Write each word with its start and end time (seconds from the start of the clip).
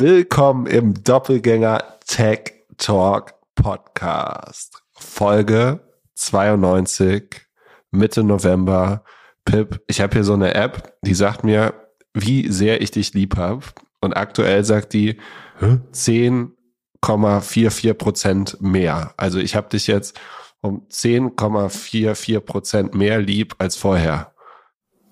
Willkommen 0.00 0.64
im 0.64 1.04
Doppelgänger 1.04 1.84
Tech 2.06 2.54
Talk 2.78 3.34
Podcast. 3.54 4.82
Folge 4.94 5.80
92, 6.14 7.42
Mitte 7.90 8.24
November. 8.24 9.04
Pip, 9.44 9.82
ich 9.88 10.00
habe 10.00 10.14
hier 10.14 10.24
so 10.24 10.32
eine 10.32 10.54
App, 10.54 10.94
die 11.02 11.12
sagt 11.12 11.44
mir, 11.44 11.74
wie 12.14 12.50
sehr 12.50 12.80
ich 12.80 12.92
dich 12.92 13.12
lieb 13.12 13.36
habe. 13.36 13.60
Und 14.00 14.14
aktuell 14.14 14.64
sagt 14.64 14.94
die 14.94 15.18
10,44 15.60 17.92
Prozent 17.92 18.56
mehr. 18.62 19.12
Also 19.18 19.38
ich 19.38 19.54
habe 19.54 19.68
dich 19.68 19.86
jetzt 19.86 20.18
um 20.62 20.86
10,44 20.88 22.40
Prozent 22.40 22.94
mehr 22.94 23.18
lieb 23.18 23.54
als 23.58 23.76
vorher. 23.76 24.32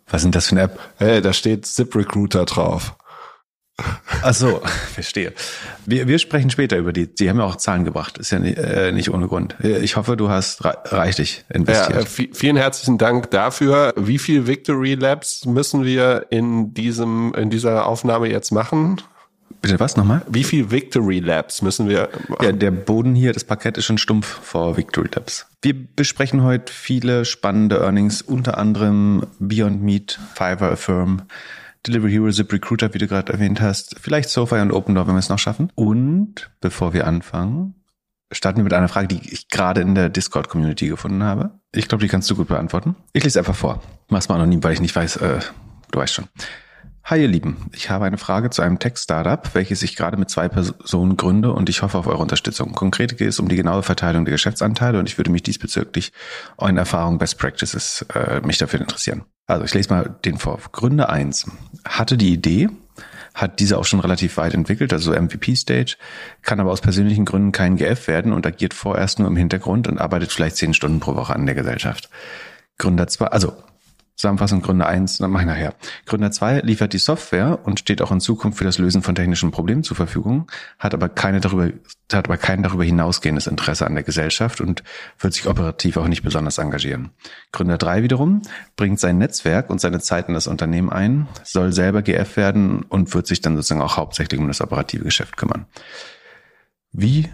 Was 0.06 0.22
sind 0.22 0.34
das 0.34 0.46
für 0.46 0.52
eine 0.52 0.62
App? 0.62 0.80
Hey, 0.96 1.20
da 1.20 1.34
steht 1.34 1.66
ZipRecruiter 1.66 2.46
drauf. 2.46 2.96
Ach 4.22 4.34
so, 4.34 4.60
verstehe. 4.92 5.32
Wir, 5.86 6.08
wir 6.08 6.18
sprechen 6.18 6.50
später 6.50 6.76
über 6.76 6.92
die. 6.92 7.06
Die 7.06 7.30
haben 7.30 7.38
ja 7.38 7.44
auch 7.44 7.56
Zahlen 7.56 7.84
gebracht. 7.84 8.18
Ist 8.18 8.30
ja 8.30 8.38
nicht, 8.38 8.58
äh, 8.58 8.92
nicht 8.92 9.10
ohne 9.10 9.28
Grund. 9.28 9.56
Ich 9.62 9.96
hoffe, 9.96 10.16
du 10.16 10.28
hast 10.28 10.64
reichlich 10.64 11.44
investiert. 11.48 11.90
Ja, 11.90 12.24
äh, 12.24 12.28
vielen 12.34 12.56
herzlichen 12.56 12.98
Dank 12.98 13.30
dafür. 13.30 13.94
Wie 13.96 14.18
viel 14.18 14.46
Victory 14.46 14.94
Labs 14.94 15.44
müssen 15.46 15.84
wir 15.84 16.26
in 16.30 16.74
diesem 16.74 17.34
in 17.34 17.50
dieser 17.50 17.86
Aufnahme 17.86 18.28
jetzt 18.28 18.50
machen? 18.50 19.00
Bitte 19.60 19.80
was 19.80 19.96
nochmal? 19.96 20.22
Wie 20.28 20.44
viel 20.44 20.70
Victory 20.70 21.18
Labs 21.18 21.62
müssen 21.62 21.88
wir? 21.88 22.08
Machen? 22.28 22.44
Ja, 22.44 22.52
der 22.52 22.70
Boden 22.70 23.14
hier, 23.14 23.32
das 23.32 23.44
Parkett 23.44 23.76
ist 23.76 23.86
schon 23.86 23.98
stumpf 23.98 24.26
vor 24.26 24.76
Victory 24.76 25.08
Labs. 25.12 25.46
Wir 25.62 25.74
besprechen 25.74 26.44
heute 26.44 26.72
viele 26.72 27.24
spannende 27.24 27.78
Earnings, 27.80 28.22
unter 28.22 28.56
anderem 28.58 29.26
Beyond 29.40 29.82
Meat, 29.82 30.18
Fiverr 30.34 30.72
Affirm, 30.72 31.22
Delivery 31.88 32.12
Hero, 32.12 32.30
Zip 32.30 32.52
Recruiter, 32.52 32.92
wie 32.92 32.98
du 32.98 33.08
gerade 33.08 33.32
erwähnt 33.32 33.60
hast, 33.60 33.96
vielleicht 33.98 34.28
SoFi 34.28 34.56
und 34.56 34.72
OpenDoor, 34.72 35.06
wenn 35.06 35.14
wir 35.14 35.20
es 35.20 35.28
noch 35.28 35.38
schaffen. 35.38 35.72
Und 35.74 36.50
bevor 36.60 36.92
wir 36.92 37.06
anfangen, 37.06 37.74
starten 38.30 38.58
wir 38.58 38.64
mit 38.64 38.74
einer 38.74 38.88
Frage, 38.88 39.08
die 39.08 39.20
ich 39.32 39.48
gerade 39.48 39.80
in 39.80 39.94
der 39.94 40.10
Discord-Community 40.10 40.88
gefunden 40.88 41.22
habe. 41.22 41.58
Ich 41.72 41.88
glaube, 41.88 42.02
die 42.02 42.08
kannst 42.08 42.30
du 42.30 42.36
gut 42.36 42.48
beantworten. 42.48 42.94
Ich 43.12 43.24
lese 43.24 43.38
einfach 43.38 43.56
vor. 43.56 43.82
Mach's 44.08 44.28
mal 44.28 44.36
anonym, 44.36 44.62
weil 44.62 44.74
ich 44.74 44.80
nicht 44.80 44.94
weiß, 44.94 45.16
äh, 45.16 45.40
du 45.90 45.98
weißt 45.98 46.14
schon. 46.14 46.28
Hi 47.10 47.22
ihr 47.22 47.28
Lieben, 47.28 47.70
ich 47.72 47.88
habe 47.88 48.04
eine 48.04 48.18
Frage 48.18 48.50
zu 48.50 48.60
einem 48.60 48.78
Tech-Startup, 48.78 49.54
welches 49.54 49.82
ich 49.82 49.96
gerade 49.96 50.18
mit 50.18 50.28
zwei 50.28 50.50
Personen 50.50 51.16
gründe 51.16 51.54
und 51.54 51.70
ich 51.70 51.80
hoffe 51.80 51.96
auf 51.96 52.06
eure 52.06 52.20
Unterstützung. 52.20 52.72
Konkret 52.72 53.16
geht 53.16 53.28
es 53.28 53.40
um 53.40 53.48
die 53.48 53.56
genaue 53.56 53.82
Verteilung 53.82 54.26
der 54.26 54.32
Geschäftsanteile 54.32 54.98
und 54.98 55.08
ich 55.08 55.16
würde 55.16 55.30
mich 55.30 55.42
diesbezüglich 55.42 56.12
euren 56.58 56.76
Erfahrungen, 56.76 57.16
Best 57.16 57.38
Practices 57.38 58.04
äh, 58.14 58.42
mich 58.42 58.58
dafür 58.58 58.82
interessieren. 58.82 59.24
Also 59.46 59.64
ich 59.64 59.72
lese 59.72 59.88
mal 59.88 60.16
den 60.26 60.36
vor. 60.36 60.60
Gründer 60.70 61.08
1 61.08 61.50
hatte 61.86 62.18
die 62.18 62.30
Idee, 62.30 62.68
hat 63.32 63.58
diese 63.58 63.78
auch 63.78 63.86
schon 63.86 64.00
relativ 64.00 64.36
weit 64.36 64.52
entwickelt, 64.52 64.92
also 64.92 65.12
MVP-Stage, 65.12 65.96
kann 66.42 66.60
aber 66.60 66.72
aus 66.72 66.82
persönlichen 66.82 67.24
Gründen 67.24 67.52
kein 67.52 67.78
GF 67.78 68.06
werden 68.06 68.34
und 68.34 68.46
agiert 68.46 68.74
vorerst 68.74 69.18
nur 69.18 69.28
im 69.28 69.36
Hintergrund 69.36 69.88
und 69.88 69.96
arbeitet 69.96 70.30
vielleicht 70.30 70.56
zehn 70.56 70.74
Stunden 70.74 71.00
pro 71.00 71.14
Woche 71.14 71.34
an 71.34 71.46
der 71.46 71.54
Gesellschaft. 71.54 72.10
Gründer 72.76 73.06
2, 73.06 73.28
also 73.28 73.56
Zusammenfassung 74.18 74.62
Gründer 74.62 74.88
1, 74.88 75.18
dann 75.18 75.30
mache 75.30 75.44
ich 75.44 75.48
nachher. 75.48 75.74
Gründer 76.04 76.32
2 76.32 76.62
liefert 76.62 76.92
die 76.92 76.98
Software 76.98 77.60
und 77.62 77.78
steht 77.78 78.02
auch 78.02 78.10
in 78.10 78.18
Zukunft 78.18 78.58
für 78.58 78.64
das 78.64 78.76
Lösen 78.78 79.00
von 79.00 79.14
technischen 79.14 79.52
Problemen 79.52 79.84
zur 79.84 79.96
Verfügung, 79.96 80.50
hat 80.76 80.92
aber 80.92 81.08
keine 81.08 81.40
darüber, 81.40 81.70
hat 82.12 82.26
aber 82.26 82.36
kein 82.36 82.64
darüber 82.64 82.82
hinausgehendes 82.82 83.46
Interesse 83.46 83.86
an 83.86 83.94
der 83.94 84.02
Gesellschaft 84.02 84.60
und 84.60 84.82
wird 85.20 85.34
sich 85.34 85.46
operativ 85.46 85.96
auch 85.98 86.08
nicht 86.08 86.24
besonders 86.24 86.58
engagieren. 86.58 87.10
Gründer 87.52 87.78
3 87.78 88.02
wiederum 88.02 88.42
bringt 88.74 88.98
sein 88.98 89.18
Netzwerk 89.18 89.70
und 89.70 89.80
seine 89.80 90.00
Zeit 90.00 90.26
in 90.26 90.34
das 90.34 90.48
Unternehmen 90.48 90.90
ein, 90.90 91.28
soll 91.44 91.72
selber 91.72 92.02
GF 92.02 92.36
werden 92.36 92.82
und 92.82 93.14
wird 93.14 93.28
sich 93.28 93.40
dann 93.40 93.54
sozusagen 93.54 93.82
auch 93.82 93.96
hauptsächlich 93.96 94.40
um 94.40 94.48
das 94.48 94.60
operative 94.60 95.04
Geschäft 95.04 95.36
kümmern. 95.36 95.66
Wie 96.90 97.28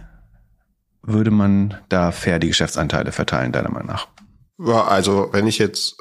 würde 1.00 1.30
man 1.30 1.78
da 1.88 2.12
fair 2.12 2.38
die 2.38 2.48
Geschäftsanteile 2.48 3.10
verteilen, 3.10 3.52
deiner 3.52 3.70
Meinung 3.70 3.88
nach? 3.88 4.08
Also 4.58 5.30
wenn 5.32 5.46
ich 5.46 5.58
jetzt 5.58 5.96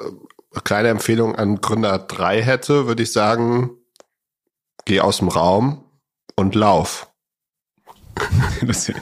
kleine 0.62 0.88
Empfehlung 0.88 1.34
an 1.34 1.60
Gründer 1.60 1.98
3 1.98 2.42
hätte, 2.42 2.86
würde 2.86 3.02
ich 3.02 3.12
sagen, 3.12 3.70
geh 4.84 5.00
aus 5.00 5.18
dem 5.18 5.28
Raum 5.28 5.84
und 6.36 6.54
lauf. 6.54 7.08
das 8.66 8.88
wär, 8.88 8.94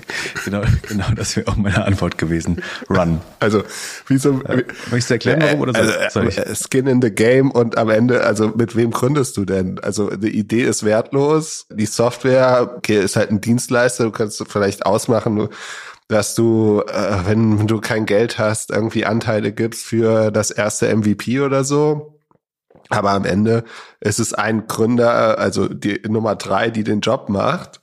genau, 0.44 0.62
genau 0.88 1.06
das 1.14 1.36
wäre 1.36 1.48
auch 1.48 1.56
meine 1.56 1.84
Antwort 1.84 2.16
gewesen. 2.18 2.62
Run. 2.88 3.20
Also, 3.40 3.62
wieso? 4.06 4.40
Äh, 4.42 4.64
möchtest 4.90 5.10
du 5.10 5.14
erklären, 5.14 5.42
warum 5.42 5.60
oder 5.60 5.84
so? 5.84 6.20
Also, 6.20 6.20
äh, 6.20 6.54
Skin 6.54 6.86
in 6.86 7.02
the 7.02 7.10
Game 7.10 7.50
und 7.50 7.76
am 7.76 7.90
Ende, 7.90 8.24
also 8.24 8.48
mit 8.48 8.74
wem 8.74 8.90
gründest 8.90 9.36
du 9.36 9.44
denn? 9.44 9.78
Also 9.80 10.10
die 10.16 10.30
Idee 10.30 10.62
ist 10.62 10.84
wertlos, 10.84 11.66
die 11.70 11.86
Software 11.86 12.72
okay, 12.76 13.00
ist 13.02 13.16
halt 13.16 13.30
ein 13.30 13.40
Dienstleister, 13.40 14.04
du 14.04 14.12
kannst 14.12 14.42
vielleicht 14.48 14.86
ausmachen, 14.86 15.48
dass 16.12 16.34
du, 16.34 16.82
äh, 16.86 17.26
wenn 17.26 17.66
du 17.66 17.80
kein 17.80 18.06
Geld 18.06 18.38
hast, 18.38 18.70
irgendwie 18.70 19.06
Anteile 19.06 19.52
gibst 19.52 19.84
für 19.84 20.30
das 20.30 20.50
erste 20.50 20.94
MVP 20.94 21.40
oder 21.40 21.64
so. 21.64 22.20
Aber 22.90 23.12
am 23.12 23.24
Ende 23.24 23.64
ist 24.00 24.20
es 24.20 24.34
ein 24.34 24.66
Gründer, 24.66 25.38
also 25.38 25.68
die 25.68 26.00
Nummer 26.06 26.36
drei, 26.36 26.70
die 26.70 26.84
den 26.84 27.00
Job 27.00 27.28
macht. 27.28 27.80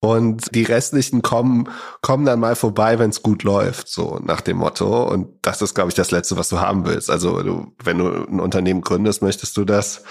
Und 0.00 0.52
die 0.52 0.64
restlichen 0.64 1.22
kommen, 1.22 1.68
kommen 2.00 2.26
dann 2.26 2.40
mal 2.40 2.56
vorbei, 2.56 2.98
wenn 2.98 3.10
es 3.10 3.22
gut 3.22 3.44
läuft, 3.44 3.88
so 3.88 4.18
nach 4.20 4.40
dem 4.40 4.56
Motto. 4.56 5.08
Und 5.08 5.28
das 5.42 5.62
ist, 5.62 5.74
glaube 5.74 5.90
ich, 5.90 5.94
das 5.94 6.10
Letzte, 6.10 6.36
was 6.36 6.48
du 6.48 6.60
haben 6.60 6.84
willst. 6.84 7.08
Also 7.08 7.40
du, 7.40 7.72
wenn 7.82 7.98
du 7.98 8.08
ein 8.08 8.40
Unternehmen 8.40 8.80
gründest, 8.80 9.22
möchtest 9.22 9.56
du 9.56 9.64
das 9.64 10.02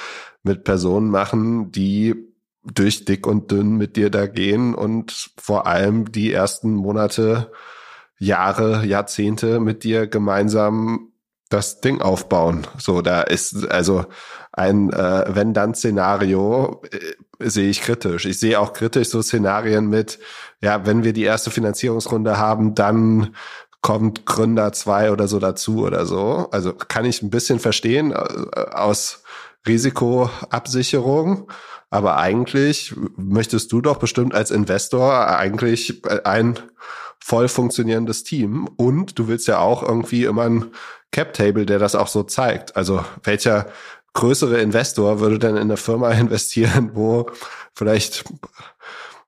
mit 0.44 0.64
Personen 0.64 1.10
machen, 1.12 1.74
die 1.74 2.31
durch 2.64 3.06
dick 3.06 3.26
und 3.26 3.52
dünn 3.52 3.78
mit 3.78 3.96
dir 3.96 4.10
da 4.10 4.28
gehen 4.28 4.76
und 4.76 5.32
vor 5.38 5.68
allem 5.68 6.12
die 6.12 6.32
ersten 6.32 6.74
Monate, 6.74 7.52
Jahre, 8.20 8.86
Jahrzehnte 8.86 9.60
mit 9.60 9.84
dir 9.84 10.06
gemeinsam 10.06 11.12
das 11.50 11.82
Ding 11.82 12.02
aufbauen. 12.02 12.66
So, 12.78 13.02
da 13.02 13.22
ist 13.22 13.70
also 13.70 14.06
ein 14.54 14.92
äh, 14.94 15.26
Wenn-Dann-Szenario 15.28 16.82
äh, 16.92 17.50
sehe 17.50 17.70
ich 17.70 17.82
kritisch. 17.82 18.26
Ich 18.26 18.40
sehe 18.40 18.60
auch 18.60 18.74
kritisch 18.74 19.10
so 19.10 19.22
Szenarien 19.22 19.88
mit, 19.88 20.20
ja, 20.62 20.86
wenn 20.86 21.04
wir 21.04 21.14
die 21.14 21.24
erste 21.24 21.52
Finanzierungsrunde 21.52 22.38
haben, 22.38 22.76
dann 22.76 23.36
kommt 23.82 24.26
Gründer 24.26 24.72
zwei 24.74 25.12
oder 25.12 25.28
so 25.28 25.40
dazu 25.40 25.84
oder 25.84 26.06
so. 26.06 26.48
Also 26.52 26.74
kann 26.74 27.06
ich 27.06 27.22
ein 27.22 27.32
bisschen 27.32 27.60
verstehen 27.60 28.12
äh, 28.12 28.16
aus 28.72 29.21
Risikoabsicherung. 29.68 31.52
Aber 31.90 32.18
eigentlich 32.18 32.96
möchtest 33.18 33.72
du 33.72 33.82
doch 33.82 33.98
bestimmt 33.98 34.34
als 34.34 34.50
Investor 34.50 35.28
eigentlich 35.28 36.02
ein 36.24 36.58
voll 37.20 37.48
funktionierendes 37.48 38.24
Team 38.24 38.68
und 38.78 39.20
du 39.20 39.28
willst 39.28 39.48
ja 39.48 39.60
auch 39.60 39.84
irgendwie 39.84 40.24
immer 40.24 40.44
ein 40.44 40.72
Cap-Table, 41.12 41.66
der 41.66 41.80
das 41.80 41.96
auch 41.96 42.08
so 42.08 42.24
zeigt. 42.24 42.76
Also 42.76 43.04
welcher 43.24 43.68
größere 44.14 44.60
Investor 44.60 45.20
würde 45.20 45.38
denn 45.38 45.56
in 45.56 45.64
eine 45.64 45.78
Firma 45.78 46.12
investieren, 46.12 46.92
wo 46.94 47.30
vielleicht 47.74 48.24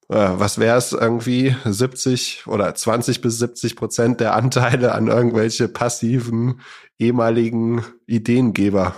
äh, 0.09 0.29
was 0.33 0.57
wäre 0.57 0.77
es 0.77 0.91
irgendwie 0.91 1.55
70 1.65 2.47
oder 2.47 2.73
20 2.73 3.21
bis 3.21 3.39
70 3.39 3.75
Prozent 3.75 4.19
der 4.19 4.35
Anteile 4.35 4.93
an 4.93 5.07
irgendwelche 5.07 5.67
passiven 5.67 6.61
ehemaligen 6.97 7.83
Ideengeber 8.05 8.95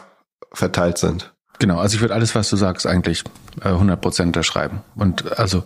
verteilt 0.52 0.98
sind? 0.98 1.34
Genau, 1.60 1.80
also 1.80 1.96
ich 1.96 2.02
würde 2.02 2.14
alles, 2.14 2.36
was 2.36 2.50
du 2.50 2.58
sagst, 2.58 2.86
eigentlich 2.86 3.24
äh, 3.62 3.70
100 3.70 4.00
Prozent 4.02 4.28
unterschreiben. 4.28 4.82
Und 4.96 5.38
also 5.40 5.64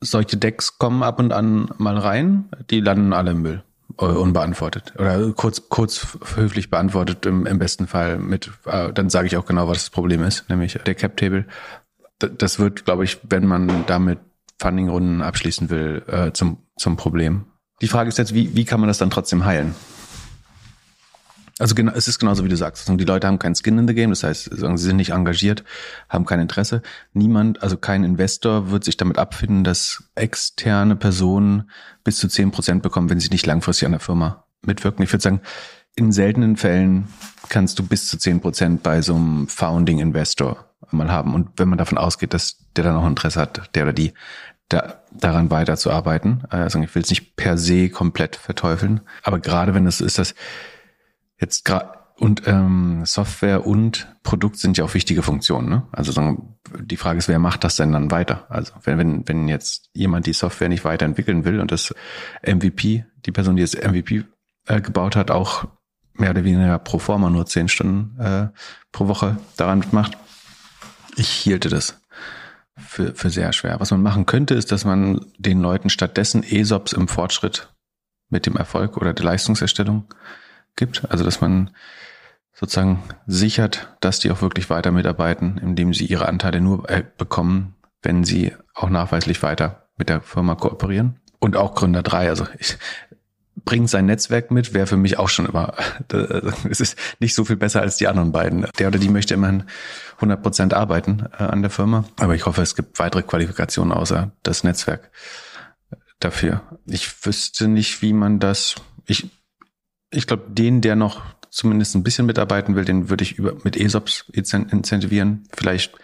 solche 0.00 0.36
Decks 0.36 0.78
kommen 0.78 1.02
ab 1.02 1.18
und 1.18 1.32
an 1.32 1.70
mal 1.78 1.96
rein, 1.96 2.48
die 2.70 2.80
landen 2.80 3.12
alle 3.12 3.32
im 3.32 3.42
Müll 3.42 3.62
äh, 3.98 4.06
unbeantwortet 4.06 4.94
oder 4.98 5.32
kurz 5.32 5.68
kurz 5.68 6.18
höflich 6.34 6.70
beantwortet 6.70 7.26
im, 7.26 7.46
im 7.46 7.58
besten 7.58 7.86
Fall 7.86 8.18
mit 8.18 8.50
äh, 8.64 8.92
dann 8.92 9.10
sage 9.10 9.26
ich 9.26 9.36
auch 9.36 9.46
genau 9.46 9.68
was 9.68 9.78
das 9.78 9.90
Problem 9.90 10.22
ist 10.22 10.48
nämlich 10.48 10.78
der 10.84 10.94
Cap 10.94 11.16
Table 11.16 11.46
das 12.18 12.58
wird 12.58 12.84
glaube 12.84 13.04
ich 13.04 13.18
wenn 13.22 13.46
man 13.46 13.84
damit 13.86 14.18
Funding 14.58 14.88
Runden 14.88 15.22
abschließen 15.22 15.70
will 15.70 16.02
äh, 16.08 16.32
zum 16.32 16.58
zum 16.76 16.96
Problem 16.96 17.46
die 17.80 17.88
Frage 17.88 18.08
ist 18.08 18.18
jetzt 18.18 18.34
wie 18.34 18.54
wie 18.56 18.64
kann 18.64 18.80
man 18.80 18.88
das 18.88 18.98
dann 18.98 19.10
trotzdem 19.10 19.44
heilen 19.44 19.74
also 21.58 21.74
genau, 21.74 21.92
es 21.92 22.08
ist 22.08 22.18
genauso 22.18 22.44
wie 22.44 22.48
du 22.48 22.56
sagst. 22.56 22.88
Die 22.88 23.04
Leute 23.04 23.26
haben 23.26 23.38
kein 23.38 23.54
Skin 23.54 23.78
in 23.78 23.86
the 23.86 23.94
Game, 23.94 24.10
das 24.10 24.24
heißt, 24.24 24.50
sie 24.52 24.76
sind 24.76 24.96
nicht 24.96 25.10
engagiert, 25.10 25.64
haben 26.08 26.26
kein 26.26 26.40
Interesse. 26.40 26.82
Niemand, 27.12 27.62
also 27.62 27.76
kein 27.76 28.02
Investor 28.02 28.70
wird 28.70 28.84
sich 28.84 28.96
damit 28.96 29.18
abfinden, 29.18 29.62
dass 29.62 30.04
externe 30.14 30.96
Personen 30.96 31.70
bis 32.02 32.18
zu 32.18 32.28
zehn 32.28 32.50
Prozent 32.50 32.82
bekommen, 32.82 33.08
wenn 33.08 33.20
sie 33.20 33.28
nicht 33.30 33.46
langfristig 33.46 33.86
an 33.86 33.92
der 33.92 34.00
Firma 34.00 34.44
mitwirken. 34.62 35.04
Ich 35.04 35.12
würde 35.12 35.22
sagen, 35.22 35.40
in 35.96 36.10
seltenen 36.10 36.56
Fällen 36.56 37.06
kannst 37.48 37.78
du 37.78 37.86
bis 37.86 38.08
zu 38.08 38.18
zehn 38.18 38.40
Prozent 38.40 38.82
bei 38.82 39.00
so 39.00 39.14
einem 39.14 39.46
Founding 39.46 40.00
Investor 40.00 40.74
mal 40.90 41.10
haben. 41.10 41.34
Und 41.34 41.50
wenn 41.56 41.68
man 41.68 41.78
davon 41.78 41.98
ausgeht, 41.98 42.34
dass 42.34 42.58
der 42.76 42.84
dann 42.84 42.96
auch 42.96 43.06
Interesse 43.06 43.40
hat, 43.40 43.70
der 43.74 43.84
oder 43.84 43.92
die, 43.92 44.12
da, 44.68 45.02
daran 45.12 45.50
weiterzuarbeiten. 45.50 46.44
Also 46.48 46.80
ich 46.80 46.94
will 46.94 47.02
es 47.02 47.10
nicht 47.10 47.36
per 47.36 47.58
se 47.58 47.90
komplett 47.90 48.36
verteufeln, 48.36 49.00
aber 49.22 49.38
gerade 49.38 49.74
wenn 49.74 49.86
es 49.86 50.00
ist, 50.00 50.18
dass 50.18 50.34
jetzt 51.44 51.64
gerade 51.64 51.98
Und 52.16 52.46
ähm, 52.46 53.02
Software 53.04 53.66
und 53.66 54.08
Produkt 54.22 54.56
sind 54.58 54.78
ja 54.78 54.84
auch 54.84 54.94
wichtige 54.94 55.22
Funktionen. 55.22 55.68
Ne? 55.68 55.82
Also 55.92 56.12
die 56.78 56.96
Frage 56.96 57.18
ist, 57.18 57.28
wer 57.28 57.38
macht 57.38 57.64
das 57.64 57.76
denn 57.76 57.92
dann 57.92 58.10
weiter? 58.10 58.46
Also 58.48 58.72
wenn, 58.84 58.98
wenn, 58.98 59.28
wenn 59.28 59.48
jetzt 59.48 59.90
jemand 59.94 60.26
die 60.26 60.32
Software 60.32 60.68
nicht 60.68 60.84
weiterentwickeln 60.84 61.44
will 61.44 61.60
und 61.60 61.72
das 61.72 61.94
MVP, 62.46 63.04
die 63.26 63.32
Person, 63.32 63.56
die 63.56 63.62
das 63.62 63.74
MVP 63.74 64.24
äh, 64.66 64.80
gebaut 64.80 65.16
hat, 65.16 65.30
auch 65.30 65.66
mehr 66.14 66.30
oder 66.30 66.44
weniger 66.44 66.78
pro 66.78 66.98
forma 66.98 67.28
nur 67.30 67.46
zehn 67.46 67.68
Stunden 67.68 68.18
äh, 68.20 68.48
pro 68.92 69.08
Woche 69.08 69.36
daran 69.56 69.84
macht, 69.90 70.16
ich 71.16 71.28
hielte 71.28 71.68
das 71.68 72.00
für, 72.76 73.14
für 73.14 73.30
sehr 73.30 73.52
schwer. 73.52 73.80
Was 73.80 73.90
man 73.90 74.02
machen 74.02 74.24
könnte, 74.24 74.54
ist, 74.54 74.72
dass 74.72 74.84
man 74.84 75.20
den 75.36 75.60
Leuten 75.60 75.90
stattdessen 75.90 76.42
ESOPs 76.44 76.92
im 76.92 77.08
Fortschritt 77.08 77.74
mit 78.30 78.46
dem 78.46 78.56
Erfolg 78.56 78.96
oder 78.96 79.12
der 79.12 79.24
Leistungserstellung 79.24 80.06
gibt. 80.76 81.10
Also 81.10 81.24
dass 81.24 81.40
man 81.40 81.70
sozusagen 82.52 83.02
sichert, 83.26 83.94
dass 84.00 84.20
die 84.20 84.30
auch 84.30 84.42
wirklich 84.42 84.70
weiter 84.70 84.92
mitarbeiten, 84.92 85.58
indem 85.58 85.92
sie 85.92 86.06
ihre 86.06 86.28
Anteile 86.28 86.60
nur 86.60 86.88
äh, 86.88 87.02
bekommen, 87.16 87.74
wenn 88.02 88.24
sie 88.24 88.52
auch 88.74 88.90
nachweislich 88.90 89.42
weiter 89.42 89.88
mit 89.96 90.08
der 90.08 90.20
Firma 90.20 90.54
kooperieren. 90.54 91.20
Und 91.40 91.56
auch 91.56 91.74
Gründer 91.74 92.02
drei, 92.02 92.28
also 92.28 92.46
ich, 92.58 92.78
bringt 93.64 93.88
sein 93.88 94.06
Netzwerk 94.06 94.50
mit, 94.50 94.74
wäre 94.74 94.86
für 94.86 94.96
mich 94.96 95.18
auch 95.18 95.28
schon 95.28 95.46
immer, 95.46 95.74
es 96.68 96.80
ist 96.80 96.98
nicht 97.20 97.34
so 97.34 97.44
viel 97.44 97.56
besser 97.56 97.80
als 97.80 97.96
die 97.96 98.08
anderen 98.08 98.32
beiden. 98.32 98.66
Der 98.78 98.88
oder 98.88 98.98
die 98.98 99.08
möchte 99.08 99.34
immerhin 99.34 99.64
100 100.16 100.42
Prozent 100.42 100.74
arbeiten 100.74 101.26
äh, 101.38 101.44
an 101.44 101.62
der 101.62 101.70
Firma. 101.70 102.04
Aber 102.18 102.34
ich 102.34 102.46
hoffe, 102.46 102.62
es 102.62 102.76
gibt 102.76 102.98
weitere 102.98 103.22
Qualifikationen 103.22 103.92
außer 103.92 104.32
das 104.42 104.64
Netzwerk 104.64 105.10
dafür. 106.20 106.62
Ich 106.86 107.26
wüsste 107.26 107.68
nicht, 107.68 108.02
wie 108.02 108.12
man 108.12 108.38
das, 108.38 108.76
ich, 109.06 109.30
ich 110.14 110.26
glaube, 110.26 110.44
den, 110.48 110.80
der 110.80 110.96
noch 110.96 111.22
zumindest 111.50 111.94
ein 111.94 112.02
bisschen 112.02 112.26
mitarbeiten 112.26 112.74
will, 112.74 112.84
den 112.84 113.08
würde 113.10 113.22
ich 113.22 113.38
über, 113.38 113.54
mit 113.62 113.76
ESOPs 113.76 114.26
incentivieren. 114.32 115.44
Vielleicht 115.54 115.94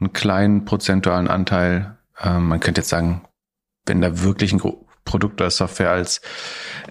einen 0.00 0.12
kleinen 0.12 0.64
prozentualen 0.64 1.28
Anteil. 1.28 1.98
Ähm, 2.22 2.46
man 2.48 2.60
könnte 2.60 2.80
jetzt 2.80 2.90
sagen, 2.90 3.26
wenn 3.86 4.00
da 4.00 4.22
wirklich 4.22 4.52
ein 4.52 4.62
Produkt 5.04 5.40
oder 5.40 5.50
Software 5.50 5.90
als 5.90 6.20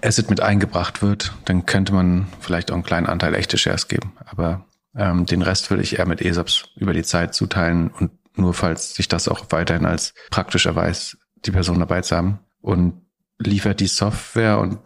Asset 0.02 0.30
mit 0.30 0.40
eingebracht 0.40 1.02
wird, 1.02 1.32
dann 1.46 1.66
könnte 1.66 1.92
man 1.92 2.28
vielleicht 2.40 2.70
auch 2.70 2.74
einen 2.74 2.84
kleinen 2.84 3.06
Anteil 3.06 3.34
echte 3.34 3.58
Shares 3.58 3.88
geben. 3.88 4.12
Aber 4.26 4.66
ähm, 4.94 5.26
den 5.26 5.42
Rest 5.42 5.70
würde 5.70 5.82
ich 5.82 5.98
eher 5.98 6.06
mit 6.06 6.20
ESOPs 6.20 6.68
über 6.76 6.92
die 6.92 7.02
Zeit 7.02 7.34
zuteilen 7.34 7.88
und 7.90 8.12
nur 8.36 8.54
falls 8.54 8.94
sich 8.94 9.08
das 9.08 9.28
auch 9.28 9.46
weiterhin 9.50 9.86
als 9.86 10.12
praktisch 10.30 10.66
erweist, 10.66 11.18
die 11.46 11.52
Person 11.52 11.78
dabei 11.78 12.00
zu 12.00 12.16
haben 12.16 12.40
und 12.60 13.00
liefert 13.38 13.80
die 13.80 13.86
Software 13.86 14.58
und 14.58 14.78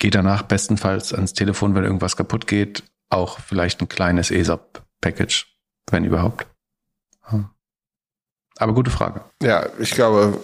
geht 0.00 0.16
danach 0.16 0.42
bestenfalls 0.42 1.14
ans 1.14 1.34
Telefon, 1.34 1.76
wenn 1.76 1.84
irgendwas 1.84 2.16
kaputt 2.16 2.48
geht, 2.48 2.82
auch 3.10 3.38
vielleicht 3.38 3.80
ein 3.80 3.88
kleines 3.88 4.32
ESOP-Package, 4.32 5.46
wenn 5.90 6.04
überhaupt. 6.04 6.46
Aber 8.58 8.74
gute 8.74 8.90
Frage. 8.90 9.24
Ja, 9.42 9.66
ich 9.78 9.92
glaube, 9.92 10.38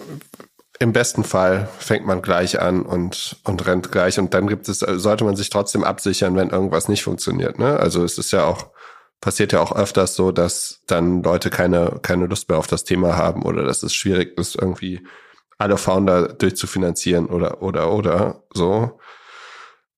im 0.79 0.91
besten 0.91 1.23
Fall 1.23 1.69
fängt 1.77 2.05
man 2.05 2.21
gleich 2.21 2.59
an 2.59 2.81
und, 2.81 3.37
und 3.43 3.67
rennt 3.67 3.91
gleich 3.91 4.17
und 4.19 4.33
dann 4.33 4.47
gibt 4.47 4.67
es, 4.69 4.79
sollte 4.79 5.23
man 5.23 5.35
sich 5.35 5.49
trotzdem 5.49 5.83
absichern, 5.83 6.35
wenn 6.35 6.49
irgendwas 6.49 6.87
nicht 6.87 7.03
funktioniert. 7.03 7.59
Ne? 7.59 7.79
Also 7.79 8.03
es 8.03 8.17
ist 8.17 8.31
ja 8.31 8.45
auch, 8.45 8.71
passiert 9.21 9.53
ja 9.53 9.59
auch 9.59 9.71
öfters 9.75 10.15
so, 10.15 10.31
dass 10.31 10.81
dann 10.87 11.21
Leute 11.21 11.51
keine, 11.51 11.99
keine 12.01 12.25
Lust 12.25 12.49
mehr 12.49 12.57
auf 12.57 12.67
das 12.67 12.83
Thema 12.83 13.17
haben 13.17 13.43
oder 13.43 13.63
dass 13.63 13.83
es 13.83 13.93
schwierig 13.93 14.37
ist, 14.37 14.55
irgendwie 14.55 15.05
alle 15.59 15.77
Founder 15.77 16.27
durchzufinanzieren 16.29 17.27
oder, 17.27 17.61
oder, 17.61 17.91
oder 17.91 18.43
so. 18.51 18.99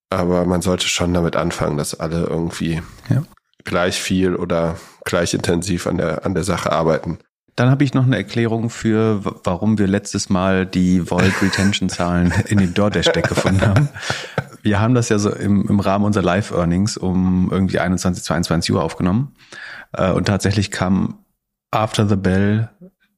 Aber 0.10 0.46
man 0.46 0.62
sollte 0.62 0.88
schon 0.88 1.14
damit 1.14 1.36
anfangen, 1.36 1.78
dass 1.78 2.00
alle 2.00 2.26
irgendwie 2.26 2.82
ja. 3.10 3.24
gleich 3.64 4.02
viel 4.02 4.36
oder 4.36 4.78
gleich 5.06 5.34
intensiv 5.34 5.86
an 5.88 5.98
der, 5.98 6.26
an 6.26 6.34
der 6.34 6.44
Sache 6.44 6.72
arbeiten. 6.72 7.20
Dann 7.56 7.70
habe 7.70 7.84
ich 7.84 7.94
noch 7.94 8.06
eine 8.06 8.16
Erklärung 8.16 8.70
für, 8.70 9.22
warum 9.44 9.78
wir 9.78 9.88
letztes 9.88 10.30
Mal 10.30 10.66
die 10.66 11.02
Vault 11.02 11.42
Retention 11.42 11.90
Zahlen 11.90 12.34
in 12.48 12.58
dem 12.58 12.74
DoorDash 12.74 13.12
Deck 13.12 13.28
gefunden 13.30 13.62
haben. 13.62 13.90
Wir 14.62 14.80
haben 14.80 14.94
das 14.96 15.10
ja 15.10 15.20
so 15.20 15.30
im, 15.30 15.68
im 15.68 15.80
Rahmen 15.80 16.06
unserer 16.06 16.24
Live 16.24 16.52
Earnings 16.52 16.96
um 16.96 17.50
irgendwie 17.52 17.80
21, 17.80 18.24
22 18.24 18.74
Uhr 18.74 18.82
aufgenommen. 18.82 19.36
Äh, 19.92 20.12
und 20.12 20.26
tatsächlich 20.26 20.72
kam 20.72 21.26
after 21.72 22.08
the 22.08 22.16
bell 22.16 22.70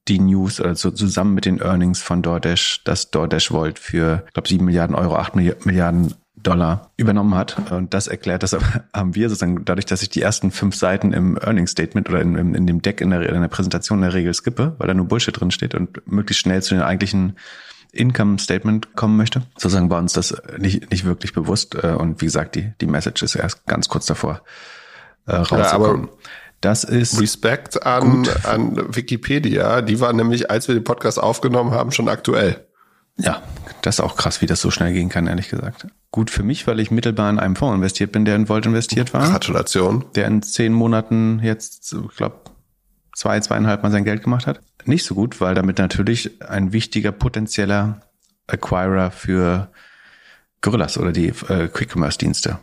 die 0.08 0.18
News, 0.18 0.60
also 0.60 0.90
zusammen 0.90 1.34
mit 1.34 1.44
den 1.44 1.60
Earnings 1.60 2.02
von 2.02 2.22
DoorDash, 2.22 2.82
dass 2.84 3.10
DoorDash 3.12 3.50
Vault 3.50 3.78
für, 3.78 4.24
ich 4.26 4.32
glaube, 4.32 4.48
7 4.48 4.64
Milliarden 4.64 4.96
Euro, 4.96 5.16
8 5.16 5.36
Milliarden 5.36 6.14
Dollar 6.36 6.90
übernommen 6.96 7.34
hat. 7.34 7.70
Und 7.70 7.94
das 7.94 8.08
erklärt, 8.08 8.42
das 8.42 8.56
haben 8.92 9.14
wir 9.14 9.28
sozusagen 9.28 9.64
dadurch, 9.64 9.86
dass 9.86 10.02
ich 10.02 10.08
die 10.08 10.22
ersten 10.22 10.50
fünf 10.50 10.74
Seiten 10.74 11.12
im 11.12 11.36
Earnings 11.36 11.72
Statement 11.72 12.08
oder 12.08 12.20
in, 12.20 12.36
in, 12.36 12.54
in 12.54 12.66
dem 12.66 12.82
Deck 12.82 13.00
in 13.00 13.10
der, 13.10 13.28
in 13.28 13.40
der 13.40 13.48
Präsentation 13.48 13.98
in 13.98 14.02
der 14.02 14.14
Regel 14.14 14.34
skippe, 14.34 14.74
weil 14.78 14.88
da 14.88 14.94
nur 14.94 15.06
Bullshit 15.06 15.38
drin 15.38 15.50
steht 15.50 15.74
und 15.74 16.06
möglichst 16.10 16.42
schnell 16.42 16.62
zu 16.62 16.74
den 16.74 16.82
eigentlichen 16.82 17.36
Income 17.92 18.38
Statement 18.38 18.96
kommen 18.96 19.16
möchte. 19.16 19.42
Sozusagen 19.56 19.90
war 19.90 19.98
uns 19.98 20.14
das 20.14 20.34
nicht, 20.58 20.90
nicht 20.90 21.04
wirklich 21.04 21.34
bewusst. 21.34 21.74
Äh, 21.74 21.88
und 21.88 22.20
wie 22.20 22.26
gesagt, 22.26 22.54
die, 22.54 22.72
die 22.80 22.86
Message 22.86 23.22
ist 23.22 23.34
erst 23.34 23.66
ganz 23.66 23.88
kurz 23.88 24.06
davor 24.06 24.42
äh, 25.26 25.36
rauszukommen. 25.36 26.04
Ja, 26.04 26.12
das 26.62 26.84
ist 26.84 27.20
Respekt 27.20 27.84
an, 27.84 28.26
an 28.44 28.94
Wikipedia. 28.94 29.82
Die 29.82 30.00
war 30.00 30.12
nämlich, 30.12 30.50
als 30.50 30.68
wir 30.68 30.74
den 30.74 30.84
Podcast 30.84 31.20
aufgenommen 31.20 31.72
haben, 31.72 31.90
schon 31.90 32.08
aktuell. 32.08 32.64
Ja, 33.18 33.42
das 33.82 33.96
ist 33.96 34.00
auch 34.00 34.16
krass, 34.16 34.40
wie 34.40 34.46
das 34.46 34.60
so 34.60 34.70
schnell 34.70 34.92
gehen 34.92 35.08
kann, 35.08 35.26
ehrlich 35.26 35.50
gesagt. 35.50 35.86
Gut 36.12 36.30
für 36.30 36.42
mich, 36.42 36.66
weil 36.66 36.78
ich 36.78 36.90
mittelbar 36.90 37.30
in 37.30 37.38
einem 37.38 37.56
Fonds 37.56 37.76
investiert 37.76 38.12
bin, 38.12 38.24
der 38.24 38.36
in 38.36 38.48
Volt 38.48 38.66
investiert 38.66 39.12
war. 39.14 39.28
Gratulation. 39.28 40.04
Der 40.14 40.26
in 40.26 40.42
zehn 40.42 40.72
Monaten 40.72 41.40
jetzt, 41.42 41.92
ich 41.92 42.16
glaube, 42.16 42.36
zwei, 43.16 43.40
zweieinhalb 43.40 43.82
Mal 43.82 43.90
sein 43.90 44.04
Geld 44.04 44.22
gemacht 44.22 44.46
hat. 44.46 44.60
Nicht 44.84 45.04
so 45.04 45.14
gut, 45.14 45.40
weil 45.40 45.54
damit 45.54 45.78
natürlich 45.78 46.42
ein 46.42 46.72
wichtiger 46.72 47.12
potenzieller 47.12 48.02
Acquirer 48.46 49.10
für 49.10 49.72
Gorillas 50.60 50.98
oder 50.98 51.12
die 51.12 51.28
äh, 51.48 51.68
Quick-Commerce-Dienste 51.68 52.58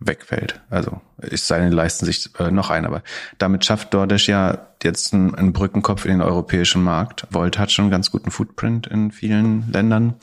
wegfällt. 0.00 0.60
Also 0.70 1.00
es 1.18 1.46
sei 1.46 1.60
denn, 1.60 1.72
leisten 1.72 2.06
sich 2.06 2.30
äh, 2.38 2.50
noch 2.50 2.70
ein, 2.70 2.86
aber 2.86 3.02
damit 3.38 3.64
schafft 3.64 3.92
DoorDash 3.94 4.28
ja 4.28 4.66
jetzt 4.82 5.12
einen, 5.12 5.34
einen 5.34 5.52
Brückenkopf 5.52 6.06
in 6.06 6.12
den 6.12 6.22
europäischen 6.22 6.82
Markt. 6.82 7.26
Volt 7.30 7.58
hat 7.58 7.70
schon 7.70 7.84
einen 7.84 7.92
ganz 7.92 8.10
guten 8.10 8.30
Footprint 8.30 8.86
in 8.86 9.12
vielen 9.12 9.70
Ländern. 9.70 10.14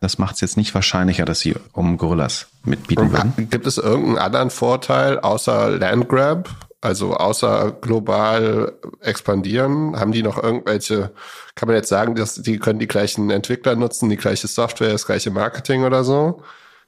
Das 0.00 0.18
macht 0.18 0.34
es 0.34 0.42
jetzt 0.42 0.56
nicht 0.56 0.74
wahrscheinlicher, 0.74 1.24
dass 1.24 1.40
sie 1.40 1.56
um 1.72 1.96
Gorillas 1.96 2.48
mitbieten 2.62 3.10
würden. 3.10 3.48
Gibt 3.50 3.66
es 3.66 3.78
irgendeinen 3.78 4.18
anderen 4.18 4.50
Vorteil 4.50 5.18
außer 5.18 5.70
Landgrab? 5.70 6.50
Also 6.82 7.14
außer 7.14 7.76
global 7.80 8.72
expandieren, 9.00 9.98
haben 9.98 10.10
die 10.10 10.24
noch 10.24 10.42
irgendwelche, 10.42 11.12
kann 11.54 11.68
man 11.68 11.76
jetzt 11.76 11.88
sagen, 11.88 12.16
dass 12.16 12.34
die 12.34 12.58
können 12.58 12.80
die 12.80 12.88
gleichen 12.88 13.30
Entwickler 13.30 13.76
nutzen, 13.76 14.10
die 14.10 14.16
gleiche 14.16 14.48
Software, 14.48 14.90
das 14.90 15.06
gleiche 15.06 15.30
Marketing 15.30 15.84
oder 15.84 16.02
so? 16.02 16.42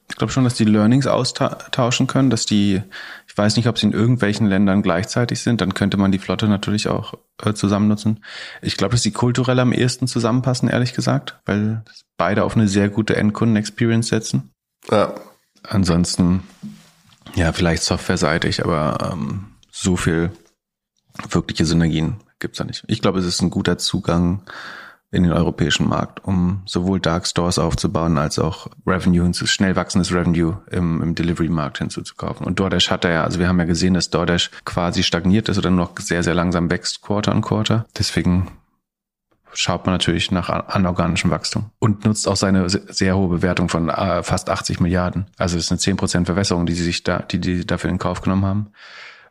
Ich 0.09 0.17
glaube 0.17 0.33
schon, 0.33 0.45
dass 0.45 0.55
die 0.55 0.65
Learnings 0.65 1.07
austauschen 1.07 2.07
können, 2.07 2.31
dass 2.31 2.47
die, 2.47 2.83
ich 3.27 3.37
weiß 3.37 3.57
nicht, 3.57 3.69
ob 3.69 3.79
sie 3.79 3.87
in 3.87 3.93
irgendwelchen 3.93 4.47
Ländern 4.47 4.83
gleichzeitig 4.83 5.41
sind, 5.41 5.61
dann 5.61 5.75
könnte 5.75 5.97
man 5.97 6.13
die 6.13 6.19
Flotte 6.19 6.47
natürlich 6.47 6.89
auch 6.89 7.15
äh, 7.43 7.55
zusammen 7.55 7.89
nutzen. 7.89 8.23
Ich 8.61 8.77
glaube, 8.77 8.93
dass 8.93 9.03
die 9.03 9.13
kulturell 9.13 9.59
am 9.59 9.73
ehesten 9.73 10.07
zusammenpassen, 10.07 10.69
ehrlich 10.69 10.93
gesagt, 10.93 11.41
weil 11.47 11.83
beide 12.17 12.45
auf 12.45 12.55
eine 12.55 12.69
sehr 12.69 12.89
gute 12.91 13.17
Endkunden-Experience 13.17 14.09
setzen. 14.09 14.53
Ja. 14.91 15.15
Ansonsten, 15.67 16.43
ja, 17.35 17.53
vielleicht 17.53 17.83
softwareseitig, 17.83 18.63
aber 18.63 19.11
ähm, 19.13 19.47
so 19.73 19.97
viel 19.97 20.31
wirkliche 21.31 21.65
Synergien 21.65 22.17
gibt's 22.39 22.59
da 22.59 22.65
nicht. 22.65 22.85
Ich 22.87 23.01
glaube, 23.01 23.19
es 23.19 23.25
ist 23.25 23.41
ein 23.41 23.51
guter 23.51 23.79
Zugang 23.79 24.43
in 25.15 25.23
den 25.23 25.33
europäischen 25.33 25.89
Markt, 25.89 26.25
um 26.25 26.63
sowohl 26.67 27.01
Dark 27.01 27.27
Stores 27.27 27.59
aufzubauen 27.59 28.19
als 28.19 28.39
auch 28.39 28.67
Revenue, 28.87 29.33
schnell 29.33 29.77
wachsendes 29.77 30.13
Revenue 30.13 30.59
im, 30.71 31.01
im 31.03 31.15
Delivery-Markt 31.15 31.79
hinzuzukaufen. 31.79 32.45
Und 32.45 32.59
DoorDash 32.59 32.91
hat 32.91 33.05
er 33.05 33.13
ja, 33.13 33.25
also 33.25 33.39
wir 33.39 33.49
haben 33.49 33.59
ja 33.59 33.65
gesehen, 33.65 33.95
dass 33.95 34.11
DoorDash 34.11 34.51
quasi 34.65 35.03
stagniert 35.03 35.49
ist 35.49 35.59
oder 35.59 35.71
noch 35.71 35.93
sehr, 35.99 36.23
sehr 36.23 36.35
langsam 36.35 36.69
wächst, 36.69 37.01
Quarter 37.03 37.33
an 37.33 37.43
Quarter. 37.43 37.87
Deswegen 37.97 38.51
schaut 39.53 39.87
man 39.87 39.95
natürlich 39.95 40.33
nach 40.33 40.49
anorganischem 40.49 41.31
Wachstum 41.31 41.71
und 41.79 42.05
nutzt 42.05 42.27
auch 42.27 42.37
seine 42.37 42.69
sehr 42.69 43.17
hohe 43.17 43.29
Bewertung 43.29 43.69
von 43.69 43.89
äh, 43.89 44.23
fast 44.25 44.51
80 44.51 44.81
Milliarden. 44.81 45.27
Also 45.39 45.57
das 45.57 45.71
ist 45.71 45.89
eine 45.89 45.97
10% 45.97 46.27
Verwässerung, 46.27 46.67
die 46.67 46.75
sie 46.75 46.83
sich 46.83 47.05
da, 47.05 47.21
die, 47.21 47.39
die 47.39 47.65
dafür 47.65 47.91
in 47.91 47.99
Kauf 47.99 48.21
genommen 48.21 48.45
haben. 48.45 48.67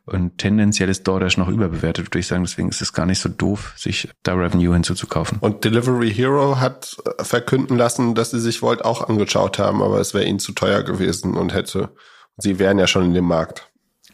Und 0.06 0.38
tendenziell 0.38 0.90
ist 0.90 1.08
DoorDash 1.08 1.38
noch 1.38 1.48
überbewertet, 1.48 2.08
würde 2.08 2.20
ich 2.20 2.28
sagen. 2.28 2.44
Deswegen 2.44 2.68
ist 2.68 2.82
es 2.82 2.92
gar 2.92 3.06
nicht 3.06 3.20
so 3.20 3.30
doof, 3.30 3.74
sich 3.78 4.10
da 4.24 4.34
Revenue 4.34 4.74
hinzuzukaufen. 4.74 5.38
Und 5.40 5.64
Delivery 5.64 6.14
Hero 6.14 6.60
hat 6.60 6.98
äh, 7.06 7.24
verkünden 7.24 7.78
lassen, 7.78 8.14
dass 8.14 8.32
sie 8.32 8.42
sich 8.42 8.62
Volt 8.62 8.84
auch 8.84 9.08
angeschaut 9.08 9.60
haben, 9.60 9.82
aber 9.82 10.00
es 10.00 10.14
wäre 10.14 10.26
ihnen 10.26 10.40
zu 10.40 10.52
teuer 10.52 10.84
gewesen 10.84 11.36
und 11.36 11.54
hätte, 11.54 11.90
sie 12.38 12.60
wären 12.60 12.80
ja 12.80 12.88
schon 12.88 13.06
in 13.06 13.14
dem 13.14 13.26
Markt. 13.26 13.70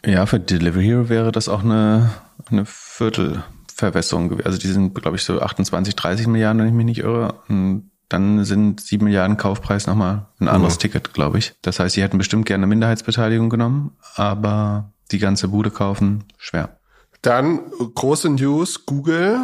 Ja, 0.05 0.25
für 0.27 0.39
Delivery 0.39 0.85
Hero 0.85 1.09
wäre 1.09 1.31
das 1.31 1.49
auch 1.49 1.63
eine, 1.63 2.11
eine 2.51 2.65
Viertelverwässerung 2.65 4.29
gewesen. 4.29 4.45
Also 4.45 4.59
die 4.59 4.67
sind, 4.67 4.93
glaube 4.93 5.17
ich, 5.17 5.23
so 5.23 5.41
28, 5.41 5.95
30 5.95 6.27
Milliarden, 6.27 6.61
wenn 6.61 6.69
ich 6.69 6.73
mich 6.73 6.85
nicht 6.85 6.99
irre. 6.99 7.41
Und 7.47 7.89
dann 8.09 8.43
sind 8.43 8.79
sieben 8.79 9.05
Milliarden 9.05 9.37
Kaufpreis 9.37 9.87
nochmal 9.87 10.27
ein 10.39 10.47
anderes 10.47 10.75
mhm. 10.75 10.79
Ticket, 10.79 11.13
glaube 11.13 11.39
ich. 11.39 11.53
Das 11.63 11.79
heißt, 11.79 11.95
sie 11.95 12.03
hätten 12.03 12.19
bestimmt 12.19 12.45
gerne 12.45 12.67
Minderheitsbeteiligung 12.67 13.49
genommen, 13.49 13.97
aber 14.15 14.93
die 15.11 15.19
ganze 15.19 15.47
Bude 15.47 15.71
kaufen, 15.71 16.23
schwer. 16.37 16.77
Dann 17.21 17.59
große 17.95 18.29
News, 18.29 18.85
Google 18.85 19.39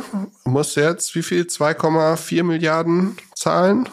muss 0.45 0.75
jetzt 0.75 1.13
wie 1.15 1.23
viel? 1.23 1.43
2,4 1.43 2.43
Milliarden 2.43 3.17
zahlen? 3.35 3.89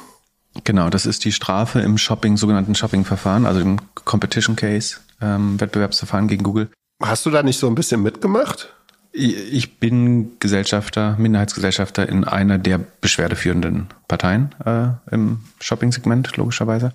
Genau, 0.64 0.91
das 0.91 1.07
ist 1.07 1.25
die 1.25 1.33
Strafe 1.33 1.81
im 1.81 1.99
Shopping, 1.99 2.37
sogenannten 2.37 2.75
Shopping-Verfahren, 2.75 3.47
also 3.47 3.61
im 3.61 3.79
Competition 3.95 4.55
Case, 4.55 4.99
ähm, 5.21 5.61
Wettbewerbsverfahren 5.61 6.29
gegen 6.29 6.45
Google. 6.45 6.71
Hast 7.02 7.26
du 7.26 7.31
da 7.31 7.43
nicht 7.43 7.59
so 7.59 7.67
ein 7.67 7.75
bisschen 7.75 8.02
mitgemacht? 8.02 8.73
Ich 9.14 9.79
bin 9.79 10.38
Gesellschafter, 10.38 11.17
Minderheitsgesellschafter 11.19 12.09
in 12.09 12.25
einer 12.25 12.57
der 12.57 12.79
beschwerdeführenden 12.79 13.88
Parteien 14.09 14.55
äh, 14.64 14.88
im 15.11 15.41
Shopping-Segment, 15.61 16.37
logischerweise. 16.37 16.93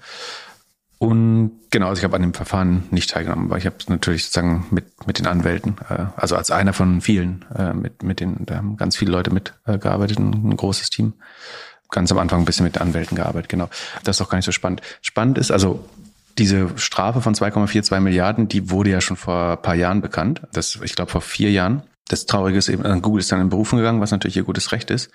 Und 1.00 1.51
genau, 1.70 1.89
also 1.89 2.00
ich 2.00 2.04
habe 2.04 2.16
an 2.16 2.24
dem 2.24 2.34
Verfahren 2.34 2.86
nicht 2.89 3.12
teilgenommen, 3.12 3.50
weil 3.50 3.60
ich 3.60 3.68
habe 3.68 3.75
natürlich 3.88 4.25
sozusagen 4.25 4.66
mit, 4.72 5.06
mit 5.06 5.20
den 5.20 5.27
Anwälten, 5.27 5.75
äh, 5.89 6.06
also 6.16 6.36
als 6.36 6.50
einer 6.50 6.74
von 6.74 7.01
vielen, 7.01 7.46
äh, 7.56 7.74
mit, 7.74 8.01
mit 8.01 8.20
den, 8.20 8.46
da 8.46 8.58
haben 8.58 8.77
ganz 8.77 8.98
viele 8.98 9.12
Leute 9.12 9.32
mitgearbeitet, 9.32 10.18
äh, 10.18 10.24
ein, 10.24 10.58
großes 10.58 10.89
Team. 10.89 11.13
Ganz 11.89 12.12
am 12.12 12.18
Anfang 12.18 12.39
ein 12.39 12.46
bisschen 12.46 12.66
mit 12.66 12.80
Anwälten 12.80 13.16
gearbeitet, 13.16 13.50
genau. 13.50 13.70
Das 14.04 14.16
ist 14.16 14.22
doch 14.22 14.30
gar 14.30 14.38
nicht 14.38 14.46
so 14.46 14.51
spannend. 14.51 14.82
Spannend 15.01 15.38
ist, 15.38 15.51
also 15.51 15.88
diese 16.38 16.70
Strafe 16.77 17.22
von 17.22 17.34
2,42 17.34 18.00
Milliarden, 18.00 18.48
die 18.48 18.70
wurde 18.70 18.89
ja 18.89 19.01
schon 19.01 19.18
vor 19.18 19.51
ein 19.51 19.62
paar 19.62 19.75
Jahren 19.75 20.01
bekannt. 20.01 20.42
Das, 20.51 20.80
ich 20.84 20.96
glaube, 20.96 21.12
vor 21.12 21.22
vier 21.22 21.51
Jahren. 21.51 21.84
Das 22.08 22.25
Traurige 22.25 22.58
ist 22.58 22.70
eben, 22.70 22.84
äh, 22.86 23.00
Google 23.01 23.20
ist 23.20 23.32
dann 23.32 23.42
in 23.42 23.50
Berufen 23.50 23.77
gegangen, 23.77 24.01
was 24.01 24.12
natürlich 24.12 24.38
ihr 24.38 24.44
gutes 24.44 24.72
Recht 24.72 24.89
ist. 24.89 25.12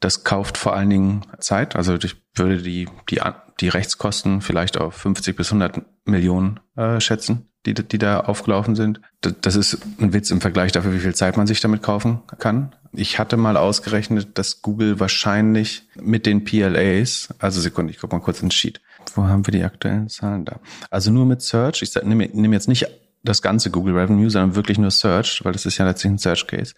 Das 0.00 0.24
kauft 0.24 0.58
vor 0.58 0.74
allen 0.74 0.90
Dingen 0.90 1.22
Zeit. 1.38 1.74
Also 1.74 1.94
ich 1.94 2.16
würde 2.34 2.60
die, 2.60 2.88
die, 3.08 3.20
die 3.60 3.68
Rechtskosten 3.68 4.40
vielleicht 4.40 4.78
auf 4.78 4.94
50 4.94 5.36
bis 5.36 5.48
100 5.48 5.80
Millionen 6.04 6.60
äh, 6.76 7.00
schätzen, 7.00 7.48
die, 7.64 7.74
die 7.74 7.98
da 7.98 8.20
aufgelaufen 8.20 8.74
sind. 8.74 9.00
Das 9.20 9.56
ist 9.56 9.78
ein 10.00 10.12
Witz 10.12 10.30
im 10.30 10.40
Vergleich 10.40 10.72
dafür, 10.72 10.92
wie 10.92 10.98
viel 10.98 11.14
Zeit 11.14 11.36
man 11.36 11.46
sich 11.46 11.60
damit 11.60 11.82
kaufen 11.82 12.20
kann. 12.38 12.74
Ich 12.92 13.18
hatte 13.18 13.36
mal 13.36 13.56
ausgerechnet, 13.56 14.38
dass 14.38 14.62
Google 14.62 15.00
wahrscheinlich 15.00 15.82
mit 16.00 16.26
den 16.26 16.44
PLAs, 16.44 17.28
also 17.38 17.60
Sekunde, 17.60 17.92
ich 17.92 18.00
gucke 18.00 18.14
mal 18.14 18.22
kurz 18.22 18.40
ins 18.42 18.54
Sheet. 18.54 18.80
Wo 19.14 19.24
haben 19.24 19.46
wir 19.46 19.52
die 19.52 19.64
aktuellen 19.64 20.08
Zahlen 20.08 20.44
da? 20.44 20.60
Also 20.90 21.10
nur 21.10 21.26
mit 21.26 21.42
Search, 21.42 21.82
ich 21.82 21.94
nehme, 22.02 22.28
nehme 22.32 22.54
jetzt 22.54 22.68
nicht 22.68 22.86
das 23.26 23.42
ganze 23.42 23.70
Google 23.70 23.96
Revenue, 23.96 24.30
sondern 24.30 24.54
wirklich 24.54 24.78
nur 24.78 24.90
Search, 24.90 25.44
weil 25.44 25.52
das 25.52 25.66
ist 25.66 25.78
ja 25.78 25.84
letztlich 25.84 26.12
ein 26.12 26.18
Search 26.18 26.46
Case. 26.46 26.74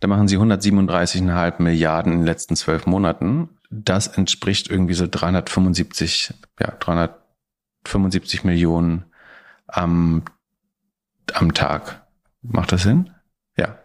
Da 0.00 0.08
machen 0.08 0.28
sie 0.28 0.38
137,5 0.38 1.62
Milliarden 1.62 2.12
in 2.12 2.18
den 2.20 2.26
letzten 2.26 2.56
zwölf 2.56 2.86
Monaten. 2.86 3.48
Das 3.70 4.06
entspricht 4.06 4.70
irgendwie 4.70 4.94
so 4.94 5.06
375, 5.10 6.34
ja, 6.60 6.72
375 6.78 8.44
Millionen 8.44 9.04
am, 9.66 10.22
am 11.32 11.52
Tag. 11.52 12.06
Macht 12.42 12.72
das 12.72 12.82
Sinn? 12.82 13.10
Ja. 13.56 13.78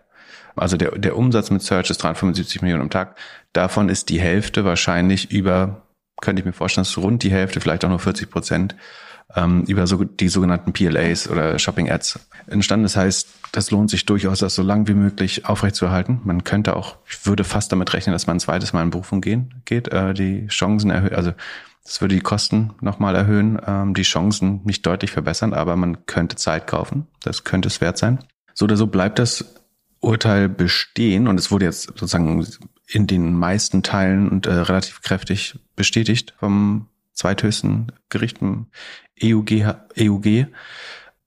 Also 0.56 0.78
der, 0.78 0.92
der 0.92 1.18
Umsatz 1.18 1.50
mit 1.50 1.64
Search 1.64 1.90
ist 1.90 2.04
375 2.04 2.62
Millionen 2.62 2.84
am 2.84 2.90
Tag. 2.90 3.18
Davon 3.54 3.90
ist 3.90 4.10
die 4.10 4.22
Hälfte 4.22 4.66
wahrscheinlich 4.66 5.32
über, 5.32 5.88
könnte 6.22 6.42
ich 6.42 6.46
mir 6.46 6.54
vorstellen, 6.54 6.84
ist 6.84 6.98
rund 6.98 7.24
die 7.24 7.32
Hälfte, 7.32 7.60
vielleicht 7.60 7.84
auch 7.84 7.90
nur 7.90 8.00
40 8.00 8.30
Prozent 8.30 8.76
ähm, 9.36 9.64
über 9.66 9.88
so, 9.88 10.04
die 10.04 10.30
sogenannten 10.30 10.74
PLAs 10.74 11.30
oder 11.30 11.58
Shopping 11.60 11.90
Ads 11.90 12.20
entstanden. 12.48 12.84
Das 12.84 12.96
heißt, 12.96 13.28
das 13.52 13.72
lohnt 13.72 13.90
sich 13.90 14.06
durchaus, 14.06 14.40
das 14.40 14.56
so 14.56 14.64
lang 14.64 14.88
wie 14.88 14.94
möglich 14.94 15.46
aufrechtzuerhalten. 15.46 16.22
Man 16.24 16.44
könnte 16.44 16.76
auch, 16.76 16.98
ich 17.10 17.26
würde 17.26 17.44
fast 17.44 17.72
damit 17.72 17.94
rechnen, 17.94 18.14
dass 18.14 18.28
man 18.28 18.38
ein 18.38 18.40
zweites 18.40 18.74
Mal 18.74 18.84
in 18.84 18.90
Berufung 18.90 19.22
gehen 19.22 19.62
geht, 19.66 19.90
äh, 19.90 20.14
die 20.14 20.48
Chancen 20.48 20.90
erhöhen, 20.90 21.16
also 21.16 21.34
das 21.84 22.00
würde 22.00 22.16
die 22.16 22.22
Kosten 22.22 22.74
nochmal 22.80 23.16
erhöhen, 23.16 23.60
ähm, 23.66 23.94
die 23.94 24.04
Chancen 24.04 24.62
nicht 24.64 24.86
deutlich 24.86 25.12
verbessern, 25.12 25.54
aber 25.54 25.76
man 25.76 26.06
könnte 26.06 26.38
Zeit 26.38 26.66
kaufen. 26.66 27.08
Das 27.22 27.44
könnte 27.44 27.68
es 27.68 27.82
wert 27.82 27.98
sein. 27.98 28.20
So 28.54 28.66
oder 28.66 28.78
so 28.78 28.88
bleibt 28.88 29.20
das 29.20 29.56
Urteil 30.00 30.50
bestehen 30.50 31.28
und 31.28 31.40
es 31.40 31.52
wurde 31.52 31.66
jetzt 31.66 31.84
sozusagen 31.84 32.46
in 32.88 33.08
den 33.08 33.34
meisten 33.34 33.84
Teilen 33.84 34.30
und 34.30 34.46
äh, 34.46 34.54
relativ 34.54 35.02
kräftig 35.02 35.60
bestätigt 35.76 36.34
vom 36.40 36.88
zweithöchsten 37.14 37.92
Gericht 38.10 38.40
EUG, 39.22 39.76
EUG, 39.98 40.48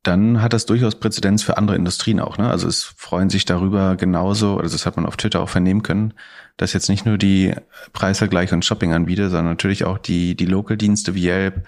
dann 0.06 0.40
hat 0.40 0.52
das 0.52 0.66
durchaus 0.66 0.94
Präzedenz 0.94 1.42
für 1.42 1.56
andere 1.56 1.76
Industrien 1.76 2.20
auch. 2.20 2.38
Ne? 2.38 2.48
Also 2.48 2.68
es 2.68 2.84
freuen 2.84 3.30
sich 3.30 3.44
darüber 3.44 3.96
genauso, 3.96 4.58
also 4.58 4.74
das 4.74 4.86
hat 4.86 4.96
man 4.96 5.06
auf 5.06 5.16
Twitter 5.16 5.40
auch 5.40 5.48
vernehmen 5.48 5.82
können, 5.82 6.14
dass 6.56 6.72
jetzt 6.72 6.88
nicht 6.88 7.06
nur 7.06 7.18
die 7.18 7.54
Preisvergleiche 7.92 8.54
und 8.54 8.64
Shopping-Anbieter, 8.64 9.30
sondern 9.30 9.46
natürlich 9.46 9.84
auch 9.84 9.98
die, 9.98 10.36
die 10.36 10.46
Local-Dienste 10.46 11.14
wie 11.14 11.26
Yelp, 11.26 11.66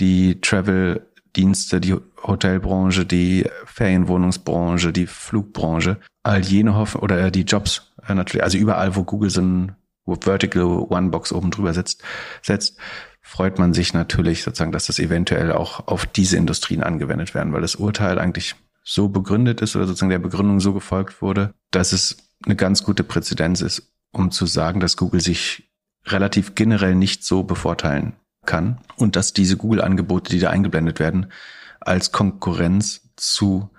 die 0.00 0.40
Travel-Dienste, 0.40 1.80
die 1.80 1.94
Hotelbranche, 2.22 3.06
die 3.06 3.46
Ferienwohnungsbranche, 3.66 4.92
die 4.92 5.06
Flugbranche, 5.06 5.98
all 6.22 6.40
jene 6.40 6.74
hoffen, 6.74 7.00
oder 7.00 7.30
die 7.30 7.42
Jobs 7.42 7.92
äh, 8.06 8.14
natürlich, 8.14 8.42
also 8.42 8.58
überall, 8.58 8.96
wo 8.96 9.04
Google 9.04 9.30
so 9.30 9.42
ein 9.42 9.76
Vertical 10.20 10.64
One 10.64 11.10
Box 11.10 11.32
oben 11.32 11.50
drüber 11.50 11.72
sitzt, 11.72 12.02
setzt, 12.42 12.78
freut 13.26 13.58
man 13.58 13.74
sich 13.74 13.92
natürlich 13.92 14.44
sozusagen, 14.44 14.70
dass 14.70 14.86
das 14.86 15.00
eventuell 15.00 15.50
auch 15.50 15.88
auf 15.88 16.06
diese 16.06 16.36
Industrien 16.36 16.84
angewendet 16.84 17.34
werden, 17.34 17.52
weil 17.52 17.60
das 17.60 17.74
Urteil 17.74 18.20
eigentlich 18.20 18.54
so 18.84 19.08
begründet 19.08 19.60
ist 19.60 19.74
oder 19.74 19.84
sozusagen 19.84 20.10
der 20.10 20.20
Begründung 20.20 20.60
so 20.60 20.72
gefolgt 20.72 21.20
wurde, 21.20 21.52
dass 21.72 21.92
es 21.92 22.16
eine 22.44 22.54
ganz 22.54 22.84
gute 22.84 23.02
Präzedenz 23.02 23.62
ist, 23.62 23.90
um 24.12 24.30
zu 24.30 24.46
sagen, 24.46 24.78
dass 24.78 24.96
Google 24.96 25.20
sich 25.20 25.68
relativ 26.06 26.54
generell 26.54 26.94
nicht 26.94 27.24
so 27.24 27.42
bevorteilen 27.42 28.14
kann 28.46 28.78
und 28.94 29.16
dass 29.16 29.32
diese 29.32 29.56
Google-Angebote, 29.56 30.30
die 30.30 30.38
da 30.38 30.50
eingeblendet 30.50 31.00
werden, 31.00 31.26
als 31.80 32.12
Konkurrenz 32.12 33.10
zu 33.16 33.70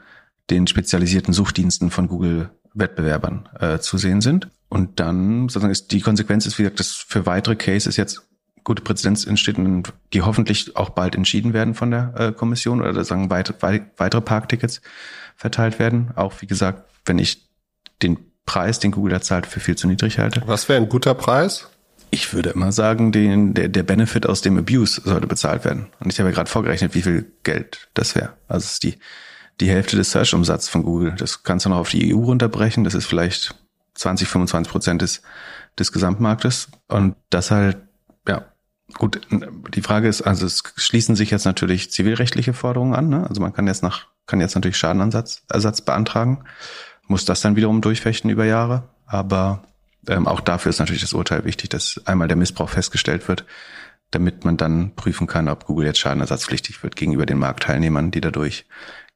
den 0.49 0.67
spezialisierten 0.67 1.33
Suchdiensten 1.33 1.89
von 1.89 2.09
Google 2.09 2.49
Wettbewerbern 2.73 3.47
äh, 3.59 3.79
zu 3.79 3.97
sehen 3.97 4.19
sind. 4.19 4.49
Und 4.67 4.99
dann 4.99 5.47
sozusagen 5.47 5.71
ist 5.71 5.93
die 5.93 6.01
Konsequenz 6.01 6.45
ist, 6.45 6.59
wie 6.59 6.63
gesagt, 6.63 6.81
dass 6.81 6.91
für 6.91 7.25
weitere 7.25 7.55
Cases 7.55 7.95
jetzt 7.95 8.26
gute 8.67 8.83
Präzedenz 8.83 9.25
entsteht 9.25 9.57
und 9.57 9.93
die 10.11 10.23
hoffentlich 10.23 10.75
auch 10.75 10.89
bald 10.89 11.15
entschieden 11.15 11.53
werden 11.53 11.73
von 11.73 11.89
der 11.89 12.13
äh, 12.17 12.31
Kommission 12.33 12.81
oder 12.81 13.01
sagen 13.05 13.29
weitere, 13.29 13.79
weitere 13.95 14.21
Parktickets 14.21 14.81
verteilt 15.37 15.79
werden. 15.79 16.11
Auch 16.17 16.41
wie 16.41 16.47
gesagt, 16.47 16.83
wenn 17.05 17.17
ich 17.17 17.47
den 18.01 18.17
Preis, 18.45 18.79
den 18.79 18.91
Google 18.91 19.13
da 19.13 19.21
zahlt, 19.21 19.47
für 19.47 19.61
viel 19.61 19.77
zu 19.77 19.87
niedrig 19.87 20.19
halte. 20.19 20.43
Was 20.47 20.67
wäre 20.67 20.81
ein 20.81 20.89
guter 20.89 21.13
Preis? 21.13 21.69
Ich 22.09 22.33
würde 22.33 22.49
immer 22.49 22.73
sagen, 22.73 23.13
den, 23.13 23.53
der, 23.53 23.69
der 23.69 23.83
Benefit 23.83 24.25
aus 24.25 24.41
dem 24.41 24.57
Abuse 24.57 25.01
sollte 25.01 25.27
bezahlt 25.27 25.63
werden. 25.63 25.87
Und 26.01 26.11
ich 26.11 26.19
habe 26.19 26.29
ja 26.29 26.35
gerade 26.35 26.49
vorgerechnet, 26.49 26.93
wie 26.93 27.03
viel 27.03 27.31
Geld 27.43 27.87
das 27.93 28.15
wäre. 28.15 28.33
Also 28.49 28.65
es 28.65 28.73
ist 28.73 28.83
die, 28.83 28.97
die 29.61 29.69
Hälfte 29.69 29.95
des 29.95 30.11
Search-Umsatzes 30.11 30.67
von 30.67 30.83
Google. 30.83 31.15
Das 31.17 31.43
kannst 31.43 31.65
du 31.65 31.69
noch 31.69 31.77
auf 31.77 31.89
die 31.89 32.13
EU 32.13 32.19
runterbrechen. 32.19 32.83
Das 32.83 32.95
ist 32.95 33.05
vielleicht 33.05 33.55
20, 33.93 34.27
25 34.27 34.69
Prozent 34.69 35.01
des, 35.01 35.21
des 35.79 35.93
Gesamtmarktes. 35.93 36.67
Und 36.89 37.15
das 37.29 37.51
halt, 37.51 37.77
Gut, 38.93 39.21
die 39.73 39.81
Frage 39.81 40.07
ist, 40.07 40.21
also 40.21 40.45
es 40.45 40.63
schließen 40.77 41.15
sich 41.15 41.29
jetzt 41.29 41.45
natürlich 41.45 41.91
zivilrechtliche 41.91 42.53
Forderungen 42.53 42.95
an. 42.95 43.09
Ne? 43.09 43.27
Also 43.27 43.41
man 43.41 43.53
kann 43.53 43.67
jetzt 43.67 43.83
nach, 43.83 44.07
kann 44.27 44.39
jetzt 44.39 44.55
natürlich 44.55 44.77
Schadenersatz 44.77 45.43
Ersatz 45.49 45.81
beantragen, 45.81 46.45
muss 47.07 47.25
das 47.25 47.41
dann 47.41 47.57
wiederum 47.57 47.81
durchfechten 47.81 48.29
über 48.29 48.45
Jahre. 48.45 48.89
Aber 49.05 49.63
ähm, 50.07 50.25
auch 50.25 50.39
dafür 50.39 50.69
ist 50.69 50.79
natürlich 50.79 51.01
das 51.01 51.13
Urteil 51.13 51.43
wichtig, 51.43 51.69
dass 51.69 52.01
einmal 52.05 52.29
der 52.29 52.37
Missbrauch 52.37 52.69
festgestellt 52.69 53.27
wird, 53.27 53.45
damit 54.11 54.45
man 54.45 54.55
dann 54.55 54.95
prüfen 54.95 55.27
kann, 55.27 55.49
ob 55.49 55.65
Google 55.65 55.87
jetzt 55.87 55.99
schadenersatzpflichtig 55.99 56.81
wird 56.81 56.95
gegenüber 56.95 57.25
den 57.25 57.39
Marktteilnehmern, 57.39 58.11
die 58.11 58.21
dadurch 58.21 58.65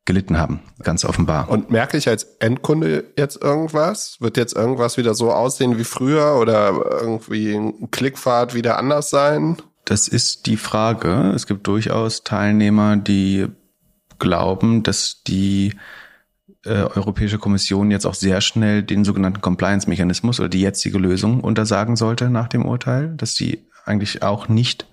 gelitten 0.05 0.37
haben, 0.37 0.61
ganz 0.81 1.05
offenbar. 1.05 1.49
Und 1.49 1.69
merke 1.69 1.97
ich 1.97 2.07
als 2.07 2.23
Endkunde 2.39 3.05
jetzt 3.17 3.41
irgendwas? 3.41 4.17
Wird 4.19 4.37
jetzt 4.37 4.55
irgendwas 4.55 4.97
wieder 4.97 5.13
so 5.13 5.31
aussehen 5.31 5.77
wie 5.77 5.83
früher 5.83 6.37
oder 6.39 6.73
irgendwie 7.01 7.53
ein 7.53 7.91
Klickfahrt 7.91 8.53
wieder 8.53 8.77
anders 8.77 9.09
sein? 9.09 9.57
Das 9.85 10.07
ist 10.07 10.45
die 10.47 10.57
Frage. 10.57 11.31
Es 11.35 11.47
gibt 11.47 11.67
durchaus 11.67 12.23
Teilnehmer, 12.23 12.97
die 12.97 13.47
glauben, 14.19 14.83
dass 14.83 15.23
die 15.23 15.73
äh, 16.65 16.69
Europäische 16.69 17.39
Kommission 17.39 17.91
jetzt 17.91 18.05
auch 18.05 18.13
sehr 18.13 18.41
schnell 18.41 18.83
den 18.83 19.03
sogenannten 19.03 19.41
Compliance-Mechanismus 19.41 20.39
oder 20.39 20.49
die 20.49 20.61
jetzige 20.61 20.97
Lösung 20.97 21.41
untersagen 21.41 21.95
sollte 21.95 22.29
nach 22.29 22.47
dem 22.47 22.65
Urteil, 22.65 23.15
dass 23.17 23.35
sie 23.35 23.65
eigentlich 23.85 24.21
auch 24.21 24.47
nicht 24.47 24.87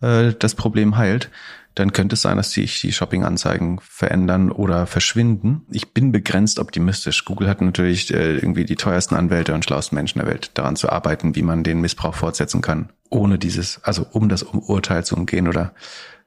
äh, 0.00 0.34
das 0.38 0.54
Problem 0.54 0.96
heilt 0.96 1.30
dann 1.78 1.92
könnte 1.92 2.14
es 2.14 2.22
sein, 2.22 2.36
dass 2.36 2.50
sich 2.50 2.80
die 2.80 2.92
Shopping-Anzeigen 2.92 3.78
verändern 3.80 4.50
oder 4.50 4.86
verschwinden. 4.86 5.64
Ich 5.70 5.92
bin 5.92 6.10
begrenzt 6.10 6.58
optimistisch. 6.58 7.24
Google 7.24 7.48
hat 7.48 7.60
natürlich 7.60 8.12
äh, 8.12 8.34
irgendwie 8.34 8.64
die 8.64 8.74
teuersten 8.74 9.14
Anwälte 9.14 9.54
und 9.54 9.64
schlauesten 9.64 9.94
Menschen 9.94 10.18
der 10.18 10.26
Welt, 10.26 10.50
daran 10.54 10.74
zu 10.74 10.90
arbeiten, 10.90 11.36
wie 11.36 11.42
man 11.42 11.62
den 11.62 11.80
Missbrauch 11.80 12.16
fortsetzen 12.16 12.62
kann, 12.62 12.90
ohne 13.10 13.38
dieses, 13.38 13.82
also 13.84 14.06
um 14.10 14.28
das 14.28 14.42
Urteil 14.42 15.04
zu 15.04 15.14
umgehen 15.14 15.46
oder 15.46 15.72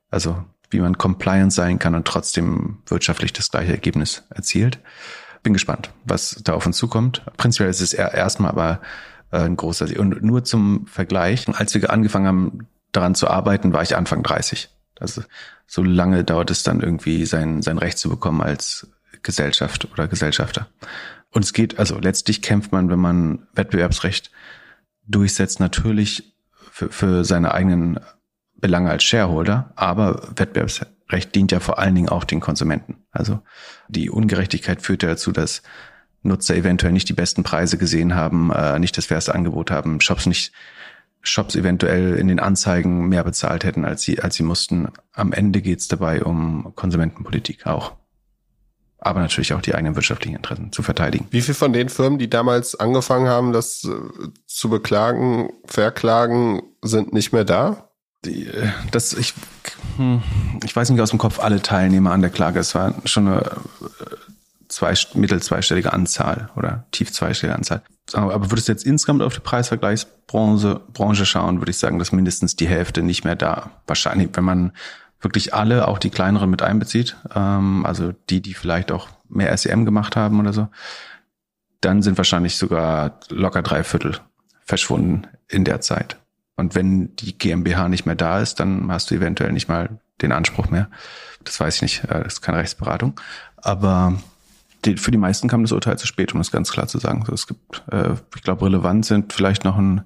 also 0.10 0.42
wie 0.70 0.80
man 0.80 0.98
compliant 0.98 1.52
sein 1.52 1.80
kann 1.80 1.96
und 1.96 2.08
trotzdem 2.08 2.78
wirtschaftlich 2.86 3.34
das 3.34 3.52
gleiche 3.52 3.74
Ergebnis 3.74 4.24
erzielt. 4.30 4.80
Bin 5.44 5.52
gespannt, 5.52 5.92
was 6.06 6.40
da 6.46 6.54
auf 6.54 6.66
uns 6.66 6.78
zukommt. 6.78 7.24
Prinzipiell 7.36 7.70
ist 7.70 7.82
es 7.82 7.92
erstmal 7.92 8.52
aber 8.52 8.80
äh, 9.32 9.40
ein 9.40 9.58
großer. 9.58 9.88
Und 10.00 10.24
nur 10.24 10.46
zum 10.46 10.88
Vergleich, 10.88 11.46
als 11.50 11.74
wir 11.74 11.90
angefangen 11.90 12.28
haben, 12.28 12.68
daran 12.92 13.16
zu 13.16 13.28
arbeiten, 13.28 13.74
war 13.74 13.84
ich 13.84 13.96
Anfang 13.96 14.24
30. 14.24 14.70
Also 15.00 15.24
so 15.68 15.84
lange 15.84 16.24
dauert 16.24 16.52
es 16.52 16.64
dann 16.64 16.82
irgendwie, 16.82 17.26
sein, 17.26 17.62
sein 17.62 17.78
Recht 17.78 17.98
zu 17.98 18.10
bekommen 18.10 18.42
als 18.42 18.88
Gesellschaft 19.24 19.88
oder 19.92 20.08
Gesellschafter. 20.08 20.68
Und 21.32 21.46
es 21.46 21.54
geht, 21.54 21.80
also 21.80 21.98
letztlich 21.98 22.42
kämpft 22.42 22.72
man, 22.72 22.90
wenn 22.90 23.00
man 23.00 23.48
Wettbewerbsrecht 23.54 24.32
durchsetzt, 25.08 25.60
natürlich 25.60 26.36
für, 26.72 26.90
für 26.90 27.26
seine 27.26 27.54
eigenen 27.54 28.00
Belange 28.56 28.90
als 28.90 29.04
Shareholder, 29.04 29.72
aber 29.76 30.30
Wettbewerbsrecht 30.36 31.34
dient 31.34 31.52
ja 31.52 31.60
vor 31.60 31.80
allen 31.80 31.96
Dingen 31.96 32.10
auch 32.10 32.24
den 32.24 32.40
Konsumenten. 32.40 33.04
Also 33.12 33.42
die 33.88 34.10
Ungerechtigkeit 34.10 34.82
führt 34.82 35.04
ja 35.04 35.10
dazu, 35.10 35.32
dass 35.32 35.64
Nutzer 36.22 36.56
eventuell 36.56 36.94
nicht 36.94 37.10
die 37.10 37.14
besten 37.14 37.44
Preise 37.44 37.78
gesehen 37.78 38.14
haben, 38.14 38.52
äh, 38.52 38.78
nicht 38.78 38.98
das 38.98 39.08
fairste 39.08 39.34
Angebot 39.34 39.72
haben, 39.72 40.02
Shops 40.02 40.28
nicht 40.28 40.54
Shops 41.22 41.56
eventuell 41.56 42.16
in 42.16 42.28
den 42.28 42.40
Anzeigen 42.40 43.08
mehr 43.08 43.24
bezahlt 43.24 43.64
hätten, 43.64 43.86
als 43.86 44.02
sie, 44.02 44.20
als 44.20 44.36
sie 44.36 44.44
mussten. 44.44 44.90
Am 45.14 45.34
Ende 45.34 45.62
geht 45.62 45.80
es 45.80 45.88
dabei 45.88 46.24
um 46.24 46.74
Konsumentenpolitik 46.76 47.68
auch. 47.68 47.94
Aber 48.98 49.20
natürlich 49.20 49.54
auch 49.54 49.62
die 49.62 49.74
eigenen 49.74 49.96
wirtschaftlichen 49.96 50.36
Interessen 50.36 50.72
zu 50.72 50.84
verteidigen. 50.84 51.28
Wie 51.32 51.42
viel 51.42 51.56
von 51.56 51.74
den 51.74 51.90
Firmen, 51.90 52.20
die 52.20 52.30
damals 52.30 52.80
angefangen 52.80 53.28
haben, 53.28 53.52
das 53.52 53.84
äh, 53.84 54.28
zu 54.46 54.70
beklagen, 54.70 55.50
verklagen, 55.66 56.62
sind 56.84 57.12
nicht 57.12 57.34
mehr 57.34 57.44
da? 57.44 57.90
Die, 58.26 58.46
äh, 58.46 58.70
das, 58.92 59.14
ich, 59.14 59.34
hm, 59.98 60.22
ich 60.64 60.76
weiß 60.76 60.92
nicht 60.92 61.02
aus 61.02 61.10
dem 61.10 61.18
Kopf 61.18 61.40
alle 61.40 61.64
Teilnehmer 61.64 62.12
an 62.12 62.22
der 62.22 62.30
Klage. 62.30 62.60
Es 62.60 62.76
war 62.76 62.94
schon 63.06 63.28
eine 63.28 63.42
äh, 63.42 64.31
zwei, 64.72 64.94
mittel 65.14 65.42
zweistellige 65.42 65.94
Anzahl 65.94 66.50
oder 66.56 66.86
tief 66.92 67.12
zweistellige 67.12 67.56
Anzahl. 67.56 67.82
Aber 68.14 68.52
würdest 68.52 68.68
du 68.68 68.72
jetzt 68.72 68.86
insgesamt 68.86 69.22
auf 69.22 69.34
die 69.34 69.42
Preisvergleichsbranche 69.42 70.82
Branche 70.94 71.26
schauen, 71.26 71.60
würde 71.60 71.72
ich 71.72 71.78
sagen, 71.78 72.00
dass 72.00 72.12
mindestens 72.12 72.56
die 72.56 72.68
Hälfte 72.68 73.04
nicht 73.04 73.24
mehr 73.24 73.36
da. 73.36 73.72
Wahrscheinlich, 73.86 74.30
wenn 74.34 74.44
man 74.44 74.72
wirklich 75.20 75.54
alle, 75.54 75.88
auch 75.88 76.00
die 76.00 76.10
kleineren 76.10 76.50
mit 76.50 76.62
einbezieht, 76.62 77.16
ähm, 77.36 77.86
also 77.86 78.14
die, 78.30 78.42
die 78.42 78.54
vielleicht 78.54 78.92
auch 78.92 79.10
mehr 79.30 79.56
SEM 79.56 79.86
gemacht 79.86 80.16
haben 80.16 80.40
oder 80.40 80.54
so, 80.54 80.68
dann 81.82 82.02
sind 82.02 82.18
wahrscheinlich 82.18 82.58
sogar 82.58 83.20
locker 83.30 83.62
drei 83.62 83.84
Viertel 83.84 84.20
verschwunden 84.64 85.28
in 85.48 85.64
der 85.64 85.82
Zeit. 85.82 86.18
Und 86.56 86.76
wenn 86.76 87.16
die 87.16 87.38
GmbH 87.38 87.90
nicht 87.90 88.06
mehr 88.06 88.16
da 88.16 88.40
ist, 88.40 88.60
dann 88.60 88.92
hast 88.92 89.12
du 89.12 89.16
eventuell 89.16 89.52
nicht 89.52 89.68
mal 89.68 90.00
den 90.22 90.32
Anspruch 90.32 90.70
mehr. 90.70 90.90
Das 91.44 91.60
weiß 91.60 91.78
ich 91.78 91.82
nicht, 91.82 92.04
äh, 92.06 92.24
das 92.24 92.34
ist 92.34 92.42
keine 92.42 92.60
Rechtsberatung. 92.60 93.20
Aber 93.58 94.20
die, 94.86 94.98
für 94.98 95.12
die 95.12 95.18
meisten 95.18 95.48
kam 95.48 95.64
das 95.64 95.72
Urteil 95.72 95.98
zu 95.98 96.08
spät, 96.08 96.34
um 96.34 96.40
das 96.40 96.52
ganz 96.52 96.72
klar 96.72 96.88
zu 96.88 96.98
sagen. 96.98 97.24
So, 97.26 97.34
es 97.34 97.48
gibt, 97.48 97.84
äh, 97.92 98.14
ich 98.36 98.44
glaube, 98.44 98.66
relevant 98.66 99.06
sind 99.06 99.34
vielleicht 99.34 99.64
noch 99.64 99.78
ein 99.78 100.02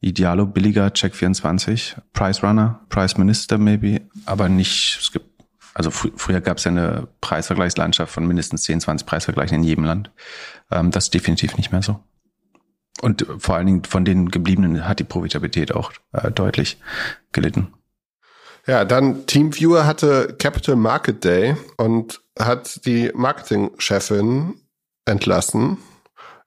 Idealo 0.00 0.46
billiger 0.46 0.92
Check 0.92 1.14
24, 1.14 1.96
Price 2.12 2.42
Runner, 2.42 2.80
Price 2.88 3.16
Minister 3.16 3.58
maybe, 3.58 4.02
aber 4.26 4.48
nicht, 4.48 4.98
es 5.00 5.12
gibt, 5.12 5.26
also 5.72 5.90
fr 5.90 6.08
früher 6.16 6.40
gab 6.40 6.58
es 6.58 6.64
ja 6.64 6.70
eine 6.70 7.08
Preisvergleichslandschaft 7.20 8.12
von 8.12 8.26
mindestens 8.26 8.62
10, 8.62 8.80
20 8.80 9.06
Preisvergleichen 9.06 9.58
in 9.58 9.64
jedem 9.64 9.84
Land. 9.84 10.10
Ähm, 10.70 10.90
das 10.90 11.04
ist 11.04 11.14
definitiv 11.14 11.56
nicht 11.56 11.72
mehr 11.72 11.82
so. 11.82 12.00
Und 13.00 13.26
vor 13.38 13.56
allen 13.56 13.66
Dingen 13.66 13.84
von 13.84 14.04
den 14.04 14.30
gebliebenen 14.30 14.86
hat 14.86 15.00
die 15.00 15.04
Profitabilität 15.04 15.74
auch 15.74 15.92
äh, 16.12 16.30
deutlich 16.30 16.78
gelitten. 17.32 17.72
Ja, 18.66 18.84
dann 18.84 19.26
TeamViewer 19.26 19.86
hatte 19.86 20.36
Capital 20.38 20.76
Market 20.76 21.24
Day 21.24 21.56
und 21.76 22.23
hat 22.38 22.84
die 22.84 23.10
Marketingchefin 23.14 24.54
entlassen. 25.04 25.78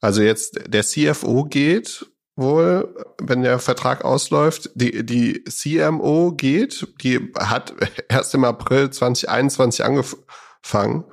Also 0.01 0.21
jetzt 0.21 0.59
der 0.67 0.83
CFO 0.83 1.45
geht 1.45 2.05
wohl, 2.35 2.93
wenn 3.21 3.41
der 3.41 3.59
Vertrag 3.59 4.05
ausläuft. 4.05 4.69
Die, 4.75 5.05
die 5.05 5.43
CMO 5.45 6.33
geht, 6.33 6.87
die 7.01 7.31
hat 7.37 7.73
erst 8.09 8.35
im 8.35 8.43
April 8.43 8.89
2021 8.89 9.83
angefangen. 9.83 11.05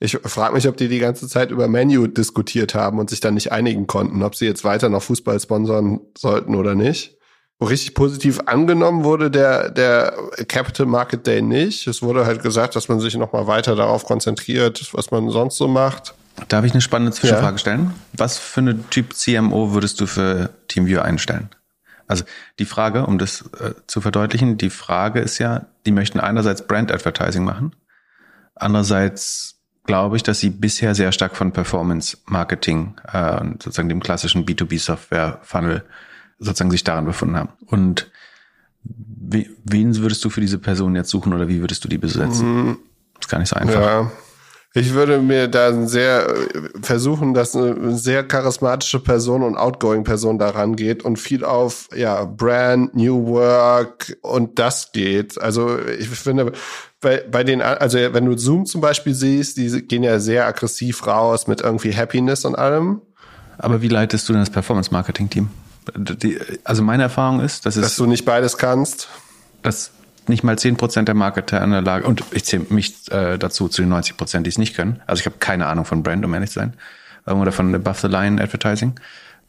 Ich 0.00 0.18
frage 0.24 0.54
mich, 0.54 0.68
ob 0.68 0.76
die 0.76 0.88
die 0.88 0.98
ganze 0.98 1.28
Zeit 1.28 1.50
über 1.50 1.68
Menu 1.68 2.06
diskutiert 2.08 2.74
haben 2.74 2.98
und 2.98 3.10
sich 3.10 3.20
dann 3.20 3.34
nicht 3.34 3.52
einigen 3.52 3.86
konnten, 3.86 4.22
ob 4.22 4.34
sie 4.34 4.46
jetzt 4.46 4.64
weiter 4.64 4.88
noch 4.88 5.02
Fußball 5.02 5.38
sponsern 5.38 6.00
sollten 6.16 6.56
oder 6.56 6.74
nicht 6.74 7.16
richtig 7.60 7.94
positiv 7.94 8.40
angenommen 8.46 9.04
wurde 9.04 9.30
der, 9.30 9.70
der 9.70 10.14
Capital 10.48 10.86
Market 10.86 11.26
Day 11.26 11.40
nicht. 11.40 11.86
Es 11.86 12.02
wurde 12.02 12.26
halt 12.26 12.42
gesagt, 12.42 12.76
dass 12.76 12.88
man 12.88 13.00
sich 13.00 13.16
nochmal 13.16 13.46
weiter 13.46 13.76
darauf 13.76 14.04
konzentriert, 14.04 14.88
was 14.92 15.10
man 15.10 15.30
sonst 15.30 15.56
so 15.56 15.68
macht. 15.68 16.14
Darf 16.48 16.64
ich 16.64 16.72
eine 16.72 16.80
spannende 16.80 17.12
Zwischenfrage 17.12 17.54
ja. 17.54 17.58
stellen? 17.58 17.94
Was 18.12 18.38
für 18.38 18.60
eine 18.60 18.88
Typ 18.90 19.14
CMO 19.14 19.72
würdest 19.72 20.00
du 20.00 20.06
für 20.06 20.50
TeamViewer 20.68 21.04
einstellen? 21.04 21.48
Also 22.06 22.24
die 22.58 22.64
Frage, 22.64 23.06
um 23.06 23.18
das 23.18 23.42
äh, 23.60 23.72
zu 23.86 24.00
verdeutlichen, 24.00 24.58
die 24.58 24.70
Frage 24.70 25.20
ist 25.20 25.38
ja, 25.38 25.66
die 25.86 25.92
möchten 25.92 26.20
einerseits 26.20 26.66
Brand 26.66 26.92
Advertising 26.92 27.44
machen, 27.44 27.74
andererseits 28.54 29.54
glaube 29.84 30.16
ich, 30.16 30.22
dass 30.22 30.40
sie 30.40 30.50
bisher 30.50 30.94
sehr 30.94 31.12
stark 31.12 31.36
von 31.36 31.52
Performance 31.52 32.18
Marketing 32.26 32.96
äh, 33.10 33.40
sozusagen 33.62 33.88
dem 33.88 34.00
klassischen 34.00 34.44
B2B 34.44 34.78
Software 34.78 35.38
Funnel 35.42 35.84
sozusagen 36.38 36.70
sich 36.70 36.84
daran 36.84 37.04
befunden 37.04 37.36
haben. 37.36 37.50
Und 37.66 38.10
wen 38.82 39.96
würdest 39.96 40.24
du 40.24 40.30
für 40.30 40.40
diese 40.40 40.58
Person 40.58 40.94
jetzt 40.94 41.10
suchen 41.10 41.32
oder 41.32 41.48
wie 41.48 41.60
würdest 41.60 41.84
du 41.84 41.88
die 41.88 41.98
besetzen? 41.98 42.66
Mhm. 42.66 42.78
Ist 43.20 43.28
gar 43.28 43.38
nicht 43.38 43.48
so 43.48 43.56
einfach. 43.56 43.80
Ja. 43.80 44.10
Ich 44.76 44.92
würde 44.92 45.20
mir 45.20 45.46
da 45.46 45.86
sehr 45.86 46.34
versuchen, 46.82 47.32
dass 47.32 47.54
eine 47.54 47.96
sehr 47.96 48.24
charismatische 48.26 48.98
Person 48.98 49.44
und 49.44 49.56
outgoing 49.56 50.02
Person 50.02 50.36
daran 50.36 50.74
geht 50.74 51.04
und 51.04 51.16
viel 51.16 51.44
auf 51.44 51.88
ja 51.94 52.24
Brand, 52.24 52.92
New 52.92 53.28
Work 53.28 54.16
und 54.22 54.58
das 54.58 54.90
geht. 54.90 55.40
Also 55.40 55.78
ich 55.78 56.08
finde 56.08 56.52
bei, 57.00 57.22
bei 57.30 57.44
den, 57.44 57.62
also 57.62 57.98
wenn 57.98 58.24
du 58.24 58.36
Zoom 58.36 58.66
zum 58.66 58.80
Beispiel 58.80 59.14
siehst, 59.14 59.58
die 59.58 59.86
gehen 59.86 60.02
ja 60.02 60.18
sehr 60.18 60.44
aggressiv 60.44 61.06
raus 61.06 61.46
mit 61.46 61.60
irgendwie 61.60 61.94
Happiness 61.94 62.44
und 62.44 62.56
allem. 62.56 63.00
Aber 63.58 63.80
wie 63.80 63.88
leitest 63.88 64.28
du 64.28 64.32
denn 64.32 64.42
das 64.42 64.50
Performance 64.50 64.90
Marketing 64.90 65.30
Team? 65.30 65.50
Die, 65.96 66.38
also 66.64 66.82
meine 66.82 67.04
Erfahrung 67.04 67.40
ist, 67.40 67.66
dass, 67.66 67.74
dass 67.74 67.86
es, 67.86 67.96
du 67.96 68.06
nicht 68.06 68.24
beides 68.24 68.56
kannst. 68.58 69.08
Dass 69.62 69.90
nicht 70.26 70.42
mal 70.42 70.58
zehn 70.58 70.76
Prozent 70.76 71.08
der 71.08 71.14
Marketer 71.14 71.62
in 71.62 71.70
der 71.70 71.82
Lage, 71.82 72.06
und 72.06 72.24
ich 72.32 72.44
zähle 72.44 72.66
mich 72.70 73.10
äh, 73.12 73.38
dazu 73.38 73.68
zu 73.68 73.82
den 73.82 73.90
90 73.90 74.16
Prozent, 74.16 74.46
die 74.46 74.50
es 74.50 74.58
nicht 74.58 74.74
können. 74.74 75.02
Also 75.06 75.20
ich 75.20 75.26
habe 75.26 75.36
keine 75.38 75.66
Ahnung 75.66 75.84
von 75.84 76.02
Brand, 76.02 76.24
um 76.24 76.32
ehrlich 76.32 76.50
zu 76.50 76.60
sein. 76.60 76.74
Ähm, 77.26 77.40
oder 77.40 77.52
von 77.52 77.74
Above 77.74 77.98
the 78.00 78.08
Line 78.08 78.42
Advertising. 78.42 78.98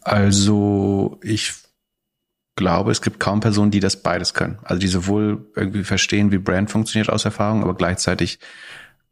Also 0.02 1.19
ich 1.24 1.54
glaube, 2.56 2.91
es 2.91 3.02
gibt 3.02 3.19
kaum 3.19 3.39
Personen, 3.39 3.71
die 3.71 3.80
das 3.80 4.02
beides 4.02 4.34
können. 4.34 4.60
Also 4.63 4.80
die 4.80 4.88
sowohl 4.88 5.45
irgendwie 5.56 5.84
verstehen, 5.84 6.32
wie 6.32 6.38
Brand 6.38 6.71
funktioniert 6.71 7.10
aus 7.10 7.26
Erfahrung, 7.26 7.63
aber 7.63 7.74
gleichzeitig 7.74 8.39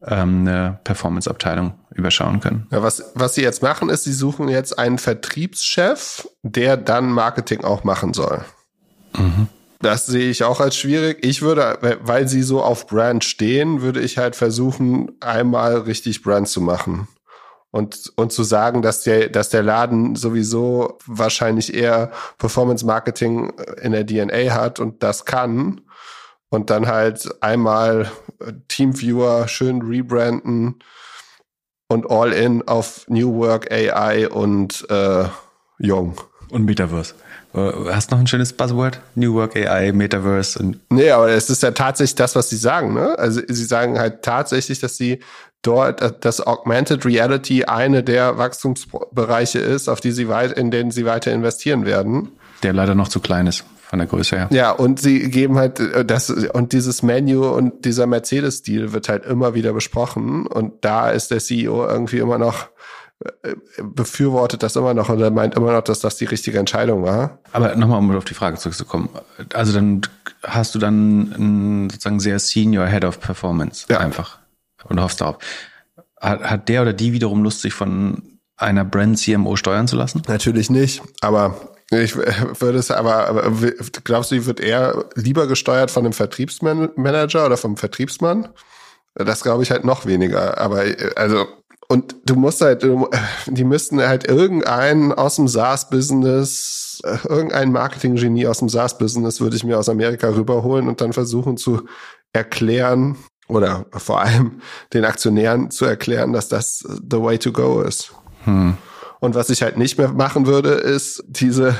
ähm, 0.06 0.42
eine 0.42 0.80
Performance-Abteilung 0.84 1.74
überschauen 1.94 2.40
können. 2.40 2.68
Ja, 2.72 2.84
was, 2.84 3.12
was 3.16 3.36
sie 3.36 3.42
jetzt 3.42 3.62
machen, 3.62 3.90
ist, 3.90 4.04
sie 4.04 4.14
suchen 4.14 4.50
jetzt 4.50 4.78
einen 4.78 4.98
Vertriebschef, 4.98 6.28
der 6.42 6.78
dann 6.78 7.12
Marketing 7.12 7.64
auch 7.64 7.84
machen 7.84 8.14
soll. 8.14 8.44
Mhm. 9.18 9.48
Das 9.80 10.06
sehe 10.06 10.30
ich 10.30 10.44
auch 10.44 10.62
als 10.62 10.78
schwierig. 10.78 11.20
Ich 11.22 11.42
würde, 11.42 11.78
weil 12.04 12.28
sie 12.28 12.42
so 12.42 12.64
auf 12.64 12.88
Brand 12.88 13.24
stehen, 13.24 13.82
würde 13.82 14.00
ich 14.00 14.18
halt 14.18 14.36
versuchen, 14.36 15.12
einmal 15.20 15.80
richtig 15.80 16.24
Brand 16.24 16.48
zu 16.48 16.62
machen. 16.62 17.08
Und, 17.70 18.14
und 18.16 18.32
zu 18.32 18.44
sagen, 18.44 18.82
dass 18.82 19.02
der, 19.02 19.30
dass 19.30 19.50
der 19.50 19.64
Laden 19.64 20.16
sowieso 20.16 21.00
wahrscheinlich 21.08 21.74
eher 21.74 22.12
Performance 22.38 22.86
Marketing 22.86 23.52
in 23.82 23.94
der 23.94 24.06
DNA 24.06 24.54
hat 24.54 24.80
und 24.80 25.02
das 25.02 25.26
kann 25.26 25.82
und 26.54 26.70
dann 26.70 26.86
halt 26.86 27.28
einmal 27.42 28.12
äh, 28.40 28.54
Teamviewer 28.68 29.48
schön 29.48 29.82
rebranden 29.82 30.76
und 31.88 32.12
all 32.12 32.32
in 32.32 32.68
auf 32.68 33.06
New 33.08 33.34
Work, 33.38 33.72
AI 33.72 34.30
und 34.30 34.88
äh, 34.88 35.26
Jung. 35.80 36.22
Und 36.52 36.66
Metaverse. 36.66 37.16
Äh, 37.56 37.72
hast 37.92 38.12
du 38.12 38.16
noch 38.16 38.22
ein 38.22 38.28
schönes 38.28 38.54
Buzzword? 38.54 39.00
New 39.16 39.34
Work, 39.34 39.56
AI, 39.56 39.94
Metaverse 39.94 40.60
und. 40.60 40.80
Nee, 40.92 41.10
aber 41.10 41.30
es 41.30 41.50
ist 41.50 41.64
ja 41.64 41.72
tatsächlich 41.72 42.16
das, 42.16 42.36
was 42.36 42.52
sie 42.52 42.58
sagen, 42.58 42.94
ne? 42.94 43.18
Also 43.18 43.42
sie 43.48 43.66
sagen 43.66 43.98
halt 43.98 44.22
tatsächlich, 44.22 44.80
dass 44.80 44.96
sie 44.96 45.22
dort, 45.64 46.04
äh, 46.04 46.12
dass 46.20 46.40
Augmented 46.40 47.04
Reality 47.04 47.64
eine 47.64 48.04
der 48.04 48.38
Wachstumsbereiche 48.38 49.58
ist, 49.58 49.90
auf 49.90 50.02
die 50.02 50.12
sie 50.12 50.30
weit, 50.30 50.52
in 50.52 50.70
denen 50.70 50.92
sie 50.92 51.06
weiter 51.06 51.32
investieren 51.32 51.88
werden. 51.88 52.30
Der 52.62 52.74
leider 52.74 52.94
noch 52.94 53.08
zu 53.08 53.22
klein 53.22 53.48
ist 53.48 53.66
von 53.94 54.00
der 54.00 54.08
Größe 54.08 54.36
her. 54.36 54.50
Ja, 54.52 54.72
und 54.72 55.00
sie 55.00 55.30
geben 55.30 55.56
halt 55.60 55.80
äh, 55.80 56.04
das 56.04 56.32
und 56.32 56.74
dieses 56.74 57.04
Menü 57.04 57.38
und 57.38 57.86
dieser 57.86 58.08
Mercedes-Stil 58.08 58.92
wird 58.92 59.08
halt 59.08 59.24
immer 59.24 59.54
wieder 59.54 59.72
besprochen 59.72 60.48
und 60.48 60.84
da 60.84 61.12
ist 61.12 61.30
der 61.30 61.38
CEO 61.38 61.86
irgendwie 61.86 62.18
immer 62.18 62.40
noch 62.40 62.70
äh, 63.44 63.54
befürwortet 63.84 64.64
das 64.64 64.76
immer 64.78 64.96
noch 64.96 65.10
und 65.10 65.22
er 65.22 65.30
meint 65.30 65.54
immer 65.54 65.74
noch, 65.74 65.84
dass 65.84 66.00
das 66.00 66.18
die 66.18 66.26
richtige 66.26 66.58
Entscheidung 66.58 67.04
war. 67.04 67.38
Aber 67.52 67.76
nochmal, 67.76 68.00
um 68.00 68.16
auf 68.16 68.26
die 68.26 68.34
Frage 68.34 68.58
zurückzukommen. 68.58 69.10
Also 69.54 69.74
dann 69.74 70.02
hast 70.42 70.74
du 70.74 70.80
dann 70.80 71.32
einen 71.36 71.90
sozusagen 71.92 72.20
sehr 72.20 72.40
Senior 72.40 72.88
Head 72.88 73.06
of 73.06 73.20
Performance 73.20 73.86
ja. 73.92 74.00
einfach 74.00 74.40
und 74.86 75.00
hoffst 75.00 75.22
darauf. 75.22 75.38
Hat, 76.20 76.42
hat 76.42 76.68
der 76.68 76.82
oder 76.82 76.94
die 76.94 77.14
wiederum 77.14 77.44
Lust, 77.44 77.62
sich 77.62 77.76
von 77.76 78.40
einer 78.58 78.86
Brand 78.86 79.20
CMO 79.20 79.56
steuern 79.56 79.88
zu 79.88 79.98
lassen? 79.98 80.24
Natürlich 80.28 80.72
nicht, 80.72 81.04
aber 81.22 81.73
Ich 81.94 82.16
würde 82.16 82.80
es 82.80 82.92
aber, 82.92 83.52
glaubst 84.04 84.32
du, 84.32 84.46
wird 84.46 84.60
eher 84.60 85.06
lieber 85.16 85.48
gesteuert 85.48 85.92
von 85.92 86.06
einem 86.06 86.14
Vertriebsmanager 86.14 87.46
oder 87.46 87.58
vom 87.58 87.78
Vertriebsmann? 87.78 88.50
Das 89.16 89.44
glaube 89.44 89.64
ich 89.64 89.72
halt 89.72 89.86
noch 89.86 90.06
weniger. 90.06 90.58
Aber 90.58 90.84
also 91.16 91.46
und 91.88 92.16
du 92.26 92.36
musst 92.36 92.62
halt, 92.62 92.84
die 93.48 93.64
müssten 93.64 94.02
halt 94.02 94.28
irgendeinen 94.28 95.14
aus 95.14 95.36
dem 95.36 95.48
SaaS-Business, 95.48 97.02
irgendein 97.30 97.72
Marketing-Genie 97.72 98.48
aus 98.48 98.60
dem 98.60 98.70
SaaS-Business 98.70 99.42
würde 99.42 99.56
ich 99.56 99.64
mir 99.64 99.78
aus 99.78 99.90
Amerika 99.90 100.30
rüberholen 100.30 100.88
und 100.88 101.02
dann 101.02 101.14
versuchen 101.14 101.58
zu 101.58 101.84
erklären 102.32 103.18
oder 103.48 103.86
vor 103.92 104.22
allem 104.22 104.62
den 104.94 105.06
Aktionären 105.06 105.70
zu 105.70 105.86
erklären, 105.86 106.34
dass 106.34 106.48
das 106.48 106.80
the 106.80 107.22
way 107.22 107.38
to 107.38 107.52
go 107.52 107.82
ist. 107.82 108.14
Hm. 108.46 108.78
Und 109.24 109.36
was 109.36 109.50
ich 109.50 109.62
halt 109.62 109.78
nicht 109.78 109.98
mehr 109.98 110.10
machen 110.10 110.48
würde, 110.48 110.72
ist 110.72 111.24
diese 111.30 111.78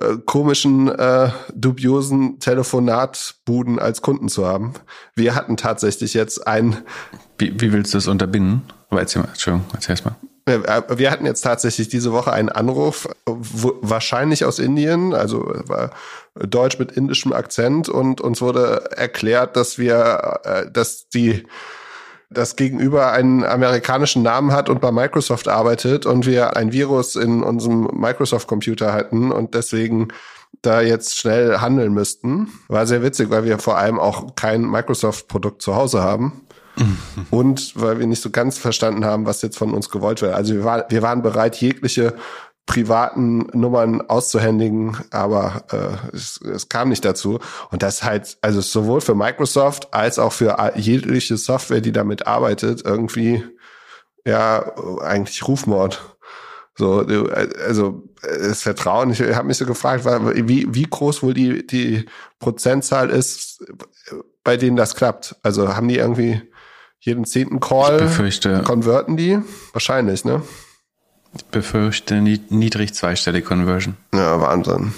äh, 0.00 0.16
komischen, 0.26 0.88
äh, 0.88 1.30
dubiosen 1.54 2.40
Telefonatbuden 2.40 3.78
als 3.78 4.02
Kunden 4.02 4.28
zu 4.28 4.44
haben. 4.44 4.74
Wir 5.14 5.36
hatten 5.36 5.56
tatsächlich 5.56 6.14
jetzt 6.14 6.48
ein. 6.48 6.78
Wie, 7.38 7.52
wie 7.60 7.72
willst 7.72 7.94
du 7.94 7.98
das 7.98 8.08
unterbinden? 8.08 8.62
Aber 8.90 8.98
erzähl 8.98 9.22
mal, 9.22 9.28
Entschuldigung, 9.28 9.68
erzähl 9.72 9.94
mal. 10.02 10.16
Äh, 10.46 10.98
wir 10.98 11.12
hatten 11.12 11.26
jetzt 11.26 11.42
tatsächlich 11.42 11.90
diese 11.90 12.10
Woche 12.10 12.32
einen 12.32 12.48
Anruf, 12.48 13.08
wahrscheinlich 13.24 14.44
aus 14.44 14.58
Indien, 14.58 15.14
also 15.14 15.44
war 15.68 15.92
Deutsch 16.34 16.80
mit 16.80 16.90
indischem 16.90 17.32
Akzent 17.32 17.88
und 17.88 18.20
uns 18.20 18.40
wurde 18.40 18.90
erklärt, 18.96 19.54
dass 19.56 19.78
wir, 19.78 20.40
äh, 20.42 20.72
dass 20.72 21.08
die 21.08 21.46
das 22.34 22.56
Gegenüber 22.56 23.12
einen 23.12 23.44
amerikanischen 23.44 24.22
Namen 24.22 24.52
hat 24.52 24.68
und 24.68 24.80
bei 24.80 24.92
Microsoft 24.92 25.48
arbeitet 25.48 26.06
und 26.06 26.26
wir 26.26 26.56
ein 26.56 26.72
Virus 26.72 27.16
in 27.16 27.42
unserem 27.42 27.88
Microsoft-Computer 27.92 28.92
hatten 28.92 29.32
und 29.32 29.54
deswegen 29.54 30.08
da 30.62 30.80
jetzt 30.80 31.18
schnell 31.18 31.58
handeln 31.58 31.92
müssten. 31.92 32.48
War 32.68 32.86
sehr 32.86 33.02
witzig, 33.02 33.30
weil 33.30 33.44
wir 33.44 33.58
vor 33.58 33.76
allem 33.78 33.98
auch 33.98 34.34
kein 34.36 34.62
Microsoft-Produkt 34.62 35.62
zu 35.62 35.74
Hause 35.74 36.02
haben. 36.02 36.44
und 37.30 37.80
weil 37.80 37.98
wir 37.98 38.06
nicht 38.06 38.20
so 38.20 38.30
ganz 38.30 38.58
verstanden 38.58 39.04
haben, 39.04 39.26
was 39.26 39.42
jetzt 39.42 39.56
von 39.56 39.72
uns 39.72 39.90
gewollt 39.90 40.22
wird. 40.22 40.34
Also 40.34 40.54
wir, 40.54 40.64
war, 40.64 40.86
wir 40.88 41.02
waren 41.02 41.22
bereit, 41.22 41.56
jegliche 41.56 42.14
privaten 42.66 43.46
Nummern 43.52 44.00
auszuhändigen, 44.00 44.96
aber 45.10 45.64
äh, 45.70 46.16
es, 46.16 46.40
es 46.40 46.68
kam 46.68 46.88
nicht 46.88 47.04
dazu. 47.04 47.38
Und 47.70 47.82
das 47.82 48.02
halt, 48.02 48.38
also 48.40 48.60
sowohl 48.60 49.00
für 49.00 49.14
Microsoft 49.14 49.92
als 49.92 50.18
auch 50.18 50.32
für 50.32 50.56
jegliche 50.76 51.36
Software, 51.36 51.80
die 51.80 51.92
damit 51.92 52.26
arbeitet, 52.26 52.82
irgendwie 52.84 53.44
ja 54.24 54.72
eigentlich 55.02 55.46
Rufmord. 55.46 56.00
So, 56.76 57.06
also 57.66 58.02
das 58.22 58.62
Vertrauen, 58.62 59.10
ich 59.10 59.20
habe 59.20 59.46
mich 59.46 59.58
so 59.58 59.66
gefragt, 59.66 60.04
wie, 60.04 60.66
wie 60.74 60.82
groß 60.82 61.22
wohl 61.22 61.34
die, 61.34 61.64
die 61.64 62.06
Prozentzahl 62.40 63.10
ist, 63.10 63.64
bei 64.42 64.56
denen 64.56 64.76
das 64.76 64.96
klappt. 64.96 65.36
Also 65.42 65.76
haben 65.76 65.86
die 65.86 65.98
irgendwie 65.98 66.42
jeden 66.98 67.26
zehnten 67.26 67.60
Call, 67.60 67.96
ich 67.96 68.02
befürchte, 68.02 68.62
konverten 68.64 69.16
die? 69.16 69.38
Wahrscheinlich, 69.72 70.24
ne? 70.24 70.42
Ich 71.36 71.44
befürchte 71.46 72.20
niedrig 72.20 72.94
zweistellige 72.94 73.46
Conversion. 73.46 73.96
Ja, 74.12 74.40
Wahnsinn. 74.40 74.92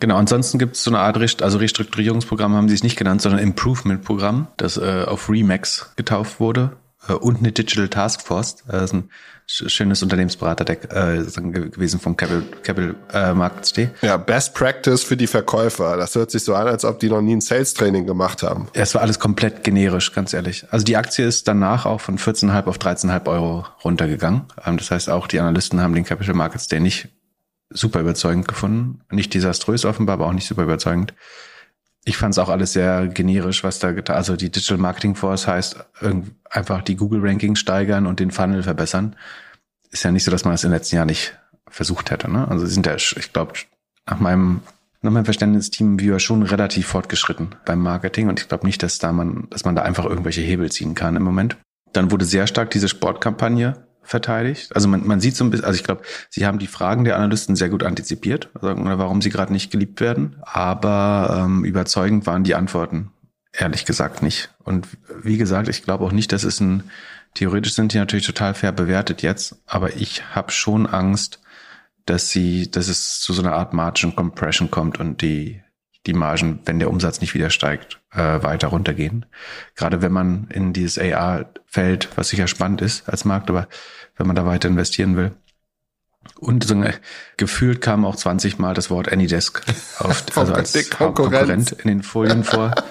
Genau, 0.00 0.16
ansonsten 0.16 0.58
gibt 0.58 0.76
es 0.76 0.82
so 0.82 0.90
eine 0.90 1.00
Art, 1.00 1.18
Rest 1.18 1.42
also 1.42 1.58
Restrukturierungsprogramm 1.58 2.54
haben 2.54 2.68
sie 2.68 2.74
es 2.74 2.82
nicht 2.82 2.96
genannt, 2.96 3.20
sondern 3.20 3.40
Improvement-Programm, 3.40 4.48
das 4.56 4.78
äh, 4.78 5.04
auf 5.06 5.28
Remax 5.28 5.92
getauft 5.96 6.40
wurde 6.40 6.76
äh, 7.06 7.12
und 7.12 7.38
eine 7.38 7.52
Digital 7.52 7.88
Task 7.88 8.22
Force. 8.22 8.64
Das 8.66 8.84
ist 8.84 8.94
ein 8.94 9.10
schönes 9.50 10.02
Unternehmensberaterdeck 10.02 10.88
äh, 10.92 11.24
gewesen 11.70 11.98
vom 11.98 12.16
Capital, 12.16 12.44
Capital 12.62 12.94
äh, 13.12 13.34
Markets 13.34 13.72
Day. 13.72 13.90
Ja, 14.00 14.16
Best 14.16 14.54
Practice 14.54 15.02
für 15.02 15.16
die 15.16 15.26
Verkäufer. 15.26 15.96
Das 15.96 16.14
hört 16.14 16.30
sich 16.30 16.44
so 16.44 16.54
an, 16.54 16.68
als 16.68 16.84
ob 16.84 17.00
die 17.00 17.08
noch 17.08 17.20
nie 17.20 17.34
ein 17.34 17.40
Sales 17.40 17.74
Training 17.74 18.06
gemacht 18.06 18.42
haben. 18.42 18.68
Ja, 18.74 18.82
es 18.82 18.94
war 18.94 19.02
alles 19.02 19.18
komplett 19.18 19.64
generisch, 19.64 20.12
ganz 20.12 20.32
ehrlich. 20.32 20.64
Also 20.70 20.84
die 20.84 20.96
Aktie 20.96 21.26
ist 21.26 21.48
danach 21.48 21.84
auch 21.84 22.00
von 22.00 22.16
14,5 22.16 22.64
auf 22.66 22.78
13,5 22.78 23.26
Euro 23.28 23.66
runtergegangen. 23.84 24.42
Ähm, 24.64 24.76
das 24.76 24.90
heißt, 24.90 25.10
auch 25.10 25.26
die 25.26 25.40
Analysten 25.40 25.80
haben 25.80 25.94
den 25.94 26.04
Capital 26.04 26.34
Markets 26.34 26.68
Day 26.68 26.80
nicht 26.80 27.08
super 27.70 28.00
überzeugend 28.00 28.46
gefunden. 28.46 29.00
Nicht 29.10 29.34
desaströs 29.34 29.84
offenbar, 29.84 30.14
aber 30.14 30.26
auch 30.26 30.32
nicht 30.32 30.46
super 30.46 30.62
überzeugend. 30.62 31.14
Ich 32.04 32.16
fand 32.16 32.32
es 32.32 32.38
auch 32.38 32.48
alles 32.48 32.72
sehr 32.72 33.08
generisch, 33.08 33.62
was 33.62 33.78
da 33.78 33.92
getan. 33.92 34.16
Also 34.16 34.36
die 34.36 34.50
Digital 34.50 34.78
Marketing 34.78 35.14
Force 35.14 35.46
heißt 35.46 35.76
einfach 36.48 36.82
die 36.82 36.96
Google 36.96 37.20
Rankings 37.22 37.60
steigern 37.60 38.06
und 38.06 38.20
den 38.20 38.30
Funnel 38.30 38.62
verbessern. 38.62 39.16
Ist 39.90 40.04
ja 40.04 40.10
nicht 40.10 40.24
so, 40.24 40.30
dass 40.30 40.44
man 40.44 40.54
das 40.54 40.64
in 40.64 40.70
den 40.70 40.76
letzten 40.76 40.96
Jahren 40.96 41.08
nicht 41.08 41.38
versucht 41.68 42.10
hätte. 42.10 42.30
Ne? 42.30 42.48
Also 42.48 42.64
sie 42.66 42.72
sind 42.72 42.86
ja, 42.86 42.96
ich 42.96 43.32
glaube, 43.32 43.52
nach 44.06 44.18
meinem 44.18 44.62
nach 45.02 45.12
meinem 45.12 45.24
Verständnis 45.24 45.70
Team 45.70 45.98
Viewer 45.98 46.20
schon 46.20 46.42
relativ 46.42 46.86
fortgeschritten 46.88 47.54
beim 47.64 47.80
Marketing 47.80 48.28
und 48.28 48.38
ich 48.38 48.48
glaube 48.48 48.66
nicht, 48.66 48.82
dass 48.82 48.98
da 48.98 49.12
man, 49.12 49.46
dass 49.48 49.64
man 49.64 49.74
da 49.74 49.82
einfach 49.82 50.04
irgendwelche 50.04 50.42
Hebel 50.42 50.70
ziehen 50.70 50.94
kann 50.94 51.16
im 51.16 51.22
Moment. 51.22 51.56
Dann 51.92 52.10
wurde 52.10 52.26
sehr 52.26 52.46
stark 52.46 52.70
diese 52.70 52.88
Sportkampagne 52.88 53.86
verteidigt. 54.02 54.74
Also 54.74 54.88
man, 54.88 55.06
man 55.06 55.20
sieht 55.20 55.36
so 55.36 55.44
ein 55.44 55.50
bisschen, 55.50 55.66
also 55.66 55.76
ich 55.76 55.84
glaube, 55.84 56.02
sie 56.28 56.46
haben 56.46 56.58
die 56.58 56.66
Fragen 56.66 57.04
der 57.04 57.16
Analysten 57.16 57.56
sehr 57.56 57.68
gut 57.68 57.82
antizipiert, 57.82 58.48
also, 58.54 58.74
warum 58.76 59.22
sie 59.22 59.30
gerade 59.30 59.52
nicht 59.52 59.70
geliebt 59.70 60.00
werden. 60.00 60.36
Aber 60.42 61.42
ähm, 61.44 61.64
überzeugend 61.64 62.26
waren 62.26 62.44
die 62.44 62.54
Antworten, 62.54 63.12
ehrlich 63.52 63.84
gesagt 63.84 64.22
nicht. 64.22 64.50
Und 64.64 64.88
wie 65.22 65.36
gesagt, 65.36 65.68
ich 65.68 65.82
glaube 65.82 66.04
auch 66.04 66.12
nicht, 66.12 66.32
dass 66.32 66.44
es 66.44 66.60
ein, 66.60 66.84
theoretisch 67.34 67.74
sind 67.74 67.92
die 67.92 67.98
natürlich 67.98 68.26
total 68.26 68.54
fair 68.54 68.72
bewertet 68.72 69.22
jetzt, 69.22 69.56
aber 69.66 69.96
ich 69.96 70.34
habe 70.34 70.50
schon 70.50 70.86
Angst, 70.86 71.40
dass 72.06 72.30
sie, 72.30 72.70
dass 72.70 72.88
es 72.88 73.20
zu 73.20 73.32
so 73.32 73.42
einer 73.42 73.52
Art 73.52 73.72
Margin 73.72 74.16
Compression 74.16 74.70
kommt 74.70 74.98
und 74.98 75.22
die 75.22 75.62
die 76.06 76.14
Margen, 76.14 76.60
wenn 76.64 76.78
der 76.78 76.90
Umsatz 76.90 77.20
nicht 77.20 77.34
wieder 77.34 77.50
steigt, 77.50 78.00
äh, 78.12 78.42
weiter 78.42 78.68
runtergehen. 78.68 79.26
Gerade 79.76 80.02
wenn 80.02 80.12
man 80.12 80.48
in 80.48 80.72
dieses 80.72 80.98
AR-Feld, 80.98 82.08
was 82.16 82.30
sicher 82.30 82.46
spannend 82.46 82.80
ist 82.80 83.08
als 83.08 83.24
Markt, 83.24 83.50
aber 83.50 83.68
wenn 84.16 84.26
man 84.26 84.36
da 84.36 84.46
weiter 84.46 84.68
investieren 84.68 85.16
will. 85.16 85.32
Und 86.38 86.64
so, 86.64 86.74
äh, 86.82 86.92
gefühlt 87.36 87.80
kam 87.80 88.04
auch 88.04 88.16
20 88.16 88.58
Mal 88.58 88.74
das 88.74 88.90
Wort 88.90 89.10
Anydesk 89.12 89.62
auf, 89.98 90.24
also 90.36 90.54
als 90.54 90.90
Konkurrent 90.90 91.72
in 91.72 91.88
den 91.88 92.02
Folien 92.02 92.44
vor. 92.44 92.74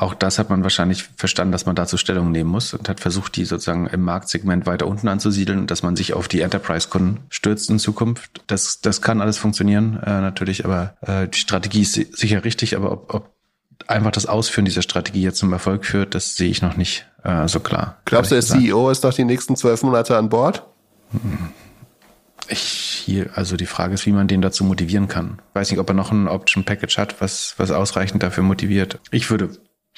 Auch 0.00 0.14
das 0.14 0.38
hat 0.38 0.48
man 0.48 0.62
wahrscheinlich 0.62 1.04
verstanden, 1.16 1.52
dass 1.52 1.66
man 1.66 1.76
dazu 1.76 1.98
Stellung 1.98 2.32
nehmen 2.32 2.48
muss 2.48 2.72
und 2.72 2.88
hat 2.88 3.00
versucht, 3.00 3.36
die 3.36 3.44
sozusagen 3.44 3.86
im 3.86 4.00
Marktsegment 4.00 4.64
weiter 4.64 4.86
unten 4.86 5.08
anzusiedeln 5.08 5.58
und 5.58 5.70
dass 5.70 5.82
man 5.82 5.94
sich 5.94 6.14
auf 6.14 6.26
die 6.26 6.40
Enterprise-Kunden 6.40 7.18
stürzt 7.28 7.68
in 7.68 7.78
Zukunft. 7.78 8.40
Das, 8.46 8.80
das 8.80 9.02
kann 9.02 9.20
alles 9.20 9.36
funktionieren, 9.36 10.00
äh, 10.02 10.22
natürlich, 10.22 10.64
aber 10.64 10.94
äh, 11.02 11.28
die 11.28 11.38
Strategie 11.38 11.82
ist 11.82 12.16
sicher 12.16 12.44
richtig, 12.44 12.76
aber 12.76 12.92
ob, 12.92 13.12
ob 13.12 13.34
einfach 13.88 14.10
das 14.10 14.24
Ausführen 14.24 14.64
dieser 14.64 14.80
Strategie 14.80 15.20
jetzt 15.20 15.36
zum 15.36 15.52
Erfolg 15.52 15.84
führt, 15.84 16.14
das 16.14 16.34
sehe 16.34 16.48
ich 16.48 16.62
noch 16.62 16.78
nicht 16.78 17.06
äh, 17.22 17.46
so 17.46 17.60
klar. 17.60 17.98
Glaubst 18.06 18.30
du, 18.30 18.36
der. 18.36 18.42
CEO 18.42 18.88
ist 18.88 19.04
noch 19.04 19.12
die 19.12 19.24
nächsten 19.24 19.54
zwölf 19.54 19.82
Monate 19.82 20.16
an 20.16 20.30
Bord? 20.30 20.62
Ich 22.48 22.62
hier, 23.04 23.28
also 23.34 23.58
die 23.58 23.66
Frage 23.66 23.92
ist, 23.92 24.06
wie 24.06 24.12
man 24.12 24.28
den 24.28 24.40
dazu 24.40 24.64
motivieren 24.64 25.08
kann. 25.08 25.42
Weiß 25.52 25.70
nicht, 25.70 25.78
ob 25.78 25.90
er 25.90 25.94
noch 25.94 26.10
ein 26.10 26.26
Option 26.26 26.64
Package 26.64 26.96
hat, 26.96 27.20
was, 27.20 27.54
was 27.58 27.70
ausreichend 27.70 28.22
dafür 28.22 28.44
motiviert. 28.44 28.98
Ich 29.10 29.30
würde 29.30 29.50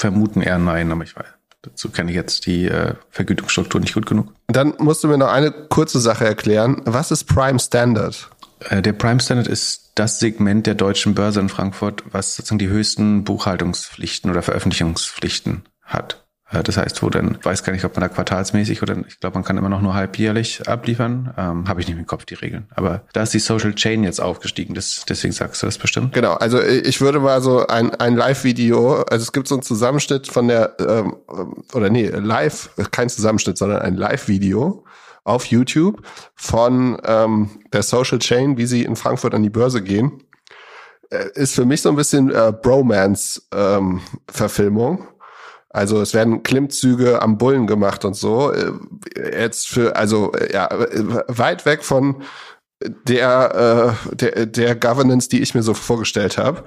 vermuten 0.03 0.43
eher 0.43 0.59
nein, 0.59 0.93
aber 0.93 1.05
ich 1.05 1.17
weiß. 1.17 1.27
Dazu 1.63 1.91
kenne 1.91 2.11
ich 2.11 2.17
jetzt 2.17 2.47
die 2.47 2.67
äh, 2.67 2.95
Vergütungsstruktur 3.11 3.81
nicht 3.81 3.95
gut 3.95 4.05
genug. 4.05 4.33
Dann 4.49 4.75
musst 4.79 5.05
du 5.05 5.09
mir 5.09 5.17
noch 5.17 5.31
eine 5.31 5.53
kurze 5.53 6.01
Sache 6.01 6.27
erklären. 6.27 6.83
Was 6.85 7.13
ist 7.13 7.25
Prime 7.25 7.61
Standard? 7.61 8.29
Äh, 8.69 8.83
der 8.83 8.95
Prime 8.95 9.21
Standard 9.21 9.47
ist 9.47 9.93
das 9.95 10.19
Segment 10.19 10.67
der 10.67 10.75
deutschen 10.75 11.15
Börse 11.15 11.39
in 11.39 11.49
Frankfurt, 11.49 12.03
was 12.11 12.35
sozusagen 12.35 12.59
die 12.59 12.69
höchsten 12.69 13.23
Buchhaltungspflichten 13.23 14.29
oder 14.31 14.43
Veröffentlichungspflichten 14.43 15.63
hat. 15.83 16.22
Äh, 16.53 16.63
das 16.63 16.77
heißt, 16.77 17.03
wo 17.03 17.11
dann, 17.11 17.39
weiß 17.43 17.65
gar 17.65 17.73
nicht, 17.73 17.85
ob 17.85 17.97
man 17.97 18.03
da 18.03 18.09
quartalsmäßig 18.09 18.83
oder 18.83 18.97
ich 19.07 19.21
glaube, 19.21 19.35
man 19.35 19.45
kann 19.45 19.59
immer 19.59 19.69
noch 19.69 19.83
nur 19.83 19.95
halbjährlich 19.95 20.69
abliefern. 20.69 21.33
Ähm, 21.37 21.69
Habe 21.69 21.81
ich 21.81 21.89
nicht 21.89 21.99
im 21.99 22.07
Kopf 22.07 22.25
die 22.25 22.35
Regeln. 22.35 22.67
Aber 22.75 23.03
da 23.13 23.23
ist 23.23 23.35
die 23.35 23.39
Social 23.39 23.75
Chain 23.75 24.03
jetzt 24.05 24.21
aufgestiegen. 24.21 24.75
Das, 24.75 25.05
deswegen 25.09 25.33
sagst 25.33 25.63
du 25.63 25.67
das 25.67 25.79
bestimmt. 25.79 26.13
Genau, 26.13 26.35
also 26.35 26.63
ich 26.63 27.01
würde 27.01 27.21
mal 27.21 27.41
so 27.41 27.67
ein, 27.67 27.95
ein 27.95 28.17
Live-Video, 28.17 29.03
also 29.03 29.23
es 29.23 29.33
gibt 29.33 29.49
so 29.49 29.57
einen 29.57 29.63
Zusammenschnitt 29.63 30.29
von 30.29 30.49
der, 30.49 30.77
ähm, 30.79 31.17
oder 31.73 31.89
nee, 31.91 32.09
live, 32.09 32.71
kein 32.91 33.09
Zusammenschnitt, 33.09 33.57
sondern 33.59 33.83
ein 33.83 33.97
Live-Video 33.97 34.85
auf 35.25 35.47
YouTube 35.47 36.03
von 36.35 37.01
ähm, 37.05 37.51
der 37.73 37.83
Social 37.83 38.19
Chain, 38.19 38.57
wie 38.57 38.67
sie 38.67 38.85
in 38.85 38.97
Frankfurt 38.97 39.35
an 39.35 39.43
die 39.43 39.51
Börse 39.51 39.83
gehen. 39.83 40.23
Äh, 41.11 41.27
ist 41.35 41.55
für 41.55 41.65
mich 41.65 41.83
so 41.83 41.91
ein 41.91 41.97
bisschen 41.97 42.31
äh, 42.31 42.53
Bromance-Verfilmung. 42.53 44.99
Ähm, 44.99 45.09
also 45.73 46.01
es 46.01 46.15
werden 46.15 46.43
Klimmzüge 46.43 47.23
am 47.23 47.39
Bullen 47.39 47.67
gemacht 47.67 48.05
und 48.05 48.15
so. 48.15 48.53
Äh, 48.53 48.73
jetzt 49.41 49.69
für, 49.69 49.97
also 49.97 50.33
äh, 50.33 50.53
ja, 50.53 50.69
weit 51.29 51.65
weg 51.67 51.83
von 51.85 52.23
der, 53.09 53.97
äh, 54.11 54.17
der, 54.17 54.47
der 54.47 54.75
Governance, 54.77 55.29
die 55.29 55.41
ich 55.41 55.55
mir 55.55 55.63
so 55.63 55.75
vorgestellt 55.75 56.39
habe. 56.39 56.65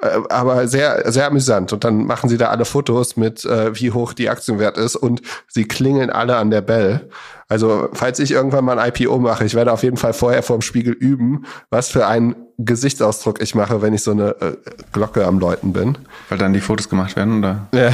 Äh, 0.00 0.18
aber 0.28 0.68
sehr, 0.68 1.10
sehr 1.10 1.26
amüsant. 1.26 1.72
Und 1.72 1.84
dann 1.84 2.04
machen 2.04 2.28
sie 2.28 2.36
da 2.36 2.48
alle 2.48 2.64
Fotos 2.64 3.16
mit, 3.16 3.44
äh, 3.44 3.78
wie 3.78 3.92
hoch 3.92 4.12
die 4.12 4.28
Aktienwert 4.28 4.76
ist 4.76 4.96
und 4.96 5.22
sie 5.48 5.64
klingeln 5.64 6.10
alle 6.10 6.36
an 6.36 6.50
der 6.50 6.62
Bell. 6.62 7.08
Also, 7.48 7.88
falls 7.92 8.18
ich 8.18 8.30
irgendwann 8.32 8.64
mal 8.64 8.78
ein 8.78 8.92
IPO 8.94 9.18
mache, 9.18 9.44
ich 9.44 9.54
werde 9.54 9.72
auf 9.72 9.82
jeden 9.82 9.98
Fall 9.98 10.14
vorher 10.14 10.42
vorm 10.42 10.62
Spiegel 10.62 10.94
üben, 10.94 11.44
was 11.70 11.88
für 11.88 12.06
ein 12.06 12.34
Gesichtsausdruck 12.58 13.40
ich 13.40 13.54
mache, 13.54 13.82
wenn 13.82 13.94
ich 13.94 14.02
so 14.02 14.10
eine 14.12 14.30
äh, 14.40 14.56
Glocke 14.92 15.26
am 15.26 15.38
Läuten 15.38 15.72
bin. 15.72 15.98
Weil 16.28 16.38
dann 16.38 16.52
die 16.52 16.60
Fotos 16.60 16.88
gemacht 16.88 17.16
werden, 17.16 17.38
oder? 17.38 17.68
Ja, 17.74 17.92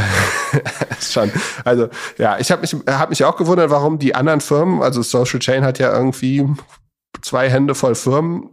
schon. 1.01 1.31
Also 1.64 1.88
ja, 2.18 2.38
ich 2.38 2.51
habe 2.51 2.62
mich, 2.62 2.75
hab 2.87 3.11
mich 3.11 3.25
auch 3.25 3.37
gewundert, 3.37 3.71
warum 3.71 3.99
die 3.99 4.14
anderen 4.14 4.40
Firmen, 4.40 4.83
also 4.83 5.03
Social 5.03 5.38
Chain 5.38 5.64
hat 5.64 5.79
ja 5.79 5.92
irgendwie 5.97 6.47
zwei 7.23 7.49
Hände 7.49 7.75
voll 7.75 7.94
Firmen. 7.94 8.51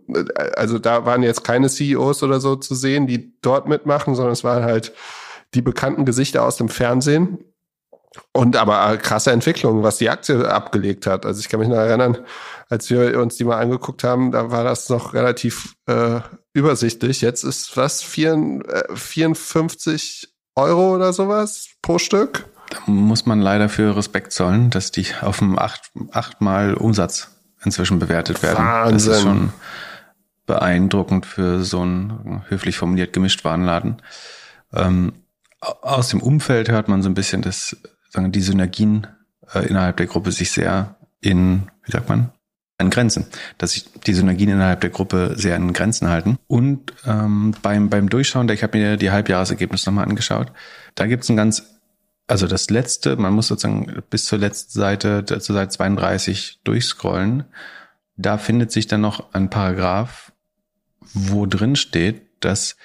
Also 0.56 0.80
da 0.80 1.06
waren 1.06 1.24
jetzt 1.24 1.44
keine 1.44 1.70
CEOs 1.70 2.24
oder 2.24 2.40
so 2.40 2.56
zu 2.56 2.76
sehen, 2.76 3.08
die 3.08 3.38
dort 3.42 3.68
mitmachen, 3.68 4.16
sondern 4.16 4.34
es 4.34 4.44
waren 4.44 4.64
halt 4.64 4.94
die 5.54 5.62
bekannten 5.62 6.06
Gesichter 6.06 6.44
aus 6.44 6.58
dem 6.58 6.70
Fernsehen. 6.70 7.40
Und 8.32 8.56
aber 8.56 8.98
krasse 8.98 9.32
Entwicklung, 9.32 9.84
was 9.84 9.98
die 9.98 10.10
Aktie 10.10 10.50
abgelegt 10.50 11.08
hat. 11.08 11.26
Also 11.26 11.40
ich 11.40 11.50
kann 11.50 11.60
mich 11.60 11.70
noch 11.70 11.78
erinnern, 11.78 12.18
als 12.70 12.90
wir 12.90 13.20
uns 13.20 13.36
die 13.36 13.44
mal 13.44 13.60
angeguckt 13.60 14.04
haben, 14.04 14.32
da 14.32 14.52
war 14.52 14.64
das 14.64 14.90
noch 14.90 15.14
relativ 15.14 15.76
äh, 15.88 16.20
übersichtlich. 16.54 17.22
Jetzt 17.22 17.44
ist 17.44 17.76
was, 17.78 18.02
54 18.02 20.24
äh, 20.24 20.60
Euro 20.60 20.96
oder 20.96 21.14
sowas 21.14 21.68
pro 21.82 22.00
Stück? 22.00 22.46
Da 22.70 22.80
muss 22.88 23.26
man 23.26 23.42
leider 23.42 23.70
für 23.70 23.96
Respekt 23.96 24.32
zollen, 24.32 24.70
dass 24.70 24.92
die 24.92 25.08
auf 25.22 25.40
dem 25.40 25.60
acht, 25.60 25.92
achtmal 26.12 26.74
Umsatz 26.74 27.30
inzwischen 27.64 28.00
bewertet 28.00 28.42
werden. 28.42 28.58
Wahnsinn. 28.58 29.12
Das 29.12 29.18
ist 29.18 29.24
schon 29.24 29.54
beeindruckend 30.46 31.26
für 31.26 31.64
so 31.64 31.82
einen 31.82 32.44
höflich 32.48 32.78
formuliert 32.78 33.14
gemischt 33.14 33.44
Warenladen. 33.44 34.02
Ähm, 34.74 35.14
aus 35.60 36.10
dem 36.10 36.22
Umfeld 36.22 36.70
hört 36.70 36.88
man 36.88 37.02
so 37.02 37.10
ein 37.10 37.16
bisschen, 37.16 37.42
dass 37.42 37.76
sagen, 38.10 38.32
die 38.32 38.42
Synergien 38.42 39.08
äh, 39.54 39.68
innerhalb 39.68 39.98
der 39.98 40.08
Gruppe 40.08 40.32
sich 40.32 40.52
sehr 40.52 40.96
in, 41.22 41.64
wie 41.84 41.92
sagt 41.92 42.10
man, 42.10 42.32
an 42.78 42.90
Grenzen, 42.90 43.26
dass 43.58 43.72
sich 43.72 43.86
die 44.06 44.14
Synergien 44.14 44.50
innerhalb 44.50 44.82
der 44.82 44.90
Gruppe 44.90 45.34
sehr 45.36 45.56
an 45.56 45.74
Grenzen 45.74 46.10
halten. 46.10 46.38
Und 46.48 46.94
ähm, 47.06 47.56
beim, 47.62 47.90
beim 47.90 48.10
Durchschauen, 48.10 48.50
ich 48.50 48.64
habe 48.64 48.78
mir 48.78 48.98
die 48.98 49.12
Halbjahresergebnisse 49.12 49.90
nochmal 49.90 50.06
angeschaut, 50.06 50.52
da 50.96 51.08
gibt 51.08 51.24
es 51.24 51.30
ein 51.30 51.38
ganz, 51.38 51.80
also 52.28 52.48
das 52.48 52.70
letzte, 52.70 53.16
man 53.16 53.34
muss 53.34 53.48
sozusagen 53.48 54.04
bis 54.10 54.26
zur 54.26 54.40
letzten 54.40 54.78
Seite, 54.78 55.24
zur 55.26 55.56
Seite 55.56 55.70
32 55.70 56.60
durchscrollen. 56.64 57.46
Da 58.18 58.38
findet 58.38 58.72
sich 58.72 58.88
dann 58.88 59.02
noch 59.02 59.34
ein 59.34 59.50
Paragraph, 59.50 60.34
wo 61.14 61.46
drin 61.46 61.76
steht, 61.76 62.24
dass 62.42 62.76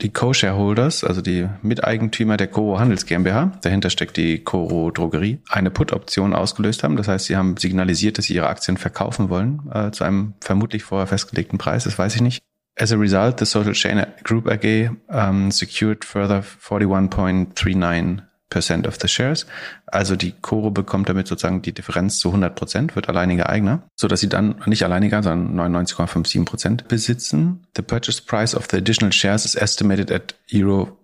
die 0.00 0.10
Co-Shareholders, 0.10 1.04
also 1.04 1.20
die 1.20 1.48
Miteigentümer 1.62 2.36
der 2.36 2.48
Coro 2.48 2.78
Handels 2.78 3.06
GmbH, 3.06 3.52
dahinter 3.62 3.90
steckt 3.90 4.16
die 4.16 4.38
Coro 4.42 4.90
Drogerie, 4.90 5.40
eine 5.48 5.70
Put-Option 5.70 6.34
ausgelöst 6.34 6.82
haben. 6.82 6.96
Das 6.96 7.08
heißt, 7.08 7.26
sie 7.26 7.36
haben 7.36 7.56
signalisiert, 7.56 8.18
dass 8.18 8.26
sie 8.26 8.34
ihre 8.34 8.48
Aktien 8.48 8.76
verkaufen 8.76 9.28
wollen 9.28 9.62
äh, 9.72 9.90
zu 9.90 10.04
einem 10.04 10.34
vermutlich 10.40 10.82
vorher 10.82 11.06
festgelegten 11.06 11.58
Preis. 11.58 11.84
Das 11.84 11.98
weiß 11.98 12.14
ich 12.16 12.22
nicht. 12.22 12.42
As 12.74 12.90
a 12.90 12.96
result, 12.96 13.38
the 13.38 13.44
Social 13.44 13.74
Chain 13.74 14.06
Group 14.24 14.48
AG 14.48 14.90
um, 15.08 15.50
secured 15.50 16.04
further 16.04 16.42
41.39 16.42 18.22
Percent 18.52 18.86
of 18.86 18.98
the 19.00 19.08
shares. 19.08 19.46
Also 19.86 20.14
die 20.14 20.32
Coro 20.32 20.70
bekommt 20.70 21.08
damit 21.08 21.26
sozusagen 21.26 21.62
die 21.62 21.72
Differenz 21.72 22.18
zu 22.18 22.28
100 22.28 22.54
Prozent, 22.54 22.96
wird 22.96 23.08
alleiniger 23.08 23.48
Eigner, 23.48 23.88
so 23.96 24.08
dass 24.08 24.20
sie 24.20 24.28
dann 24.28 24.56
nicht 24.66 24.84
alleiniger, 24.84 25.22
sondern 25.22 25.74
99,57 25.74 26.44
Prozent 26.44 26.86
besitzen. 26.86 27.66
The 27.74 27.82
purchase 27.82 28.20
price 28.20 28.54
of 28.54 28.68
the 28.70 28.76
additional 28.76 29.10
shares 29.10 29.46
is 29.46 29.54
estimated 29.54 30.12
at 30.12 30.34
Euro 30.52 30.98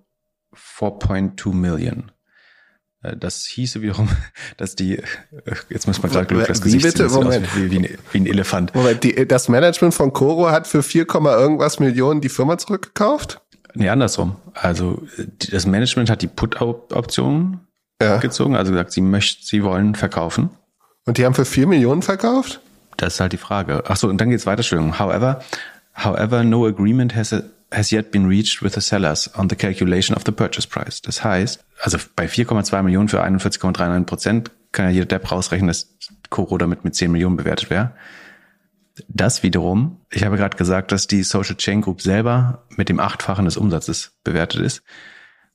4.2 0.54 1.54
million. 1.54 2.12
Äh, 3.02 3.16
das 3.16 3.46
hieße 3.46 3.80
wiederum, 3.80 4.10
dass 4.58 4.76
die, 4.76 4.98
äh, 4.98 5.02
jetzt 5.70 5.86
muss 5.86 6.02
man 6.02 6.12
gerade 6.12 6.44
das 6.44 6.60
Gesicht 6.60 6.84
bitte? 6.84 7.08
Moment. 7.08 7.48
Wie, 7.56 7.70
wie, 7.70 7.78
ein, 7.78 7.98
wie 8.12 8.18
ein 8.18 8.26
Elefant. 8.26 8.74
Moment, 8.74 9.04
die, 9.04 9.26
das 9.26 9.48
Management 9.48 9.94
von 9.94 10.12
Coro 10.12 10.50
hat 10.50 10.66
für 10.66 10.82
4, 10.82 11.06
irgendwas 11.08 11.80
Millionen 11.80 12.20
die 12.20 12.28
Firma 12.28 12.58
zurückgekauft? 12.58 13.40
Nee, 13.78 13.90
andersrum. 13.90 14.34
Also 14.54 15.06
das 15.52 15.64
Management 15.64 16.10
hat 16.10 16.22
die 16.22 16.26
Put-Option 16.26 17.60
ja. 18.02 18.16
gezogen, 18.16 18.56
also 18.56 18.72
gesagt, 18.72 18.90
sie 18.90 19.00
möchten, 19.00 19.44
sie 19.44 19.62
wollen 19.62 19.94
verkaufen. 19.94 20.50
Und 21.06 21.16
die 21.16 21.24
haben 21.24 21.34
für 21.34 21.44
vier 21.44 21.68
Millionen 21.68 22.02
verkauft? 22.02 22.60
Das 22.96 23.14
ist 23.14 23.20
halt 23.20 23.32
die 23.32 23.38
Frage. 23.38 23.84
Ach 23.86 23.96
so, 23.96 24.08
und 24.08 24.20
dann 24.20 24.30
geht's 24.30 24.46
weiter, 24.46 24.58
Entschuldigung. 24.58 24.98
However, 24.98 25.42
however, 25.94 26.42
no 26.42 26.66
agreement 26.66 27.14
has, 27.14 27.32
a, 27.32 27.42
has 27.72 27.92
yet 27.92 28.10
been 28.10 28.26
reached 28.26 28.64
with 28.64 28.74
the 28.74 28.80
sellers 28.80 29.30
on 29.38 29.48
the 29.48 29.54
calculation 29.54 30.16
of 30.16 30.24
the 30.26 30.32
purchase 30.32 30.66
price. 30.66 31.00
Das 31.00 31.22
heißt, 31.22 31.64
also 31.80 31.98
bei 32.16 32.26
4,2 32.26 32.82
Millionen 32.82 33.08
für 33.08 33.22
41,39 33.22 34.04
Prozent 34.06 34.50
kann 34.72 34.86
ja 34.86 34.90
jeder 34.90 35.06
Depp 35.06 35.30
rausrechnen, 35.30 35.68
dass 35.68 35.86
Coro 36.30 36.58
damit 36.58 36.82
mit 36.82 36.96
10 36.96 37.12
Millionen 37.12 37.36
bewertet 37.36 37.70
wäre. 37.70 37.92
Das 39.08 39.42
wiederum, 39.42 40.00
ich 40.10 40.24
habe 40.24 40.36
gerade 40.36 40.56
gesagt, 40.56 40.92
dass 40.92 41.06
die 41.06 41.22
Social 41.22 41.56
Chain 41.56 41.82
Group 41.82 42.02
selber 42.02 42.64
mit 42.76 42.88
dem 42.88 43.00
Achtfachen 43.00 43.44
des 43.44 43.56
Umsatzes 43.56 44.18
bewertet 44.24 44.60
ist. 44.60 44.82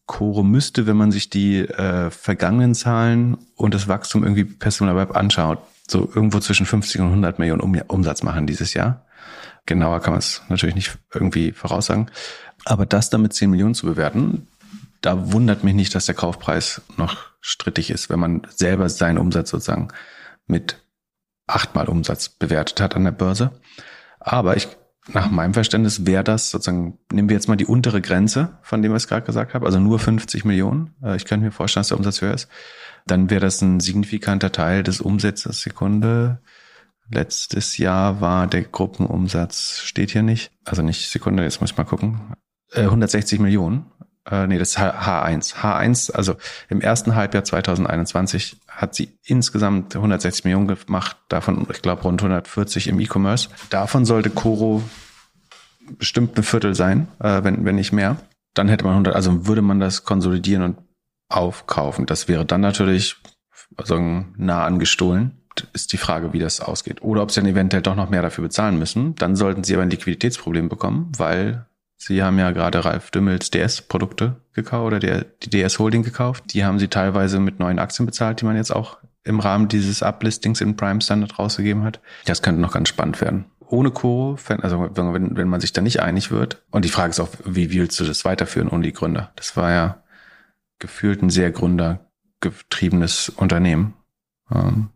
Coro 0.05 0.43
müsste, 0.43 0.85
wenn 0.85 0.97
man 0.97 1.11
sich 1.11 1.29
die 1.29 1.59
äh, 1.59 2.09
vergangenen 2.09 2.75
Zahlen 2.75 3.37
und 3.55 3.73
das 3.73 3.87
Wachstum 3.87 4.23
irgendwie 4.23 4.43
Personal 4.43 4.95
Web 4.95 5.15
anschaut, 5.15 5.59
so 5.87 6.09
irgendwo 6.13 6.39
zwischen 6.39 6.65
50 6.65 7.01
und 7.01 7.07
100 7.07 7.39
Millionen 7.39 7.61
um 7.61 7.75
Umsatz 7.87 8.23
machen 8.23 8.47
dieses 8.47 8.73
Jahr. 8.73 9.05
Genauer 9.65 10.01
kann 10.01 10.11
man 10.11 10.19
es 10.19 10.41
natürlich 10.49 10.75
nicht 10.75 10.97
irgendwie 11.13 11.53
voraussagen. 11.53 12.11
Aber 12.65 12.85
das 12.85 13.09
damit 13.09 13.33
10 13.33 13.49
Millionen 13.49 13.75
zu 13.75 13.85
bewerten, 13.85 14.47
da 15.01 15.31
wundert 15.31 15.63
mich 15.63 15.73
nicht, 15.73 15.95
dass 15.95 16.05
der 16.05 16.15
Kaufpreis 16.15 16.81
noch 16.97 17.17
strittig 17.41 17.89
ist, 17.89 18.09
wenn 18.09 18.19
man 18.19 18.47
selber 18.49 18.89
seinen 18.89 19.17
Umsatz 19.17 19.49
sozusagen 19.49 19.89
mit 20.47 20.82
achtmal 21.47 21.87
Umsatz 21.87 22.29
bewertet 22.29 22.81
hat 22.81 22.95
an 22.95 23.03
der 23.03 23.11
Börse. 23.11 23.51
Aber 24.19 24.55
ich, 24.55 24.67
nach 25.11 25.29
meinem 25.29 25.53
Verständnis 25.53 26.05
wäre 26.05 26.23
das 26.23 26.49
sozusagen, 26.49 26.99
nehmen 27.11 27.29
wir 27.29 27.35
jetzt 27.35 27.47
mal 27.47 27.57
die 27.57 27.65
untere 27.65 28.01
Grenze, 28.01 28.57
von 28.61 28.81
dem 28.81 28.95
ich 28.95 29.07
gerade 29.07 29.25
gesagt 29.25 29.53
habe, 29.53 29.65
also 29.65 29.79
nur 29.79 29.99
50 29.99 30.45
Millionen. 30.45 30.95
Äh, 31.03 31.17
ich 31.17 31.25
könnte 31.25 31.45
mir 31.45 31.51
vorstellen, 31.51 31.81
dass 31.81 31.89
der 31.89 31.97
Umsatz 31.97 32.21
höher 32.21 32.33
ist. 32.33 32.47
Dann 33.05 33.29
wäre 33.29 33.41
das 33.41 33.61
ein 33.61 33.79
signifikanter 33.79 34.51
Teil 34.51 34.83
des 34.83 35.01
Umsatzes. 35.01 35.61
Sekunde. 35.61 36.41
Letztes 37.09 37.77
Jahr 37.77 38.21
war 38.21 38.47
der 38.47 38.61
Gruppenumsatz, 38.63 39.81
steht 39.83 40.11
hier 40.11 40.23
nicht. 40.23 40.51
Also 40.63 40.81
nicht 40.81 41.09
Sekunde, 41.09 41.43
jetzt 41.43 41.59
muss 41.59 41.71
ich 41.71 41.77
mal 41.77 41.83
gucken. 41.83 42.33
160 42.73 43.39
äh, 43.39 43.41
Millionen 43.41 43.85
äh, 44.29 44.47
nee, 44.47 44.57
das 44.57 44.69
ist 44.69 44.79
H1. 44.79 45.55
H1, 45.55 46.11
also 46.11 46.35
im 46.69 46.81
ersten 46.81 47.15
Halbjahr 47.15 47.43
2021 47.43 48.57
hat 48.67 48.95
sie 48.95 49.17
insgesamt 49.25 49.95
160 49.95 50.45
Millionen 50.45 50.67
gemacht, 50.67 51.17
davon, 51.29 51.67
ich 51.71 51.81
glaube, 51.81 52.03
rund 52.03 52.21
140 52.21 52.87
im 52.87 52.99
E-Commerce. 52.99 53.49
Davon 53.69 54.05
sollte 54.05 54.29
Coro 54.29 54.81
bestimmt 55.97 56.37
ein 56.37 56.43
Viertel 56.43 56.75
sein, 56.75 57.07
äh, 57.19 57.43
wenn, 57.43 57.65
wenn 57.65 57.75
nicht 57.75 57.91
mehr. 57.91 58.17
Dann 58.53 58.69
hätte 58.69 58.85
man 58.85 58.93
100, 58.93 59.15
also 59.15 59.47
würde 59.47 59.61
man 59.61 59.79
das 59.79 60.05
konsolidieren 60.05 60.63
und 60.63 60.77
aufkaufen. 61.29 62.05
Das 62.05 62.27
wäre 62.27 62.45
dann 62.45 62.61
natürlich 62.61 63.17
also 63.75 63.99
nah 64.37 64.63
angestohlen. 64.63 65.39
Ist 65.73 65.93
die 65.93 65.97
Frage, 65.97 66.33
wie 66.33 66.39
das 66.39 66.61
ausgeht. 66.61 67.01
Oder 67.03 67.21
ob 67.21 67.31
sie 67.31 67.41
dann 67.41 67.49
eventuell 67.49 67.83
doch 67.83 67.95
noch 67.95 68.09
mehr 68.09 68.21
dafür 68.21 68.43
bezahlen 68.43 68.79
müssen. 68.79 69.15
Dann 69.15 69.35
sollten 69.35 69.63
sie 69.63 69.73
aber 69.75 69.83
ein 69.83 69.89
Liquiditätsproblem 69.89 70.67
bekommen, 70.69 71.11
weil 71.17 71.67
Sie 72.05 72.21
haben 72.21 72.37
ja 72.37 72.51
gerade 72.51 72.83
Ralf 72.83 73.11
Dümmels 73.11 73.49
DS-Produkte 73.49 74.35
gekauft 74.51 74.85
oder 74.85 74.99
der, 74.99 75.23
die 75.23 75.49
DS 75.49 75.79
Holding 75.79 76.03
gekauft. 76.03 76.43
Die 76.53 76.65
haben 76.65 76.77
sie 76.77 76.89
teilweise 76.89 77.39
mit 77.39 77.59
neuen 77.59 77.79
Aktien 77.79 78.05
bezahlt, 78.05 78.41
die 78.41 78.45
man 78.45 78.57
jetzt 78.57 78.75
auch 78.75 78.97
im 79.23 79.39
Rahmen 79.39 79.69
dieses 79.69 80.03
Uplistings 80.03 80.59
in 80.59 80.75
Prime 80.75 80.99
Standard 80.99 81.39
rausgegeben 81.39 81.85
hat. 81.85 82.01
Das 82.25 82.41
könnte 82.41 82.59
noch 82.59 82.73
ganz 82.73 82.89
spannend 82.89 83.21
werden. 83.21 83.45
Ohne 83.69 83.91
Coro, 83.91 84.37
also 84.61 84.89
wenn, 84.93 85.37
wenn 85.37 85.47
man 85.47 85.61
sich 85.61 85.71
da 85.71 85.79
nicht 85.79 86.01
einig 86.01 86.29
wird. 86.29 86.61
Und 86.71 86.83
die 86.83 86.89
Frage 86.89 87.11
ist 87.11 87.21
auch, 87.21 87.29
wie 87.45 87.71
willst 87.71 87.97
du 88.01 88.03
das 88.03 88.25
weiterführen 88.25 88.67
ohne 88.67 88.83
die 88.83 88.91
Gründer? 88.91 89.31
Das 89.37 89.55
war 89.55 89.71
ja 89.71 90.03
gefühlt 90.79 91.23
ein 91.23 91.29
sehr 91.29 91.51
gründergetriebenes 91.51 93.29
Unternehmen. 93.29 93.93
Ähm, 94.53 94.89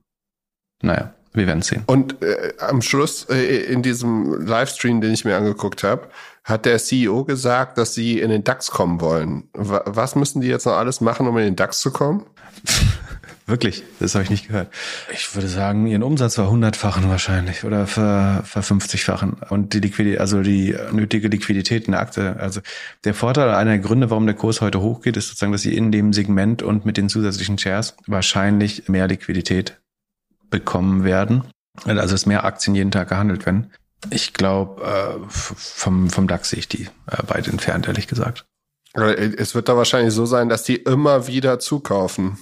naja, 0.81 1.13
wir 1.37 1.47
werden 1.47 1.61
sehen. 1.61 1.83
Und 1.85 2.21
äh, 2.21 2.53
am 2.59 2.81
Schluss 2.81 3.29
äh, 3.29 3.63
in 3.71 3.81
diesem 3.81 4.45
Livestream, 4.45 4.99
den 4.99 5.13
ich 5.13 5.23
mir 5.23 5.37
angeguckt 5.37 5.83
habe, 5.83 6.09
hat 6.47 6.65
der 6.65 6.77
CEO 6.77 7.25
gesagt, 7.25 7.77
dass 7.77 7.93
sie 7.93 8.19
in 8.19 8.29
den 8.29 8.43
DAX 8.45 8.71
kommen 8.71 9.01
wollen. 9.01 9.49
Was 9.53 10.15
müssen 10.15 10.39
die 10.39 10.47
jetzt 10.47 10.65
noch 10.65 10.77
alles 10.77 11.01
machen, 11.01 11.27
um 11.27 11.37
in 11.37 11.43
den 11.43 11.55
DAX 11.57 11.79
zu 11.79 11.91
kommen? 11.91 12.25
Wirklich, 13.47 13.83
das 13.99 14.13
habe 14.13 14.23
ich 14.23 14.29
nicht 14.29 14.47
gehört. 14.47 14.69
Ich 15.13 15.33
würde 15.35 15.47
sagen, 15.47 15.87
ihren 15.87 16.03
Umsatz 16.03 16.37
war 16.37 16.49
hundertfachen 16.49 17.09
wahrscheinlich 17.09 17.63
oder 17.63 17.87
ver, 17.87 18.43
ver 18.45 18.61
50-fachen. 18.61 19.37
Und 19.49 19.73
die 19.73 19.79
Liquidität, 19.79 20.19
also 20.19 20.41
die 20.41 20.75
nötige 20.91 21.27
Liquidität 21.29 21.85
in 21.85 21.91
der 21.91 22.01
Akte. 22.01 22.37
Also 22.39 22.61
der 23.03 23.13
Vorteil, 23.13 23.49
einer 23.51 23.71
der 23.71 23.79
Gründe, 23.79 24.09
warum 24.09 24.25
der 24.25 24.35
Kurs 24.35 24.59
heute 24.59 24.81
hochgeht, 24.81 25.15
ist 25.15 25.27
sozusagen, 25.27 25.53
dass 25.53 25.61
sie 25.61 25.75
in 25.75 25.93
dem 25.93 26.11
Segment 26.11 26.61
und 26.61 26.85
mit 26.85 26.97
den 26.97 27.07
zusätzlichen 27.07 27.57
Shares 27.57 27.95
wahrscheinlich 28.05 28.89
mehr 28.89 29.07
Liquidität 29.07 29.79
bekommen 30.49 31.05
werden. 31.05 31.43
Also 31.85 32.15
dass 32.15 32.25
mehr 32.25 32.43
Aktien 32.43 32.75
jeden 32.75 32.91
Tag 32.91 33.09
gehandelt 33.09 33.45
werden. 33.45 33.71
Ich 34.09 34.33
glaube, 34.33 34.83
äh, 34.83 35.25
vom, 35.27 36.09
vom 36.09 36.27
DAX 36.27 36.49
sehe 36.49 36.59
ich 36.59 36.67
die 36.67 36.83
äh, 37.07 37.17
weit 37.27 37.47
entfernt, 37.47 37.87
ehrlich 37.87 38.07
gesagt. 38.07 38.45
Es 38.93 39.53
wird 39.53 39.69
da 39.69 39.77
wahrscheinlich 39.77 40.13
so 40.13 40.25
sein, 40.25 40.49
dass 40.49 40.63
die 40.63 40.77
immer 40.77 41.27
wieder 41.27 41.59
zukaufen, 41.59 42.39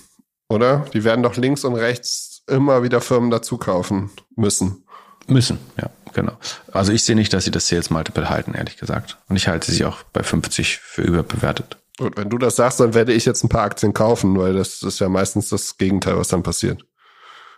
oder? 0.47 0.85
Die 0.93 1.03
werden 1.03 1.23
doch 1.23 1.35
links 1.35 1.65
und 1.65 1.75
rechts 1.75 2.43
immer 2.47 2.83
wieder 2.83 3.01
Firmen 3.01 3.29
dazu 3.29 3.57
kaufen 3.57 4.11
müssen. 4.35 4.85
Müssen, 5.27 5.59
ja, 5.81 5.89
genau. 6.13 6.37
Also 6.71 6.91
ich 6.91 7.03
sehe 7.03 7.15
nicht, 7.15 7.33
dass 7.33 7.45
sie 7.45 7.51
das 7.51 7.67
Sales 7.67 7.89
Multiple 7.89 8.29
halten, 8.29 8.53
ehrlich 8.53 8.77
gesagt. 8.77 9.17
Und 9.27 9.35
ich 9.35 9.47
halte 9.47 9.71
sie 9.71 9.83
auch 9.85 10.03
bei 10.13 10.23
50 10.23 10.77
für 10.77 11.01
überbewertet. 11.01 11.77
Und 11.99 12.15
wenn 12.17 12.29
du 12.29 12.37
das 12.37 12.55
sagst, 12.57 12.79
dann 12.79 12.93
werde 12.93 13.13
ich 13.13 13.25
jetzt 13.25 13.43
ein 13.43 13.49
paar 13.49 13.63
Aktien 13.63 13.93
kaufen, 13.93 14.37
weil 14.37 14.53
das 14.53 14.83
ist 14.83 14.99
ja 14.99 15.09
meistens 15.09 15.49
das 15.49 15.77
Gegenteil, 15.77 16.17
was 16.17 16.27
dann 16.27 16.43
passiert. 16.43 16.85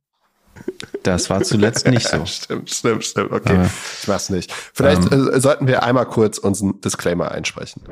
Das 1.03 1.31
war 1.31 1.43
zuletzt 1.43 1.87
nicht 1.87 2.07
so. 2.07 2.25
stimmt, 2.27 2.71
stimmt, 2.71 3.05
stimmt. 3.05 3.33
Okay, 3.33 3.55
Aber, 3.55 3.71
ich 4.01 4.09
mach's 4.09 4.31
nicht. 4.31 4.53
Vielleicht 4.73 5.13
ähm, 5.13 5.31
äh, 5.33 5.41
sollten 5.41 5.67
wir 5.67 5.83
einmal 5.83 6.07
kurz 6.07 6.39
unseren 6.39 6.81
Disclaimer 6.81 7.33
einsprechen. 7.33 7.83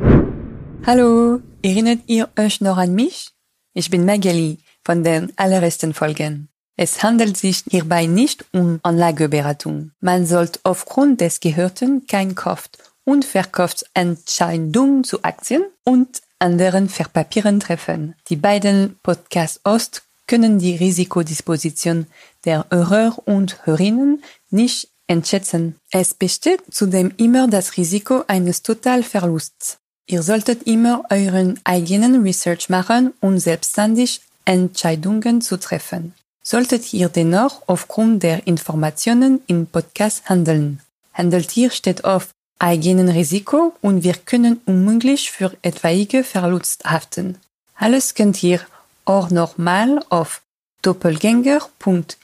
Hallo, 0.87 1.41
erinnert 1.63 2.01
ihr 2.07 2.29
euch 2.39 2.61
noch 2.61 2.79
an 2.79 2.95
mich? 2.95 3.31
Ich 3.75 3.91
bin 3.91 4.05
Magali 4.05 4.59
von 4.85 5.05
den 5.05 5.33
allerersten 5.37 5.95
Folgen. 5.95 6.49
Es 6.77 7.03
handelt 7.03 7.37
sich 7.37 7.65
hierbei 7.69 8.07
nicht 8.07 8.47
um 8.53 8.81
Anlageberatung. 8.83 9.91
Man 10.01 10.25
sollte 10.25 10.61
aufgrund 10.63 11.21
des 11.21 11.41
Gehörten 11.41 12.07
kein 12.07 12.35
Kauft- 12.35 12.79
und 13.05 13.25
Verkaufsentscheidungen 13.25 15.05
zu 15.05 15.23
Aktien 15.23 15.65
und 15.85 16.23
anderen 16.39 16.89
Verpapieren 16.89 17.61
treffen. 17.61 18.15
Die 18.29 18.37
beiden 18.37 18.99
Podcast-Hosts 19.03 20.03
können 20.27 20.59
die 20.59 20.77
Risikodisposition 20.77 22.07
der 22.45 22.67
Hörer 22.71 23.17
und 23.27 23.67
Hörerinnen 23.67 24.23
nicht 24.51 24.89
einschätzen. 25.09 25.77
Es 25.91 26.15
besteht 26.15 26.63
zudem 26.71 27.13
immer 27.17 27.49
das 27.49 27.77
Risiko 27.77 28.25
eines 28.29 28.63
Totalverlusts. 28.63 29.79
Ihr 30.07 30.23
solltet 30.23 30.65
immer 30.65 31.05
euren 31.11 31.61
eigenen 31.65 32.23
Research 32.23 32.69
machen 32.69 33.13
und 33.21 33.39
selbstständig 33.41 34.23
Entscheidungen 34.45 35.41
zu 35.41 35.59
treffen. 35.59 36.15
Solltet 36.43 36.93
ihr 36.93 37.09
dennoch 37.09 37.63
aufgrund 37.67 38.23
der 38.23 38.47
Informationen 38.47 39.41
im 39.47 39.67
Podcast 39.67 40.29
handeln. 40.29 40.81
Handelt 41.13 41.57
ihr 41.57 41.71
steht 41.71 42.05
auf 42.05 42.31
eigenen 42.59 43.09
Risiko 43.09 43.75
und 43.83 44.05
wir 44.05 44.15
können 44.15 44.61
unmöglich 44.67 45.31
für 45.31 45.57
etwaige 45.63 46.25
Verlust 46.25 46.85
haften. 46.85 47.39
Alles 47.75 48.15
könnt 48.15 48.43
ihr 48.43 48.61
auch 49.05 49.31
nochmal 49.31 50.05
auf 50.09 50.43
doppelgänger.io 50.83 52.20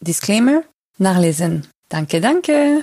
Disclaimer 0.00 0.62
nachlesen. 0.98 1.66
Danke, 1.88 2.20
danke. 2.20 2.82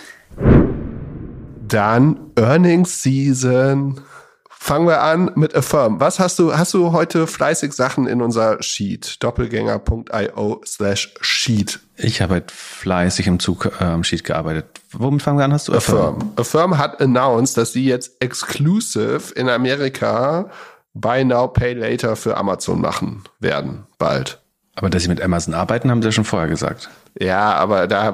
Dann 1.67 2.31
Earnings 2.35 3.01
Season. 3.01 4.01
Fangen 4.49 4.87
wir 4.87 5.01
an 5.01 5.31
mit 5.35 5.55
Affirm. 5.55 6.01
Was 6.01 6.19
hast 6.19 6.39
du, 6.39 6.57
hast 6.57 6.73
du 6.73 6.91
heute 6.91 7.25
fleißig 7.25 7.71
Sachen 7.71 8.05
in 8.05 8.21
unser 8.21 8.61
Sheet? 8.61 9.23
Doppelgänger.io 9.23 10.61
slash 10.65 11.13
Sheet. 11.21 11.79
Ich 11.95 12.21
habe 12.21 12.33
halt 12.33 12.51
fleißig 12.51 13.27
im 13.27 13.39
Zug 13.39 13.71
äh, 13.79 13.83
am 13.83 14.03
Sheet 14.03 14.25
gearbeitet. 14.25 14.65
Womit 14.91 15.21
fangen 15.21 15.37
wir 15.37 15.45
an? 15.45 15.53
Hast 15.53 15.69
du 15.69 15.73
Affirm? 15.73 16.15
Affirm, 16.15 16.33
Affirm 16.35 16.77
hat 16.77 17.01
announced, 17.01 17.57
dass 17.57 17.71
sie 17.71 17.85
jetzt 17.85 18.21
exclusive 18.21 19.33
in 19.35 19.47
Amerika 19.47 20.49
Buy 20.93 21.23
Now, 21.23 21.47
Pay 21.47 21.73
Later 21.73 22.15
für 22.15 22.35
Amazon 22.35 22.81
machen 22.81 23.23
werden, 23.39 23.85
bald. 23.97 24.41
Aber 24.77 24.91
dass 24.91 25.01
sie 25.01 25.09
mit 25.09 25.21
Amazon 25.23 25.55
arbeiten, 25.55 25.89
haben 25.89 26.03
sie 26.03 26.09
ja 26.09 26.11
schon 26.11 26.23
vorher 26.23 26.47
gesagt. 26.47 26.91
Ja, 27.19 27.53
aber 27.55 27.87
da 27.87 28.13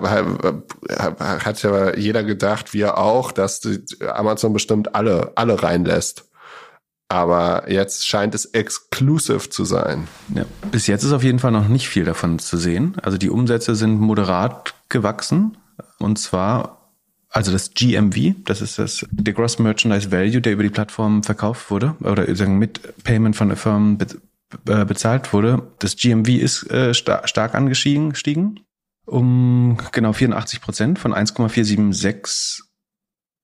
hat 1.20 1.62
ja 1.62 1.94
jeder 1.98 2.24
gedacht, 2.24 2.74
wir 2.74 2.98
auch, 2.98 3.34
dass 3.34 3.62
Amazon 4.00 4.54
bestimmt 4.54 4.96
alle, 4.96 5.34
alle 5.36 5.62
reinlässt. 5.62 6.30
Aber 7.10 7.70
jetzt 7.70 8.08
scheint 8.08 8.34
es 8.34 8.46
exclusive 8.46 9.50
zu 9.50 9.66
sein. 9.66 10.08
Ja, 10.34 10.46
bis 10.72 10.88
jetzt 10.88 11.04
ist 11.04 11.12
auf 11.12 11.24
jeden 11.24 11.40
Fall 11.40 11.52
noch 11.52 11.68
nicht 11.68 11.90
viel 11.90 12.06
davon 12.06 12.40
zu 12.40 12.56
sehen. 12.56 12.96
Also 13.04 13.18
die 13.18 13.30
Umsätze 13.30 13.76
sind 13.76 14.00
moderat 14.00 14.74
gewachsen. 14.88 15.58
Und 16.00 16.18
zwar, 16.18 16.90
also 17.30 17.52
das 17.52 17.74
GMV, 17.74 18.36
das 18.46 18.62
ist 18.62 18.80
das, 18.80 19.06
der 19.12 19.34
Gross 19.34 19.60
Merchandise 19.60 20.14
Value, 20.14 20.40
der 20.40 20.54
über 20.54 20.64
die 20.64 20.70
Plattform 20.70 21.24
verkauft 21.24 21.70
wurde, 21.70 21.96
oder 22.00 22.34
sagen 22.38 22.58
mit 22.58 23.04
Payment 23.04 23.36
von 23.36 23.50
der 23.50 23.58
Firma 23.58 23.98
äh, 24.68 24.86
bezahlt 24.86 25.34
wurde. 25.34 25.72
Das 25.80 25.96
GMV 25.96 26.30
ist 26.30 26.70
äh, 26.72 26.94
star 26.94 27.28
stark 27.28 27.56
angestiegen, 27.56 28.60
um 29.06 29.78
genau 29.92 30.14
84 30.14 30.62
Prozent 30.62 31.00
von 31.00 31.14
1,476 31.14 32.64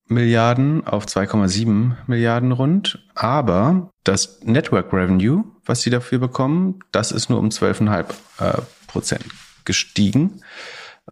Milliarden 0.10 0.88
auf 0.88 1.06
2,7 1.06 1.96
Milliarden 2.08 2.52
rund. 2.52 3.08
Aber 3.14 3.92
das 4.04 4.40
Network 4.44 4.92
Revenue, 4.92 5.44
was 5.66 5.82
sie 5.82 5.92
dafür 5.92 6.18
bekommen, 6.18 6.80
das 6.92 7.12
ist 7.12 7.30
nur 7.30 7.40
um 7.40 7.50
12,5 7.50 8.06
äh, 8.40 8.62
Prozent 8.88 9.26
gestiegen. 9.66 10.42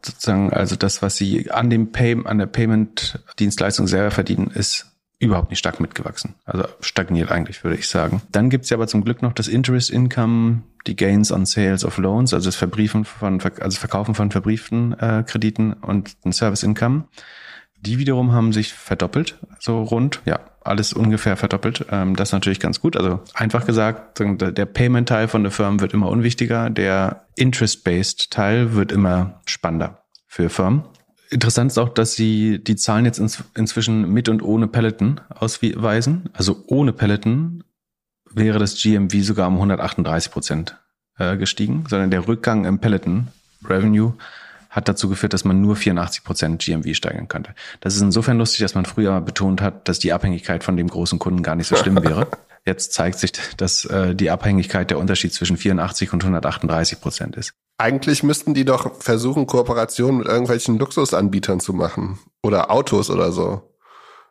Sozusagen, 0.01 0.51
also 0.51 0.75
das, 0.75 1.01
was 1.01 1.15
sie 1.15 1.51
an 1.51 1.69
dem 1.69 1.91
Pay, 1.91 2.23
an 2.25 2.39
der 2.39 2.45
Payment-Dienstleistung 2.47 3.87
selber 3.87 4.11
verdienen, 4.11 4.47
ist 4.47 4.96
überhaupt 5.19 5.49
nicht 5.49 5.59
stark 5.59 5.79
mitgewachsen. 5.79 6.35
Also 6.45 6.65
stagniert 6.79 7.31
eigentlich, 7.31 7.63
würde 7.63 7.77
ich 7.77 7.87
sagen. 7.87 8.21
Dann 8.31 8.49
gibt's 8.49 8.69
ja 8.69 8.77
aber 8.77 8.87
zum 8.87 9.03
Glück 9.03 9.21
noch 9.21 9.33
das 9.33 9.47
Interest 9.47 9.89
Income, 9.89 10.61
die 10.85 10.95
Gains 10.95 11.31
on 11.31 11.45
Sales 11.45 11.83
of 11.83 11.97
Loans, 11.97 12.33
also 12.33 12.47
das 12.47 12.55
Verbriefen 12.55 13.03
von, 13.03 13.41
also 13.59 13.79
Verkaufen 13.79 14.13
von 14.13 14.31
verbrieften 14.31 14.93
äh, 14.99 15.23
Krediten 15.25 15.73
und 15.73 16.15
ein 16.23 16.33
Service 16.33 16.63
Income. 16.63 17.05
Die 17.79 17.99
wiederum 17.99 18.31
haben 18.31 18.53
sich 18.53 18.73
verdoppelt, 18.73 19.37
so 19.59 19.83
rund, 19.83 20.21
ja, 20.25 20.39
alles 20.61 20.93
ungefähr 20.93 21.37
verdoppelt. 21.37 21.85
Ähm, 21.91 22.15
das 22.15 22.29
ist 22.29 22.33
natürlich 22.33 22.59
ganz 22.59 22.79
gut. 22.79 22.97
Also 22.97 23.21
einfach 23.33 23.65
gesagt, 23.65 24.19
der 24.19 24.65
Payment-Teil 24.65 25.27
von 25.27 25.43
der 25.43 25.51
Firma 25.51 25.79
wird 25.79 25.93
immer 25.93 26.09
unwichtiger, 26.09 26.69
der 26.69 27.27
Interest-Based 27.35 28.31
Teil 28.31 28.73
wird 28.73 28.91
immer 28.91 29.41
spannender 29.45 30.03
für 30.25 30.49
Firmen. 30.49 30.83
Interessant 31.29 31.71
ist 31.71 31.77
auch, 31.77 31.89
dass 31.89 32.13
sie 32.13 32.59
die 32.63 32.75
Zahlen 32.75 33.05
jetzt 33.05 33.19
ins, 33.19 33.43
inzwischen 33.55 34.11
mit 34.13 34.29
und 34.29 34.41
ohne 34.41 34.67
Peloton 34.67 35.19
ausweisen. 35.29 36.29
Also 36.33 36.63
ohne 36.67 36.93
Peloton 36.93 37.63
wäre 38.31 38.59
das 38.59 38.81
GMV 38.81 39.13
sogar 39.23 39.47
um 39.47 39.55
138 39.55 40.31
Prozent 40.31 40.77
äh, 41.17 41.35
gestiegen, 41.37 41.85
sondern 41.89 42.11
der 42.11 42.27
Rückgang 42.27 42.65
im 42.65 42.79
Peloton 42.79 43.27
Revenue 43.65 44.13
hat 44.69 44.87
dazu 44.87 45.09
geführt, 45.09 45.33
dass 45.33 45.43
man 45.43 45.61
nur 45.61 45.75
84 45.75 46.23
Prozent 46.23 46.61
GMV 46.61 46.95
steigern 46.95 47.27
könnte. 47.27 47.55
Das 47.79 47.95
ist 47.95 48.01
insofern 48.01 48.37
lustig, 48.37 48.59
dass 48.59 48.75
man 48.75 48.85
früher 48.85 49.19
betont 49.21 49.61
hat, 49.61 49.87
dass 49.89 49.99
die 49.99 50.13
Abhängigkeit 50.13 50.63
von 50.63 50.77
dem 50.77 50.87
großen 50.87 51.19
Kunden 51.19 51.41
gar 51.41 51.55
nicht 51.55 51.67
so 51.67 51.75
schlimm 51.75 52.01
wäre. 52.03 52.27
Jetzt 52.65 52.93
zeigt 52.93 53.19
sich, 53.19 53.31
dass 53.57 53.85
äh, 53.85 54.15
die 54.15 54.29
Abhängigkeit 54.29 54.89
der 54.89 54.97
Unterschied 54.97 55.33
zwischen 55.33 55.57
84 55.57 56.13
und 56.13 56.23
138 56.23 57.01
Prozent 57.01 57.35
ist. 57.35 57.53
Eigentlich 57.77 58.23
müssten 58.23 58.53
die 58.53 58.65
doch 58.65 58.95
versuchen, 59.01 59.45
Kooperationen 59.45 60.19
mit 60.19 60.27
irgendwelchen 60.27 60.79
Luxusanbietern 60.79 61.59
zu 61.59 61.73
machen. 61.73 62.19
Oder 62.43 62.71
Autos 62.71 63.09
oder 63.09 63.31
so. 63.31 63.73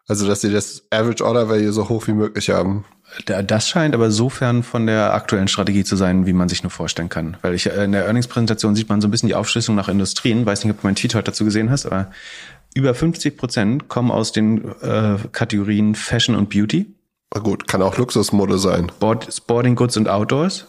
Also, 0.08 0.26
dass 0.26 0.40
sie 0.40 0.52
das 0.52 0.84
Average 0.90 1.24
Order 1.24 1.48
Value 1.48 1.72
so 1.72 1.88
hoch 1.88 2.06
wie 2.06 2.12
möglich 2.12 2.50
haben. 2.50 2.84
Das 3.24 3.68
scheint 3.68 3.94
aber 3.94 4.10
sofern 4.10 4.62
von 4.62 4.86
der 4.86 5.14
aktuellen 5.14 5.48
Strategie 5.48 5.84
zu 5.84 5.96
sein, 5.96 6.26
wie 6.26 6.32
man 6.32 6.48
sich 6.48 6.62
nur 6.62 6.70
vorstellen 6.70 7.08
kann. 7.08 7.36
Weil 7.42 7.54
ich 7.54 7.66
äh, 7.66 7.84
in 7.84 7.92
der 7.92 8.06
Earnings-Präsentation 8.06 8.74
sieht 8.76 8.88
man 8.88 9.00
so 9.00 9.08
ein 9.08 9.10
bisschen 9.10 9.28
die 9.28 9.34
Aufschlüsselung 9.34 9.76
nach 9.76 9.88
Industrien. 9.88 10.44
Weiß 10.44 10.64
nicht, 10.64 10.72
ob 10.72 10.80
du 10.80 10.86
meinen 10.86 10.96
Tweet 10.96 11.14
heute 11.14 11.30
dazu 11.30 11.44
gesehen 11.44 11.70
hast, 11.70 11.86
aber 11.86 12.10
über 12.74 12.94
50 12.94 13.36
Prozent 13.36 13.88
kommen 13.88 14.10
aus 14.10 14.32
den 14.32 14.68
äh, 14.82 15.16
Kategorien 15.32 15.94
Fashion 15.94 16.36
und 16.36 16.50
Beauty. 16.50 16.95
Na 17.34 17.40
gut, 17.40 17.66
kann 17.66 17.82
auch 17.82 17.96
Luxusmode 17.96 18.58
sein. 18.58 18.90
Sport, 18.90 19.32
Sporting 19.32 19.74
Goods 19.74 19.96
und 19.96 20.08
Outdoors. 20.08 20.66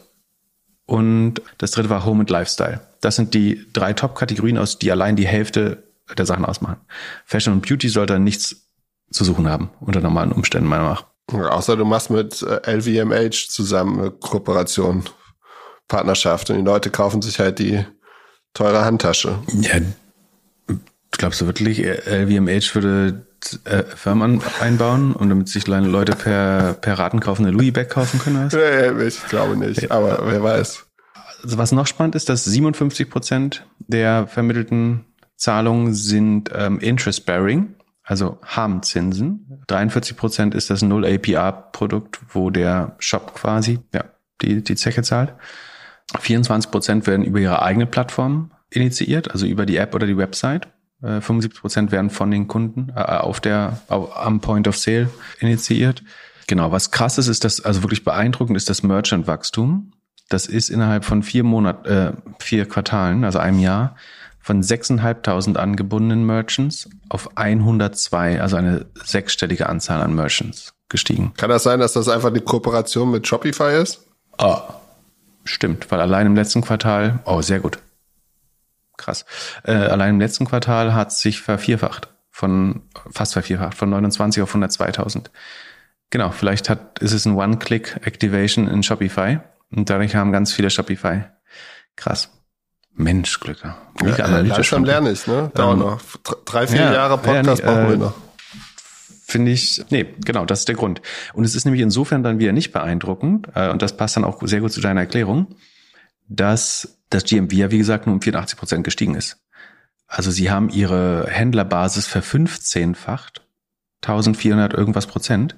Und 0.85 1.41
das 1.57 1.71
dritte 1.71 1.89
war 1.89 2.05
Home 2.05 2.21
and 2.21 2.29
Lifestyle. 2.29 2.81
Das 3.01 3.15
sind 3.15 3.33
die 3.33 3.65
drei 3.73 3.93
Top-Kategorien, 3.93 4.57
aus 4.57 4.79
die 4.79 4.91
allein 4.91 5.15
die 5.15 5.27
Hälfte 5.27 5.83
der 6.17 6.25
Sachen 6.25 6.45
ausmachen. 6.45 6.77
Fashion 7.25 7.53
und 7.53 7.67
Beauty 7.67 7.89
sollte 7.89 8.19
nichts 8.19 8.69
zu 9.11 9.23
suchen 9.23 9.47
haben, 9.47 9.69
unter 9.79 9.99
normalen 9.99 10.31
Umständen 10.31 10.67
meiner 10.67 10.83
Meinung 10.83 10.97
nach. 10.97 11.51
Außer 11.51 11.75
du 11.75 11.83
machst 11.83 12.09
mit 12.09 12.41
LVMH 12.41 13.15
äh, 13.15 13.29
zusammen 13.31 13.99
eine 13.99 14.11
Kooperation, 14.11 15.03
Partnerschaft 15.87 16.49
und 16.49 16.57
die 16.57 16.63
Leute 16.63 16.89
kaufen 16.89 17.21
sich 17.21 17.39
halt 17.39 17.59
die 17.59 17.85
teure 18.53 18.85
Handtasche. 18.85 19.39
Ja, 19.61 19.79
glaubst 21.17 21.41
du 21.41 21.45
wirklich, 21.45 21.79
LVMH 21.79 22.75
würde 22.75 23.25
äh, 23.65 23.83
Firmen 23.83 24.41
einbauen 24.61 25.13
und 25.13 25.29
damit 25.29 25.49
sich 25.49 25.67
Leute 25.67 26.13
per, 26.13 26.73
per 26.73 26.99
Ratenkauf 26.99 27.39
eine 27.39 27.51
Louis 27.51 27.73
Bag 27.73 27.89
kaufen 27.89 28.19
können? 28.19 28.49
Nee, 28.51 29.07
ich 29.07 29.23
glaube 29.27 29.57
nicht, 29.57 29.91
aber 29.91 30.19
wer 30.25 30.41
weiß. 30.43 30.85
Also 31.43 31.57
was 31.57 31.71
noch 31.71 31.87
spannend 31.87 32.15
ist, 32.15 32.29
dass 32.29 32.45
57 32.45 33.09
Prozent 33.09 33.65
der 33.79 34.27
vermittelten 34.27 35.05
Zahlungen 35.35 35.93
sind 35.93 36.49
ähm, 36.53 36.79
Interest-Bearing, 36.79 37.75
also 38.03 38.39
haben 38.43 38.81
Zinsen. 38.83 39.63
43 39.67 40.17
Prozent 40.17 40.55
ist 40.55 40.69
das 40.69 40.81
Null-APR-Produkt, 40.81 42.19
wo 42.29 42.49
der 42.49 42.95
Shop 42.99 43.35
quasi 43.35 43.79
ja, 43.93 44.05
die, 44.41 44.63
die 44.63 44.75
Zeche 44.75 45.03
zahlt. 45.03 45.35
24 46.19 46.71
Prozent 46.71 47.05
werden 47.05 47.25
über 47.25 47.39
ihre 47.39 47.61
eigene 47.61 47.85
Plattform 47.85 48.51
initiiert, 48.69 49.31
also 49.31 49.45
über 49.45 49.65
die 49.65 49.77
App 49.77 49.93
oder 49.93 50.07
die 50.07 50.17
Website. 50.17 50.67
75 51.01 51.51
äh, 51.57 51.61
Prozent 51.61 51.91
werden 51.91 52.09
von 52.09 52.31
den 52.31 52.47
Kunden 52.47 52.91
äh, 52.95 53.01
auf 53.01 53.39
der 53.39 53.79
auf, 53.87 54.15
am 54.17 54.39
Point 54.39 54.67
of 54.67 54.77
Sale 54.77 55.09
initiiert. 55.39 56.03
Genau, 56.47 56.71
was 56.71 56.91
krass 56.91 57.17
ist, 57.17 57.27
ist 57.27 57.43
das, 57.43 57.63
also 57.63 57.83
wirklich 57.83 58.03
beeindruckend 58.03 58.55
ist 58.55 58.69
das 58.69 58.81
Merchant-Wachstum. 58.81 59.91
Das 60.29 60.45
ist 60.45 60.69
innerhalb 60.69 61.05
von 61.05 61.23
vier 61.23 61.43
Monaten, 61.43 61.87
äh, 61.87 62.13
vier 62.39 62.67
Quartalen, 62.67 63.23
also 63.23 63.39
einem 63.39 63.59
Jahr, 63.59 63.95
von 64.39 64.63
6.500 64.63 65.57
angebundenen 65.57 66.25
Merchants 66.25 66.89
auf 67.09 67.35
102, 67.35 68.41
also 68.41 68.55
eine 68.55 68.85
sechsstellige 69.03 69.67
Anzahl 69.67 70.01
an 70.01 70.15
Merchants 70.15 70.73
gestiegen. 70.87 71.33
Kann 71.35 71.49
das 71.49 71.63
sein, 71.63 71.81
dass 71.81 71.93
das 71.93 72.07
einfach 72.07 72.31
die 72.31 72.39
Kooperation 72.39 73.11
mit 73.11 73.27
Shopify 73.27 73.81
ist? 73.81 74.07
Oh, 74.37 74.57
stimmt, 75.43 75.91
weil 75.91 75.99
allein 75.99 76.27
im 76.27 76.35
letzten 76.35 76.61
Quartal, 76.61 77.19
oh, 77.25 77.41
sehr 77.41 77.59
gut. 77.59 77.79
Krass. 78.97 79.25
Äh, 79.63 79.73
allein 79.73 80.15
im 80.15 80.19
letzten 80.19 80.45
Quartal 80.45 80.93
hat 80.93 81.11
sich 81.11 81.41
vervierfacht 81.41 82.09
von 82.31 82.83
fast 83.11 83.33
vervierfacht 83.33 83.75
von 83.75 83.89
29 83.89 84.43
auf 84.43 84.53
102.000. 84.53 85.31
Genau, 86.09 86.31
vielleicht 86.31 86.69
hat 86.69 86.99
ist 86.99 87.13
es 87.13 87.25
ein 87.25 87.35
One-Click-Activation 87.35 88.67
in 88.67 88.83
Shopify 88.83 89.39
und 89.71 89.89
dadurch 89.89 90.15
haben 90.15 90.31
ganz 90.31 90.53
viele 90.53 90.69
Shopify. 90.69 91.23
Krass. 91.95 92.29
Mensch, 92.93 93.39
Glücker. 93.39 93.77
Ja, 94.03 94.25
analytisch. 94.25 94.71
Langsam 94.71 94.85
lerne 94.85 95.11
ich, 95.11 95.27
ne? 95.27 95.51
Dauert 95.53 95.73
ähm, 95.73 95.79
noch. 95.79 96.01
Drei, 96.45 96.67
vier 96.67 96.81
ja, 96.81 96.93
Jahre 96.93 97.17
Podcast 97.17 97.61
ja, 97.61 97.65
nee, 97.65 97.73
brauchen 97.73 97.87
wir 97.87 97.95
äh, 97.95 97.97
noch. 97.97 98.13
Finde 99.25 99.51
ich, 99.51 99.83
nee, 99.89 100.05
genau, 100.23 100.45
das 100.45 100.59
ist 100.59 100.67
der 100.67 100.75
Grund. 100.75 101.01
Und 101.33 101.43
es 101.43 101.53
ist 101.53 101.65
nämlich 101.65 101.81
insofern 101.81 102.23
dann 102.23 102.39
wieder 102.39 102.53
nicht 102.53 102.71
beeindruckend, 102.71 103.49
äh, 103.55 103.69
und 103.69 103.81
das 103.81 103.97
passt 103.97 104.15
dann 104.15 104.23
auch 104.23 104.41
sehr 104.43 104.61
gut 104.61 104.71
zu 104.71 104.81
deiner 104.81 105.01
Erklärung, 105.01 105.55
dass 106.27 106.99
das 107.09 107.23
GMV 107.23 107.53
ja, 107.53 107.71
wie 107.71 107.77
gesagt, 107.77 108.05
nur 108.05 108.15
um 108.15 108.21
84 108.21 108.57
Prozent 108.57 108.83
gestiegen 108.83 109.15
ist. 109.15 109.37
Also 110.07 110.31
sie 110.31 110.51
haben 110.51 110.69
ihre 110.69 111.27
Händlerbasis 111.29 112.07
verfünfzehnfacht, 112.07 113.45
1400 114.01 114.73
irgendwas 114.73 115.07
Prozent 115.07 115.55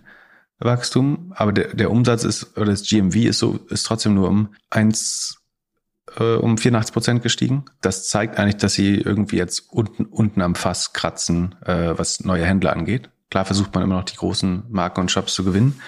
Wachstum, 0.59 1.33
aber 1.35 1.53
der, 1.53 1.73
der 1.73 1.91
Umsatz 1.91 2.23
ist, 2.23 2.57
oder 2.57 2.67
das 2.67 2.83
GMV 2.83 3.15
ist 3.15 3.39
so, 3.39 3.59
ist 3.69 3.83
trotzdem 3.83 4.15
nur 4.15 4.27
um 4.27 4.55
eins 4.69 5.41
äh, 6.17 6.35
um 6.35 6.57
84 6.57 6.93
Prozent 6.93 7.23
gestiegen. 7.23 7.65
Das 7.81 8.07
zeigt 8.07 8.37
eigentlich, 8.37 8.57
dass 8.57 8.73
sie 8.73 8.95
irgendwie 8.95 9.37
jetzt 9.37 9.71
unten, 9.71 10.05
unten 10.05 10.41
am 10.41 10.55
Fass 10.55 10.93
kratzen, 10.93 11.55
äh, 11.65 11.97
was 11.97 12.21
neue 12.21 12.45
Händler 12.45 12.73
angeht. 12.73 13.09
Klar 13.29 13.45
versucht 13.45 13.73
man 13.73 13.83
immer 13.83 13.95
noch 13.95 14.05
die 14.05 14.17
großen 14.17 14.63
Marken 14.69 15.01
und 15.01 15.11
Shops 15.11 15.33
zu 15.33 15.43
gewinnen, 15.43 15.79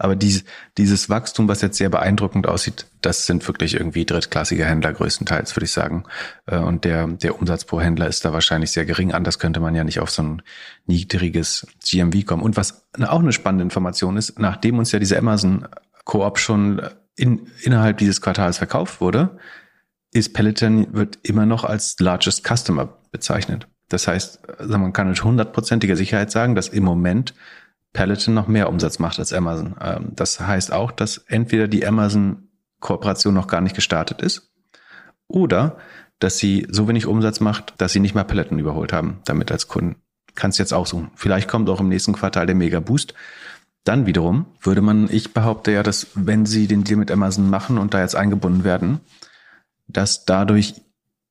aber 0.00 0.16
dies, 0.16 0.44
dieses 0.78 1.10
Wachstum, 1.10 1.46
was 1.46 1.60
jetzt 1.60 1.76
sehr 1.76 1.90
beeindruckend 1.90 2.46
aussieht, 2.46 2.86
das 3.02 3.26
sind 3.26 3.46
wirklich 3.46 3.74
irgendwie 3.74 4.06
drittklassige 4.06 4.64
Händler 4.64 4.92
größtenteils, 4.94 5.54
würde 5.54 5.66
ich 5.66 5.72
sagen. 5.72 6.04
Äh, 6.46 6.58
und 6.58 6.84
der, 6.84 7.06
der 7.06 7.38
Umsatz 7.38 7.64
pro 7.64 7.80
Händler 7.80 8.06
ist 8.06 8.24
da 8.24 8.32
wahrscheinlich 8.32 8.70
sehr 8.70 8.86
gering. 8.86 9.12
Anders 9.12 9.38
könnte 9.38 9.60
man 9.60 9.74
ja 9.74 9.84
nicht 9.84 10.00
auf 10.00 10.10
so 10.10 10.22
ein 10.22 10.42
niedriges 10.86 11.66
GMV 11.84 12.24
kommen. 12.24 12.42
Und 12.42 12.56
was 12.56 12.86
auch 13.00 13.20
eine 13.20 13.32
spannende 13.32 13.64
Information 13.64 14.16
ist, 14.16 14.38
nachdem 14.38 14.78
uns 14.78 14.90
ja 14.90 14.98
diese 14.98 15.18
Amazon 15.18 15.68
Coop 16.04 16.38
schon 16.38 16.80
in, 17.16 17.48
innerhalb 17.60 17.98
dieses 17.98 18.22
Quartals 18.22 18.58
verkauft 18.58 19.00
wurde, 19.00 19.38
ist 20.12 20.32
Peloton 20.32 20.94
wird 20.94 21.18
immer 21.22 21.44
noch 21.44 21.64
als 21.64 21.96
largest 22.00 22.46
customer 22.46 22.98
bezeichnet. 23.12 23.68
Das 23.90 24.08
heißt, 24.08 24.48
also 24.58 24.78
man 24.78 24.92
kann 24.92 25.08
mit 25.08 25.22
hundertprozentiger 25.22 25.96
Sicherheit 25.96 26.30
sagen, 26.30 26.54
dass 26.54 26.68
im 26.68 26.84
Moment 26.84 27.34
Peloton 27.92 28.34
noch 28.34 28.46
mehr 28.46 28.68
Umsatz 28.68 28.98
macht 28.98 29.18
als 29.18 29.32
Amazon. 29.32 29.76
Ähm, 29.80 30.12
das 30.14 30.40
heißt 30.40 30.72
auch, 30.72 30.92
dass 30.92 31.18
entweder 31.18 31.68
die 31.68 31.86
Amazon-Kooperation 31.86 33.34
noch 33.34 33.46
gar 33.46 33.60
nicht 33.60 33.74
gestartet 33.74 34.22
ist 34.22 34.52
oder 35.26 35.78
dass 36.18 36.38
sie 36.38 36.66
so 36.70 36.86
wenig 36.86 37.06
Umsatz 37.06 37.40
macht, 37.40 37.74
dass 37.78 37.92
sie 37.92 38.00
nicht 38.00 38.14
mal 38.14 38.24
Peloton 38.24 38.58
überholt 38.58 38.92
haben, 38.92 39.20
damit 39.24 39.50
als 39.50 39.68
Kunden. 39.68 39.96
Kannst 40.34 40.58
jetzt 40.58 40.72
auch 40.72 40.86
suchen. 40.86 41.10
Vielleicht 41.16 41.48
kommt 41.48 41.68
auch 41.68 41.80
im 41.80 41.88
nächsten 41.88 42.12
Quartal 42.12 42.46
der 42.46 42.54
Mega 42.54 42.78
Boost. 42.80 43.14
Dann 43.84 44.06
wiederum 44.06 44.46
würde 44.60 44.82
man, 44.82 45.08
ich 45.10 45.32
behaupte 45.32 45.72
ja, 45.72 45.82
dass 45.82 46.08
wenn 46.14 46.44
sie 46.46 46.66
den 46.66 46.84
Deal 46.84 46.98
mit 46.98 47.10
Amazon 47.10 47.48
machen 47.48 47.78
und 47.78 47.94
da 47.94 48.00
jetzt 48.00 48.14
eingebunden 48.14 48.62
werden, 48.62 49.00
dass 49.88 50.26
dadurch 50.26 50.74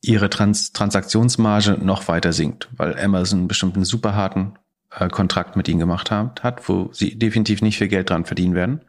ihre 0.01 0.29
Trans 0.29 0.73
Transaktionsmarge 0.73 1.77
noch 1.79 2.07
weiter 2.07 2.33
sinkt, 2.33 2.69
weil 2.75 2.97
Amazon 2.99 3.47
bestimmt 3.47 3.75
einen 3.75 3.85
super 3.85 4.15
harten 4.15 4.53
äh, 4.97 5.09
Kontrakt 5.09 5.55
mit 5.55 5.67
ihnen 5.67 5.79
gemacht 5.79 6.11
hat, 6.11 6.43
hat, 6.43 6.67
wo 6.67 6.89
sie 6.93 7.17
definitiv 7.17 7.61
nicht 7.61 7.77
viel 7.77 7.87
Geld 7.87 8.09
dran 8.09 8.25
verdienen 8.25 8.55
werden. 8.55 8.81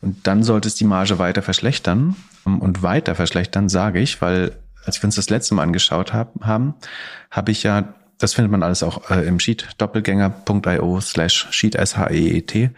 Und 0.00 0.26
dann 0.26 0.42
sollte 0.42 0.68
es 0.68 0.74
die 0.74 0.84
Marge 0.84 1.18
weiter 1.18 1.42
verschlechtern. 1.42 2.16
Und 2.44 2.82
weiter 2.82 3.14
verschlechtern 3.14 3.68
sage 3.68 4.00
ich, 4.00 4.20
weil 4.20 4.52
als 4.84 5.02
wir 5.02 5.06
uns 5.06 5.16
das 5.16 5.30
letzte 5.30 5.54
Mal 5.54 5.64
angeschaut 5.64 6.12
haben, 6.12 6.46
haben, 6.46 6.74
habe 7.30 7.50
ich 7.50 7.62
ja, 7.62 7.94
das 8.18 8.34
findet 8.34 8.52
man 8.52 8.62
alles 8.62 8.82
auch 8.82 9.10
äh, 9.10 9.26
im 9.26 9.40
Sheet, 9.40 9.68
doppelgänger.io 9.78 11.00
slash 11.00 11.48
sheet 11.50 11.74
S-H-E-E-T. 11.74 12.70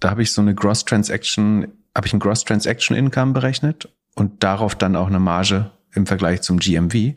Da 0.00 0.10
habe 0.10 0.22
ich 0.22 0.32
so 0.32 0.40
eine 0.40 0.54
Gross 0.54 0.84
Transaction, 0.84 1.68
habe 1.94 2.06
ich 2.06 2.14
ein 2.14 2.20
Gross 2.20 2.44
Transaction 2.44 2.96
Income 2.96 3.32
berechnet 3.32 3.88
und 4.14 4.42
darauf 4.42 4.74
dann 4.74 4.96
auch 4.96 5.08
eine 5.08 5.20
Marge 5.20 5.70
im 5.92 6.06
Vergleich 6.06 6.40
zum 6.42 6.58
GMV. 6.58 7.14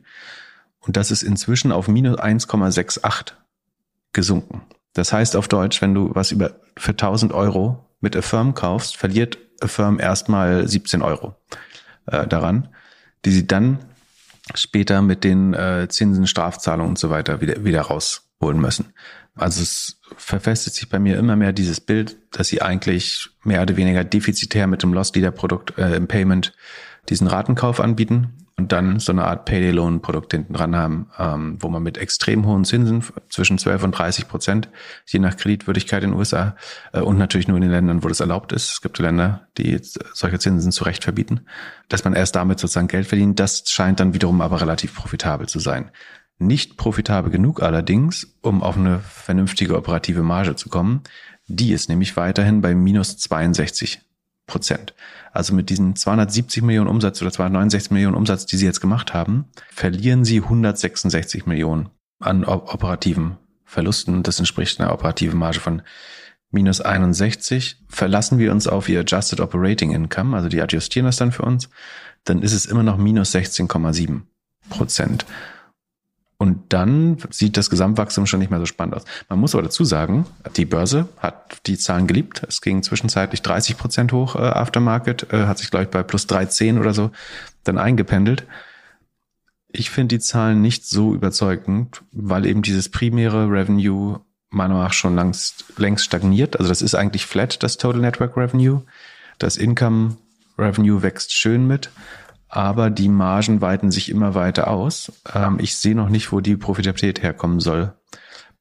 Und 0.80 0.98
das 0.98 1.12
ist 1.12 1.24
inzwischen 1.24 1.72
auf 1.72 1.88
minus 1.88 2.18
1,68 2.18 3.34
gesunken. 4.12 4.62
Das 4.94 5.12
heißt 5.12 5.36
auf 5.36 5.48
Deutsch, 5.48 5.82
wenn 5.82 5.94
du 5.94 6.14
was 6.14 6.32
über 6.32 6.56
für 6.78 6.92
1000 6.92 7.34
Euro 7.34 7.90
mit 8.00 8.16
Affirm 8.16 8.54
kaufst, 8.54 8.98
verliert 8.98 9.38
Affirm 9.62 10.00
erstmal 10.00 10.68
17 10.68 11.02
Euro 11.02 11.36
äh, 12.06 12.28
daran, 12.28 12.70
die 13.26 13.32
sie 13.32 13.48
dann 13.48 13.80
später 14.56 15.02
mit 15.02 15.24
den 15.24 15.54
äh, 15.54 15.88
Zinsen, 15.90 16.28
Strafzahlungen 16.28 16.92
und 16.92 17.00
so 17.00 17.10
weiter 17.10 17.42
wieder, 17.42 17.64
wieder 17.64 17.82
rausholen 17.82 18.60
müssen. 18.60 18.94
Also 19.36 19.62
es 19.62 20.00
verfestigt 20.18 20.76
sich 20.76 20.90
bei 20.90 21.00
mir 21.00 21.18
immer 21.18 21.36
mehr 21.36 21.54
dieses 21.54 21.80
Bild, 21.80 22.18
dass 22.32 22.50
sie 22.50 22.62
eigentlich 22.62 23.30
mehr 23.44 23.62
oder 23.64 23.78
weniger 23.78 24.04
defizitär 24.04 24.68
mit 24.68 24.84
dem 24.84 24.94
Loss 24.94 25.16
Leader 25.16 25.32
Produkt 25.32 25.78
äh, 25.78 25.96
im 25.96 26.08
Payment 26.08 26.54
diesen 27.10 27.28
Ratenkauf 27.28 27.80
anbieten 27.80 28.43
und 28.56 28.72
dann 28.72 29.00
so 29.00 29.12
eine 29.12 29.26
Art 29.26 29.46
Payday-Loan-Produkt 29.46 30.32
hinten 30.32 30.54
dran 30.54 30.76
haben, 30.76 31.08
ähm, 31.18 31.58
wo 31.60 31.70
man 31.70 31.82
mit 31.82 31.98
extrem 31.98 32.46
hohen 32.46 32.66
Zinsen 32.66 33.04
zwischen 33.30 33.58
12 33.58 33.84
und 33.84 33.92
30 33.94 34.28
Prozent, 34.28 34.70
je 35.08 35.20
nach 35.20 35.38
Kreditwürdigkeit 35.38 36.04
in 36.04 36.12
den 36.12 36.20
USA 36.20 36.56
äh, 36.92 37.02
und 37.02 37.18
natürlich 37.18 37.48
nur 37.48 37.58
in 37.58 37.64
den 37.64 37.72
Ländern, 37.72 38.04
wo 38.04 38.08
das 38.08 38.20
erlaubt 38.20 38.52
ist. 38.52 38.72
Es 38.72 38.82
gibt 38.82 39.00
Länder, 39.00 39.48
die 39.58 39.80
solche 40.14 40.38
Zinsen 40.38 40.72
zu 40.72 40.84
Recht 40.84 41.04
verbieten, 41.04 41.42
dass 41.90 42.04
man 42.04 42.14
erst 42.14 42.36
damit 42.36 42.60
sozusagen 42.60 42.88
Geld 42.88 43.08
verdient. 43.08 43.40
Das 43.40 43.64
scheint 43.68 44.00
dann 44.00 44.14
wiederum 44.14 44.40
aber 44.42 44.62
relativ 44.62 44.94
profitabel 44.96 45.48
zu 45.48 45.60
sein. 45.60 45.90
Nicht 46.38 46.78
profitabel 46.78 47.32
genug 47.32 47.62
allerdings, 47.62 48.36
um 48.42 48.62
auf 48.62 48.78
eine 48.78 49.00
vernünftige 49.00 49.76
operative 49.76 50.24
Marge 50.24 50.56
zu 50.56 50.70
kommen. 50.70 51.02
Die 51.48 51.72
ist 51.72 51.90
nämlich 51.90 52.16
weiterhin 52.18 52.62
bei 52.62 52.76
minus 52.76 53.18
62 53.18 54.02
Prozent. 54.46 54.94
Also 55.34 55.56
mit 55.56 55.72
diesen 55.72 55.96
270 55.96 56.62
Millionen 56.62 56.88
Umsatz 56.88 57.20
oder 57.22 57.32
269 57.32 57.92
Millionen 57.92 58.16
Umsatz, 58.16 58.46
die 58.46 58.56
sie 58.56 58.68
jetzt 58.68 58.82
gemacht 58.82 59.16
haben, 59.16 59.46
verlieren 59.72 60.24
sie 60.24 60.42
166 60.42 61.48
Millionen 61.48 61.90
an 62.20 62.46
operativen 62.46 63.38
Verlusten. 63.66 64.22
Das 64.22 64.38
entspricht 64.38 64.80
einer 64.80 64.94
operativen 64.94 65.40
Marge 65.40 65.60
von 65.60 65.82
minus 66.52 66.82
61. 66.82 67.78
Verlassen 67.90 68.38
wir 68.38 68.52
uns 68.52 68.68
auf 68.68 68.88
ihr 68.88 69.00
Adjusted 69.00 69.40
Operating 69.40 69.92
Income, 69.92 70.36
also 70.36 70.50
die 70.50 70.62
adjustieren 70.62 71.08
das 71.08 71.18
dann 71.18 71.32
für 71.32 71.42
uns, 71.42 71.68
dann 72.26 72.44
ist 72.44 72.54
es 72.54 72.68
immer 72.68 72.84
noch 72.84 72.98
minus 72.98 73.34
16,7 73.34 74.22
Prozent. 74.70 75.26
Und 76.44 76.74
dann 76.74 77.20
sieht 77.30 77.56
das 77.56 77.70
Gesamtwachstum 77.70 78.26
schon 78.26 78.42
nicht 78.42 78.52
mehr 78.52 78.60
so 78.60 78.66
spannend 78.66 78.96
aus. 78.96 79.06
Man 79.30 79.40
muss 79.40 79.56
aber 79.56 79.64
dazu 79.64 79.86
sagen, 79.86 80.26
die 80.58 80.66
Börse 80.66 81.08
hat 81.18 81.66
die 81.68 81.78
Zahlen 81.78 82.06
geliebt. 82.06 82.44
Es 82.46 82.60
ging 82.60 82.84
zwischenzeitlich 82.84 83.42
30 83.44 83.78
Prozent 83.78 84.12
hoch 84.12 84.36
äh, 84.36 84.40
Aftermarket, 84.40 85.32
äh, 85.32 85.46
hat 85.46 85.58
sich, 85.58 85.72
glaube 85.72 85.86
ich, 85.86 85.90
bei 85.90 86.04
plus 86.04 86.28
13 86.28 86.80
oder 86.80 86.94
so 86.94 87.12
dann 87.64 87.78
eingependelt. 87.78 88.46
Ich 89.70 89.90
finde 89.90 90.18
die 90.18 90.20
Zahlen 90.20 90.62
nicht 90.62 90.86
so 90.86 91.14
überzeugend, 91.14 92.02
weil 92.12 92.46
eben 92.46 92.62
dieses 92.62 92.90
primäre 92.90 93.50
Revenue 93.50 94.20
meiner 94.50 94.74
Meinung 94.74 94.84
nach 94.84 94.92
schon 94.92 95.16
längst, 95.16 95.64
längst 95.78 96.04
stagniert. 96.04 96.58
Also 96.58 96.68
das 96.68 96.82
ist 96.82 96.94
eigentlich 96.94 97.26
flat, 97.26 97.64
das 97.64 97.78
Total 97.78 98.02
Network 98.02 98.36
Revenue. 98.36 98.82
Das 99.38 99.56
Income 99.56 100.18
Revenue 100.58 101.04
wächst 101.04 101.32
schön 101.32 101.66
mit 101.68 101.90
aber 102.54 102.92
die 102.92 103.10
Margen 103.10 103.62
weiten 103.62 103.90
sich 103.90 104.10
immer 104.10 104.36
weiter 104.36 104.68
aus. 104.68 105.12
Ähm, 105.34 105.58
ich 105.60 105.76
sehe 105.76 105.96
noch 105.96 106.10
nicht, 106.10 106.32
wo 106.32 106.40
die 106.40 106.56
Profitabilität 106.56 107.24
herkommen 107.24 107.60
soll. 107.60 107.94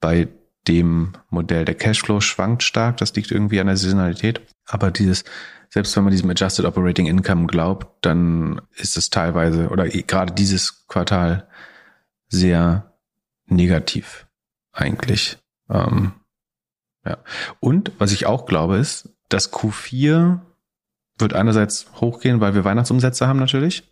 Bei 0.00 0.28
dem 0.66 1.12
Modell 1.28 1.66
der 1.66 1.74
Cashflow 1.74 2.22
schwankt 2.22 2.62
stark, 2.62 2.96
das 2.96 3.14
liegt 3.14 3.30
irgendwie 3.30 3.60
an 3.60 3.66
der 3.66 3.76
Saisonalität. 3.76 4.40
Aber 4.66 4.90
dieses, 4.90 5.24
selbst 5.68 5.94
wenn 5.94 6.04
man 6.04 6.10
diesem 6.10 6.30
Adjusted 6.30 6.64
Operating 6.64 7.04
Income 7.04 7.48
glaubt, 7.48 7.86
dann 8.00 8.62
ist 8.76 8.96
es 8.96 9.10
teilweise 9.10 9.68
oder 9.68 9.86
gerade 9.86 10.32
dieses 10.32 10.86
Quartal 10.86 11.46
sehr 12.28 12.94
negativ 13.44 14.26
eigentlich. 14.72 15.36
Ähm, 15.68 16.12
ja. 17.04 17.18
Und 17.60 17.92
was 17.98 18.12
ich 18.12 18.24
auch 18.24 18.46
glaube 18.46 18.78
ist, 18.78 19.10
dass 19.28 19.52
Q4 19.52 20.40
wird 21.22 21.34
einerseits 21.34 21.86
hochgehen, 22.00 22.40
weil 22.40 22.54
wir 22.54 22.64
Weihnachtsumsätze 22.64 23.26
haben 23.26 23.38
natürlich. 23.38 23.90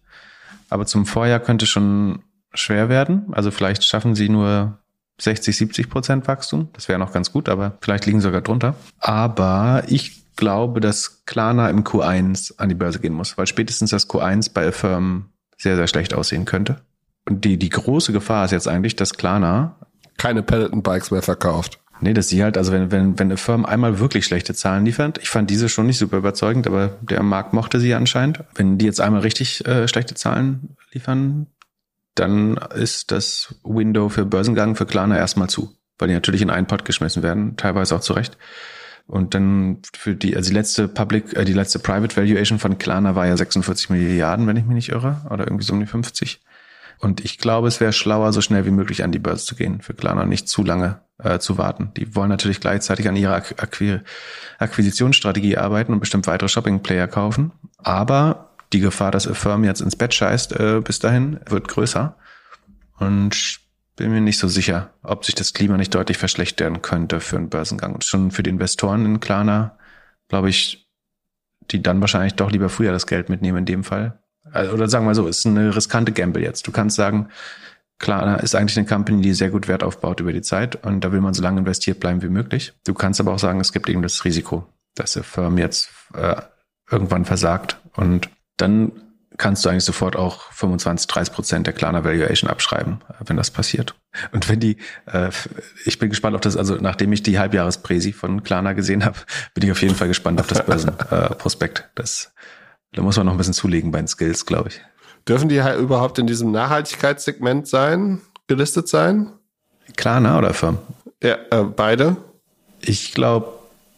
Aber 0.69 0.87
zum 0.87 1.07
Vorjahr 1.07 1.41
könnte 1.41 1.67
schon 1.67 2.21
schwer 2.53 2.89
werden. 2.89 3.27
Also 3.33 3.51
vielleicht 3.51 3.85
schaffen 3.85 4.15
sie 4.15 4.29
nur 4.29 4.79
60, 5.21 5.57
70 5.57 5.91
Prozent 5.91 6.29
Wachstum. 6.29 6.69
Das 6.73 6.89
wäre 6.89 6.99
noch 6.99 7.13
ganz 7.13 7.33
gut, 7.33 7.49
aber 7.49 7.79
vielleicht 7.81 8.07
liegen 8.07 8.21
sogar 8.21 8.41
drunter. 8.41 8.75
Aber 8.99 9.85
ich 9.89 10.35
glaube, 10.37 10.81
dass 10.81 11.25
Klarna 11.27 11.69
im 11.69 11.85
Q1 11.85 12.59
an 12.59 12.69
die 12.69 12.75
Börse 12.75 13.01
gehen 13.01 13.13
muss, 13.13 13.37
weil 13.37 13.47
spätestens 13.47 13.91
das 13.91 14.09
Q1 14.09 14.53
bei 14.53 14.69
Affirm 14.69 15.31
sehr, 15.59 15.77
sehr 15.77 15.87
schlecht 15.87 16.15
aussehen 16.15 16.47
könnte. 16.47 16.81
Und 17.29 17.45
die, 17.45 17.59
die 17.59 17.69
große 17.69 18.13
Gefahr 18.13 18.45
ist 18.47 18.51
jetzt 18.51 18.67
eigentlich, 18.67 18.97
dass 18.97 19.15
Klarna 19.15 19.77
keine 20.17 20.43
Peloton-Bikes 20.43 21.11
mehr 21.11 21.23
verkauft. 21.23 21.79
Nee, 22.03 22.15
dass 22.15 22.29
sie 22.29 22.43
halt, 22.43 22.57
also 22.57 22.73
wenn, 22.73 22.91
wenn, 22.91 23.19
wenn 23.19 23.27
eine 23.27 23.37
Firma 23.37 23.69
einmal 23.69 23.99
wirklich 23.99 24.25
schlechte 24.25 24.55
Zahlen 24.55 24.87
liefert, 24.87 25.19
ich 25.19 25.29
fand 25.29 25.51
diese 25.51 25.69
schon 25.69 25.87
nicht 25.87 25.99
super 25.99 26.17
überzeugend, 26.17 26.67
aber 26.67 26.97
der 27.03 27.23
Markt 27.23 27.53
mochte 27.53 27.79
sie 27.79 27.95
anscheinend. 27.95 28.43
Wenn 28.55 28.79
die 28.79 28.87
jetzt 28.87 29.01
einmal 29.01 29.21
richtig 29.21 29.67
äh, 29.67 29.87
schlechte 29.87 30.15
Zahlen 30.15 30.77
liefern, 30.93 31.47
dann 32.15 32.57
ist 32.75 33.13
das 33.13 33.55
Window 33.65 34.09
für 34.09 34.25
Börsengang 34.25 34.77
für 34.77 34.87
Klarna 34.87 35.17
erstmal 35.17 35.51
zu, 35.51 35.75
weil 35.99 36.09
die 36.09 36.15
natürlich 36.15 36.41
in 36.43 36.51
einen 36.51 36.67
Pot 36.67 36.87
geschmissen 36.87 37.23
werden, 37.23 37.57
teilweise 37.57 37.95
auch 37.95 38.01
zurecht. 38.01 38.39
Und 39.07 39.35
dann 39.35 39.83
für 39.93 40.15
die, 40.15 40.37
also 40.37 40.51
die 40.51 40.55
letzte 40.55 40.89
Public, 40.89 41.37
äh, 41.37 41.45
die 41.45 41.53
letzte 41.53 41.81
Private 41.81 42.17
Valuation 42.17 42.59
von 42.59 42.79
Klarna 42.79 43.15
war 43.15 43.27
ja 43.27 43.37
46 43.37 43.91
Milliarden, 43.91 44.47
wenn 44.47 44.57
ich 44.57 44.65
mich 44.65 44.75
nicht 44.75 44.89
irre, 44.91 45.21
oder 45.29 45.47
irgendwie 45.47 45.65
so 45.65 45.75
um 45.75 45.81
die 45.81 45.87
50. 45.87 46.41
Und 46.99 47.25
ich 47.25 47.39
glaube, 47.39 47.69
es 47.69 47.81
wäre 47.81 47.93
schlauer, 47.93 48.33
so 48.33 48.41
schnell 48.41 48.65
wie 48.65 48.71
möglich 48.71 49.03
an 49.05 49.13
die 49.13 49.19
Börse 49.19 49.45
zu 49.45 49.55
gehen, 49.55 49.81
für 49.83 49.95
Klarna 49.95 50.25
nicht 50.25 50.49
zu 50.49 50.63
lange 50.63 51.01
äh, 51.23 51.39
zu 51.39 51.59
warten. 51.59 51.93
Die 51.97 52.15
wollen 52.15 52.29
natürlich 52.29 52.61
gleichzeitig 52.61 53.09
an 53.09 53.17
ihrer 53.17 53.35
Akquir 53.35 54.03
Akquisitionsstrategie 54.59 55.57
arbeiten 55.57 55.93
und 55.93 56.01
bestimmt 56.01 56.27
weitere 56.27 56.49
Shopping-Player 56.49 57.09
kaufen. 57.09 57.53
Aber 57.79 58.51
die 58.73 58.81
Gefahr, 58.81 59.11
dass 59.11 59.27
Affirm 59.27 59.65
jetzt 59.65 59.81
ins 59.81 59.97
Bett 59.97 60.15
scheißt, 60.15 60.53
äh, 60.59 60.81
bis 60.81 60.99
dahin 60.99 61.41
wird 61.49 61.69
größer. 61.69 62.17
Und 62.99 63.61
bin 63.97 64.13
mir 64.13 64.21
nicht 64.21 64.39
so 64.39 64.49
sicher, 64.49 64.91
ob 65.03 65.25
sich 65.25 65.35
das 65.35 65.53
Klima 65.53 65.77
nicht 65.77 65.95
deutlich 65.95 66.19
verschlechtern 66.19 66.83
könnte 66.83 67.21
für 67.21 67.37
einen 67.37 67.49
Börsengang. 67.49 67.95
Und 67.95 68.05
schon 68.05 68.31
für 68.31 68.43
die 68.43 68.51
Investoren 68.51 69.05
in 69.05 69.21
Klarna, 69.21 69.77
glaube 70.29 70.51
ich, 70.51 70.89
die 71.71 71.83
dann 71.83 72.01
wahrscheinlich 72.01 72.35
doch 72.35 72.51
lieber 72.51 72.69
früher 72.69 72.93
das 72.93 73.07
Geld 73.07 73.29
mitnehmen 73.29 73.59
in 73.59 73.67
dem 73.67 73.85
Fall, 73.85 74.21
also, 74.53 74.73
oder 74.73 74.89
sagen 74.89 75.07
wir 75.07 75.15
so, 75.15 75.27
ist 75.27 75.47
eine 75.47 75.75
riskante 75.75 76.13
Gamble 76.13 76.43
jetzt. 76.43 76.67
Du 76.67 76.73
kannst 76.73 76.97
sagen, 76.97 77.29
klar, 78.01 78.43
ist 78.43 78.57
eigentlich 78.57 78.77
eine 78.77 78.87
Company, 78.87 79.23
die 79.23 79.35
sehr 79.35 79.51
gut 79.51 79.69
Wert 79.69 79.85
aufbaut 79.85 80.19
über 80.19 80.33
die 80.33 80.43
Zeit 80.43 80.85
und 80.85 81.05
da 81.05 81.13
will 81.13 81.21
man 81.21 81.35
so 81.35 81.43
lange 81.43 81.61
investiert 81.61 82.01
bleiben 82.01 82.23
wie 82.23 82.29
möglich. 82.29 82.73
Du 82.85 82.95
kannst 82.95 83.21
aber 83.21 83.33
auch 83.33 83.39
sagen, 83.39 83.61
es 83.61 83.73
gibt 83.73 83.89
eben 83.89 84.03
das 84.03 84.25
Risiko, 84.25 84.67
dass 84.97 85.13
der 85.13 85.23
Firm 85.23 85.59
jetzt 85.59 85.91
äh, 86.15 86.37
irgendwann 86.91 87.25
versagt 87.25 87.79
und 87.95 88.29
dann 88.57 88.91
kannst 89.37 89.65
du 89.65 89.69
eigentlich 89.69 89.85
sofort 89.85 90.17
auch 90.17 90.51
25, 90.53 91.07
30 91.07 91.35
Prozent 91.35 91.67
der 91.67 91.73
Klarna 91.73 92.05
Valuation 92.05 92.51
abschreiben, 92.51 93.01
wenn 93.25 93.37
das 93.37 93.51
passiert. 93.51 93.95
Und 94.33 94.49
wenn 94.49 94.61
die, 94.61 94.77
äh, 95.07 95.31
ich 95.85 95.99
bin 95.99 96.11
gespannt 96.11 96.35
auf 96.35 96.43
das, 96.43 96.57
also 96.57 96.75
nachdem 96.75 97.13
ich 97.13 97.23
die 97.23 97.39
Halbjahrespräsi 97.39 98.13
von 98.13 98.43
Klarna 98.43 98.73
gesehen 98.73 99.05
habe, 99.05 99.19
bin 99.55 99.65
ich 99.65 99.71
auf 99.71 99.81
jeden 99.81 99.95
Fall 99.95 100.09
gespannt 100.09 100.41
auf 100.41 100.47
das 100.49 100.65
Börsenprospekt. 100.67 101.79
Äh, 101.79 101.85
das 101.95 102.33
da 102.93 103.03
muss 103.03 103.17
man 103.17 103.27
noch 103.27 103.35
ein 103.35 103.39
bisschen 103.39 103.55
zulegen 103.55 103.93
bei 103.93 103.99
den 103.99 104.09
Skills, 104.09 104.47
glaube 104.47 104.71
ich. 104.71 104.81
Dürfen 105.31 105.49
die 105.49 105.63
halt 105.63 105.79
überhaupt 105.79 106.19
in 106.19 106.27
diesem 106.27 106.51
Nachhaltigkeitssegment 106.51 107.69
sein, 107.69 108.21
gelistet 108.49 108.89
sein? 108.89 109.31
Klar, 109.97 110.19
ne? 110.19 110.37
Oder 110.37 110.53
Firm? 110.53 110.79
Ja, 111.23 111.37
äh, 111.53 111.63
beide. 111.63 112.17
Ich 112.81 113.15
glaube, 113.15 113.53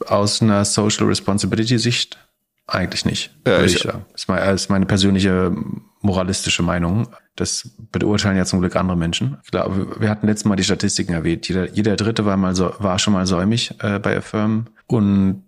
aus 0.07 0.43
einer 0.43 0.67
Social 0.67 1.07
Responsibility 1.07 1.79
Sicht 1.79 2.19
eigentlich 2.67 3.07
nicht. 3.07 3.35
Ja, 3.47 3.63
ich, 3.63 3.77
ich 3.77 3.83
sagen. 3.83 4.05
Das 4.13 4.23
ist 4.23 4.29
meine, 4.29 4.45
das 4.45 4.61
ist 4.61 4.69
meine 4.69 4.85
persönliche 4.85 5.57
moralistische 6.03 6.63
Meinung. 6.63 7.09
Das 7.35 7.67
beurteilen 7.91 8.37
ja 8.37 8.45
zum 8.45 8.61
Glück 8.61 8.77
andere 8.77 8.99
Menschen. 8.99 9.39
Ich 9.43 9.51
glaube, 9.51 10.01
wir 10.01 10.11
hatten 10.11 10.27
letztes 10.27 10.45
Mal 10.45 10.57
die 10.57 10.65
Statistiken 10.65 11.15
erwähnt. 11.15 11.49
Jeder, 11.49 11.71
jeder 11.71 11.97
Dritte 11.97 12.27
war 12.27 12.37
mal 12.37 12.55
so, 12.55 12.75
war 12.79 12.99
schon 12.99 13.15
mal 13.15 13.27
säumig 13.27 13.75
äh, 13.81 13.99
bei 13.99 14.19
Affirm. 14.19 14.67
Und 14.87 15.45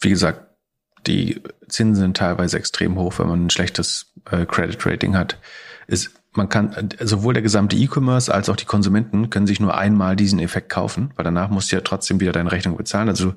wie 0.00 0.10
gesagt, 0.10 0.53
die 1.06 1.40
Zinsen 1.68 2.02
sind 2.02 2.16
teilweise 2.16 2.58
extrem 2.58 2.96
hoch, 2.96 3.18
wenn 3.18 3.28
man 3.28 3.46
ein 3.46 3.50
schlechtes 3.50 4.12
äh, 4.30 4.46
Credit 4.46 4.84
Rating 4.86 5.16
hat. 5.16 5.38
Ist, 5.86 6.10
man 6.32 6.48
kann, 6.48 6.90
sowohl 7.00 7.34
der 7.34 7.42
gesamte 7.42 7.76
E-Commerce 7.76 8.32
als 8.32 8.48
auch 8.48 8.56
die 8.56 8.64
Konsumenten 8.64 9.30
können 9.30 9.46
sich 9.46 9.60
nur 9.60 9.76
einmal 9.76 10.16
diesen 10.16 10.38
Effekt 10.38 10.68
kaufen, 10.68 11.12
weil 11.16 11.24
danach 11.24 11.48
musst 11.50 11.70
du 11.70 11.76
ja 11.76 11.82
trotzdem 11.82 12.20
wieder 12.20 12.32
deine 12.32 12.50
Rechnung 12.50 12.76
bezahlen. 12.76 13.08
Also 13.08 13.32
du 13.32 13.36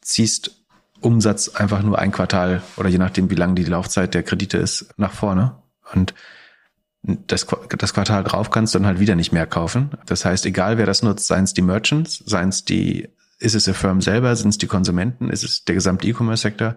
ziehst 0.00 0.62
Umsatz 1.00 1.48
einfach 1.48 1.82
nur 1.82 1.98
ein 1.98 2.12
Quartal 2.12 2.62
oder 2.76 2.88
je 2.88 2.98
nachdem, 2.98 3.30
wie 3.30 3.34
lang 3.34 3.54
die 3.54 3.64
Laufzeit 3.64 4.14
der 4.14 4.22
Kredite 4.22 4.58
ist, 4.58 4.94
nach 4.96 5.12
vorne. 5.12 5.56
Und 5.92 6.14
das, 7.02 7.46
das 7.78 7.94
Quartal 7.94 8.24
drauf 8.24 8.50
kannst 8.50 8.74
du 8.74 8.78
dann 8.78 8.86
halt 8.86 9.00
wieder 9.00 9.14
nicht 9.14 9.32
mehr 9.32 9.46
kaufen. 9.46 9.90
Das 10.06 10.24
heißt, 10.24 10.44
egal 10.44 10.76
wer 10.76 10.86
das 10.86 11.02
nutzt, 11.02 11.26
seien 11.26 11.44
es 11.44 11.54
die 11.54 11.62
Merchants, 11.62 12.22
seien 12.26 12.50
es 12.50 12.64
die 12.64 13.08
ist 13.40 13.54
es 13.54 13.64
der 13.64 13.74
Firm 13.74 14.00
selber? 14.00 14.34
Sind 14.36 14.50
es 14.50 14.58
die 14.58 14.66
Konsumenten? 14.66 15.30
Ist 15.30 15.44
es 15.44 15.64
der 15.64 15.74
gesamte 15.74 16.06
E-Commerce-Sektor? 16.06 16.76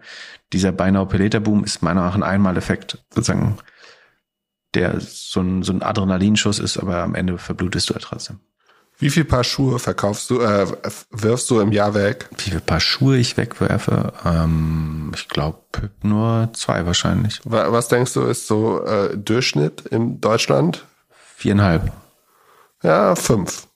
Dieser 0.52 0.72
Buy 0.72 0.92
Now 0.92 1.06
Boom 1.06 1.64
ist 1.64 1.82
meiner 1.82 2.02
Meinung 2.02 2.20
nach 2.20 2.28
ein 2.28 2.34
Einmaleffekt, 2.34 3.04
sozusagen, 3.14 3.58
der 4.74 5.00
so 5.00 5.42
ein, 5.42 5.64
so 5.64 5.74
ein 5.74 5.84
Adrenalinschuss 5.84 6.60
ist, 6.60 6.78
aber 6.78 7.04
am 7.04 7.16
Ende 7.16 7.38
verblutest 7.38 7.90
du 7.90 7.94
halt 7.94 8.04
trotzdem. 8.04 8.40
Wie 8.98 9.10
viel 9.10 9.26
Paar 9.26 9.44
Schuhe 9.44 9.80
verkaufst 9.80 10.30
du, 10.30 10.40
äh, 10.40 10.68
wirfst 11.12 11.50
du 11.50 11.60
im 11.60 11.72
Jahr 11.72 11.94
weg? 11.94 12.30
Wie 12.38 12.52
viel 12.52 12.62
Paar 12.62 12.80
Schuhe 12.80 13.18
ich 13.18 13.36
wegwerfe? 13.38 14.14
Ähm, 14.24 15.12
ich 15.14 15.28
glaube 15.28 15.60
nur 16.04 16.50
zwei 16.54 16.86
wahrscheinlich. 16.86 17.42
Was 17.44 17.88
denkst 17.88 18.14
du, 18.14 18.22
ist 18.22 18.48
so 18.48 18.84
äh, 18.86 19.18
Durchschnitt 19.18 19.82
in 19.88 20.22
Deutschland? 20.22 20.86
Viereinhalb. 21.36 21.92
Ja, 22.84 23.16
fünf. 23.16 23.68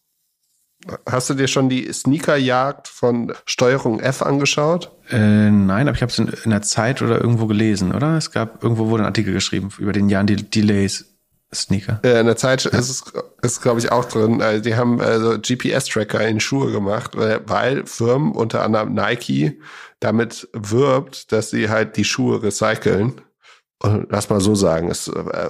Hast 1.10 1.30
du 1.30 1.34
dir 1.34 1.48
schon 1.48 1.70
die 1.70 1.92
Sneakerjagd 1.92 2.88
von 2.88 3.34
Steuerung 3.46 4.00
F 4.00 4.22
angeschaut? 4.22 4.92
Äh, 5.10 5.50
nein, 5.50 5.88
aber 5.88 5.96
ich 5.96 6.02
habe 6.02 6.12
es 6.12 6.20
in, 6.20 6.28
in, 6.28 6.52
der 6.52 6.62
Zeit 6.62 7.02
oder 7.02 7.20
irgendwo 7.20 7.48
gelesen, 7.48 7.94
oder? 7.94 8.16
Es 8.16 8.32
gab 8.32 8.64
irgendwo 8.64 8.90
wurde 8.90 9.04
ein 9.04 9.08
Artikel 9.08 9.34
geschrieben 9.34 9.70
über 9.80 9.92
den 9.92 10.08
Jan 10.08 10.28
Delays 10.28 11.18
Sneaker. 11.54 12.00
Äh, 12.04 12.20
in 12.20 12.26
der 12.26 12.36
Zeit 12.36 12.64
ja. 12.66 12.72
ist 12.72 12.90
es, 12.90 13.04
ist 13.42 13.62
glaube 13.62 13.80
ich 13.80 13.92
auch 13.92 14.06
drin. 14.06 14.42
Also 14.42 14.62
die 14.62 14.76
haben 14.76 15.02
also 15.02 15.38
GPS-Tracker 15.40 16.26
in 16.28 16.40
Schuhe 16.40 16.72
gemacht, 16.72 17.12
weil 17.16 17.86
Firmen, 17.86 18.34
unter 18.34 18.64
anderem 18.64 18.94
Nike, 18.94 19.60
damit 20.00 20.48
wirbt, 20.54 21.32
dass 21.32 21.50
sie 21.50 21.70
halt 21.70 21.98
die 21.98 22.06
Schuhe 22.06 22.44
recyceln. 22.44 23.22
Und 23.80 24.08
lass 24.10 24.30
mal 24.30 24.42
so 24.42 24.56
sagen, 24.56 24.90
es 24.90 25.08
äh, 25.08 25.50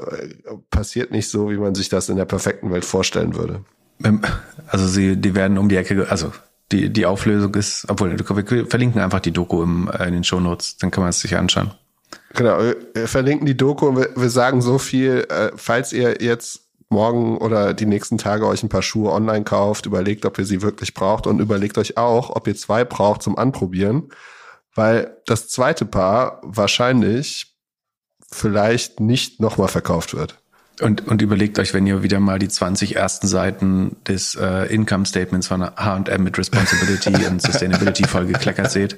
passiert 0.70 1.12
nicht 1.12 1.30
so, 1.30 1.50
wie 1.50 1.58
man 1.58 1.76
sich 1.76 1.90
das 1.90 2.10
in 2.10 2.18
der 2.18 2.26
perfekten 2.26 2.72
Welt 2.72 2.86
vorstellen 2.86 3.36
würde. 3.36 3.64
Also 4.68 4.88
sie, 4.88 5.18
die 5.18 5.36
werden 5.36 5.58
um 5.58 5.70
die 5.70 5.78
Ecke, 5.78 6.08
also 6.10 6.32
die, 6.72 6.92
die 6.92 7.06
Auflösung 7.06 7.56
ist, 7.56 7.86
obwohl 7.90 8.18
wir 8.18 8.68
verlinken 8.68 9.02
einfach 9.02 9.22
die 9.22 9.32
Doku 9.32 9.64
im, 9.64 9.90
äh, 9.90 10.08
in 10.08 10.14
den 10.14 10.24
Show 10.24 10.40
Notes, 10.40 10.78
dann 10.78 10.92
kann 10.92 11.02
man 11.02 11.10
es 11.10 11.22
sich 11.22 11.36
anschauen. 11.36 11.72
Genau, 12.34 12.60
wir 12.94 13.08
verlinken 13.08 13.46
die 13.46 13.58
Doku 13.58 13.88
und 13.88 13.98
wir, 13.98 14.10
wir 14.16 14.30
sagen 14.30 14.62
so 14.62 14.78
viel, 14.78 15.26
äh, 15.30 15.52
falls 15.56 15.94
ihr 15.94 16.22
jetzt 16.22 16.68
morgen 16.90 17.38
oder 17.38 17.74
die 17.74 17.86
nächsten 17.86 18.18
Tage 18.18 18.48
euch 18.48 18.64
ein 18.64 18.70
paar 18.70 18.82
Schuhe 18.82 19.12
online 19.12 19.44
kauft, 19.44 19.86
überlegt, 19.86 20.26
ob 20.26 20.38
ihr 20.38 20.46
sie 20.46 20.62
wirklich 20.62 20.94
braucht 20.94 21.28
und 21.28 21.40
überlegt 21.40 21.78
euch 21.78 21.98
auch, 21.98 22.30
ob 22.30 22.48
ihr 22.48 22.56
zwei 22.56 22.86
braucht 22.86 23.24
zum 23.24 23.38
Anprobieren, 23.38 24.10
weil 24.76 25.18
das 25.26 25.50
zweite 25.50 25.86
Paar 25.86 26.40
wahrscheinlich 26.44 27.58
vielleicht 28.32 29.00
nicht 29.00 29.40
nochmal 29.40 29.68
verkauft 29.68 30.14
wird. 30.14 30.38
Und, 30.80 31.08
und 31.08 31.24
überlegt 31.24 31.58
euch, 31.58 31.74
wenn 31.74 31.88
ihr 31.88 32.04
wieder 32.04 32.20
mal 32.20 32.38
die 32.38 32.50
20 32.50 32.96
ersten 32.96 33.28
Seiten 33.28 33.96
des 34.08 34.36
äh, 34.36 34.72
Income 34.72 35.08
Statements 35.08 35.48
von 35.48 35.64
H&M 35.64 36.24
mit 36.24 36.38
Responsibility 36.38 37.26
und 37.30 37.42
Sustainability 37.42 38.04
voll 38.08 38.28
gekleckert 38.28 38.70
seht, 38.70 38.96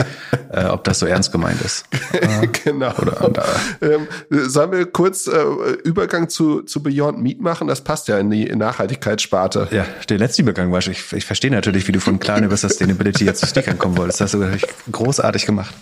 äh, 0.51 0.65
ob 0.65 0.83
das 0.83 0.99
so 0.99 1.05
ernst 1.05 1.31
gemeint 1.31 1.61
ist. 1.61 1.85
Äh, 2.11 2.47
genau. 2.63 2.93
Oder, 2.97 3.25
und, 3.25 3.37
äh, 3.37 3.93
ähm, 3.93 4.07
sollen 4.29 4.73
wir 4.73 4.85
kurz 4.87 5.27
äh, 5.27 5.41
Übergang 5.83 6.27
zu, 6.27 6.63
zu 6.63 6.83
Beyond 6.83 7.21
Meat 7.21 7.39
machen? 7.39 7.69
Das 7.69 7.81
passt 7.81 8.09
ja 8.09 8.19
in 8.19 8.29
die 8.29 8.53
Nachhaltigkeitssparte. 8.53 9.69
Ja, 9.71 9.85
der 10.09 10.17
letzte 10.17 10.41
Übergang 10.41 10.73
war 10.73 10.79
ich, 10.79 11.13
ich 11.13 11.25
verstehe 11.25 11.51
natürlich, 11.51 11.87
wie 11.87 11.93
du 11.93 12.01
von 12.01 12.19
klein 12.19 12.43
über 12.43 12.57
Sustainability 12.57 13.23
jetzt 13.23 13.39
zu 13.39 13.47
Stickern 13.47 13.77
kommen 13.77 13.97
wolltest. 13.97 14.19
Das 14.19 14.33
hast 14.33 14.41
du 14.41 14.91
großartig 14.91 15.45
gemacht. 15.45 15.73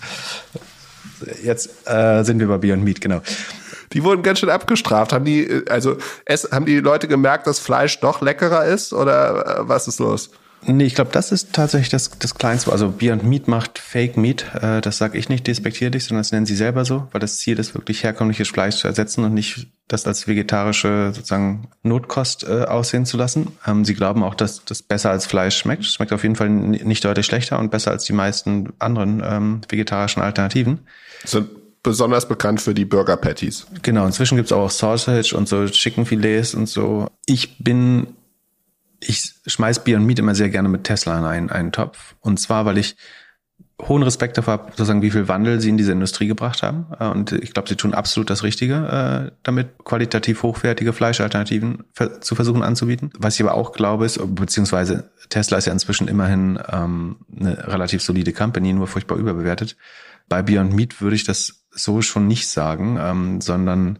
Jetzt 1.43 1.69
äh, 1.85 2.23
sind 2.23 2.39
wir 2.39 2.47
bei 2.47 2.57
Beyond 2.57 2.83
Meat, 2.83 3.01
genau 3.01 3.21
die 3.93 4.03
wurden 4.03 4.23
ganz 4.23 4.39
schön 4.39 4.49
abgestraft. 4.49 5.13
Haben 5.13 5.25
die, 5.25 5.63
also 5.69 5.97
es, 6.25 6.49
haben 6.51 6.65
die 6.65 6.79
Leute 6.79 7.07
gemerkt, 7.07 7.47
dass 7.47 7.59
Fleisch 7.59 7.99
doch 7.99 8.21
leckerer 8.21 8.65
ist 8.65 8.93
oder 8.93 9.59
äh, 9.59 9.67
was 9.67 9.87
ist 9.87 9.99
los? 9.99 10.29
Nee, 10.65 10.85
ich 10.85 10.95
glaube, 10.95 11.11
das 11.13 11.31
ist 11.31 11.53
tatsächlich 11.53 11.89
das, 11.89 12.09
das 12.17 12.33
Kleinste. 12.35 12.71
Also 12.71 12.89
Beyond 12.89 13.23
Meat 13.23 13.47
macht 13.47 13.77
Fake 13.77 14.17
Meat. 14.17 14.45
Äh, 14.59 14.81
das 14.81 14.97
sage 14.97 15.17
ich 15.17 15.29
nicht 15.29 15.45
despektierlich, 15.45 16.03
sondern 16.03 16.21
das 16.21 16.31
nennen 16.31 16.47
sie 16.47 16.55
selber 16.55 16.83
so, 16.83 17.07
weil 17.11 17.21
das 17.21 17.37
Ziel 17.37 17.59
ist, 17.59 17.75
wirklich 17.75 18.03
herkömmliches 18.03 18.49
Fleisch 18.49 18.77
zu 18.77 18.87
ersetzen 18.87 19.23
und 19.23 19.33
nicht 19.33 19.67
das 19.87 20.05
als 20.07 20.27
vegetarische 20.27 21.11
sozusagen 21.13 21.69
Notkost 21.83 22.43
äh, 22.43 22.63
aussehen 22.63 23.05
zu 23.05 23.17
lassen. 23.17 23.55
Ähm, 23.65 23.85
sie 23.85 23.93
glauben 23.93 24.23
auch, 24.23 24.35
dass 24.35 24.65
das 24.65 24.81
besser 24.81 25.11
als 25.11 25.27
Fleisch 25.27 25.57
schmeckt. 25.57 25.85
Schmeckt 25.85 26.11
auf 26.11 26.23
jeden 26.23 26.35
Fall 26.35 26.49
nicht 26.49 27.05
deutlich 27.05 27.27
schlechter 27.27 27.59
und 27.59 27.69
besser 27.69 27.91
als 27.91 28.03
die 28.05 28.13
meisten 28.13 28.73
anderen 28.79 29.23
ähm, 29.23 29.61
vegetarischen 29.69 30.23
Alternativen. 30.23 30.79
Sind 31.23 31.49
besonders 31.83 32.27
bekannt 32.27 32.61
für 32.61 32.73
die 32.73 32.85
Burger 32.85 33.17
Patties. 33.17 33.65
Genau, 33.81 34.05
inzwischen 34.05 34.35
gibt's 34.35 34.51
auch 34.51 34.69
Sausage 34.69 35.35
und 35.35 35.47
so 35.47 35.65
Chickenfilets 35.65 36.53
und 36.53 36.67
so. 36.67 37.07
Ich 37.25 37.57
bin, 37.59 38.07
ich 38.99 39.33
schmeiß 39.45 39.83
Bier 39.83 39.97
und 39.97 40.05
Meat 40.05 40.19
immer 40.19 40.35
sehr 40.35 40.49
gerne 40.49 40.69
mit 40.69 40.83
Tesla 40.83 41.17
in 41.17 41.25
einen, 41.25 41.49
einen 41.49 41.71
Topf. 41.71 42.15
Und 42.19 42.39
zwar, 42.39 42.65
weil 42.65 42.77
ich 42.77 42.97
hohen 43.81 44.03
Respekt 44.03 44.37
davor 44.37 44.53
habe, 44.53 44.71
sozusagen, 44.71 45.01
wie 45.01 45.11
viel 45.11 45.27
Wandel 45.27 45.61
sie 45.61 45.69
in 45.69 45.77
diese 45.77 45.91
Industrie 45.91 46.27
gebracht 46.27 46.63
haben. 46.63 46.87
Äh, 46.99 47.07
und 47.07 47.31
ich 47.31 47.53
glaube, 47.53 47.69
sie 47.69 47.75
tun 47.75 47.93
absolut 47.93 48.29
das 48.29 48.43
Richtige, 48.43 49.29
äh, 49.29 49.31
damit 49.43 49.83
qualitativ 49.83 50.43
hochwertige 50.43 50.93
Fleischalternativen 50.93 51.83
zu 52.21 52.35
versuchen 52.35 52.63
anzubieten. 52.63 53.11
Was 53.17 53.35
ich 53.35 53.41
aber 53.41 53.53
auch 53.53 53.71
glaube 53.71 54.05
ist, 54.05 54.19
beziehungsweise 54.35 55.11
Tesla 55.29 55.57
ist 55.57 55.67
ja 55.67 55.73
inzwischen 55.73 56.07
immerhin 56.07 56.59
ähm, 56.71 57.17
eine 57.39 57.67
relativ 57.67 58.01
solide 58.01 58.33
Company, 58.33 58.73
nur 58.73 58.87
furchtbar 58.87 59.17
überbewertet. 59.17 59.77
Bei 60.27 60.41
Beyond 60.41 60.73
Meat 60.73 61.01
würde 61.01 61.15
ich 61.15 61.23
das 61.23 61.65
so 61.71 62.01
schon 62.01 62.27
nicht 62.27 62.47
sagen, 62.47 62.97
ähm, 62.99 63.41
sondern 63.41 63.99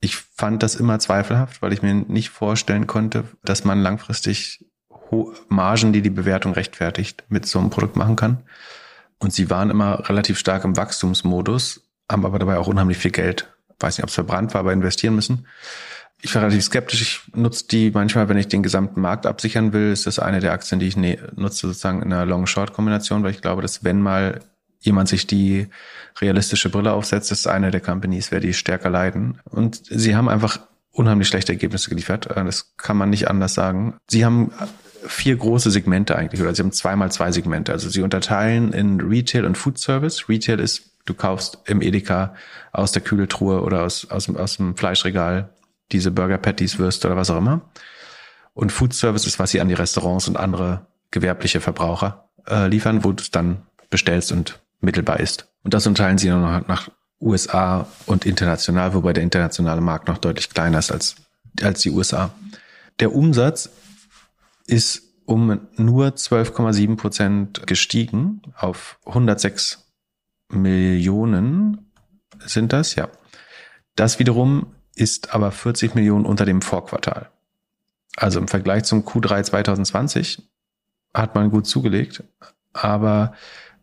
ich 0.00 0.16
fand 0.16 0.62
das 0.62 0.74
immer 0.74 0.98
zweifelhaft, 0.98 1.62
weil 1.62 1.72
ich 1.72 1.82
mir 1.82 1.94
nicht 1.94 2.30
vorstellen 2.30 2.86
konnte, 2.86 3.24
dass 3.44 3.64
man 3.64 3.80
langfristig 3.80 4.64
Margen, 5.48 5.92
die 5.92 6.02
die 6.02 6.10
Bewertung 6.10 6.52
rechtfertigt, 6.54 7.24
mit 7.28 7.46
so 7.46 7.58
einem 7.58 7.70
Produkt 7.70 7.96
machen 7.96 8.16
kann. 8.16 8.38
Und 9.18 9.32
sie 9.32 9.50
waren 9.50 9.70
immer 9.70 10.08
relativ 10.08 10.38
stark 10.38 10.64
im 10.64 10.76
Wachstumsmodus, 10.76 11.82
haben 12.10 12.26
aber 12.26 12.38
dabei 12.38 12.58
auch 12.58 12.66
unheimlich 12.66 12.98
viel 12.98 13.10
Geld, 13.10 13.52
weiß 13.78 13.98
nicht, 13.98 14.04
ob 14.04 14.08
es 14.08 14.14
verbrannt 14.14 14.54
war, 14.54 14.60
aber 14.60 14.72
investieren 14.72 15.14
müssen. 15.14 15.46
Ich 16.20 16.34
war 16.34 16.42
relativ 16.42 16.64
skeptisch. 16.64 17.02
Ich 17.02 17.36
nutze 17.36 17.66
die 17.68 17.90
manchmal, 17.90 18.28
wenn 18.28 18.38
ich 18.38 18.48
den 18.48 18.62
gesamten 18.62 19.00
Markt 19.00 19.26
absichern 19.26 19.72
will, 19.72 19.92
ist 19.92 20.06
das 20.06 20.18
eine 20.18 20.40
der 20.40 20.52
Aktien, 20.52 20.80
die 20.80 20.86
ich 20.86 20.96
ne 20.96 21.18
nutze, 21.36 21.66
sozusagen 21.66 22.00
in 22.02 22.12
einer 22.12 22.26
Long-Short-Kombination, 22.26 23.22
weil 23.22 23.32
ich 23.32 23.42
glaube, 23.42 23.62
dass 23.62 23.84
wenn 23.84 24.00
mal 24.00 24.40
jemand 24.82 25.08
sich 25.08 25.26
die 25.26 25.68
realistische 26.20 26.68
Brille 26.68 26.92
aufsetzt, 26.92 27.32
ist 27.32 27.46
eine 27.46 27.70
der 27.70 27.80
Companies, 27.80 28.30
wer 28.30 28.40
die 28.40 28.52
stärker 28.52 28.90
leiden. 28.90 29.40
Und 29.44 29.82
sie 29.88 30.14
haben 30.14 30.28
einfach 30.28 30.60
unheimlich 30.90 31.28
schlechte 31.28 31.52
Ergebnisse 31.52 31.88
geliefert. 31.88 32.28
Das 32.34 32.76
kann 32.76 32.96
man 32.96 33.10
nicht 33.10 33.28
anders 33.28 33.54
sagen. 33.54 33.96
Sie 34.08 34.24
haben 34.24 34.52
vier 35.06 35.36
große 35.36 35.70
Segmente 35.70 36.16
eigentlich, 36.16 36.40
oder 36.42 36.54
sie 36.54 36.62
haben 36.62 36.72
zweimal 36.72 37.10
zwei 37.10 37.32
Segmente. 37.32 37.72
Also 37.72 37.88
sie 37.88 38.02
unterteilen 38.02 38.72
in 38.72 39.00
Retail 39.00 39.44
und 39.44 39.56
Food 39.56 39.78
Service. 39.78 40.28
Retail 40.28 40.60
ist, 40.60 40.92
du 41.04 41.14
kaufst 41.14 41.58
im 41.64 41.80
Edeka 41.80 42.34
aus 42.72 42.92
der 42.92 43.02
Kühltruhe 43.02 43.62
oder 43.62 43.82
aus, 43.82 44.10
aus, 44.10 44.28
aus 44.28 44.58
dem 44.58 44.76
Fleischregal 44.76 45.50
diese 45.90 46.10
Burger 46.10 46.38
Patties, 46.38 46.78
Würste 46.78 47.08
oder 47.08 47.16
was 47.16 47.30
auch 47.30 47.38
immer. 47.38 47.62
Und 48.54 48.70
Food 48.70 48.94
Service 48.94 49.26
ist, 49.26 49.38
was 49.38 49.50
sie 49.50 49.60
an 49.60 49.68
die 49.68 49.74
Restaurants 49.74 50.28
und 50.28 50.36
andere 50.36 50.86
gewerbliche 51.10 51.60
Verbraucher 51.60 52.28
äh, 52.48 52.68
liefern, 52.68 53.04
wo 53.04 53.12
du 53.12 53.22
es 53.22 53.30
dann 53.30 53.62
bestellst 53.90 54.32
und 54.32 54.60
mittelbar 54.82 55.20
ist. 55.20 55.48
Und 55.64 55.74
das 55.74 55.86
unterteilen 55.86 56.18
sie 56.18 56.28
noch 56.28 56.66
nach 56.68 56.90
USA 57.20 57.86
und 58.06 58.26
international, 58.26 58.94
wobei 58.94 59.12
der 59.12 59.22
internationale 59.22 59.80
Markt 59.80 60.08
noch 60.08 60.18
deutlich 60.18 60.50
kleiner 60.50 60.80
ist 60.80 60.92
als, 60.92 61.16
als 61.62 61.80
die 61.80 61.90
USA. 61.90 62.34
Der 63.00 63.14
Umsatz 63.14 63.70
ist 64.66 65.02
um 65.24 65.60
nur 65.76 66.08
12,7 66.08 66.96
Prozent 66.96 67.66
gestiegen 67.66 68.42
auf 68.56 68.98
106 69.06 69.86
Millionen 70.50 71.92
sind 72.44 72.72
das, 72.72 72.94
ja. 72.96 73.08
Das 73.94 74.18
wiederum 74.18 74.74
ist 74.94 75.34
aber 75.34 75.52
40 75.52 75.94
Millionen 75.94 76.26
unter 76.26 76.44
dem 76.44 76.60
Vorquartal. 76.60 77.30
Also 78.16 78.38
im 78.38 78.48
Vergleich 78.48 78.84
zum 78.84 79.04
Q3 79.06 79.42
2020 79.44 80.42
hat 81.14 81.34
man 81.34 81.50
gut 81.50 81.66
zugelegt, 81.66 82.24
aber 82.72 83.34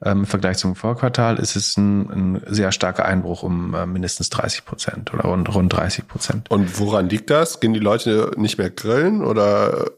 Im 0.03 0.25
Vergleich 0.25 0.57
zum 0.57 0.75
Vorquartal 0.75 1.39
ist 1.39 1.57
es 1.57 1.75
ein, 1.75 2.09
ein 2.09 2.41
sehr 2.47 2.71
starker 2.71 3.05
Einbruch 3.05 3.43
um 3.43 3.73
äh, 3.73 3.85
mindestens 3.85 4.29
30 4.29 4.63
Prozent 4.63 5.13
oder 5.13 5.23
rund, 5.23 5.53
rund 5.53 5.73
30 5.73 6.07
Prozent. 6.07 6.49
Und 6.49 6.79
woran 6.79 7.09
liegt 7.09 7.29
das? 7.29 7.59
Gehen 7.59 7.73
die 7.73 7.81
Leute 7.81 8.31
nicht 8.37 8.57
mehr 8.57 8.69
grillen 8.69 9.25
oder 9.25 9.91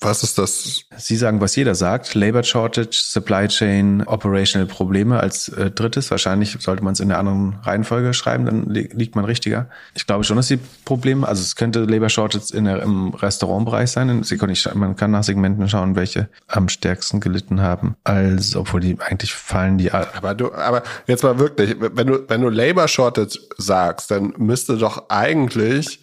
was 0.00 0.22
ist 0.22 0.36
das? 0.36 0.84
Sie 0.98 1.16
sagen, 1.16 1.40
was 1.40 1.56
jeder 1.56 1.74
sagt. 1.74 2.14
Labor 2.14 2.42
Shortage, 2.42 2.90
Supply 2.92 3.48
Chain, 3.48 4.02
Operational 4.06 4.66
Probleme 4.66 5.18
als 5.18 5.48
äh, 5.48 5.70
drittes. 5.70 6.10
Wahrscheinlich 6.10 6.56
sollte 6.60 6.84
man 6.84 6.92
es 6.92 7.00
in 7.00 7.08
der 7.08 7.18
anderen 7.18 7.56
Reihenfolge 7.62 8.12
schreiben, 8.12 8.44
dann 8.44 8.68
li 8.68 8.90
liegt 8.92 9.16
man 9.16 9.24
richtiger. 9.24 9.70
Ich 9.94 10.06
glaube 10.06 10.24
schon, 10.24 10.36
dass 10.36 10.48
die 10.48 10.58
Probleme, 10.84 11.26
also 11.26 11.40
es 11.40 11.56
könnte 11.56 11.84
Labor 11.84 12.10
Shortage 12.10 12.54
in 12.54 12.66
der, 12.66 12.82
im 12.82 13.14
Restaurantbereich 13.14 13.90
sein. 13.90 14.22
Sie 14.22 14.36
können 14.36 14.50
nicht, 14.50 14.74
man 14.74 14.96
kann 14.96 15.12
nach 15.12 15.24
Segmenten 15.24 15.66
schauen, 15.68 15.96
welche 15.96 16.28
am 16.46 16.68
stärksten 16.68 17.20
gelitten 17.20 17.62
haben. 17.62 17.96
Also, 18.04 18.60
obwohl 18.60 18.80
die 18.80 18.98
eigentlich 19.00 19.32
fallen 19.32 19.78
die. 19.78 19.92
Aber 19.92 20.34
du, 20.34 20.52
aber 20.52 20.82
jetzt 21.06 21.22
mal 21.22 21.38
wirklich, 21.38 21.74
wenn 21.78 22.06
du, 22.06 22.28
wenn 22.28 22.42
du 22.42 22.50
Labor 22.50 22.86
Shortage 22.86 23.38
sagst, 23.56 24.10
dann 24.10 24.34
müsste 24.36 24.76
doch 24.76 25.08
eigentlich 25.08 26.00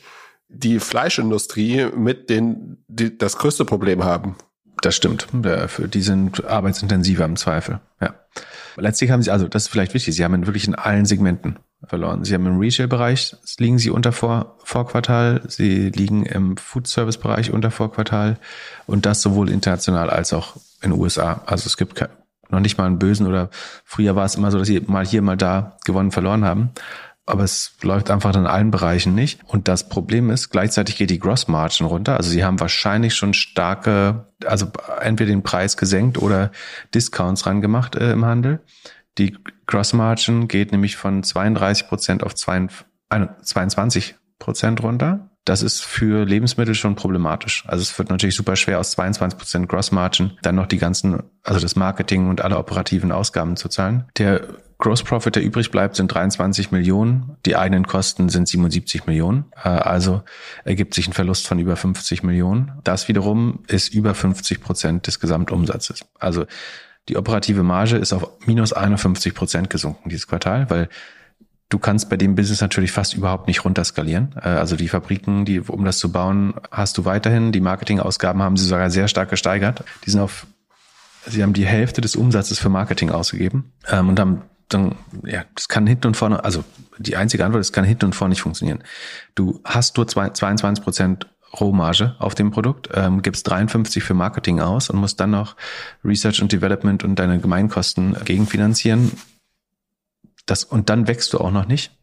die 0.53 0.79
Fleischindustrie 0.79 1.87
mit 1.95 2.29
den 2.29 2.83
die 2.87 3.17
das 3.17 3.37
größte 3.37 3.65
Problem 3.65 4.03
haben. 4.03 4.35
Das 4.81 4.95
stimmt. 4.95 5.27
Die 5.33 6.01
sind 6.01 6.43
arbeitsintensiver 6.45 7.25
im 7.25 7.35
Zweifel. 7.35 7.79
Ja. 8.01 8.15
Letztlich 8.75 9.11
haben 9.11 9.21
sie, 9.21 9.31
also 9.31 9.47
das 9.47 9.63
ist 9.63 9.69
vielleicht 9.69 9.93
wichtig, 9.93 10.15
sie 10.15 10.23
haben 10.23 10.45
wirklich 10.45 10.67
in 10.67 10.75
allen 10.75 11.05
Segmenten 11.05 11.59
verloren. 11.85 12.23
Sie 12.23 12.33
haben 12.33 12.45
im 12.45 12.59
Retail-Bereich 12.59 13.35
liegen 13.59 13.77
sie 13.77 13.91
unter 13.91 14.11
Vor 14.11 14.57
Vorquartal, 14.63 15.41
sie 15.47 15.89
liegen 15.89 16.25
im 16.25 16.57
Food-Service-Bereich 16.57 17.51
unter 17.51 17.71
Vorquartal 17.71 18.37
und 18.85 19.05
das 19.05 19.21
sowohl 19.21 19.49
international 19.49 20.09
als 20.09 20.33
auch 20.33 20.55
in 20.81 20.91
den 20.91 20.99
USA. 20.99 21.43
Also 21.45 21.67
es 21.67 21.77
gibt 21.77 22.03
noch 22.49 22.59
nicht 22.59 22.77
mal 22.77 22.85
einen 22.85 22.99
bösen 22.99 23.27
oder 23.27 23.49
früher 23.85 24.15
war 24.15 24.25
es 24.25 24.35
immer 24.35 24.51
so, 24.51 24.57
dass 24.57 24.67
sie 24.67 24.81
mal 24.81 25.05
hier, 25.05 25.21
mal 25.21 25.37
da 25.37 25.77
gewonnen, 25.85 26.11
verloren 26.11 26.43
haben 26.43 26.71
aber 27.25 27.43
es 27.43 27.75
läuft 27.81 28.11
einfach 28.11 28.35
in 28.35 28.45
allen 28.45 28.71
Bereichen 28.71 29.15
nicht. 29.15 29.39
Und 29.47 29.67
das 29.67 29.87
Problem 29.87 30.29
ist, 30.29 30.49
gleichzeitig 30.49 30.97
geht 30.97 31.09
die 31.09 31.19
Gross 31.19 31.47
Margin 31.47 31.87
runter. 31.87 32.17
Also 32.17 32.29
sie 32.29 32.43
haben 32.43 32.59
wahrscheinlich 32.59 33.15
schon 33.15 33.33
starke, 33.33 34.27
also 34.45 34.67
entweder 34.99 35.29
den 35.29 35.43
Preis 35.43 35.77
gesenkt 35.77 36.17
oder 36.17 36.51
Discounts 36.93 37.45
rangemacht 37.45 37.95
äh, 37.95 38.11
im 38.11 38.25
Handel. 38.25 38.59
Die 39.17 39.37
Gross 39.67 39.93
Margin 39.93 40.47
geht 40.47 40.71
nämlich 40.71 40.97
von 40.97 41.23
32 41.23 41.87
Prozent 41.87 42.23
auf 42.23 42.35
22 42.35 44.15
Prozent 44.39 44.83
runter. 44.83 45.29
Das 45.45 45.61
ist 45.61 45.83
für 45.83 46.25
Lebensmittel 46.25 46.73
schon 46.73 46.95
problematisch. 46.95 47.65
Also 47.67 47.81
es 47.81 47.97
wird 47.97 48.09
natürlich 48.09 48.35
super 48.35 48.55
schwer 48.55 48.79
aus 48.79 48.91
22 48.91 49.37
Prozent 49.37 49.69
Gross 49.69 49.91
Margin 49.91 50.37
dann 50.41 50.55
noch 50.55 50.67
die 50.67 50.77
ganzen, 50.77 51.21
also 51.43 51.59
das 51.59 51.75
Marketing 51.75 52.29
und 52.29 52.41
alle 52.41 52.57
operativen 52.57 53.11
Ausgaben 53.11 53.55
zu 53.55 53.67
zahlen. 53.69 54.05
Der 54.17 54.41
Gross 54.77 55.03
Profit, 55.03 55.35
der 55.35 55.43
übrig 55.43 55.71
bleibt, 55.71 55.95
sind 55.95 56.13
23 56.13 56.71
Millionen. 56.71 57.37
Die 57.45 57.55
eigenen 57.55 57.87
Kosten 57.87 58.29
sind 58.29 58.47
77 58.47 59.05
Millionen. 59.05 59.45
Äh, 59.63 59.69
also 59.69 60.23
ergibt 60.65 60.93
sich 60.93 61.07
ein 61.07 61.13
Verlust 61.13 61.47
von 61.47 61.59
über 61.59 61.75
50 61.75 62.23
Millionen. 62.23 62.73
Das 62.83 63.07
wiederum 63.07 63.63
ist 63.67 63.93
über 63.93 64.13
50 64.13 64.61
Prozent 64.61 65.07
des 65.07 65.19
Gesamtumsatzes. 65.19 66.05
Also 66.19 66.45
die 67.09 67.17
operative 67.17 67.63
Marge 67.63 67.97
ist 67.97 68.13
auf 68.13 68.29
minus 68.45 68.73
51 68.73 69.33
Prozent 69.33 69.69
gesunken 69.69 70.09
dieses 70.09 70.27
Quartal, 70.27 70.69
weil 70.69 70.89
du 71.69 71.79
kannst 71.79 72.09
bei 72.09 72.17
dem 72.17 72.35
Business 72.35 72.61
natürlich 72.61 72.91
fast 72.91 73.13
überhaupt 73.13 73.47
nicht 73.47 73.65
runterskalieren. 73.65 74.35
Äh, 74.41 74.49
also 74.49 74.75
die 74.75 74.87
Fabriken, 74.87 75.45
die, 75.45 75.59
um 75.59 75.85
das 75.85 75.97
zu 75.97 76.11
bauen, 76.11 76.55
hast 76.71 76.97
du 76.97 77.05
weiterhin. 77.05 77.51
Die 77.51 77.61
Marketingausgaben 77.61 78.41
haben 78.41 78.57
sie 78.57 78.65
sogar 78.65 78.89
sehr 78.89 79.07
stark 79.07 79.29
gesteigert. 79.29 79.83
Die 80.05 80.11
sind 80.11 80.21
auf, 80.21 80.47
sie 81.25 81.43
haben 81.43 81.53
die 81.53 81.65
Hälfte 81.65 82.01
des 82.01 82.15
Umsatzes 82.15 82.59
für 82.59 82.69
Marketing 82.69 83.09
ausgegeben 83.09 83.71
ähm, 83.89 84.09
und 84.09 84.19
haben 84.19 84.41
dann, 84.69 84.95
ja, 85.23 85.43
das 85.55 85.67
kann 85.67 85.87
hinten 85.87 86.07
und 86.07 86.17
vorne, 86.17 86.43
also 86.43 86.63
die 86.97 87.15
einzige 87.15 87.45
Antwort, 87.45 87.61
es 87.61 87.73
kann 87.73 87.85
hinten 87.85 88.05
und 88.05 88.15
vorne 88.15 88.31
nicht 88.31 88.41
funktionieren. 88.41 88.83
Du 89.35 89.59
hast 89.63 89.97
nur 89.97 90.07
22 90.07 90.83
Prozent 90.83 91.27
Rohmarge 91.59 92.15
auf 92.19 92.35
dem 92.35 92.51
Produkt, 92.51 92.89
ähm, 92.93 93.21
gibst 93.21 93.47
53 93.47 94.03
für 94.03 94.13
Marketing 94.13 94.59
aus 94.59 94.89
und 94.89 94.97
musst 94.97 95.19
dann 95.19 95.31
noch 95.31 95.55
Research 96.03 96.41
und 96.41 96.51
Development 96.51 97.03
und 97.03 97.15
deine 97.15 97.39
Gemeinkosten 97.39 98.15
gegenfinanzieren. 98.25 99.11
Das, 100.45 100.63
und 100.63 100.89
dann 100.89 101.07
wächst 101.07 101.33
du 101.33 101.39
auch 101.39 101.51
noch 101.51 101.67
nicht. 101.67 101.95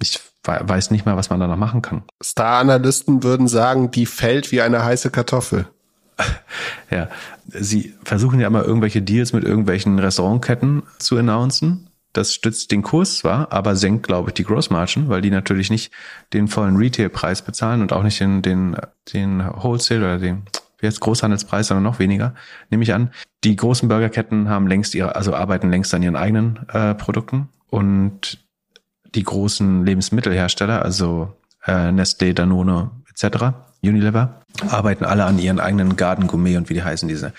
Ich 0.00 0.20
weiß 0.44 0.90
nicht 0.90 1.06
mal, 1.06 1.16
was 1.16 1.30
man 1.30 1.40
da 1.40 1.46
noch 1.46 1.56
machen 1.56 1.82
kann. 1.82 2.04
Star-Analysten 2.22 3.22
würden 3.22 3.48
sagen, 3.48 3.90
die 3.90 4.06
fällt 4.06 4.52
wie 4.52 4.60
eine 4.60 4.84
heiße 4.84 5.10
Kartoffel. 5.10 5.66
ja, 6.90 7.08
sie 7.46 7.94
versuchen 8.04 8.40
ja 8.40 8.46
immer 8.46 8.64
irgendwelche 8.64 9.02
Deals 9.02 9.32
mit 9.32 9.44
irgendwelchen 9.44 9.98
Restaurantketten 9.98 10.82
zu 10.98 11.16
announcen 11.16 11.90
das 12.16 12.32
stützt 12.32 12.70
den 12.70 12.82
Kurs 12.82 13.18
zwar, 13.18 13.52
aber 13.52 13.76
senkt, 13.76 14.06
glaube 14.06 14.30
ich, 14.30 14.34
die 14.34 14.44
Gross 14.44 14.70
Margin, 14.70 15.08
weil 15.08 15.20
die 15.20 15.30
natürlich 15.30 15.70
nicht 15.70 15.92
den 16.32 16.48
vollen 16.48 16.76
Retail-Preis 16.76 17.42
bezahlen 17.42 17.82
und 17.82 17.92
auch 17.92 18.02
nicht 18.02 18.20
den, 18.20 18.42
den, 18.42 18.76
den 19.12 19.44
Wholesale 19.44 20.00
oder 20.00 20.18
den 20.18 20.42
wie 20.78 20.86
jetzt 20.86 21.00
Großhandelspreis, 21.00 21.68
sondern 21.68 21.84
noch 21.84 21.98
weniger, 21.98 22.34
nehme 22.70 22.82
ich 22.82 22.92
an. 22.92 23.10
Die 23.44 23.56
großen 23.56 23.88
Burgerketten 23.88 24.48
haben 24.48 24.66
längst 24.66 24.94
ihre, 24.94 25.16
also 25.16 25.34
arbeiten 25.34 25.70
längst 25.70 25.94
an 25.94 26.02
ihren 26.02 26.16
eigenen 26.16 26.68
äh, 26.68 26.94
Produkten 26.94 27.48
und 27.70 28.44
die 29.14 29.22
großen 29.22 29.86
Lebensmittelhersteller, 29.86 30.82
also 30.82 31.32
äh, 31.64 31.88
Nestlé, 31.90 32.34
Danone 32.34 32.90
etc., 33.08 33.54
Unilever, 33.82 34.42
arbeiten 34.68 35.04
alle 35.04 35.24
an 35.24 35.38
ihren 35.38 35.60
eigenen 35.60 35.96
Garden 35.96 36.26
Gourmet 36.26 36.56
und 36.56 36.68
wie 36.68 36.74
die 36.74 36.82
heißen 36.82 37.08
diese 37.08 37.32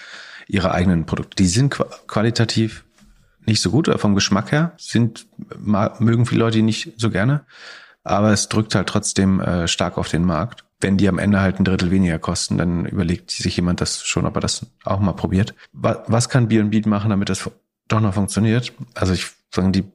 ihre 0.48 0.72
eigenen 0.72 1.06
Produkte. 1.06 1.36
Die 1.36 1.48
sind 1.48 1.78
qualitativ 2.08 2.86
nicht 3.48 3.62
so 3.62 3.72
gut, 3.72 3.88
oder 3.88 3.98
vom 3.98 4.16
Geschmack 4.16 4.52
her 4.52 4.74
sind 4.78 5.28
mögen 5.58 6.26
viele 6.26 6.42
Leute 6.42 6.62
nicht 6.62 6.94
so 6.98 7.10
gerne, 7.10 7.46
aber 8.04 8.32
es 8.32 8.50
drückt 8.50 8.76
halt 8.76 8.88
trotzdem 8.88 9.40
äh, 9.40 9.68
stark 9.68 9.98
auf 9.98 10.10
den 10.10 10.24
Markt. 10.24 10.64
Wenn 10.80 10.98
die 10.98 11.08
am 11.08 11.18
Ende 11.18 11.40
halt 11.40 11.60
ein 11.60 11.66
Drittel 11.66 11.90
weniger 11.90 12.20
kosten, 12.20 12.58
dann 12.58 12.86
überlegt 12.86 13.32
sich 13.32 13.56
jemand 13.56 13.82
das 13.82 14.04
schon, 14.04 14.26
ob 14.26 14.36
er 14.36 14.42
das 14.42 14.68
auch 14.84 15.00
mal 15.00 15.14
probiert. 15.14 15.56
Was, 15.74 15.98
was 16.08 16.30
kann 16.30 16.50
B&B 16.50 16.82
machen, 16.86 17.10
damit 17.10 17.30
das 17.30 17.50
doch 17.88 18.00
noch 18.00 18.14
funktioniert. 18.14 18.74
Also 18.94 19.14
ich 19.14 19.28
sagen, 19.52 19.72
die 19.72 19.86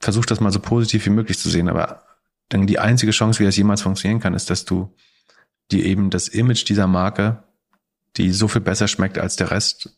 versuche 0.00 0.26
das 0.26 0.40
mal 0.40 0.50
so 0.50 0.58
positiv 0.58 1.06
wie 1.06 1.10
möglich 1.10 1.38
zu 1.38 1.48
sehen, 1.48 1.68
aber 1.68 2.02
dann 2.48 2.66
die 2.66 2.78
einzige 2.78 3.12
Chance, 3.12 3.38
wie 3.40 3.44
das 3.44 3.56
jemals 3.56 3.82
funktionieren 3.82 4.20
kann, 4.20 4.34
ist, 4.34 4.50
dass 4.50 4.64
du 4.64 4.92
die 5.70 5.84
eben 5.86 6.10
das 6.10 6.28
Image 6.28 6.68
dieser 6.68 6.86
Marke, 6.86 7.42
die 8.16 8.32
so 8.32 8.48
viel 8.48 8.60
besser 8.60 8.88
schmeckt 8.88 9.18
als 9.18 9.36
der 9.36 9.50
Rest, 9.50 9.96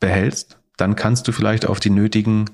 behältst. 0.00 0.58
Dann 0.76 0.96
kannst 0.96 1.28
du 1.28 1.32
vielleicht 1.32 1.66
auf 1.66 1.80
die 1.80 1.90
nötigen 1.90 2.50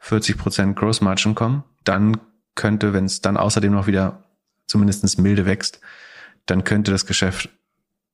40 0.00 0.36
Prozent 0.36 0.76
Gross 0.76 1.00
Margin 1.00 1.34
kommen. 1.34 1.64
Dann 1.84 2.18
könnte, 2.54 2.92
wenn 2.92 3.06
es 3.06 3.20
dann 3.20 3.36
außerdem 3.36 3.72
noch 3.72 3.86
wieder 3.86 4.24
zumindestens 4.66 5.18
milde 5.18 5.46
wächst, 5.46 5.80
dann 6.46 6.64
könnte 6.64 6.90
das 6.90 7.06
Geschäft 7.06 7.48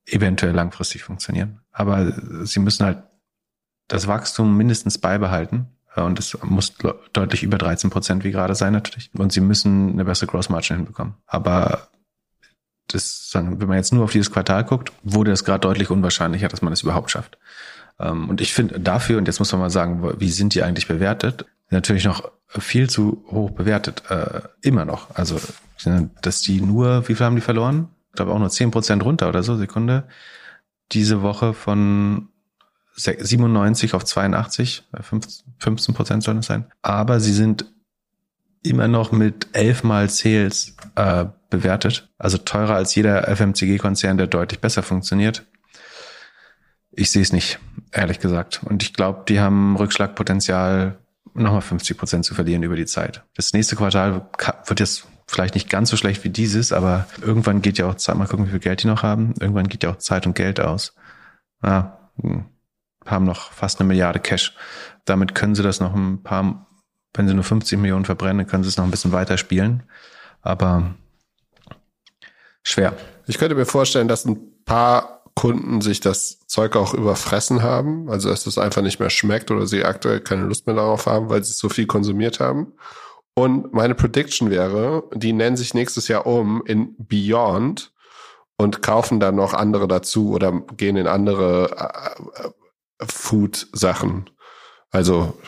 eventuell 0.05 0.53
langfristig 0.53 1.03
funktionieren. 1.03 1.61
Aber 1.71 2.13
sie 2.45 2.59
müssen 2.59 2.85
halt 2.85 3.03
das 3.87 4.07
Wachstum 4.07 4.55
mindestens 4.55 4.97
beibehalten. 4.97 5.67
Und 5.95 6.19
es 6.19 6.37
muss 6.43 6.75
deutlich 7.13 7.43
über 7.43 7.57
13 7.57 7.89
Prozent 7.89 8.23
wie 8.23 8.31
gerade 8.31 8.55
sein 8.55 8.73
natürlich. 8.73 9.09
Und 9.17 9.33
sie 9.33 9.41
müssen 9.41 9.91
eine 9.91 10.05
bessere 10.05 10.27
Gross 10.27 10.49
Margin 10.49 10.77
hinbekommen. 10.77 11.15
Aber 11.25 11.89
das, 12.87 13.31
wenn 13.33 13.67
man 13.67 13.77
jetzt 13.77 13.93
nur 13.93 14.03
auf 14.03 14.11
dieses 14.11 14.31
Quartal 14.31 14.63
guckt, 14.63 14.91
wurde 15.03 15.31
es 15.31 15.43
gerade 15.43 15.61
deutlich 15.61 15.89
unwahrscheinlicher, 15.89 16.47
dass 16.47 16.61
man 16.61 16.73
es 16.73 16.83
überhaupt 16.83 17.11
schafft. 17.11 17.37
Ähm, 17.99 18.29
und 18.29 18.41
ich 18.41 18.53
finde 18.53 18.79
dafür, 18.79 19.17
und 19.17 19.27
jetzt 19.27 19.39
muss 19.39 19.51
man 19.51 19.61
mal 19.61 19.69
sagen, 19.69 20.19
wie 20.19 20.29
sind 20.29 20.53
die 20.53 20.63
eigentlich 20.63 20.87
bewertet? 20.87 21.45
Natürlich 21.69 22.05
noch 22.05 22.31
viel 22.47 22.89
zu 22.89 23.23
hoch 23.29 23.51
bewertet, 23.51 24.03
äh, 24.09 24.41
immer 24.61 24.85
noch. 24.85 25.15
Also, 25.15 25.39
dass 26.21 26.41
die 26.41 26.61
nur, 26.61 27.07
wie 27.07 27.15
viel 27.15 27.25
haben 27.25 27.35
die 27.35 27.41
verloren? 27.41 27.89
Ich 28.09 28.15
glaube 28.15 28.31
auch 28.31 28.39
nur 28.39 28.49
10 28.49 28.71
Prozent 28.71 29.03
runter 29.03 29.29
oder 29.29 29.43
so, 29.43 29.55
Sekunde. 29.55 30.05
Diese 30.91 31.21
Woche 31.21 31.53
von 31.53 32.29
97 32.95 33.93
auf 33.93 34.03
82, 34.03 34.83
15 35.59 35.95
Prozent 35.95 36.23
sollen 36.23 36.39
es 36.39 36.47
sein. 36.47 36.65
Aber 36.81 37.19
sie 37.19 37.33
sind 37.33 37.65
immer 38.63 38.87
noch 38.87 39.11
mit 39.11 39.47
elfmal 39.53 40.09
Sales 40.09 40.75
äh, 40.95 41.25
bewertet, 41.49 42.09
also 42.17 42.37
teurer 42.37 42.75
als 42.75 42.93
jeder 42.95 43.27
FMCG-Konzern, 43.33 44.17
der 44.17 44.27
deutlich 44.27 44.59
besser 44.59 44.83
funktioniert. 44.83 45.45
Ich 46.99 47.11
sehe 47.11 47.21
es 47.21 47.31
nicht, 47.31 47.59
ehrlich 47.93 48.19
gesagt. 48.19 48.59
Und 48.65 48.83
ich 48.83 48.93
glaube, 48.93 49.23
die 49.29 49.39
haben 49.39 49.77
Rückschlagpotenzial, 49.77 50.97
nochmal 51.33 51.61
50 51.61 51.97
Prozent 51.97 52.25
zu 52.25 52.33
verlieren 52.33 52.61
über 52.61 52.75
die 52.75 52.85
Zeit. 52.85 53.23
Das 53.35 53.53
nächste 53.53 53.77
Quartal 53.77 54.27
wird 54.65 54.79
jetzt 54.81 55.07
vielleicht 55.25 55.55
nicht 55.55 55.69
ganz 55.69 55.89
so 55.89 55.95
schlecht 55.95 56.25
wie 56.25 56.29
dieses, 56.29 56.73
aber 56.73 57.07
irgendwann 57.21 57.61
geht 57.61 57.77
ja 57.77 57.87
auch 57.87 57.95
Zeit, 57.95 58.17
mal 58.17 58.27
gucken, 58.27 58.47
wie 58.47 58.51
viel 58.51 58.59
Geld 58.59 58.83
die 58.83 58.87
noch 58.87 59.01
haben. 59.01 59.33
Irgendwann 59.39 59.69
geht 59.69 59.83
ja 59.83 59.91
auch 59.91 59.95
Zeit 59.95 60.27
und 60.27 60.35
Geld 60.35 60.59
aus. 60.59 60.93
Ja, 61.63 62.11
hm, 62.21 62.43
haben 63.05 63.23
noch 63.23 63.53
fast 63.53 63.79
eine 63.79 63.87
Milliarde 63.87 64.19
Cash. 64.19 64.53
Damit 65.05 65.35
können 65.35 65.55
sie 65.55 65.63
das 65.63 65.79
noch 65.79 65.95
ein 65.95 66.21
paar, 66.21 66.67
wenn 67.13 67.29
sie 67.29 67.33
nur 67.33 67.45
50 67.45 67.79
Millionen 67.79 68.03
verbrennen, 68.03 68.45
können 68.45 68.63
sie 68.63 68.69
es 68.69 68.75
noch 68.75 68.83
ein 68.83 68.91
bisschen 68.91 69.13
weiter 69.13 69.37
spielen. 69.37 69.83
Aber 70.41 70.95
schwer. 72.61 72.93
Ich 73.25 73.37
könnte 73.37 73.55
mir 73.55 73.65
vorstellen, 73.65 74.09
dass 74.09 74.25
ein 74.25 74.37
paar 74.65 75.18
Kunden 75.39 75.79
sich 75.79 76.01
das 76.01 76.45
Zeug 76.47 76.75
auch 76.75 76.93
überfressen 76.93 77.63
haben, 77.63 78.09
also 78.09 78.27
dass 78.27 78.45
es 78.45 78.57
einfach 78.57 78.81
nicht 78.81 78.99
mehr 78.99 79.09
schmeckt 79.09 79.51
oder 79.51 79.67
sie 79.67 79.85
aktuell 79.85 80.19
keine 80.19 80.43
Lust 80.43 80.67
mehr 80.67 80.75
darauf 80.75 81.05
haben, 81.05 81.29
weil 81.29 81.45
sie 81.45 81.53
so 81.53 81.69
viel 81.69 81.85
konsumiert 81.85 82.41
haben. 82.41 82.73
Und 83.35 83.71
meine 83.71 83.95
Prediction 83.95 84.49
wäre, 84.49 85.03
die 85.13 85.31
nennen 85.31 85.55
sich 85.55 85.73
nächstes 85.73 86.09
Jahr 86.09 86.25
um 86.25 86.61
in 86.65 86.93
Beyond 86.97 87.93
und 88.57 88.81
kaufen 88.81 89.21
dann 89.21 89.35
noch 89.35 89.53
andere 89.53 89.87
dazu 89.87 90.31
oder 90.31 90.51
gehen 90.75 90.97
in 90.97 91.07
andere 91.07 91.71
äh, 91.77 92.43
äh 92.43 93.07
Food-Sachen. 93.09 94.29
Also. 94.91 95.39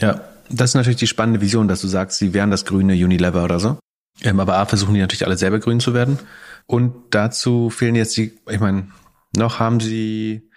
Ja, 0.00 0.22
das 0.48 0.70
ist 0.70 0.74
natürlich 0.74 1.00
die 1.00 1.06
spannende 1.06 1.42
Vision, 1.42 1.68
dass 1.68 1.82
du 1.82 1.88
sagst, 1.88 2.16
sie 2.16 2.32
wären 2.32 2.50
das 2.50 2.64
grüne 2.64 2.94
Unilever 2.94 3.44
oder 3.44 3.60
so. 3.60 3.76
Ähm, 4.22 4.40
aber 4.40 4.56
A, 4.56 4.64
versuchen 4.64 4.94
die 4.94 5.00
natürlich 5.00 5.26
alle 5.26 5.36
selber 5.36 5.58
grün 5.58 5.80
zu 5.80 5.92
werden. 5.92 6.18
Und 6.64 6.94
dazu 7.10 7.68
fehlen 7.68 7.94
jetzt 7.94 8.16
die, 8.16 8.38
ich 8.48 8.60
meine, 8.60 8.88
noch 9.38 9.58
haben 9.58 9.80
sie 9.80 10.50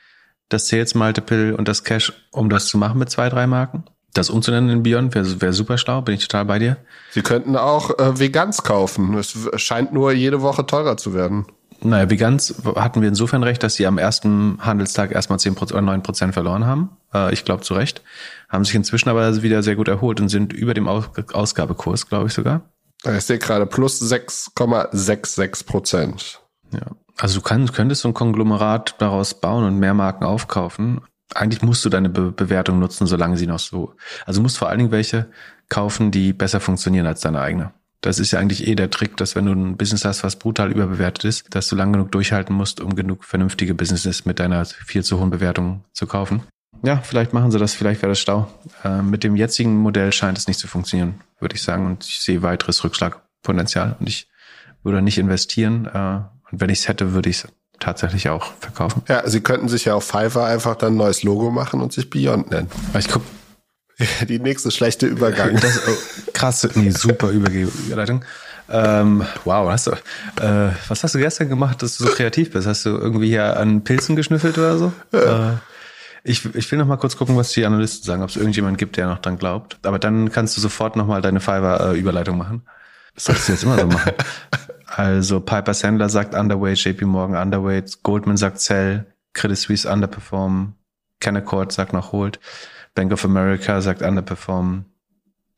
das 0.49 0.67
Sales 0.67 0.95
Multiple 0.95 1.55
und 1.55 1.67
das 1.67 1.83
Cash, 1.83 2.13
um 2.31 2.49
das 2.49 2.67
zu 2.67 2.77
machen 2.77 2.99
mit 2.99 3.09
zwei, 3.09 3.29
drei 3.29 3.47
Marken. 3.47 3.85
Das 4.13 4.29
umzunennen 4.29 4.69
in 4.69 4.83
Beyond 4.83 5.15
wäre 5.15 5.41
wär 5.41 5.53
super 5.53 5.77
schlau, 5.77 6.01
bin 6.01 6.15
ich 6.15 6.27
total 6.27 6.45
bei 6.45 6.59
dir. 6.59 6.77
Sie 7.11 7.21
könnten 7.21 7.55
auch 7.55 7.97
äh, 7.97 8.19
Vegans 8.19 8.63
kaufen. 8.63 9.13
Es 9.17 9.37
scheint 9.55 9.93
nur 9.93 10.11
jede 10.11 10.41
Woche 10.41 10.65
teurer 10.65 10.97
zu 10.97 11.13
werden. 11.13 11.45
Naja, 11.83 12.09
Vegans 12.09 12.55
hatten 12.75 13.01
wir 13.01 13.07
insofern 13.07 13.41
recht, 13.41 13.63
dass 13.63 13.75
sie 13.75 13.87
am 13.87 13.97
ersten 13.97 14.59
Handelstag 14.61 15.11
erstmal 15.11 15.39
10% 15.39 15.71
oder 15.71 15.79
9% 15.79 16.33
verloren 16.33 16.65
haben. 16.65 16.89
Äh, 17.13 17.33
ich 17.33 17.45
glaube 17.45 17.63
zu 17.63 17.73
Recht. 17.73 18.01
Haben 18.49 18.65
sich 18.65 18.75
inzwischen 18.75 19.09
aber 19.09 19.41
wieder 19.41 19.63
sehr 19.63 19.77
gut 19.77 19.87
erholt 19.87 20.19
und 20.19 20.27
sind 20.27 20.51
über 20.51 20.73
dem 20.73 20.87
Ausgabekurs, 20.87 22.07
glaube 22.07 22.27
ich 22.27 22.33
sogar. 22.33 22.69
Ich 23.03 23.23
sehe 23.23 23.39
gerade 23.39 23.65
plus 23.65 24.01
6,66 24.01 25.65
Prozent. 25.65 26.41
Ja. 26.71 26.91
Also 27.21 27.35
du 27.35 27.43
kannst, 27.43 27.73
könntest 27.73 28.01
so 28.01 28.07
ein 28.07 28.15
Konglomerat 28.15 28.95
daraus 28.97 29.39
bauen 29.39 29.63
und 29.63 29.77
mehr 29.77 29.93
Marken 29.93 30.23
aufkaufen. 30.23 31.01
Eigentlich 31.35 31.61
musst 31.61 31.85
du 31.85 31.89
deine 31.89 32.09
Be 32.09 32.31
Bewertung 32.31 32.79
nutzen, 32.79 33.05
solange 33.05 33.37
sie 33.37 33.45
noch 33.45 33.59
so. 33.59 33.93
Also 34.25 34.41
musst 34.41 34.57
vor 34.57 34.69
allen 34.69 34.79
Dingen 34.79 34.91
welche 34.91 35.27
kaufen, 35.69 36.09
die 36.09 36.33
besser 36.33 36.59
funktionieren 36.59 37.05
als 37.05 37.21
deine 37.21 37.39
eigene. 37.39 37.73
Das 38.01 38.17
ist 38.17 38.31
ja 38.31 38.39
eigentlich 38.39 38.65
eh 38.65 38.73
der 38.73 38.89
Trick, 38.89 39.17
dass 39.17 39.35
wenn 39.35 39.45
du 39.45 39.51
ein 39.51 39.77
Business 39.77 40.03
hast, 40.03 40.23
was 40.23 40.37
brutal 40.37 40.71
überbewertet 40.71 41.25
ist, 41.25 41.53
dass 41.53 41.67
du 41.67 41.75
lang 41.75 41.93
genug 41.93 42.11
durchhalten 42.11 42.55
musst, 42.55 42.81
um 42.81 42.95
genug 42.95 43.23
vernünftige 43.23 43.75
Businesses 43.75 44.25
mit 44.25 44.39
deiner 44.39 44.65
viel 44.65 45.03
zu 45.03 45.19
hohen 45.19 45.29
Bewertung 45.29 45.83
zu 45.93 46.07
kaufen. 46.07 46.41
Ja, 46.81 46.97
vielleicht 46.97 47.33
machen 47.33 47.51
sie 47.51 47.59
das, 47.59 47.75
vielleicht 47.75 48.01
wäre 48.01 48.13
das 48.13 48.19
Stau. 48.19 48.51
Äh, 48.83 49.03
mit 49.03 49.23
dem 49.23 49.35
jetzigen 49.35 49.77
Modell 49.77 50.11
scheint 50.11 50.39
es 50.39 50.47
nicht 50.47 50.59
zu 50.59 50.67
funktionieren, 50.67 51.21
würde 51.39 51.53
ich 51.53 51.61
sagen. 51.61 51.85
Und 51.85 52.03
ich 52.03 52.21
sehe 52.21 52.41
weiteres 52.41 52.83
Rückschlagpotenzial. 52.83 53.95
Und 53.99 54.09
ich 54.09 54.27
würde 54.81 55.03
nicht 55.03 55.19
investieren. 55.19 55.85
Äh, 55.85 56.21
und 56.51 56.61
wenn 56.61 56.69
ich 56.69 56.79
es 56.79 56.87
hätte, 56.87 57.13
würde 57.13 57.29
ich 57.29 57.43
es 57.43 57.47
tatsächlich 57.79 58.29
auch 58.29 58.53
verkaufen. 58.59 59.01
Ja, 59.07 59.27
sie 59.27 59.41
könnten 59.41 59.67
sich 59.67 59.85
ja 59.85 59.95
auf 59.95 60.05
Fiverr 60.05 60.45
einfach 60.45 60.75
dann 60.75 60.93
ein 60.93 60.97
neues 60.97 61.23
Logo 61.23 61.51
machen 61.51 61.81
und 61.81 61.91
sich 61.93 62.09
Beyond 62.09 62.51
nennen. 62.51 62.69
Ich 62.97 63.07
guck, 63.07 63.23
die 64.27 64.39
nächste 64.39 64.71
schlechte 64.71 65.07
Übergang. 65.07 65.55
Das, 65.59 65.87
oh, 65.87 65.91
krasse, 66.33 66.69
nee, 66.75 66.91
super 66.91 67.29
Überleitung. 67.29 68.23
Ähm, 68.69 69.25
wow, 69.43 69.69
hast 69.69 69.87
du, 69.87 69.91
äh, 69.91 70.71
was 70.87 71.03
hast 71.03 71.15
du 71.15 71.19
gestern 71.19 71.49
gemacht, 71.49 71.81
dass 71.81 71.97
du 71.97 72.05
so 72.05 72.11
kreativ 72.11 72.51
bist? 72.51 72.67
Hast 72.67 72.85
du 72.85 72.89
irgendwie 72.89 73.27
hier 73.27 73.57
an 73.57 73.83
Pilzen 73.83 74.15
geschnüffelt 74.15 74.57
oder 74.57 74.77
so? 74.77 74.93
Ja. 75.11 75.53
Äh, 75.53 75.53
ich, 76.23 76.53
ich 76.55 76.71
will 76.71 76.77
noch 76.77 76.85
mal 76.85 76.97
kurz 76.97 77.17
gucken, 77.17 77.35
was 77.35 77.51
die 77.51 77.65
Analysten 77.65 78.05
sagen, 78.05 78.21
ob 78.21 78.29
es 78.29 78.35
irgendjemand 78.35 78.77
gibt, 78.77 78.95
der 78.95 79.07
noch 79.07 79.19
dran 79.19 79.37
glaubt. 79.37 79.79
Aber 79.83 79.97
dann 79.97 80.31
kannst 80.31 80.55
du 80.55 80.61
sofort 80.61 80.95
noch 80.95 81.07
mal 81.07 81.21
deine 81.21 81.39
Fiverr-Überleitung 81.39 82.37
machen. 82.37 82.63
Das 83.15 83.25
solltest 83.25 83.47
du 83.47 83.53
jetzt 83.53 83.63
immer 83.63 83.79
so 83.79 83.87
machen. 83.87 84.13
Also 84.93 85.39
Piper 85.39 85.73
Sandler 85.73 86.09
sagt 86.09 86.35
Underweight, 86.35 86.77
JP 86.83 87.05
Morgan 87.05 87.41
Underweight, 87.41 88.03
Goldman 88.03 88.35
sagt 88.35 88.59
Sell, 88.59 89.05
Credit 89.31 89.57
Suisse 89.57 89.89
Underperform, 89.89 90.73
Canaccord 91.21 91.71
sagt 91.71 91.93
noch 91.93 92.11
Hold. 92.11 92.41
Bank 92.93 93.13
of 93.13 93.23
America 93.23 93.79
sagt 93.81 94.01
underperform. 94.01 94.85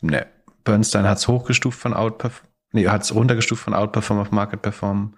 Ne. 0.02 0.28
Bernstein 0.64 1.08
hat 1.08 1.18
es 1.18 1.28
hochgestuft 1.28 1.80
von 1.80 1.94
outperform. 1.94 2.48
Nee, 2.74 2.88
hat 2.88 3.04
es 3.04 3.14
runtergestuft 3.14 3.64
von 3.64 3.74
outperform 3.74 4.20
auf 4.20 4.32
market 4.32 4.62
perform. 4.62 5.16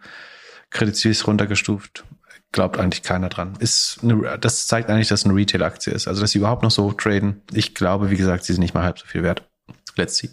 Credit 0.70 0.96
Suisse 0.96 1.26
runtergestuft. 1.26 2.06
Glaubt 2.52 2.78
eigentlich 2.78 3.04
keiner 3.04 3.30
dran. 3.30 3.56
Ist 3.60 4.00
eine, 4.02 4.38
das 4.40 4.68
zeigt 4.68 4.90
eigentlich, 4.90 5.10
dass 5.10 5.22
es 5.22 5.26
eine 5.26 5.36
Retail-Aktie 5.36 5.92
ist. 5.92 6.08
Also, 6.08 6.22
dass 6.22 6.32
sie 6.32 6.38
überhaupt 6.38 6.64
noch 6.64 6.72
so 6.72 6.84
hoch 6.84 6.94
traden. 6.94 7.42
Ich 7.52 7.76
glaube, 7.76 8.10
wie 8.12 8.18
gesagt, 8.18 8.46
sie 8.46 8.54
sind 8.54 8.62
nicht 8.62 8.74
mal 8.74 8.84
halb 8.84 8.98
so 8.98 9.06
viel 9.06 9.24
wert. 9.24 9.50
Let's 9.96 10.18
see. 10.18 10.30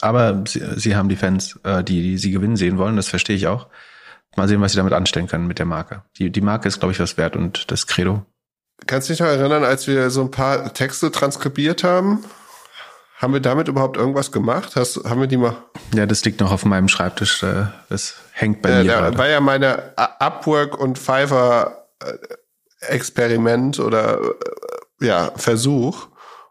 Aber 0.00 0.44
sie, 0.46 0.62
sie 0.76 0.96
haben 0.96 1.08
die 1.08 1.16
Fans, 1.16 1.58
äh, 1.64 1.82
die, 1.82 2.02
die 2.02 2.18
sie 2.18 2.30
gewinnen 2.30 2.56
sehen 2.56 2.78
wollen. 2.78 2.96
Das 2.96 3.08
verstehe 3.08 3.36
ich 3.36 3.46
auch. 3.46 3.68
Mal 4.36 4.48
sehen, 4.48 4.60
was 4.60 4.72
sie 4.72 4.76
damit 4.76 4.92
anstellen 4.92 5.28
können 5.28 5.46
mit 5.46 5.58
der 5.58 5.66
Marke. 5.66 6.02
Die, 6.18 6.30
die 6.30 6.42
Marke 6.42 6.68
ist, 6.68 6.80
glaube 6.80 6.92
ich, 6.92 7.00
was 7.00 7.16
wert 7.16 7.36
und 7.36 7.70
das 7.70 7.86
Credo 7.86 8.26
Kannst 8.86 9.08
du 9.08 9.14
dich 9.14 9.20
noch 9.20 9.28
erinnern, 9.28 9.64
als 9.64 9.86
wir 9.86 10.10
so 10.10 10.20
ein 10.20 10.30
paar 10.30 10.72
Texte 10.74 11.10
transkribiert 11.10 11.82
haben? 11.82 12.24
Haben 13.16 13.32
wir 13.32 13.40
damit 13.40 13.68
überhaupt 13.68 13.96
irgendwas 13.96 14.30
gemacht? 14.30 14.76
Hast, 14.76 15.02
haben 15.04 15.20
wir 15.20 15.26
die 15.26 15.38
mal? 15.38 15.56
Ja, 15.94 16.04
das 16.04 16.22
liegt 16.26 16.40
noch 16.40 16.52
auf 16.52 16.66
meinem 16.66 16.88
Schreibtisch. 16.88 17.42
Äh, 17.42 17.68
das 17.88 18.16
hängt 18.32 18.60
bei 18.60 18.68
äh, 18.68 18.82
mir. 18.82 18.92
Da 18.92 19.16
war 19.16 19.28
ja 19.28 19.40
meine 19.40 19.96
Upwork 19.96 20.78
und 20.78 20.98
Fiverr 20.98 21.88
äh, 22.04 22.12
Experiment 22.80 23.80
oder 23.80 24.20
äh, 24.20 25.06
ja 25.06 25.32
Versuch. 25.36 26.08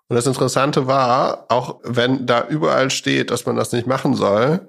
Und 0.08 0.16
das 0.16 0.28
Interessante 0.28 0.88
war, 0.88 1.45
auch 1.49 1.80
wenn 1.84 2.28
da 2.28 2.47
überall 2.47 2.91
steht, 2.91 3.32
dass 3.32 3.45
man 3.45 3.56
das 3.56 3.72
nicht 3.72 3.88
machen 3.88 4.16
soll, 4.16 4.68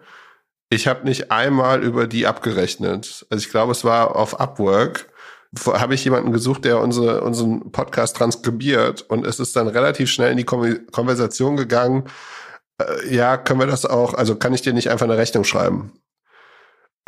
ich 0.70 0.89
habe 0.89 1.05
nicht 1.05 1.30
einmal 1.30 1.82
über 1.82 2.07
die 2.07 2.26
abgerechnet. 2.26 3.26
Also 3.30 3.45
ich 3.45 3.51
glaube, 3.51 3.72
es 3.72 3.84
war 3.84 4.16
auf 4.16 4.41
Upwork 4.41 5.09
habe 5.64 5.95
ich 5.95 6.05
jemanden 6.05 6.32
gesucht, 6.32 6.64
der 6.64 6.80
unsere, 6.80 7.22
unseren 7.22 7.72
Podcast 7.72 8.16
transkribiert 8.16 9.03
und 9.03 9.26
es 9.26 9.41
ist 9.41 9.57
dann 9.57 9.68
relativ 9.68 10.11
schnell 10.11 10.30
in 10.30 10.37
die 10.37 10.45
Konversation 10.45 11.57
gegangen, 11.57 12.05
äh, 12.78 13.14
ja, 13.14 13.37
können 13.37 13.61
wir 13.61 13.66
das 13.66 13.87
auch, 13.87 14.14
also 14.14 14.37
kann 14.37 14.55
ich 14.55 14.62
dir 14.62 14.72
nicht 14.72 14.91
einfach 14.91 15.07
eine 15.07 15.16
Rechnung 15.16 15.45
schreiben? 15.45 15.93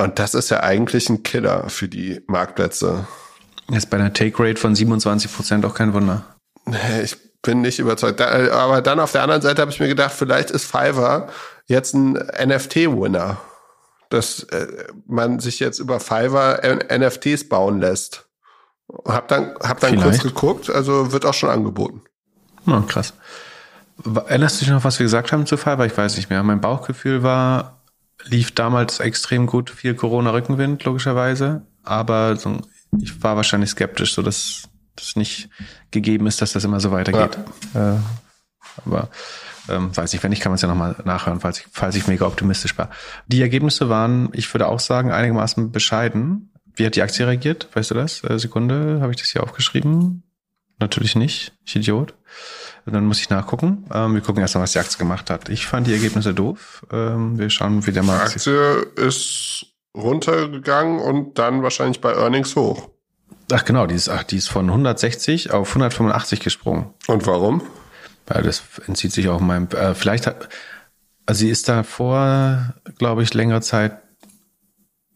Und 0.01 0.19
das 0.19 0.35
ist 0.35 0.51
ja 0.51 0.61
eigentlich 0.61 1.09
ein 1.11 1.25
Killer 1.25 1.69
für 1.69 1.89
die 1.89 2.23
Marktplätze. 2.29 3.07
Ist 3.71 3.91
bei 3.91 3.99
einer 3.99 4.13
Take 4.13 4.43
Rate 4.43 4.61
von 4.61 4.75
27 4.75 5.33
Prozent 5.33 5.65
auch 5.67 5.75
kein 5.75 5.93
Wunder. 5.93 6.25
Ich 7.03 7.17
bin 7.43 7.61
nicht 7.61 7.79
überzeugt. 7.79 8.21
Da, 8.21 8.53
aber 8.53 8.83
dann 8.83 9.01
auf 9.01 9.13
der 9.13 9.23
anderen 9.23 9.43
Seite 9.43 9.63
habe 9.63 9.71
ich 9.71 9.81
mir 9.81 9.89
gedacht, 9.89 10.13
vielleicht 10.13 10.51
ist 10.51 10.65
Fiverr 10.65 11.29
jetzt 11.67 11.95
ein 11.95 12.13
NFT-Winner. 12.15 13.39
Dass 14.11 14.45
äh, 14.45 14.67
man 15.07 15.39
sich 15.39 15.61
jetzt 15.61 15.79
über 15.79 16.01
Fiverr 16.01 16.61
NFTs 16.91 17.49
bauen 17.49 17.81
lässt. 17.81 18.27
Hab 19.05 19.29
dann, 19.29 19.55
hab 19.61 19.81
dann 19.81 20.01
kurz 20.01 20.23
geguckt, 20.23 20.71
also 20.71 21.13
wird 21.13 21.27
auch 21.27 21.35
schon 21.35 21.51
angeboten. 21.51 22.03
Oh, 22.67 22.81
krass. 22.81 23.13
Erinnerst 24.05 24.61
du 24.61 24.65
dich 24.65 24.73
noch, 24.73 24.85
was 24.85 24.99
wir 24.99 25.05
gesagt 25.05 25.31
haben 25.33 25.45
zu 25.45 25.59
Fiverr? 25.59 25.85
Ich 25.85 25.97
weiß 25.97 26.17
nicht 26.17 26.31
mehr. 26.31 26.43
Mein 26.43 26.63
Bauchgefühl 26.63 27.23
war, 27.23 27.83
lief 28.25 28.55
damals 28.55 29.01
extrem 29.01 29.47
gut, 29.47 29.71
viel 29.71 29.95
Corona-Rückenwind, 29.95 30.85
logischerweise. 30.85 31.67
Aber 31.83 32.37
so, 32.37 32.59
ich 33.01 33.23
war 33.23 33.37
wahrscheinlich 33.37 33.71
skeptisch, 33.71 34.15
so 34.15 34.23
dass 34.23 34.68
das 34.99 35.17
nicht 35.17 35.49
gegeben 35.91 36.27
ist, 36.27 36.43
dass 36.43 36.53
das 36.53 36.65
immer 36.65 36.81
so 36.81 36.91
weitergeht. 36.91 37.39
Ja. 37.75 37.97
Äh, 37.97 37.99
aber 38.87 39.09
ähm, 39.69 39.95
weiß 39.97 40.15
ich, 40.15 40.23
wenn 40.23 40.31
nicht, 40.31 40.43
kann 40.43 40.51
man 40.51 40.57
es 40.57 40.63
ja 40.63 40.69
nochmal 40.69 40.97
nachhören, 41.05 41.41
falls 41.41 41.61
ich, 41.61 41.67
falls 41.71 41.95
ich 41.95 42.07
mega 42.07 42.27
optimistisch 42.27 42.77
war. 42.79 42.91
Die 43.27 43.43
Ergebnisse 43.43 43.89
waren, 43.89 44.31
ich 44.33 44.53
würde 44.55 44.67
auch 44.67 44.81
sagen, 44.81 45.13
einigermaßen 45.13 45.73
bescheiden. 45.73 46.53
Wie 46.75 46.87
hat 46.87 46.97
die 46.97 47.03
Aktie 47.03 47.27
reagiert? 47.27 47.69
Weißt 47.75 47.91
du 47.91 47.95
das? 47.95 48.23
Äh, 48.25 48.39
Sekunde, 48.39 49.01
habe 49.01 49.11
ich 49.13 49.19
das 49.19 49.31
hier 49.31 49.43
aufgeschrieben? 49.43 50.23
Natürlich 50.81 51.17
nicht. 51.17 51.53
Ich 51.65 51.75
Idiot. 51.75 52.15
Dann 52.87 53.05
muss 53.05 53.21
ich 53.21 53.29
nachgucken. 53.29 53.85
Ähm, 53.93 54.15
wir 54.15 54.21
gucken 54.21 54.41
erstmal, 54.41 54.63
was 54.63 54.73
die 54.73 54.79
Aktie 54.79 54.99
gemacht 54.99 55.29
hat. 55.29 55.49
Ich 55.49 55.67
fand 55.67 55.87
die 55.87 55.93
Ergebnisse 55.93 56.33
doof. 56.33 56.87
Ähm, 56.91 57.39
wir 57.39 57.51
schauen, 57.51 57.87
wie 57.87 57.93
der 57.93 58.05
Markt. 58.05 58.31
Die 58.31 58.51
Aktie 58.51 58.87
ist 58.97 59.67
runtergegangen 59.95 61.01
und 61.01 61.39
dann 61.39 61.63
wahrscheinlich 61.63 62.01
bei 62.01 62.15
Earnings 62.15 62.55
hoch. 62.57 62.91
Ach 63.51 63.65
genau, 63.65 63.87
die 63.87 63.95
ist, 63.95 64.09
ach, 64.09 64.25
die 64.25 64.37
ist 64.37 64.49
von 64.49 64.67
160 64.69 65.53
auf 65.53 65.69
185 65.71 66.41
gesprungen. 66.41 66.93
Und 67.07 67.27
warum? 67.27 67.63
Ja, 68.29 68.43
das 68.43 68.63
entzieht 68.87 69.13
sich 69.13 69.29
auch 69.29 69.41
meinem. 69.41 69.69
Äh, 69.69 69.95
vielleicht 69.95 70.27
hat, 70.27 70.49
also 71.25 71.41
sie 71.41 71.51
ist 71.51 71.69
davor, 71.69 72.75
glaube 72.99 73.23
ich, 73.23 73.33
längere 73.33 73.63
Zeit 73.63 73.99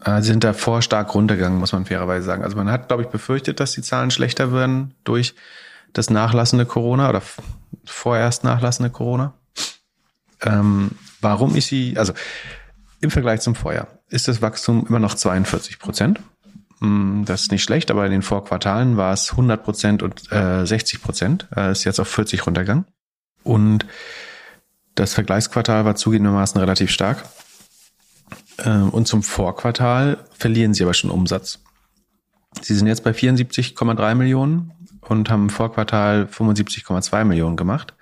äh, 0.04 0.22
sind 0.22 0.44
davor 0.44 0.82
stark 0.82 1.14
runtergegangen, 1.14 1.58
muss 1.58 1.72
man 1.72 1.84
fairerweise 1.84 2.24
sagen. 2.24 2.42
Also 2.42 2.56
man 2.56 2.70
hat, 2.70 2.88
glaube 2.88 3.02
ich, 3.02 3.08
befürchtet, 3.08 3.60
dass 3.60 3.72
die 3.72 3.82
Zahlen 3.82 4.10
schlechter 4.10 4.52
werden 4.52 4.94
durch 5.04 5.34
das 5.92 6.08
nachlassende 6.10 6.64
Corona 6.64 7.10
oder 7.10 7.22
vorerst 7.84 8.44
nachlassende 8.44 8.90
Corona. 8.90 9.34
Ähm, 10.40 10.92
warum 11.20 11.54
ist 11.54 11.68
sie, 11.68 11.96
also 11.98 12.14
im 13.00 13.10
Vergleich 13.10 13.40
zum 13.40 13.54
Vorjahr 13.54 13.88
ist 14.08 14.28
das 14.28 14.42
Wachstum 14.42 14.86
immer 14.88 14.98
noch 14.98 15.14
42 15.14 15.78
Prozent. 15.78 16.20
Mm, 16.82 17.24
das 17.24 17.42
ist 17.42 17.52
nicht 17.52 17.62
schlecht, 17.62 17.92
aber 17.92 18.04
in 18.04 18.10
den 18.10 18.22
Vorquartalen 18.22 18.96
war 18.96 19.12
es 19.12 19.30
100 19.30 19.62
Prozent 19.62 20.02
und 20.02 20.30
äh, 20.32 20.66
60 20.66 21.00
Prozent. 21.00 21.46
Äh, 21.56 21.70
ist 21.70 21.84
jetzt 21.84 22.00
auf 22.00 22.08
40 22.08 22.44
runtergegangen. 22.44 22.86
Und 23.44 23.86
das 24.96 25.14
Vergleichsquartal 25.14 25.84
war 25.84 25.94
zugegebenermaßen 25.94 26.60
relativ 26.60 26.90
stark. 26.90 27.24
Äh, 28.58 28.70
und 28.70 29.06
zum 29.06 29.22
Vorquartal 29.22 30.18
verlieren 30.36 30.74
sie 30.74 30.82
aber 30.82 30.92
schon 30.92 31.10
Umsatz. 31.10 31.60
Sie 32.60 32.74
sind 32.74 32.88
jetzt 32.88 33.04
bei 33.04 33.12
74,3 33.12 34.14
Millionen 34.16 34.72
und 35.02 35.30
haben 35.30 35.44
im 35.44 35.50
Vorquartal 35.50 36.28
75,2 36.30 37.24
Millionen 37.24 37.56
gemacht. 37.56 37.94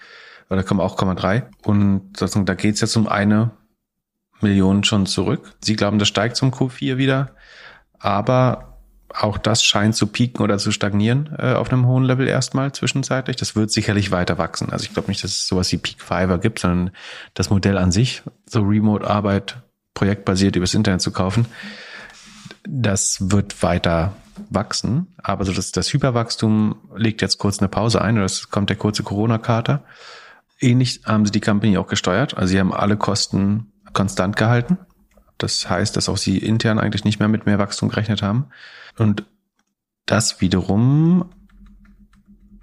Oder 0.48 0.64
kommen 0.64 0.80
auch 0.80 0.98
0,3. 0.98 1.44
Und 1.64 2.48
da 2.48 2.54
geht 2.54 2.76
es 2.76 2.80
jetzt 2.80 2.96
um 2.96 3.06
eine 3.06 3.50
Million 4.40 4.84
schon 4.84 5.04
zurück. 5.04 5.52
Sie 5.60 5.76
glauben, 5.76 5.98
das 5.98 6.08
steigt 6.08 6.36
zum 6.36 6.50
Q4 6.50 6.96
wieder. 6.96 7.36
Aber 7.98 8.69
auch 9.14 9.38
das 9.38 9.64
scheint 9.64 9.96
zu 9.96 10.06
pieken 10.06 10.42
oder 10.42 10.58
zu 10.58 10.70
stagnieren 10.70 11.34
äh, 11.38 11.54
auf 11.54 11.72
einem 11.72 11.86
hohen 11.86 12.04
Level 12.04 12.28
erstmal 12.28 12.72
zwischenzeitlich. 12.72 13.36
Das 13.36 13.56
wird 13.56 13.70
sicherlich 13.70 14.10
weiter 14.10 14.38
wachsen. 14.38 14.70
Also 14.70 14.84
ich 14.84 14.92
glaube 14.92 15.08
nicht, 15.08 15.24
dass 15.24 15.32
es 15.32 15.46
sowas 15.46 15.70
wie 15.72 15.78
Peak 15.78 16.00
Fiverr 16.00 16.38
gibt, 16.38 16.60
sondern 16.60 16.94
das 17.34 17.50
Modell 17.50 17.78
an 17.78 17.92
sich, 17.92 18.22
so 18.46 18.62
Remote-Arbeit, 18.62 19.62
projektbasiert 19.94 20.56
übers 20.56 20.74
Internet 20.74 21.00
zu 21.00 21.10
kaufen, 21.10 21.46
das 22.66 23.30
wird 23.30 23.62
weiter 23.62 24.14
wachsen. 24.48 25.08
Aber 25.22 25.44
so 25.44 25.52
das, 25.52 25.72
das 25.72 25.92
Hyperwachstum 25.92 26.76
legt 26.94 27.22
jetzt 27.22 27.38
kurz 27.38 27.58
eine 27.58 27.68
Pause 27.68 28.00
ein 28.00 28.16
oder 28.16 28.24
es 28.24 28.50
kommt 28.50 28.70
der 28.70 28.76
kurze 28.76 29.02
Corona-Kater. 29.02 29.84
Ähnlich 30.60 31.02
haben 31.04 31.26
sie 31.26 31.32
die 31.32 31.40
Company 31.40 31.78
auch 31.78 31.86
gesteuert. 31.86 32.36
Also 32.36 32.48
sie 32.48 32.60
haben 32.60 32.72
alle 32.72 32.96
Kosten 32.96 33.72
konstant 33.92 34.36
gehalten. 34.36 34.78
Das 35.38 35.68
heißt, 35.68 35.96
dass 35.96 36.08
auch 36.08 36.18
sie 36.18 36.38
intern 36.38 36.78
eigentlich 36.78 37.04
nicht 37.04 37.18
mehr 37.18 37.28
mit 37.28 37.46
mehr 37.46 37.58
Wachstum 37.58 37.88
gerechnet 37.88 38.22
haben. 38.22 38.46
Und 39.00 39.24
das 40.04 40.42
wiederum 40.42 41.30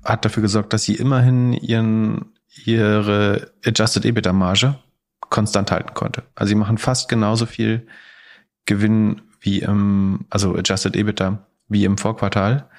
hat 0.06 0.24
dafür 0.24 0.44
gesorgt, 0.44 0.72
dass 0.72 0.84
sie 0.84 0.94
immerhin 0.94 1.52
ihren, 1.52 2.38
ihre 2.64 3.54
Adjusted 3.66 4.06
EBITDA 4.06 4.34
Marge 4.34 4.78
konstant 5.20 5.72
halten 5.72 5.96
konnte. 5.96 6.22
Also 6.36 6.50
sie 6.50 6.56
machen 6.56 6.78
fast 6.78 7.10
genauso 7.10 7.48
viel 7.48 7.88
Gewinn 8.66 9.24
wie 9.40 9.62
im, 9.62 10.28
also 10.30 10.56
Adjusted 10.56 10.96
EBITDA 10.96 11.48
wie 11.70 11.86
im 11.86 11.98
Vorquartal. 11.98 12.70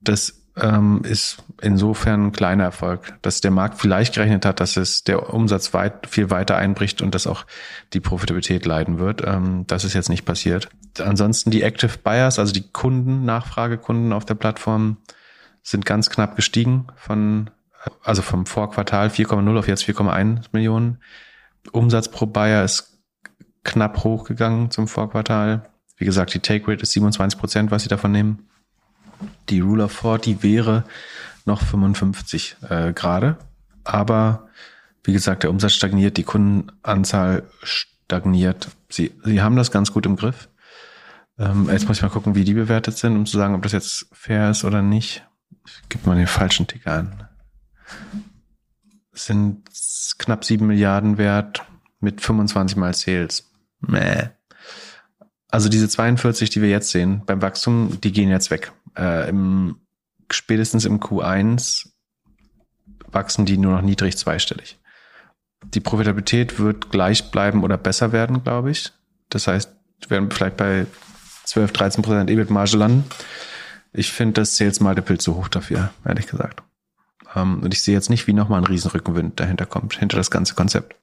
Das 0.00 0.37
ähm, 0.60 1.02
ist 1.04 1.42
insofern 1.60 2.26
ein 2.26 2.32
kleiner 2.32 2.64
Erfolg, 2.64 3.14
dass 3.22 3.40
der 3.40 3.50
Markt 3.50 3.78
vielleicht 3.78 4.14
gerechnet 4.14 4.44
hat, 4.44 4.60
dass 4.60 4.76
es 4.76 5.04
der 5.04 5.32
Umsatz 5.32 5.74
weit, 5.74 6.06
viel 6.06 6.30
weiter 6.30 6.56
einbricht 6.56 7.02
und 7.02 7.14
dass 7.14 7.26
auch 7.26 7.44
die 7.92 8.00
Profitabilität 8.00 8.66
leiden 8.66 8.98
wird. 8.98 9.22
Ähm, 9.26 9.64
das 9.66 9.84
ist 9.84 9.94
jetzt 9.94 10.08
nicht 10.08 10.24
passiert. 10.24 10.68
Ansonsten 10.98 11.50
die 11.50 11.62
Active 11.62 11.98
Buyers, 12.02 12.38
also 12.38 12.52
die 12.52 12.70
Kunden, 12.70 13.24
Nachfragekunden 13.24 14.12
auf 14.12 14.24
der 14.24 14.34
Plattform, 14.34 14.98
sind 15.62 15.84
ganz 15.84 16.10
knapp 16.10 16.36
gestiegen 16.36 16.86
von, 16.96 17.50
also 18.02 18.22
vom 18.22 18.46
Vorquartal 18.46 19.08
4,0 19.08 19.58
auf 19.58 19.68
jetzt 19.68 19.84
4,1 19.84 20.46
Millionen. 20.52 20.98
Umsatz 21.72 22.08
pro 22.10 22.26
Buyer 22.26 22.64
ist 22.64 22.98
knapp 23.64 24.02
hochgegangen 24.04 24.70
zum 24.70 24.88
Vorquartal. 24.88 25.68
Wie 25.96 26.04
gesagt, 26.04 26.32
die 26.32 26.40
Take 26.40 26.68
Rate 26.68 26.82
ist 26.82 26.92
27 26.92 27.38
Prozent, 27.38 27.70
was 27.70 27.82
sie 27.82 27.88
davon 27.88 28.12
nehmen. 28.12 28.48
Die 29.48 29.60
Rule 29.60 29.84
of 29.84 29.92
40 29.92 30.42
wäre 30.42 30.84
noch 31.44 31.62
55 31.62 32.56
äh, 32.68 32.92
gerade. 32.92 33.36
Aber 33.84 34.48
wie 35.04 35.12
gesagt, 35.12 35.42
der 35.42 35.50
Umsatz 35.50 35.72
stagniert, 35.72 36.16
die 36.16 36.24
Kundenanzahl 36.24 37.44
stagniert. 37.62 38.68
Sie, 38.90 39.12
sie 39.24 39.40
haben 39.40 39.56
das 39.56 39.70
ganz 39.70 39.92
gut 39.92 40.06
im 40.06 40.16
Griff. 40.16 40.48
Ähm, 41.38 41.68
jetzt 41.70 41.88
muss 41.88 41.98
ich 41.98 42.02
mal 42.02 42.10
gucken, 42.10 42.34
wie 42.34 42.44
die 42.44 42.54
bewertet 42.54 42.98
sind, 42.98 43.16
um 43.16 43.24
zu 43.24 43.36
sagen, 43.36 43.54
ob 43.54 43.62
das 43.62 43.72
jetzt 43.72 44.06
fair 44.12 44.50
ist 44.50 44.64
oder 44.64 44.82
nicht. 44.82 45.24
Ich 45.64 45.88
gebe 45.88 46.06
mal 46.06 46.16
den 46.16 46.26
falschen 46.26 46.66
Ticker 46.66 46.92
an. 46.92 47.28
sind 49.12 49.68
knapp 50.18 50.44
sieben 50.44 50.66
Milliarden 50.66 51.16
wert 51.16 51.64
mit 52.00 52.20
25 52.20 52.76
mal 52.76 52.94
Sales. 52.94 53.50
Mäh. 53.80 54.30
Also 55.50 55.68
diese 55.68 55.88
42, 55.88 56.50
die 56.50 56.60
wir 56.60 56.68
jetzt 56.68 56.90
sehen 56.90 57.22
beim 57.24 57.40
Wachstum, 57.40 57.98
die 58.02 58.12
gehen 58.12 58.28
jetzt 58.28 58.50
weg. 58.50 58.72
Äh, 58.96 59.28
im, 59.28 59.80
spätestens 60.30 60.84
im 60.84 61.00
Q1 61.00 61.88
wachsen 63.10 63.46
die 63.46 63.58
nur 63.58 63.72
noch 63.72 63.82
niedrig 63.82 64.16
zweistellig. 64.16 64.78
Die 65.62 65.80
Profitabilität 65.80 66.58
wird 66.58 66.90
gleich 66.90 67.30
bleiben 67.30 67.64
oder 67.64 67.76
besser 67.76 68.12
werden, 68.12 68.42
glaube 68.44 68.70
ich. 68.70 68.92
Das 69.28 69.46
heißt, 69.46 69.70
wir 70.00 70.10
werden 70.10 70.30
vielleicht 70.30 70.56
bei 70.56 70.86
12, 71.44 71.72
13 71.72 72.02
Prozent 72.02 72.30
EBIT-Marge 72.30 72.76
landen. 72.76 73.04
Ich 73.92 74.12
finde 74.12 74.40
das 74.40 74.56
Sales 74.56 74.80
Multiple 74.80 75.18
zu 75.18 75.36
hoch 75.36 75.48
dafür, 75.48 75.90
ehrlich 76.04 76.26
gesagt. 76.26 76.62
Um, 77.34 77.42
ähm, 77.42 77.62
und 77.62 77.74
ich 77.74 77.82
sehe 77.82 77.94
jetzt 77.94 78.10
nicht, 78.10 78.26
wie 78.26 78.32
nochmal 78.32 78.60
ein 78.60 78.66
Riesenrückenwind 78.66 79.38
dahinter 79.38 79.66
kommt, 79.66 79.98
hinter 79.98 80.16
das 80.16 80.30
ganze 80.30 80.54
Konzept. 80.54 80.94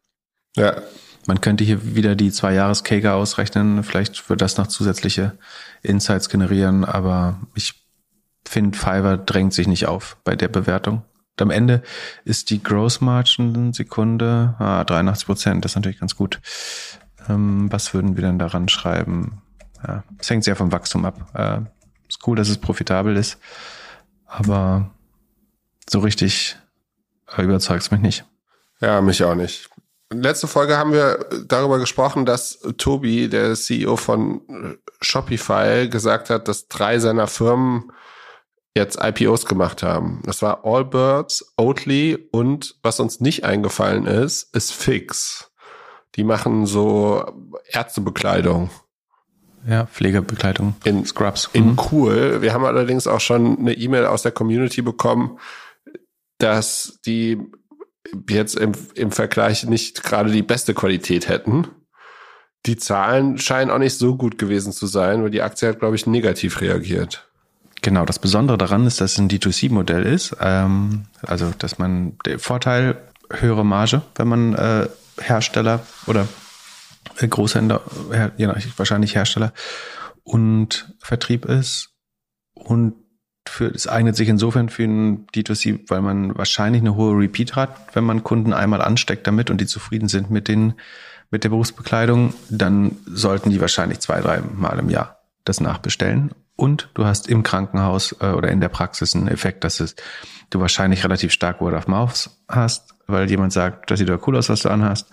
Ja. 0.56 0.82
Man 1.28 1.42
könnte 1.42 1.64
hier 1.64 1.96
wieder 1.96 2.16
die 2.16 2.32
zwei 2.32 2.54
jahres 2.54 2.84
kager 2.84 3.16
ausrechnen. 3.16 3.84
Vielleicht 3.84 4.30
wird 4.30 4.42
das 4.42 4.58
noch 4.58 4.68
zusätzliche 4.68 5.38
Insights 5.82 6.30
generieren, 6.30 6.86
aber 6.86 7.40
ich 7.56 7.74
finde, 8.48 8.78
Fiverr 8.78 9.18
drängt 9.18 9.54
sich 9.54 9.68
nicht 9.68 9.88
auf 9.88 10.18
bei 10.24 10.36
der 10.36 10.48
Bewertung. 10.48 11.04
Und 11.38 11.42
am 11.42 11.50
Ende 11.50 11.82
ist 12.24 12.50
die 12.50 12.62
Gross 12.62 13.02
Margin 13.02 13.74
Sekunde 13.74 14.56
ah, 14.60 14.84
83 14.84 15.26
Prozent. 15.26 15.66
Das 15.66 15.72
ist 15.72 15.76
natürlich 15.76 16.00
ganz 16.00 16.16
gut. 16.16 16.40
Ähm, 17.28 17.72
was 17.72 17.94
würden 17.94 18.16
wir 18.16 18.22
denn 18.22 18.40
daran 18.40 18.70
schreiben? 18.70 19.42
Ja, 19.86 20.04
es 20.20 20.30
hängt 20.30 20.44
sehr 20.44 20.56
vom 20.56 20.72
Wachstum 20.72 21.06
ab. 21.06 21.30
Äh, 21.34 21.62
ist 22.08 22.26
cool, 22.28 22.36
dass 22.36 22.50
es 22.50 22.58
profitabel 22.58 23.18
ist, 23.18 23.40
aber 24.28 24.92
so 25.90 26.00
richtig 26.00 26.56
äh, 27.36 27.42
überzeugt 27.42 27.82
es 27.82 27.92
mich 27.92 28.02
nicht. 28.02 28.26
Ja, 28.80 29.02
mich 29.02 29.24
auch 29.24 29.36
nicht. 29.36 29.70
Letzte 30.22 30.48
Folge 30.48 30.78
haben 30.78 30.94
wir 30.94 31.26
darüber 31.48 31.80
gesprochen, 31.80 32.26
dass 32.26 32.60
Tobi, 32.78 33.30
der 33.30 33.56
CEO 33.56 33.98
von 33.98 34.78
Shopify, 35.02 35.88
gesagt 35.90 36.30
hat, 36.30 36.48
dass 36.48 36.68
drei 36.68 37.00
seiner 37.00 37.28
Firmen 37.28 37.92
jetzt 38.76 39.00
IPOs 39.02 39.46
gemacht 39.46 39.84
haben. 39.84 40.22
Das 40.26 40.42
war 40.42 40.66
Allbirds, 40.66 41.54
Oatly 41.58 42.28
und 42.32 42.76
was 42.84 43.00
uns 43.00 43.22
nicht 43.22 43.46
eingefallen 43.46 44.06
ist, 44.06 44.54
ist 44.56 44.74
Fix. 44.74 45.52
Die 46.16 46.24
machen 46.24 46.66
so 46.66 47.26
Ärztebekleidung. 47.70 48.70
Ja, 49.68 49.88
Pflegebekleidung. 49.88 50.76
In 50.84 51.06
Scrubs. 51.06 51.50
In 51.54 51.72
mhm. 51.72 51.80
cool. 51.92 52.42
Wir 52.42 52.54
haben 52.54 52.66
allerdings 52.66 53.08
auch 53.08 53.20
schon 53.20 53.58
eine 53.58 53.74
E-Mail 53.74 54.06
aus 54.06 54.22
der 54.22 54.32
Community 54.32 54.82
bekommen, 54.82 55.40
dass 56.38 57.00
die 57.06 57.42
jetzt 58.30 58.56
im, 58.56 58.74
im 58.96 59.12
Vergleich 59.12 59.66
nicht 59.66 60.04
gerade 60.04 60.32
die 60.32 60.44
beste 60.44 60.74
Qualität 60.74 61.28
hätten. 61.28 61.68
Die 62.66 62.78
Zahlen 62.78 63.38
scheinen 63.38 63.70
auch 63.70 63.78
nicht 63.78 63.98
so 63.98 64.16
gut 64.16 64.38
gewesen 64.38 64.74
zu 64.74 64.88
sein, 64.88 65.24
weil 65.24 65.30
die 65.30 65.42
Aktie 65.42 65.70
hat, 65.70 65.80
glaube 65.80 65.96
ich, 65.96 66.08
negativ 66.08 66.62
reagiert. 66.62 67.28
Genau, 67.82 68.06
das 68.06 68.18
Besondere 68.18 68.58
daran 68.58 68.88
ist, 68.88 69.00
dass 69.00 69.14
es 69.14 69.18
ein 69.20 69.30
D2C-Modell 69.30 70.04
ist. 70.04 70.36
Ähm, 70.40 71.06
also, 71.22 71.54
dass 71.58 71.78
man 71.78 72.18
der 72.26 72.40
Vorteil, 72.40 72.98
höhere 73.30 73.66
Marge, 73.66 74.02
wenn 74.16 74.28
man 74.28 74.54
äh, 74.56 74.88
Hersteller 75.20 75.86
oder 76.08 76.28
äh, 77.20 77.28
Großhändler, 77.28 77.82
her, 78.12 78.32
ja, 78.38 78.56
wahrscheinlich 78.78 79.16
Hersteller 79.16 79.54
und 80.24 80.94
Vertrieb 81.00 81.46
ist. 81.46 81.90
Und 82.54 82.96
für, 83.48 83.68
es 83.68 83.88
eignet 83.88 84.16
sich 84.16 84.30
insofern 84.30 84.70
für 84.70 84.84
ein 84.84 85.28
D2C, 85.28 85.82
weil 85.88 86.02
man 86.02 86.38
wahrscheinlich 86.38 86.82
eine 86.82 86.96
hohe 86.96 87.18
Repeat 87.18 87.56
hat, 87.56 87.96
wenn 87.96 88.04
man 88.04 88.24
Kunden 88.24 88.54
einmal 88.54 88.82
ansteckt 88.82 89.28
damit 89.28 89.50
und 89.50 89.62
die 89.62 89.68
zufrieden 89.68 90.08
sind 90.08 90.30
mit 90.32 90.48
den, 90.48 90.74
mit 91.32 91.44
der 91.44 91.50
Berufsbekleidung, 91.50 92.34
dann 92.50 92.98
sollten 93.06 93.50
die 93.50 93.62
wahrscheinlich 93.62 94.00
zwei, 94.00 94.22
drei 94.22 94.42
Mal 94.42 94.80
im 94.80 94.90
Jahr 94.90 95.20
das 95.44 95.62
nachbestellen. 95.62 96.32
Und 96.56 96.90
du 96.94 97.06
hast 97.06 97.28
im 97.28 97.44
Krankenhaus 97.44 98.16
äh, 98.22 98.28
oder 98.28 98.50
in 98.50 98.62
der 98.62 98.70
Praxis 98.70 99.16
einen 99.16 99.28
Effekt, 99.28 99.64
dass 99.64 99.80
es, 99.80 99.96
du 100.50 100.60
wahrscheinlich 100.60 101.04
relativ 101.04 101.32
stark 101.32 101.62
Word 101.62 101.74
of 101.74 101.88
Mouth 101.88 102.30
hast, 102.48 102.96
weil 103.08 103.30
jemand 103.30 103.54
sagt, 103.54 103.92
das 103.92 104.00
sieht 104.00 104.10
doch 104.10 104.26
cool 104.28 104.38
aus, 104.38 104.50
was 104.50 104.62
du 104.62 104.70
anhast. 104.70 105.08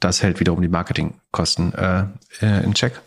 Das 0.00 0.22
hält 0.22 0.40
wiederum 0.40 0.62
die 0.62 0.68
Marketingkosten 0.68 1.74
äh, 1.74 2.04
äh 2.40 2.64
in 2.64 2.74
Check. 2.74 3.00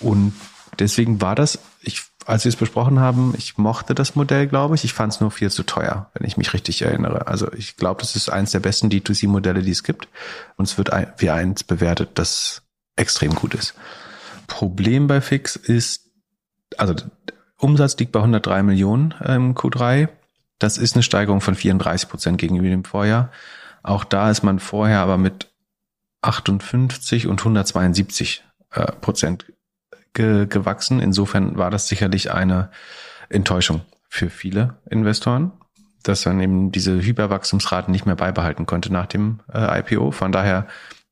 Und 0.00 0.32
deswegen 0.78 1.20
war 1.20 1.34
das, 1.34 1.58
ich 1.80 2.02
als 2.26 2.44
wir 2.44 2.50
es 2.50 2.56
besprochen 2.56 3.00
haben, 3.00 3.34
ich 3.36 3.58
mochte 3.58 3.94
das 3.94 4.14
Modell, 4.14 4.46
glaube 4.46 4.74
ich. 4.74 4.84
Ich 4.84 4.92
fand 4.92 5.12
es 5.12 5.20
nur 5.20 5.30
viel 5.30 5.50
zu 5.50 5.62
teuer, 5.62 6.10
wenn 6.14 6.26
ich 6.26 6.36
mich 6.36 6.54
richtig 6.54 6.82
erinnere. 6.82 7.26
Also 7.26 7.52
ich 7.52 7.76
glaube, 7.76 8.00
das 8.00 8.16
ist 8.16 8.28
eins 8.28 8.52
der 8.52 8.60
besten 8.60 8.88
D2C-Modelle, 8.88 9.62
die 9.62 9.70
es 9.70 9.82
gibt. 9.82 10.08
Und 10.56 10.66
es 10.66 10.78
wird 10.78 10.92
ein, 10.92 11.12
wie 11.18 11.30
eins 11.30 11.64
bewertet, 11.64 12.10
das 12.14 12.62
extrem 12.96 13.34
gut 13.34 13.54
ist. 13.54 13.74
Problem 14.46 15.06
bei 15.06 15.20
Fix 15.20 15.56
ist, 15.56 16.10
also 16.76 16.94
Umsatz 17.58 17.96
liegt 17.98 18.12
bei 18.12 18.20
103 18.20 18.62
Millionen 18.62 19.12
im 19.24 19.54
Q3. 19.54 20.08
Das 20.58 20.78
ist 20.78 20.94
eine 20.94 21.02
Steigerung 21.02 21.40
von 21.40 21.54
34 21.54 22.08
Prozent 22.08 22.38
gegenüber 22.38 22.68
dem 22.68 22.84
Vorjahr. 22.84 23.30
Auch 23.82 24.04
da 24.04 24.30
ist 24.30 24.42
man 24.42 24.58
vorher 24.58 25.00
aber 25.00 25.18
mit 25.18 25.52
58 26.22 27.26
und 27.26 27.40
172 27.40 28.44
äh, 28.70 28.92
Prozent 29.00 29.46
ge 30.14 30.46
gewachsen. 30.46 31.00
Insofern 31.00 31.56
war 31.56 31.70
das 31.70 31.88
sicherlich 31.88 32.32
eine 32.32 32.70
Enttäuschung 33.28 33.82
für 34.08 34.30
viele 34.30 34.76
Investoren, 34.90 35.52
dass 36.02 36.26
man 36.26 36.40
eben 36.40 36.72
diese 36.72 37.00
Hyperwachstumsraten 37.00 37.92
nicht 37.92 38.06
mehr 38.06 38.16
beibehalten 38.16 38.66
konnte 38.66 38.92
nach 38.92 39.06
dem 39.06 39.40
äh, 39.52 39.80
IPO. 39.80 40.10
Von 40.10 40.32
daher 40.32 40.66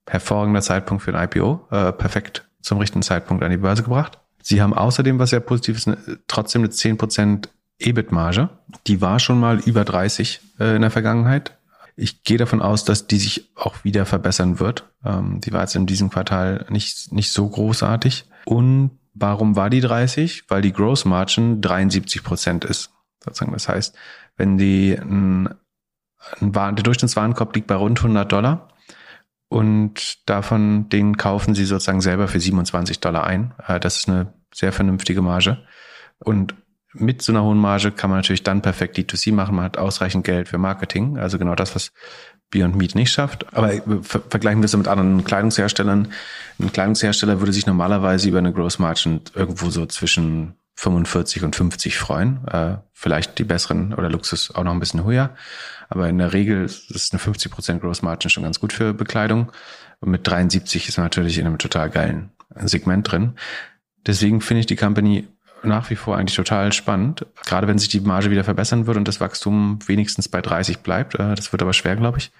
hervorragender 0.06 0.60
Zeitpunkt 0.60 1.02
für 1.02 1.14
ein 1.14 1.28
IPO, 1.28 1.66
äh, 1.70 1.92
perfekt 1.92 2.48
zum 2.60 2.78
richtigen 2.78 3.02
Zeitpunkt 3.02 3.42
an 3.42 3.50
die 3.50 3.56
Börse 3.56 3.82
gebracht. 3.82 4.18
Sie 4.42 4.60
haben 4.60 4.74
außerdem, 4.74 5.18
was 5.18 5.30
sehr 5.30 5.40
positiv 5.40 5.76
ist, 5.76 5.90
trotzdem 6.26 6.62
eine 6.62 6.70
10% 6.70 7.48
EBIT-Marge. 7.78 8.50
Die 8.86 9.00
war 9.00 9.18
schon 9.18 9.40
mal 9.40 9.58
über 9.60 9.84
30 9.84 10.40
äh, 10.58 10.76
in 10.76 10.82
der 10.82 10.90
Vergangenheit. 10.90 11.56
Ich 11.96 12.22
gehe 12.22 12.38
davon 12.38 12.62
aus, 12.62 12.84
dass 12.84 13.06
die 13.06 13.18
sich 13.18 13.50
auch 13.54 13.84
wieder 13.84 14.06
verbessern 14.06 14.60
wird. 14.60 14.84
Ähm, 15.04 15.40
die 15.40 15.52
war 15.52 15.62
jetzt 15.62 15.76
in 15.76 15.86
diesem 15.86 16.10
Quartal 16.10 16.66
nicht, 16.70 17.12
nicht 17.12 17.32
so 17.32 17.48
großartig. 17.48 18.24
Und 18.44 18.98
warum 19.14 19.56
war 19.56 19.70
die 19.70 19.80
30? 19.80 20.44
Weil 20.48 20.62
die 20.62 20.72
Gross 20.72 21.04
Margin 21.04 21.60
73 21.60 22.22
Prozent 22.22 22.64
ist. 22.64 22.90
Sozusagen. 23.22 23.52
Das 23.52 23.68
heißt, 23.68 23.96
wenn 24.36 24.56
die, 24.56 24.96
ein, 24.98 25.54
ein, 26.40 26.52
der 26.52 26.72
Durchschnittswarenkorb 26.72 27.54
liegt 27.54 27.66
bei 27.66 27.74
rund 27.74 27.98
100 27.98 28.30
Dollar 28.30 28.68
und 29.48 30.28
davon, 30.28 30.88
den 30.88 31.16
kaufen 31.16 31.54
sie 31.54 31.64
sozusagen 31.64 32.00
selber 32.00 32.28
für 32.28 32.40
27 32.40 33.00
Dollar 33.00 33.24
ein. 33.24 33.52
Äh, 33.66 33.80
das 33.80 33.98
ist 33.98 34.08
eine 34.08 34.32
sehr 34.54 34.72
vernünftige 34.72 35.22
Marge. 35.22 35.58
Und 36.18 36.54
mit 36.92 37.22
so 37.22 37.32
einer 37.32 37.44
hohen 37.44 37.58
Marge 37.58 37.92
kann 37.92 38.10
man 38.10 38.18
natürlich 38.18 38.42
dann 38.42 38.62
perfekt 38.62 38.96
D2C 38.96 39.32
machen. 39.32 39.54
Man 39.54 39.64
hat 39.64 39.78
ausreichend 39.78 40.24
Geld 40.24 40.48
für 40.48 40.58
Marketing. 40.58 41.18
Also 41.18 41.38
genau 41.38 41.54
das, 41.54 41.74
was 41.74 41.92
Beyond 42.50 42.76
Meat 42.76 42.94
nicht 42.94 43.12
schafft. 43.12 43.46
Aber 43.54 43.70
ver 44.02 44.22
vergleichen 44.28 44.60
wir 44.60 44.66
es 44.66 44.76
mit 44.76 44.88
anderen 44.88 45.24
Kleidungsherstellern. 45.24 46.12
Ein 46.58 46.72
Kleidungshersteller 46.72 47.40
würde 47.40 47.52
sich 47.52 47.66
normalerweise 47.66 48.28
über 48.28 48.38
eine 48.38 48.52
Gross 48.52 48.78
Margin 48.78 49.20
irgendwo 49.34 49.70
so 49.70 49.86
zwischen 49.86 50.54
45 50.74 51.44
und 51.44 51.56
50 51.56 51.96
freuen. 51.96 52.46
Äh, 52.48 52.76
vielleicht 52.92 53.38
die 53.38 53.44
besseren 53.44 53.94
oder 53.94 54.10
Luxus 54.10 54.54
auch 54.54 54.64
noch 54.64 54.72
ein 54.72 54.80
bisschen 54.80 55.04
höher. 55.04 55.30
Aber 55.88 56.08
in 56.08 56.18
der 56.18 56.32
Regel 56.32 56.64
ist 56.64 57.12
eine 57.12 57.20
50% 57.20 57.78
Gross 57.78 58.02
Margin 58.02 58.30
schon 58.30 58.42
ganz 58.42 58.60
gut 58.60 58.72
für 58.72 58.94
Bekleidung. 58.94 59.52
Und 60.00 60.10
mit 60.10 60.26
73 60.26 60.88
ist 60.88 60.96
man 60.96 61.04
natürlich 61.04 61.38
in 61.38 61.46
einem 61.46 61.58
total 61.58 61.90
geilen 61.90 62.30
Segment 62.64 63.10
drin. 63.10 63.34
Deswegen 64.06 64.40
finde 64.40 64.60
ich 64.60 64.66
die 64.66 64.76
Company 64.76 65.28
nach 65.62 65.90
wie 65.90 65.96
vor 65.96 66.16
eigentlich 66.16 66.36
total 66.36 66.72
spannend. 66.72 67.26
Gerade 67.44 67.66
wenn 67.66 67.78
sich 67.78 67.88
die 67.88 68.00
Marge 68.00 68.30
wieder 68.30 68.44
verbessern 68.44 68.86
wird 68.86 68.96
und 68.96 69.06
das 69.08 69.20
Wachstum 69.20 69.78
wenigstens 69.86 70.28
bei 70.28 70.40
30 70.40 70.78
bleibt. 70.80 71.14
Äh, 71.14 71.34
das 71.34 71.52
wird 71.52 71.62
aber 71.62 71.72
schwer, 71.72 71.96
glaube 71.96 72.18
ich. 72.18 72.30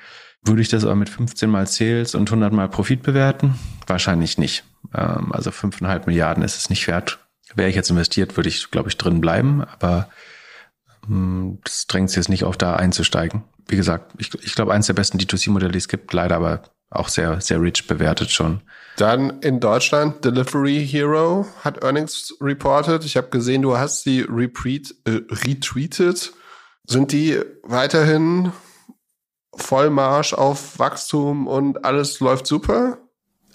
Würde 0.43 0.63
ich 0.63 0.69
das 0.69 0.85
aber 0.85 0.95
mit 0.95 1.09
15 1.09 1.51
mal 1.51 1.67
Sales 1.67 2.15
und 2.15 2.29
100 2.29 2.53
mal 2.53 2.69
Profit 2.69 3.03
bewerten? 3.03 3.59
Wahrscheinlich 3.87 4.39
nicht. 4.39 4.65
Ähm, 4.95 5.33
also 5.33 5.51
5,5 5.51 6.07
Milliarden 6.07 6.43
ist 6.43 6.57
es 6.57 6.71
nicht 6.71 6.87
wert. 6.87 7.19
Wäre 7.55 7.69
ich 7.69 7.77
jetzt 7.77 7.91
investiert, 7.91 8.37
würde 8.37 8.49
ich, 8.49 8.71
glaube 8.71 8.89
ich, 8.89 8.97
drin 8.97 9.21
bleiben. 9.21 9.63
Aber 9.65 10.09
ähm, 11.09 11.59
das 11.65 11.87
drängt 11.87 12.11
sich 12.11 12.17
jetzt 12.17 12.29
nicht 12.29 12.45
auf, 12.45 12.57
da 12.57 12.77
einzusteigen. 12.77 13.43
Wie 13.69 13.77
gesagt, 13.77 14.13
ich, 14.19 14.33
ich 14.43 14.55
glaube, 14.55 14.73
eins 14.73 14.87
der 14.87 14.95
besten 14.95 15.19
D2C-Modelle, 15.19 15.73
die 15.73 15.79
es 15.79 15.89
gibt, 15.89 16.13
leider 16.13 16.37
aber 16.37 16.63
auch 16.91 17.09
sehr, 17.09 17.41
sehr 17.41 17.61
rich 17.61 17.87
bewertet 17.87 18.31
schon. 18.31 18.63
Dann 18.97 19.41
in 19.41 19.61
Deutschland 19.61 20.25
Delivery 20.25 20.87
Hero 20.87 21.47
hat 21.63 21.83
Earnings 21.83 22.35
reported. 22.41 23.05
Ich 23.05 23.17
habe 23.17 23.29
gesehen, 23.29 23.63
du 23.63 23.79
hast 23.79 24.03
sie 24.03 24.27
repreat, 24.29 24.95
äh, 25.05 25.21
retweetet. 25.31 26.33
Sind 26.87 27.13
die 27.13 27.41
weiterhin 27.63 28.53
Vollmarsch 29.55 30.35
auf 30.35 30.79
Wachstum 30.79 31.47
und 31.47 31.85
alles 31.85 32.21
läuft 32.21 32.47
super? 32.47 32.99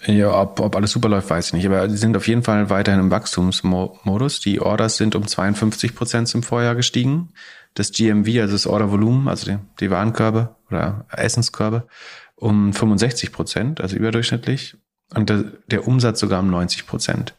Ja, 0.04 0.40
ob, 0.40 0.60
ob 0.60 0.76
alles 0.76 0.90
super 0.92 1.08
läuft, 1.08 1.30
weiß 1.30 1.48
ich 1.48 1.52
nicht. 1.54 1.66
Aber 1.66 1.88
sie 1.88 1.96
sind 1.96 2.16
auf 2.16 2.28
jeden 2.28 2.42
Fall 2.42 2.68
weiterhin 2.68 3.00
im 3.00 3.10
Wachstumsmodus. 3.10 4.40
Die 4.40 4.60
Orders 4.60 4.96
sind 4.96 5.14
um 5.14 5.26
52 5.26 5.94
Prozent 5.94 6.28
zum 6.28 6.42
Vorjahr 6.42 6.74
gestiegen. 6.74 7.32
Das 7.74 7.92
GMV, 7.92 8.40
also 8.40 8.54
das 8.54 8.66
Ordervolumen, 8.66 9.28
also 9.28 9.50
die, 9.50 9.58
die 9.80 9.90
Warenkörbe 9.90 10.56
oder 10.70 11.06
Essenskörbe, 11.10 11.86
um 12.36 12.72
65 12.72 13.32
Prozent, 13.32 13.80
also 13.80 13.96
überdurchschnittlich. 13.96 14.76
Und 15.14 15.30
der, 15.30 15.44
der 15.68 15.86
Umsatz 15.86 16.20
sogar 16.20 16.40
um 16.40 16.50
90 16.50 16.86
Prozent. 16.86 17.34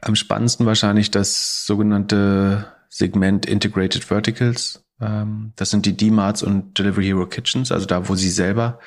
Am 0.00 0.14
spannendsten 0.14 0.66
wahrscheinlich 0.66 1.10
das 1.10 1.66
sogenannte 1.66 2.72
Segment 2.88 3.46
Integrated 3.46 4.04
Verticals. 4.04 4.84
Ähm, 5.00 5.52
das 5.56 5.70
sind 5.70 5.86
die 5.86 5.96
D-Marts 5.96 6.42
und 6.42 6.78
Delivery 6.78 7.06
Hero 7.06 7.26
Kitchens, 7.26 7.72
also 7.72 7.86
da, 7.86 8.08
wo 8.08 8.14
sie 8.14 8.30
selber 8.30 8.78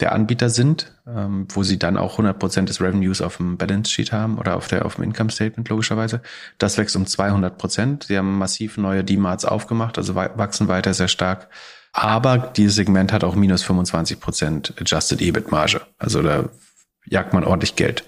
der 0.00 0.12
Anbieter 0.12 0.50
sind, 0.50 0.92
ähm, 1.06 1.46
wo 1.50 1.62
sie 1.62 1.78
dann 1.78 1.96
auch 1.96 2.12
100 2.12 2.38
Prozent 2.38 2.68
des 2.68 2.80
Revenues 2.80 3.20
auf 3.20 3.36
dem 3.36 3.56
Balance 3.56 3.90
Sheet 3.90 4.10
haben 4.10 4.38
oder 4.38 4.56
auf, 4.56 4.66
der, 4.66 4.84
auf 4.84 4.96
dem 4.96 5.04
Income 5.04 5.30
Statement 5.30 5.68
logischerweise. 5.68 6.22
Das 6.58 6.76
wächst 6.76 6.96
um 6.96 7.04
200%. 7.04 7.50
Prozent. 7.50 8.04
Sie 8.04 8.18
haben 8.18 8.36
massiv 8.36 8.78
neue 8.78 9.04
D-Marts 9.04 9.44
aufgemacht, 9.44 9.98
also 9.98 10.14
wachsen 10.14 10.66
weiter 10.66 10.92
sehr 10.92 11.08
stark. 11.08 11.48
Aber 11.92 12.38
dieses 12.38 12.74
Segment 12.74 13.12
hat 13.12 13.22
auch 13.22 13.36
minus 13.36 13.62
25 13.62 14.18
Prozent 14.18 14.74
Adjusted 14.80 15.20
EBIT 15.20 15.52
Marge. 15.52 15.82
Also 15.98 16.22
da 16.22 16.48
jagt 17.04 17.32
man 17.32 17.44
ordentlich 17.44 17.76
Geld 17.76 18.04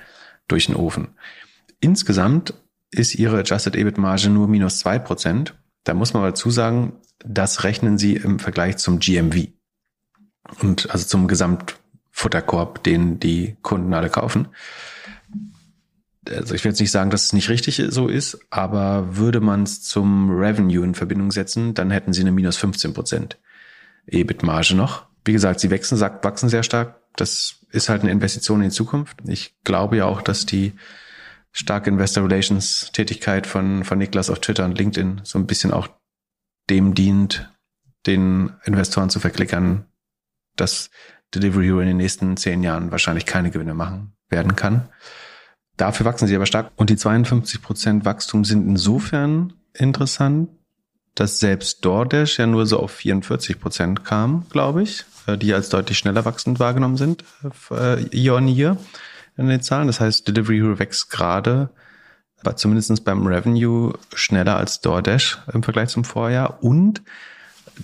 durch 0.49 0.67
den 0.67 0.77
Ofen. 0.77 1.09
Insgesamt 1.81 2.55
ist 2.91 3.15
ihre 3.15 3.39
Adjusted 3.39 3.77
EBIT 3.77 3.99
Marge 3.99 4.31
nur 4.31 4.49
minus 4.49 4.79
zwei 4.79 4.99
Prozent. 4.99 5.55
Da 5.85 5.95
muss 5.95 6.15
man 6.15 6.23
dazu 6.23 6.51
sagen, 6.51 6.95
das 7.25 7.65
rechnen 7.65 7.99
sie 7.99 8.17
im 8.17 8.39
Vergleich 8.39 8.77
zum 8.79 8.99
GMV. 8.99 9.49
Und 10.61 10.91
also 10.91 11.07
zum 11.07 11.27
Gesamtfutterkorb, 11.27 12.83
den 12.85 13.19
die 13.19 13.57
Kunden 13.63 13.93
alle 13.95 14.11
kaufen. 14.11 14.49
Also 16.29 16.55
ich 16.55 16.65
will 16.65 16.71
jetzt 16.71 16.81
nicht 16.81 16.91
sagen, 16.91 17.11
dass 17.11 17.25
es 17.25 17.33
nicht 17.33 17.51
richtig 17.51 17.83
so 17.89 18.09
ist, 18.09 18.39
aber 18.51 19.17
würde 19.17 19.41
man 19.41 19.65
es 19.65 19.83
zum 19.83 20.31
Revenue 20.31 20.85
in 20.85 20.95
Verbindung 20.95 21.31
setzen, 21.33 21.75
dann 21.75 21.91
hätten 21.91 22.13
sie 22.13 22.23
eine 22.23 22.33
minus 22.33 22.57
15 22.57 22.95
Prozent 22.95 23.39
EBIT-Marge 24.07 24.75
noch. 24.75 25.07
Wie 25.25 25.33
gesagt, 25.33 25.61
sie 25.61 25.71
wachsen, 25.71 26.01
wachsen 26.01 26.49
sehr 26.49 26.63
stark. 26.63 27.01
Das 27.17 27.57
ist 27.71 27.89
halt 27.89 28.03
eine 28.03 28.11
Investition 28.11 28.61
in 28.61 28.71
die 28.71 28.75
Zukunft. 28.75 29.19
Ich 29.27 29.55
glaube 29.65 29.97
ja 29.97 30.05
auch, 30.05 30.21
dass 30.21 30.47
die 30.47 30.75
starke 31.53 31.89
Investor 31.89 32.25
Relations 32.25 32.91
Tätigkeit 32.93 33.47
von, 33.47 33.85
von 33.85 33.99
Niklas 33.99 34.29
auf 34.29 34.41
Twitter 34.41 34.65
und 34.65 34.77
LinkedIn 34.77 35.23
so 35.25 35.39
ein 35.39 35.47
bisschen 35.47 35.71
auch 35.71 35.89
dem 36.69 36.95
dient, 36.95 37.49
den 38.07 38.53
Investoren 38.65 39.11
zu 39.11 39.21
verklickern, 39.21 39.87
dass 40.57 40.91
Delivery 41.35 41.67
Hero 41.67 41.81
in 41.81 41.87
den 41.87 41.97
nächsten 41.97 42.37
zehn 42.37 42.63
Jahren 42.63 42.91
wahrscheinlich 42.91 43.27
keine 43.27 43.51
Gewinne 43.51 43.75
machen 43.75 44.15
werden 44.29 44.57
kann. 44.57 44.89
Dafür 45.77 46.07
wachsen 46.07 46.29
sie 46.29 46.37
aber 46.37 46.47
stark. 46.47 46.73
Und 46.77 46.91
die 46.91 46.97
52 46.97 47.63
Prozent 47.63 48.05
Wachstum 48.05 48.45
sind 48.45 48.67
insofern 48.69 49.55
interessant, 49.73 50.51
dass 51.15 51.41
selbst 51.41 51.85
DoorDash 51.85 52.39
ja 52.39 52.47
nur 52.47 52.67
so 52.67 52.81
auf 52.81 52.93
44 52.93 53.61
Prozent 53.61 54.05
kam, 54.05 54.47
glaube 54.51 54.83
ich, 54.83 55.05
die 55.27 55.55
als 55.55 55.69
deutlich 55.69 55.99
schneller 55.99 56.25
wachsend 56.25 56.61
wahrgenommen 56.61 56.97
sind, 56.97 57.25
äh, 57.71 58.05
year 58.17 58.35
on 58.35 58.49
year 58.49 58.77
in 59.37 59.49
den 59.49 59.63
Zahlen. 59.63 59.87
Das 59.87 60.01
heißt, 60.01 60.27
Delivery 60.29 60.59
Hero 60.59 60.79
wächst 60.79 61.11
gerade, 61.11 61.71
aber 62.41 62.57
zumindest 62.57 63.05
beim 63.05 63.27
Revenue 63.27 63.95
schneller 64.15 64.57
als 64.57 64.81
DoorDash 64.81 65.39
im 65.53 65.63
Vergleich 65.63 65.89
zum 65.89 66.05
Vorjahr. 66.05 66.63
Und 66.63 67.03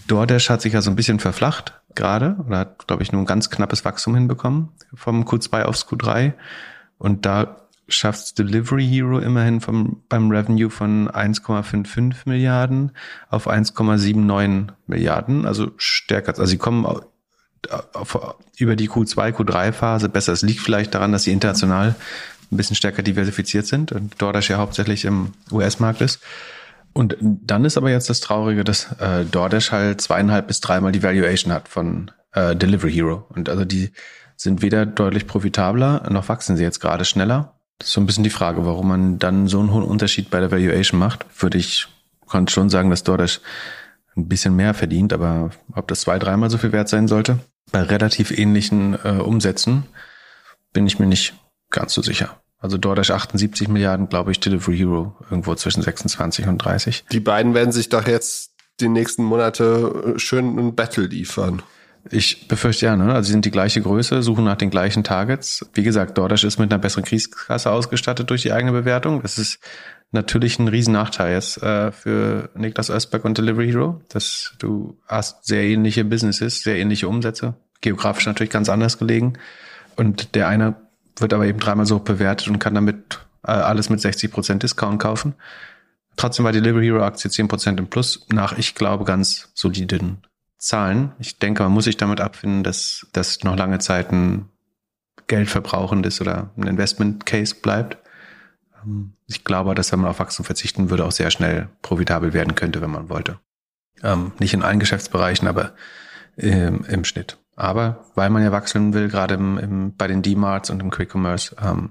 DoorDash 0.07 0.51
hat 0.51 0.63
sich 0.63 0.73
ja 0.73 0.83
so 0.83 0.91
ein 0.91 0.97
bisschen 0.97 1.19
verflacht 1.19 1.81
gerade 1.95 2.37
oder 2.47 2.59
hat, 2.59 2.87
glaube 2.87 3.03
ich, 3.03 3.13
nur 3.13 3.23
ein 3.23 3.27
ganz 3.27 3.51
knappes 3.51 3.85
Wachstum 3.85 4.15
hinbekommen 4.15 4.71
vom 4.95 5.25
Q2 5.25 5.63
aufs 5.63 5.87
Q3. 5.87 6.35
Und 6.99 7.27
da 7.27 7.57
schafft 7.89 8.39
Delivery 8.39 8.87
Hero 8.87 9.19
immerhin 9.19 9.61
vom, 9.61 10.03
beim 10.09 10.31
Revenue 10.31 10.71
von 10.71 11.09
1,55 11.09 12.15
Milliarden 12.27 12.93
auf 13.29 13.49
1,79 13.49 14.69
Milliarden, 14.87 15.47
also 15.47 15.73
stärker. 15.77 16.31
Also 16.31 16.47
sie 16.47 16.59
kommen 16.59 16.87
über 18.59 18.77
die 18.77 18.89
Q2, 18.89 19.33
Q3-Phase 19.33 20.09
besser. 20.09 20.33
Es 20.33 20.43
liegt 20.43 20.61
vielleicht 20.61 20.95
daran, 20.95 21.13
dass 21.13 21.25
sie 21.25 21.33
international 21.33 21.95
ein 22.51 22.57
bisschen 22.57 22.77
stärker 22.77 23.03
diversifiziert 23.03 23.67
sind 23.67 23.93
und 23.93 24.21
DoorDash 24.21 24.51
ja 24.51 24.59
hauptsächlich 24.59 25.05
im 25.05 25.33
US-Markt 25.53 26.01
ist. 26.01 26.21
Und 26.93 27.17
dann 27.21 27.65
ist 27.65 27.77
aber 27.77 27.91
jetzt 27.91 28.11
das 28.11 28.21
Traurige, 28.21 28.65
dass 28.65 28.91
äh, 28.99 29.25
DoorDash 29.25 29.71
halt 29.71 30.01
zweieinhalb 30.01 30.49
bis 30.49 30.61
dreimal 30.61 30.91
die 30.91 31.03
Valuation 31.03 31.53
hat 31.53 31.69
von 31.69 32.11
äh, 32.33 32.57
Delivery 32.57 32.93
Hero. 32.93 33.27
Und 33.29 33.49
also 33.49 33.65
die 33.65 33.93
sind 34.37 34.63
weder 34.63 34.87
deutlich 34.87 35.27
profitabler, 35.27 36.09
noch 36.11 36.29
wachsen 36.29 36.57
sie 36.57 36.65
jetzt 36.65 36.81
gerade 36.81 37.05
schneller. 37.05 37.55
Das 37.79 37.89
ist 37.89 37.95
so 37.95 38.01
ein 38.01 38.07
bisschen 38.07 38.25
die 38.25 38.31
Frage, 38.31 38.67
warum 38.67 38.89
man 38.89 39.19
dann 39.19 39.47
so 39.47 39.61
einen 39.61 39.73
hohen 39.73 39.85
Unterschied 39.85 40.31
bei 40.31 40.41
der 40.41 40.51
Valuation 40.51 40.99
macht. 40.99 41.25
Würde 41.41 41.59
ich, 41.59 41.87
kann 42.29 42.49
schon 42.49 42.71
sagen, 42.71 42.91
dass 42.91 43.05
DoorDash 43.05 43.41
ein 44.17 44.29
bisschen 44.29 44.57
mehr 44.57 44.75
verdient, 44.75 45.13
aber 45.13 45.51
ob 45.75 45.89
das 45.89 46.01
zwei, 46.01 46.19
dreimal 46.19 46.51
so 46.51 46.59
viel 46.59 46.73
wert 46.73 46.89
sein 46.89 47.07
sollte, 47.07 47.39
bei 47.71 47.83
relativ 47.83 48.31
ähnlichen 48.31 48.99
äh, 49.05 49.21
Umsätzen, 49.21 49.85
bin 50.73 50.87
ich 50.87 50.99
mir 50.99 51.07
nicht 51.07 51.35
ganz 51.71 51.95
so 51.95 52.03
sicher. 52.03 52.41
Also 52.59 52.77
DoorDash 52.77 53.11
78 53.11 53.69
Milliarden, 53.69 54.09
glaube 54.09 54.33
ich, 54.33 54.41
Delivery 54.41 54.77
Hero 54.77 55.17
irgendwo 55.31 55.55
zwischen 55.55 55.83
26 55.83 56.47
und 56.47 56.59
30. 56.59 57.05
Die 57.11 57.21
beiden 57.21 57.55
werden 57.55 57.73
sich 57.73 57.89
doch 57.89 58.07
jetzt 58.07 58.53
die 58.81 58.89
nächsten 58.89 59.25
Monate 59.25 60.15
äh, 60.15 60.19
schön 60.19 60.59
ein 60.59 60.75
Battle 60.75 61.07
liefern. 61.07 61.63
Ich 62.11 62.49
befürchte 62.49 62.87
ja, 62.87 62.97
ne? 62.97 63.13
Also 63.13 63.27
sie 63.27 63.33
sind 63.33 63.45
die 63.45 63.51
gleiche 63.51 63.83
Größe, 63.83 64.23
suchen 64.23 64.45
nach 64.45 64.57
den 64.57 64.71
gleichen 64.71 65.05
Targets. 65.05 65.69
Wie 65.75 65.83
gesagt, 65.83 66.17
DoorDash 66.17 66.45
ist 66.45 66.59
mit 66.59 66.73
einer 66.73 66.81
besseren 66.81 67.05
Kriegskasse 67.05 67.71
ausgestattet 67.71 68.31
durch 68.31 68.43
die 68.43 68.53
eigene 68.53 68.73
Bewertung. 68.73 69.23
Das 69.23 69.39
ist 69.39 69.59
natürlich 70.11 70.59
ein 70.59 70.69
Riesennachteil 70.69 71.35
jetzt 71.35 71.63
äh, 71.63 71.93
für 71.93 72.51
Niklas 72.55 72.91
Östberg 72.91 73.25
und 73.25 73.39
Delivery 73.39 73.71
Hero, 73.71 74.01
dass 74.09 74.55
du 74.59 74.99
hast 75.07 75.47
sehr 75.47 75.63
ähnliche 75.63 76.05
Businesses, 76.05 76.63
sehr 76.63 76.77
ähnliche 76.77 77.07
Umsätze, 77.07 77.55
geografisch 77.81 78.27
natürlich 78.27 78.51
ganz 78.51 78.69
anders 78.69 78.99
gelegen. 78.99 79.35
Und 79.97 80.35
der 80.35 80.49
eine 80.49 80.77
wird 81.17 81.35
aber 81.35 81.47
eben 81.47 81.61
dreimal 81.61 81.87
so 81.87 81.99
bewertet 81.99 82.49
und 82.49 82.59
kann 82.59 82.75
damit 82.75 83.21
äh, 83.45 83.51
alles 83.51 83.91
mit 83.91 84.01
60 84.01 84.33
Prozent 84.33 84.63
Discount 84.63 85.01
kaufen. 85.01 85.35
Trotzdem 86.17 86.45
war 86.45 86.53
die 86.53 86.61
Delivery 86.61 86.87
Hero 86.87 87.05
Aktie 87.05 87.31
10% 87.31 87.79
im 87.79 87.87
Plus 87.87 88.27
nach, 88.33 88.57
ich 88.59 88.75
glaube, 88.75 89.05
ganz 89.05 89.51
soliden 89.55 90.23
Zahlen. 90.61 91.13
Ich 91.19 91.39
denke, 91.39 91.63
man 91.63 91.73
muss 91.73 91.85
sich 91.85 91.97
damit 91.97 92.21
abfinden, 92.21 92.63
dass 92.63 93.07
das 93.13 93.43
noch 93.43 93.57
lange 93.57 93.79
Zeit 93.79 94.13
ein 94.13 94.49
geldverbrauchendes 95.27 96.21
oder 96.21 96.51
ein 96.57 96.67
Investment 96.67 97.25
Case 97.25 97.55
bleibt. 97.55 97.97
Ähm, 98.85 99.15
ich 99.27 99.43
glaube, 99.43 99.75
dass 99.75 99.91
wenn 99.91 100.01
man 100.01 100.11
auf 100.11 100.19
Wachstum 100.19 100.45
verzichten 100.45 100.91
würde, 100.91 101.07
auch 101.07 101.13
sehr 101.13 101.31
schnell 101.31 101.69
profitabel 101.81 102.35
werden 102.35 102.55
könnte, 102.55 102.83
wenn 102.83 102.91
man 102.91 103.09
wollte. 103.09 103.41
Ähm, 104.03 104.33
nicht 104.39 104.53
in 104.53 104.63
allen 104.63 104.81
Geschäftsbereichen, 104.81 105.49
aber 105.49 105.73
ähm, 106.37 106.85
im 106.89 107.05
Schnitt. 107.05 107.39
Aber 107.57 108.05
weil 108.15 108.31
man 108.31 108.43
ja 108.43 108.53
wachsen 108.53 108.93
will, 108.93 109.09
gerade 109.09 109.35
im, 109.35 109.57
im, 109.59 109.97
bei 109.97 110.09
den 110.09 110.23
D-Marts 110.23 110.69
und 110.69 110.81
im 110.81 110.91
Quick 110.91 111.15
Commerce, 111.15 111.57
ähm, 111.63 111.91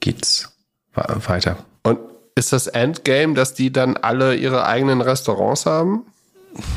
geht's 0.00 0.54
weiter. 0.92 1.56
Und 1.82 1.98
ist 2.34 2.52
das 2.52 2.66
Endgame, 2.66 3.34
dass 3.34 3.54
die 3.54 3.72
dann 3.72 3.96
alle 3.96 4.34
ihre 4.34 4.66
eigenen 4.66 5.00
Restaurants 5.00 5.64
haben? 5.66 6.09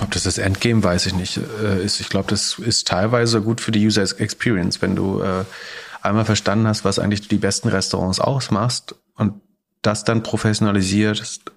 Ob 0.01 0.11
das 0.11 0.23
das 0.23 0.37
Endgame, 0.37 0.83
weiß 0.83 1.07
ich 1.07 1.13
nicht. 1.13 1.39
Äh, 1.61 1.83
ist, 1.83 1.99
ich 1.99 2.09
glaube, 2.09 2.29
das 2.29 2.59
ist 2.59 2.87
teilweise 2.87 3.41
gut 3.41 3.59
für 3.59 3.71
die 3.71 3.85
User 3.85 4.03
Experience, 4.19 4.81
wenn 4.81 4.95
du 4.95 5.21
äh, 5.21 5.45
einmal 6.01 6.25
verstanden 6.25 6.67
hast, 6.67 6.85
was 6.85 6.99
eigentlich 6.99 7.27
die 7.27 7.37
besten 7.37 7.69
Restaurants 7.69 8.19
ausmachst 8.19 8.95
und 9.15 9.41
das 9.81 10.03
dann 10.03 10.23
professionalisierst 10.23 11.51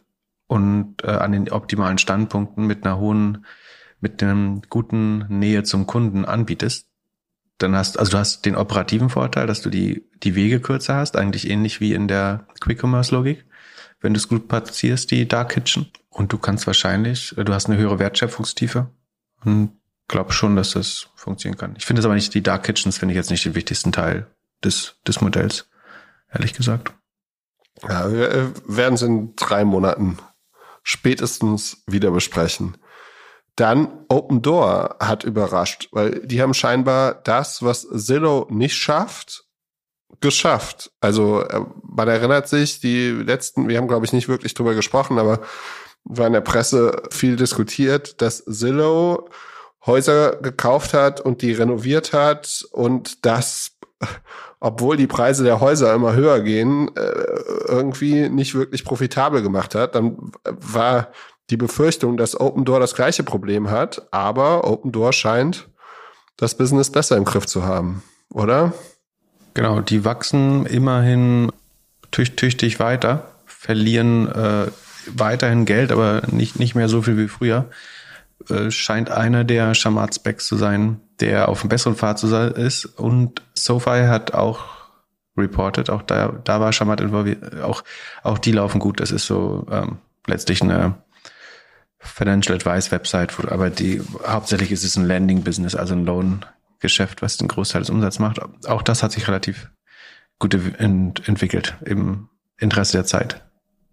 und 0.47 0.97
äh, 1.03 1.11
an 1.11 1.33
den 1.33 1.51
optimalen 1.51 1.99
Standpunkten 1.99 2.67
mit 2.67 2.85
einer 2.85 2.99
hohen, 2.99 3.45
mit 4.01 4.23
einem 4.23 4.62
guten 4.69 5.27
Nähe 5.29 5.62
zum 5.64 5.87
Kunden 5.87 6.25
anbietest, 6.25 6.87
dann 7.59 7.75
hast, 7.75 7.99
also 7.99 8.12
du 8.12 8.19
hast 8.19 8.45
den 8.45 8.57
operativen 8.57 9.09
Vorteil, 9.09 9.47
dass 9.47 9.62
du 9.62 9.71
die, 9.71 10.05
die 10.23 10.35
Wege 10.35 10.61
kürzer 10.61 10.97
hast, 10.97 11.17
eigentlich 11.17 11.49
ähnlich 11.49 11.81
wie 11.81 11.95
in 11.95 12.07
der 12.09 12.47
Quick 12.61 12.83
Commerce 12.83 13.14
Logik, 13.14 13.45
wenn 14.01 14.15
du 14.15 14.19
es 14.19 14.29
gut 14.29 14.49
platzierst, 14.49 15.11
die 15.11 15.27
Dark 15.27 15.51
Kitchen. 15.51 15.91
Und 16.09 16.33
du 16.33 16.39
kannst 16.39 16.67
wahrscheinlich, 16.67 17.35
du 17.37 17.53
hast 17.53 17.67
eine 17.67 17.77
höhere 17.77 17.99
Wertschöpfungstiefe 17.99 18.91
und 19.45 19.73
glaub 20.09 20.33
schon, 20.33 20.57
dass 20.57 20.73
das 20.73 21.09
funktionieren 21.15 21.59
kann. 21.59 21.75
Ich 21.77 21.85
finde 21.85 22.01
es 22.01 22.07
aber 22.07 22.15
nicht, 22.15 22.33
die 22.35 22.43
Dark 22.43 22.65
Kitchens 22.65 22.99
finde 22.99 23.13
ich 23.13 23.17
jetzt 23.17 23.31
nicht 23.31 23.45
den 23.45 23.55
wichtigsten 23.55 23.93
Teil 23.93 24.27
des, 24.65 24.97
des 25.07 25.21
Modells, 25.21 25.69
ehrlich 26.33 26.55
gesagt. 26.55 26.93
Ja, 27.83 28.11
wir 28.11 28.31
äh, 28.31 28.47
werden 28.67 28.95
es 28.95 29.03
in 29.03 29.35
drei 29.37 29.65
Monaten 29.65 30.19
spätestens 30.83 31.83
wieder 31.87 32.11
besprechen. 32.11 32.77
Dann 33.57 34.05
Open 34.09 34.43
Door 34.43 34.97
hat 35.01 35.25
überrascht, 35.25 35.89
weil 35.93 36.27
die 36.27 36.43
haben 36.43 36.55
scheinbar 36.55 37.15
das, 37.15 37.63
was 37.63 37.89
Zillow 37.89 38.47
nicht 38.51 38.77
schafft, 38.77 39.46
geschafft. 40.21 40.91
Also 41.01 41.43
äh, 41.43 41.61
man 41.83 42.09
erinnert 42.09 42.49
sich, 42.49 42.81
die 42.81 43.11
letzten, 43.11 43.69
wir 43.69 43.79
haben 43.79 43.89
glaube 43.89 44.07
ich 44.07 44.12
nicht 44.12 44.29
wirklich 44.29 44.55
drüber 44.55 44.75
gesprochen, 44.75 45.19
aber 45.19 45.41
war 46.05 46.27
in 46.27 46.33
der 46.33 46.41
Presse 46.41 47.03
viel 47.11 47.37
diskutiert, 47.37 48.21
dass 48.23 48.45
Zillow 48.45 49.29
Häuser 49.85 50.37
gekauft 50.37 50.95
hat 50.95 51.21
und 51.21 51.43
die 51.43 51.53
renoviert 51.53 52.12
hat 52.12 52.67
und 52.73 53.25
das 53.25 53.77
obwohl 54.61 54.97
die 54.97 55.07
Preise 55.07 55.45
der 55.45 55.61
Häuser 55.61 55.95
immer 55.95 56.14
höher 56.14 56.41
gehen, 56.41 56.91
äh, 56.97 57.25
irgendwie 57.69 58.29
nicht 58.29 58.55
wirklich 58.55 58.85
profitabel 58.85 59.43
gemacht 59.43 59.75
hat. 59.75 59.95
Dann 59.95 60.33
war 60.45 61.12
die 61.51 61.57
Befürchtung, 61.57 62.17
dass 62.17 62.39
Open 62.39 62.64
Door 62.64 62.81
das 62.81 62.95
gleiche 62.95 63.23
Problem 63.23 63.71
hat, 63.71 64.09
aber 64.11 64.69
Open 64.69 64.93
Door 64.93 65.12
scheint 65.12 65.69
das 66.37 66.57
Business 66.57 66.91
besser 66.91 67.17
im 67.17 67.25
Griff 67.25 67.47
zu 67.47 67.64
haben, 67.64 68.03
oder? 68.31 68.73
Genau, 69.57 69.81
die 69.81 70.05
wachsen 70.05 70.67
immerhin 70.67 71.51
tüchtig 72.11 72.79
weiter, 72.79 73.31
verlieren 73.47 74.31
äh, 74.31 74.67
weiterhin 75.07 75.65
Geld, 75.65 75.93
aber 75.93 76.21
nicht, 76.31 76.59
nicht 76.59 76.75
mehr 76.75 76.91
so 76.91 77.01
viel 77.01 77.17
wie 77.17 77.27
früher. 77.27 77.65
Äh, 78.51 78.71
scheint 78.71 79.11
einer 79.11 79.45
der 79.45 79.75
Shamat-Specs 79.75 80.47
zu 80.47 80.57
sein, 80.57 81.01
der 81.21 81.49
auf 81.49 81.63
einem 81.63 81.71
besseren 81.71 81.97
Pfad 81.97 82.23
ist. 82.23 82.85
Und 82.85 83.41
SoFi 83.55 84.05
hat 84.09 84.35
auch 84.35 84.67
reported, 85.39 85.89
auch 85.89 86.03
da, 86.03 86.35
da 86.45 86.61
war 86.61 86.75
Shamat 86.75 87.01
involviert, 87.01 87.63
auch, 87.63 87.83
auch 88.22 88.37
die 88.37 88.53
laufen 88.53 88.79
gut. 88.79 89.01
Das 89.01 89.11
ist 89.11 89.25
so 89.25 89.67
ähm, 89.71 89.97
letztlich 90.26 90.61
eine 90.61 90.97
Financial 91.99 92.57
Advice 92.57 92.93
Website, 92.93 93.33
aber 93.51 93.71
die 93.71 94.03
hauptsächlich 94.26 94.71
ist 94.71 94.85
es 94.85 94.99
ein 94.99 95.07
Landing 95.07 95.45
Business, 95.45 95.75
also 95.75 95.95
ein 95.95 96.05
Loan-Geschäft, 96.77 97.23
was 97.23 97.37
den 97.37 97.49
Großteil 97.49 97.83
des 97.83 97.91
Umsatzes 97.91 98.19
macht. 98.19 98.41
Auch 98.67 98.83
das 98.83 99.03
hat 99.03 99.13
sich 99.13 99.29
relativ 99.29 99.71
gut 100.39 100.55
ent 100.55 101.29
entwickelt 101.29 101.77
im 101.85 102.29
Interesse 102.59 102.93
der 102.93 103.05
Zeit 103.05 103.43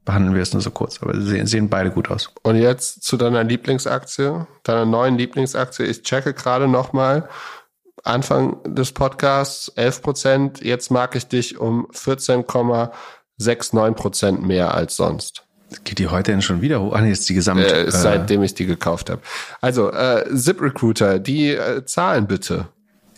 behandeln 0.06 0.36
wir 0.36 0.42
es 0.42 0.54
nur 0.54 0.62
so 0.62 0.72
kurz, 0.72 1.02
aber 1.02 1.16
sie 1.16 1.28
sehen, 1.28 1.48
sehen 1.48 1.70
beide 1.70 1.92
gut 1.92 2.12
aus. 2.12 2.30
Und 2.44 2.58
jetzt 2.58 3.04
zu 3.04 3.18
deiner 3.18 3.44
Lieblingsaktie, 3.44 4.46
deiner 4.64 4.86
neuen 4.86 5.18
Lieblingsaktie. 5.18 5.86
Ich 5.86 6.04
checke 6.04 6.34
gerade 6.34 6.68
nochmal. 6.68 7.30
Anfang 8.04 8.58
des 8.66 8.92
Podcasts 8.92 9.70
11 9.70 10.02
Prozent. 10.02 10.62
Jetzt 10.62 10.92
mag 10.92 11.16
ich 11.16 11.28
dich 11.28 11.58
um 11.58 11.88
14,69 11.92 13.94
Prozent 13.94 14.46
mehr 14.46 14.74
als 14.74 14.98
sonst. 14.98 15.46
Geht 15.86 16.00
die 16.00 16.10
heute 16.10 16.32
denn 16.32 16.42
schon 16.42 16.62
wieder 16.62 16.82
hoch? 16.82 16.94
Ah, 16.94 17.02
nee, 17.02 17.12
ist 17.12 17.28
die 17.30 17.34
gesamte. 17.34 17.66
Äh, 17.66 17.92
seitdem 17.92 18.44
ich 18.44 18.54
die 18.54 18.66
gekauft 18.66 19.10
habe. 19.10 19.22
Also, 19.62 19.92
äh, 19.92 20.26
ZipRecruiter, 20.36 21.20
die 21.20 21.52
äh, 21.52 21.86
Zahlen 21.86 22.28
bitte. 22.28 22.68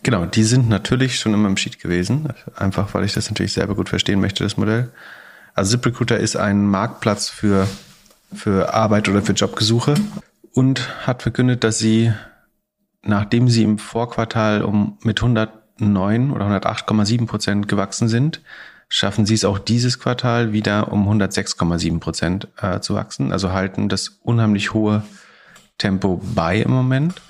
Genau, 0.06 0.28
die 0.28 0.44
sind 0.44 0.70
natürlich 0.70 1.18
schon 1.18 1.34
immer 1.34 1.48
im 1.48 1.58
Sheet 1.58 1.80
gewesen. 1.80 2.30
Einfach, 2.56 2.94
weil 2.94 3.06
ich 3.06 3.14
das 3.14 3.28
natürlich 3.28 3.54
selber 3.54 3.74
gut 3.74 3.90
verstehen 3.90 4.22
möchte, 4.22 4.44
das 4.44 4.56
Modell. 4.56 4.92
Also 5.56 5.72
ZipRecruiter 5.72 6.20
ist 6.20 6.36
ein 6.36 6.68
Marktplatz 6.68 7.28
für, 7.28 7.68
für 8.32 8.72
Arbeit 8.72 9.10
oder 9.10 9.24
für 9.24 9.34
Jobgesuche 9.34 9.96
und 10.54 11.08
hat 11.08 11.24
verkündet, 11.24 11.64
dass 11.64 11.80
sie, 11.80 12.14
nachdem 13.02 13.50
sie 13.50 13.64
im 13.64 13.80
Vorquartal 13.80 14.62
um 14.62 15.00
mit 15.02 15.24
109 15.24 16.30
oder 16.30 16.46
108,7 16.46 17.26
Prozent 17.26 17.68
gewachsen 17.68 18.08
sind, 18.08 18.42
schaffen 18.88 19.26
sie 19.26 19.34
es 19.34 19.44
auch 19.44 19.58
dieses 19.58 19.98
Quartal 19.98 20.54
wieder 20.54 20.92
um 20.92 21.10
106,7 21.10 22.00
Prozent 22.00 22.48
äh, 22.62 22.80
zu 22.80 22.94
wachsen. 22.94 23.32
Also 23.32 23.54
halten 23.54 23.90
das 23.90 24.20
unheimlich 24.22 24.72
hohe 24.72 25.02
Tempo 25.80 26.22
bei 26.36 26.62
im 26.62 26.70
Moment. 26.70 27.24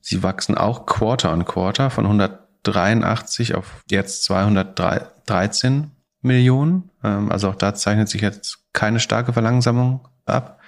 Sie 0.00 0.22
wachsen 0.22 0.56
auch 0.56 0.86
Quarter 0.86 1.32
on 1.32 1.44
Quarter 1.44 1.90
von 1.90 2.04
183 2.06 3.54
auf 3.54 3.82
jetzt 3.90 4.24
213 4.24 5.90
Millionen. 6.22 6.90
Ähm, 7.02 7.30
also 7.30 7.48
auch 7.48 7.54
da 7.54 7.74
zeichnet 7.74 8.08
sich 8.08 8.22
jetzt 8.22 8.58
keine 8.72 9.00
starke 9.00 9.32
Verlangsamung 9.32 10.08
ab. 10.26 10.60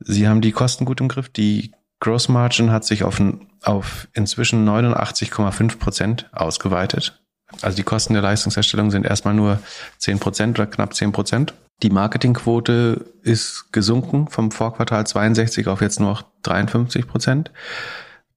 Sie 0.00 0.28
haben 0.28 0.40
die 0.40 0.52
Kosten 0.52 0.84
gut 0.84 1.00
im 1.00 1.08
Griff. 1.08 1.28
Die 1.28 1.72
Gross 2.00 2.28
Margin 2.28 2.70
hat 2.70 2.84
sich 2.84 3.02
auf, 3.02 3.20
auf 3.62 4.08
inzwischen 4.12 4.68
89,5 4.68 5.78
Prozent 5.78 6.30
ausgeweitet. 6.32 7.20
Also 7.62 7.76
die 7.76 7.82
Kosten 7.82 8.12
der 8.12 8.22
Leistungserstellung 8.22 8.90
sind 8.90 9.06
erstmal 9.06 9.34
nur 9.34 9.58
10 9.98 10.18
Prozent 10.20 10.58
oder 10.58 10.66
knapp 10.66 10.94
10 10.94 11.12
Prozent. 11.12 11.54
Die 11.82 11.90
Marketingquote 11.90 13.06
ist 13.22 13.72
gesunken 13.72 14.28
vom 14.28 14.50
Vorquartal 14.50 15.06
62 15.06 15.68
auf 15.68 15.80
jetzt 15.80 16.00
nur 16.00 16.10
noch 16.10 16.24
53 16.42 17.06
Prozent. 17.06 17.52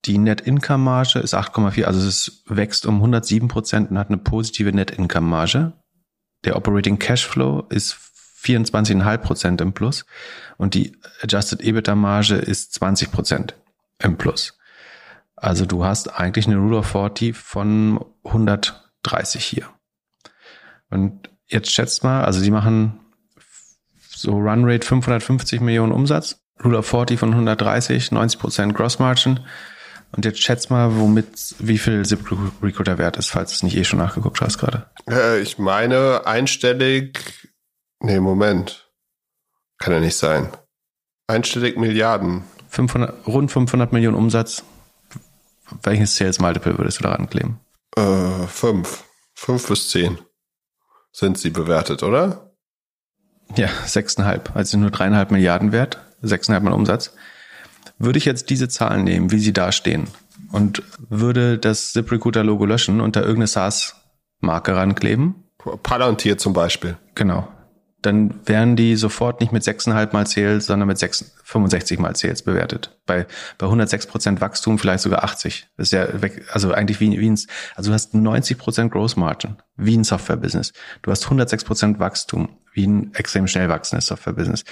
Die 0.04 0.18
Net 0.18 0.40
Income 0.40 0.82
Marge 0.82 1.20
ist 1.20 1.34
8,4, 1.34 1.84
also 1.84 2.06
es 2.06 2.42
wächst 2.46 2.86
um 2.86 2.96
107 2.96 3.48
Prozent 3.48 3.90
und 3.90 3.98
hat 3.98 4.08
eine 4.08 4.18
positive 4.18 4.72
Net 4.72 4.90
Income 4.90 5.28
Marge. 5.28 5.72
Der 6.44 6.56
Operating 6.56 6.98
Cashflow 6.98 7.66
ist 7.68 7.96
24,5 8.42 9.18
Prozent 9.18 9.60
im 9.60 9.72
Plus 9.72 10.04
und 10.56 10.74
die 10.74 10.96
Adjusted 11.22 11.62
EBITDA 11.62 11.94
Marge 11.94 12.34
ist 12.34 12.74
20 12.74 13.12
Prozent 13.12 13.54
im 14.00 14.18
Plus. 14.18 14.58
Also 15.36 15.66
du 15.66 15.84
hast 15.84 16.18
eigentlich 16.18 16.46
eine 16.46 16.56
Rule 16.56 16.78
of 16.78 16.88
40 16.88 17.36
von 17.36 18.04
130 18.24 19.44
hier. 19.44 19.68
Und 20.90 21.30
jetzt 21.46 21.70
schätzt 21.70 22.02
mal, 22.04 22.24
also 22.24 22.42
die 22.42 22.50
machen 22.50 23.00
so 23.98 24.32
Runrate 24.32 24.86
550 24.86 25.60
Millionen 25.60 25.92
Umsatz, 25.92 26.40
Rule 26.64 26.78
of 26.78 26.86
40 26.86 27.18
von 27.18 27.30
130, 27.30 28.12
90 28.12 28.40
Prozent 28.40 28.74
Gross 28.74 28.98
Margin. 28.98 29.40
Und 30.14 30.24
jetzt 30.26 30.42
schätzt 30.42 30.70
mal, 30.70 30.96
womit, 30.96 31.54
wie 31.58 31.78
viel 31.78 32.04
ZipRecruiter 32.04 32.98
wert 32.98 33.16
ist, 33.16 33.30
falls 33.30 33.50
du 33.50 33.54
es 33.54 33.62
nicht 33.62 33.76
eh 33.76 33.84
schon 33.84 33.98
nachgeguckt 33.98 34.40
hast 34.40 34.58
gerade. 34.58 34.86
Äh, 35.08 35.40
ich 35.40 35.58
meine 35.58 36.26
einstellig, 36.26 37.18
nee, 38.00 38.20
Moment. 38.20 38.90
Kann 39.78 39.94
ja 39.94 40.00
nicht 40.00 40.16
sein. 40.16 40.50
Einstellig 41.26 41.78
Milliarden. 41.78 42.44
500, 42.68 43.26
rund 43.26 43.50
500 43.50 43.92
Millionen 43.92 44.16
Umsatz. 44.16 44.64
Welches 45.82 46.14
Sales 46.16 46.38
Multiple 46.38 46.76
würdest 46.76 46.98
du 46.98 47.04
daran 47.04 47.30
kleben? 47.30 47.60
Äh, 47.96 48.46
fünf. 48.46 49.04
Fünf 49.34 49.66
bis 49.66 49.88
zehn 49.88 50.18
sind 51.10 51.38
sie 51.38 51.50
bewertet, 51.50 52.02
oder? 52.02 52.52
Ja, 53.56 53.68
sechseinhalb. 53.86 54.54
Also 54.54 54.78
nur 54.78 54.90
dreieinhalb 54.90 55.30
Milliarden 55.30 55.72
wert. 55.72 55.98
Sechseinhalb 56.20 56.64
Mal 56.64 56.72
Umsatz 56.72 57.14
würde 58.02 58.18
ich 58.18 58.24
jetzt 58.24 58.50
diese 58.50 58.68
Zahlen 58.68 59.04
nehmen, 59.04 59.30
wie 59.30 59.38
sie 59.38 59.52
da 59.52 59.72
stehen 59.72 60.08
und 60.50 60.82
würde 61.08 61.58
das 61.58 61.92
ZipRecruiter-Logo 61.92 62.66
löschen 62.66 63.00
und 63.00 63.16
da 63.16 63.20
irgendeine 63.20 63.46
SaaS-Marke 63.46 64.74
rankleben. 64.74 65.36
Palantir 65.82 66.36
zum 66.36 66.52
Beispiel. 66.52 66.96
Genau. 67.14 67.48
Dann 68.02 68.40
wären 68.46 68.74
die 68.74 68.96
sofort 68.96 69.40
nicht 69.40 69.52
mit 69.52 69.62
6,5 69.62 70.12
mal 70.12 70.26
Sales, 70.26 70.66
sondern 70.66 70.88
mit 70.88 70.98
6, 70.98 71.36
65 71.44 72.00
mal 72.00 72.16
Sales 72.16 72.42
bewertet. 72.42 72.98
Bei, 73.06 73.28
bei 73.58 73.66
106 73.66 74.08
Prozent 74.08 74.40
Wachstum 74.40 74.80
vielleicht 74.80 75.04
sogar 75.04 75.22
80. 75.22 75.68
Das 75.76 75.86
ist 75.86 75.92
ja 75.92 76.20
weg, 76.20 76.44
also 76.50 76.72
eigentlich 76.72 76.98
wie, 76.98 77.20
wie 77.20 77.30
ein, 77.30 77.38
also 77.76 77.90
du 77.90 77.94
hast 77.94 78.14
90 78.14 78.58
Prozent 78.58 78.90
Gross 78.90 79.14
Margin, 79.14 79.56
wie 79.76 79.96
ein 79.96 80.02
Software-Business. 80.02 80.72
Du 81.02 81.12
hast 81.12 81.24
106 81.24 81.62
Prozent 81.62 82.00
Wachstum, 82.00 82.48
wie 82.72 82.88
ein 82.88 83.14
extrem 83.14 83.46
schnell 83.46 83.68
wachsendes 83.68 84.06
Software-Business 84.06 84.64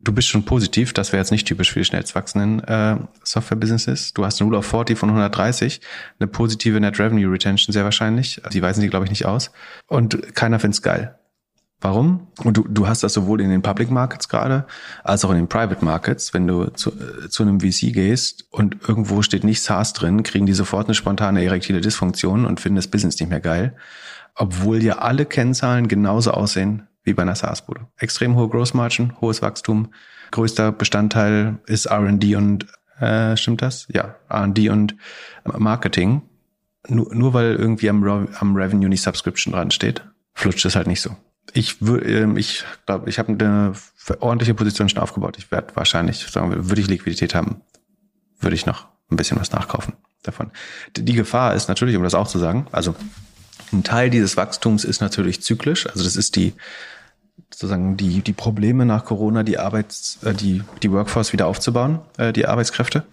du 0.00 0.12
bist 0.12 0.28
schon 0.28 0.44
positiv, 0.44 0.92
das 0.92 1.12
wäre 1.12 1.20
jetzt 1.20 1.30
nicht 1.30 1.46
typisch 1.46 1.72
für 1.72 1.80
die 1.80 1.84
schnellst 1.84 2.14
wachsenden 2.14 2.62
äh, 2.64 2.96
Software-Businesses. 3.24 4.14
Du 4.14 4.24
hast 4.24 4.40
eine 4.40 4.46
Rule 4.46 4.58
of 4.58 4.66
40 4.66 4.96
von 4.96 5.08
130, 5.08 5.80
eine 6.18 6.28
positive 6.28 6.80
Net 6.80 6.98
Revenue 6.98 7.30
Retention 7.30 7.72
sehr 7.72 7.84
wahrscheinlich. 7.84 8.40
Die 8.52 8.62
weisen 8.62 8.80
die, 8.80 8.88
glaube 8.88 9.04
ich, 9.04 9.10
nicht 9.10 9.26
aus. 9.26 9.50
Und 9.86 10.34
keiner 10.34 10.60
find's 10.60 10.82
geil. 10.82 11.18
Warum? 11.80 12.26
Und 12.42 12.56
du, 12.56 12.66
du 12.68 12.88
hast 12.88 13.04
das 13.04 13.12
sowohl 13.12 13.40
in 13.40 13.50
den 13.50 13.62
Public 13.62 13.90
Markets 13.90 14.28
gerade, 14.28 14.66
als 15.04 15.24
auch 15.24 15.30
in 15.30 15.36
den 15.36 15.48
Private 15.48 15.84
Markets. 15.84 16.34
Wenn 16.34 16.46
du 16.48 16.66
zu, 16.70 16.90
äh, 16.90 17.28
zu 17.28 17.44
einem 17.44 17.60
VC 17.60 17.92
gehst 17.92 18.46
und 18.50 18.76
irgendwo 18.88 19.22
steht 19.22 19.44
nicht 19.44 19.62
SaaS 19.62 19.92
drin, 19.92 20.24
kriegen 20.24 20.46
die 20.46 20.54
sofort 20.54 20.86
eine 20.86 20.94
spontane 20.94 21.44
erektile 21.44 21.80
Dysfunktion 21.80 22.46
und 22.46 22.60
finden 22.60 22.76
das 22.76 22.88
Business 22.88 23.18
nicht 23.20 23.28
mehr 23.28 23.40
geil. 23.40 23.76
Obwohl 24.34 24.82
ja 24.82 24.98
alle 24.98 25.24
Kennzahlen 25.24 25.86
genauso 25.86 26.32
aussehen 26.32 26.87
wie 27.04 27.14
bei 27.14 27.22
einer 27.22 27.34
SaaS-Bude. 27.34 27.86
Extrem 27.96 28.36
hohe 28.36 28.48
Gross 28.48 28.74
Margin, 28.74 29.12
hohes 29.20 29.42
Wachstum. 29.42 29.92
Größter 30.30 30.72
Bestandteil 30.72 31.58
ist 31.66 31.86
R&D 31.86 32.36
und, 32.36 32.66
äh, 33.00 33.36
stimmt 33.36 33.62
das? 33.62 33.86
Ja, 33.90 34.16
R&D 34.28 34.68
und 34.70 34.96
Marketing. 35.44 36.22
Nur, 36.88 37.14
nur 37.14 37.34
weil 37.34 37.54
irgendwie 37.54 37.90
am, 37.90 38.04
am 38.04 38.56
Revenue 38.56 38.88
nicht 38.88 39.02
Subscription 39.02 39.52
dran 39.52 39.70
steht, 39.70 40.04
flutscht 40.34 40.64
es 40.64 40.76
halt 40.76 40.86
nicht 40.86 41.00
so. 41.00 41.16
Ich 41.54 41.80
würde, 41.80 42.06
ähm, 42.06 42.36
ich 42.36 42.64
glaube, 42.86 43.08
ich 43.08 43.18
habe 43.18 43.32
eine 43.32 43.72
ordentliche 44.20 44.54
Position 44.54 44.88
schon 44.88 45.00
aufgebaut. 45.00 45.36
Ich 45.38 45.50
werde 45.50 45.74
wahrscheinlich, 45.74 46.18
sagen 46.26 46.50
wir, 46.50 46.68
würde 46.68 46.80
ich 46.80 46.88
Liquidität 46.88 47.34
haben, 47.34 47.62
würde 48.38 48.54
ich 48.54 48.66
noch 48.66 48.86
ein 49.10 49.16
bisschen 49.16 49.40
was 49.40 49.52
nachkaufen 49.52 49.94
davon. 50.22 50.50
Die 50.96 51.14
Gefahr 51.14 51.54
ist 51.54 51.68
natürlich, 51.68 51.96
um 51.96 52.02
das 52.02 52.14
auch 52.14 52.28
zu 52.28 52.38
sagen, 52.38 52.66
also 52.72 52.94
ein 53.72 53.84
Teil 53.84 54.10
dieses 54.10 54.36
Wachstums 54.36 54.84
ist 54.84 55.00
natürlich 55.00 55.42
zyklisch. 55.42 55.86
Also 55.86 56.04
das 56.04 56.16
ist 56.16 56.36
die 56.36 56.54
sozusagen 57.50 57.96
die, 57.96 58.20
die 58.20 58.32
Probleme 58.32 58.84
nach 58.84 59.04
Corona, 59.04 59.42
die 59.42 59.58
Arbeits, 59.58 60.18
äh, 60.24 60.34
die, 60.34 60.62
die 60.82 60.92
Workforce 60.92 61.32
wieder 61.32 61.46
aufzubauen, 61.46 62.00
äh, 62.16 62.32
die 62.32 62.46
Arbeitskräfte. 62.46 63.04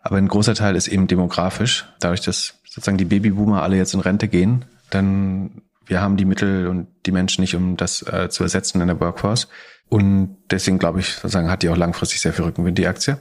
Aber 0.00 0.16
ein 0.16 0.28
großer 0.28 0.54
Teil 0.54 0.76
ist 0.76 0.88
eben 0.88 1.06
demografisch. 1.06 1.86
Dadurch, 2.00 2.22
dass 2.22 2.54
sozusagen 2.64 2.98
die 2.98 3.04
Babyboomer 3.04 3.62
alle 3.62 3.76
jetzt 3.76 3.94
in 3.94 4.00
Rente 4.00 4.28
gehen, 4.28 4.64
dann 4.90 5.62
wir 5.86 6.00
haben 6.00 6.16
die 6.16 6.24
Mittel 6.24 6.68
und 6.68 6.86
die 7.04 7.10
Menschen 7.10 7.40
nicht, 7.40 7.56
um 7.56 7.76
das 7.76 8.02
äh, 8.02 8.28
zu 8.30 8.44
ersetzen 8.44 8.80
in 8.80 8.86
der 8.86 9.00
Workforce. 9.00 9.48
Und 9.88 10.36
deswegen 10.50 10.78
glaube 10.78 11.00
ich, 11.00 11.14
sozusagen 11.14 11.50
hat 11.50 11.62
die 11.62 11.68
auch 11.68 11.76
langfristig 11.76 12.20
sehr 12.20 12.32
viel 12.32 12.44
Rückenwind, 12.44 12.78
die 12.78 12.86
Aktie. 12.86 13.18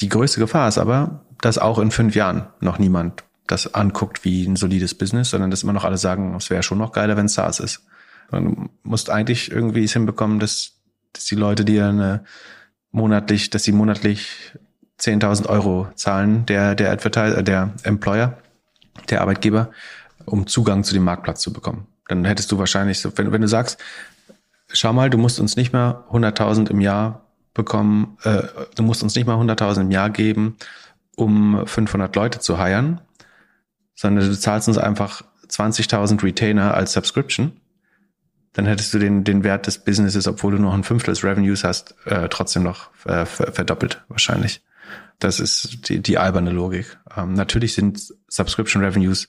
Die 0.00 0.08
größte 0.08 0.40
Gefahr 0.40 0.66
ist 0.66 0.78
aber, 0.78 1.24
dass 1.40 1.58
auch 1.58 1.78
in 1.78 1.92
fünf 1.92 2.16
Jahren 2.16 2.48
noch 2.60 2.78
niemand 2.78 3.22
das 3.46 3.74
anguckt 3.74 4.24
wie 4.24 4.44
ein 4.46 4.56
solides 4.56 4.94
Business, 4.94 5.30
sondern 5.30 5.50
dass 5.50 5.62
immer 5.62 5.72
noch 5.72 5.84
alle 5.84 5.98
sagen, 5.98 6.34
es 6.34 6.50
wäre 6.50 6.62
schon 6.62 6.78
noch 6.78 6.92
geiler, 6.92 7.16
wenn 7.16 7.26
es 7.26 7.34
SaaS 7.34 7.60
ist. 7.60 7.84
Du 8.30 8.70
musst 8.82 9.10
eigentlich 9.10 9.50
irgendwie 9.50 9.84
es 9.84 9.92
hinbekommen, 9.92 10.38
dass, 10.38 10.72
dass 11.12 11.26
die 11.26 11.34
Leute 11.34 11.64
dir 11.64 11.88
eine 11.88 12.24
monatlich, 12.92 13.50
dass 13.50 13.64
sie 13.64 13.72
monatlich 13.72 14.54
10.000 15.00 15.48
Euro 15.48 15.88
zahlen, 15.96 16.46
der, 16.46 16.74
der 16.74 16.92
Advertiser, 16.92 17.42
der 17.42 17.72
Employer, 17.82 18.38
der 19.10 19.20
Arbeitgeber, 19.20 19.70
um 20.24 20.46
Zugang 20.46 20.84
zu 20.84 20.94
dem 20.94 21.02
Marktplatz 21.02 21.40
zu 21.40 21.52
bekommen. 21.52 21.86
Dann 22.08 22.24
hättest 22.24 22.52
du 22.52 22.58
wahrscheinlich 22.58 23.00
so, 23.00 23.16
wenn, 23.16 23.32
wenn 23.32 23.40
du 23.40 23.48
sagst, 23.48 23.78
schau 24.72 24.92
mal, 24.92 25.10
du 25.10 25.18
musst 25.18 25.40
uns 25.40 25.56
nicht 25.56 25.72
mehr 25.72 26.04
100.000 26.10 26.70
im 26.70 26.80
Jahr 26.80 27.26
bekommen, 27.54 28.16
äh, 28.22 28.42
du 28.76 28.82
musst 28.82 29.02
uns 29.02 29.14
nicht 29.14 29.26
mal 29.26 29.36
100.000 29.36 29.82
im 29.82 29.90
Jahr 29.90 30.10
geben, 30.10 30.56
um 31.16 31.66
500 31.66 32.14
Leute 32.14 32.38
zu 32.38 32.58
heiern, 32.58 33.00
sondern 33.94 34.28
du 34.28 34.38
zahlst 34.38 34.68
uns 34.68 34.78
einfach 34.78 35.22
20.000 35.48 36.22
Retainer 36.22 36.74
als 36.74 36.92
Subscription 36.92 37.52
dann 38.52 38.66
hättest 38.66 38.92
du 38.92 38.98
den, 38.98 39.24
den 39.24 39.44
Wert 39.44 39.66
des 39.66 39.78
Businesses, 39.78 40.26
obwohl 40.26 40.52
du 40.52 40.58
noch 40.58 40.74
ein 40.74 40.84
Fünftel 40.84 41.14
des 41.14 41.24
Revenues 41.24 41.64
hast, 41.64 41.94
äh, 42.04 42.28
trotzdem 42.28 42.62
noch 42.62 42.90
äh, 43.06 43.24
verdoppelt 43.24 44.02
wahrscheinlich. 44.08 44.62
Das 45.18 45.40
ist 45.40 45.88
die, 45.88 46.00
die 46.00 46.18
alberne 46.18 46.50
Logik. 46.50 46.98
Ähm, 47.16 47.32
natürlich 47.32 47.74
sind 47.74 48.12
Subscription 48.28 48.84
Revenues 48.84 49.28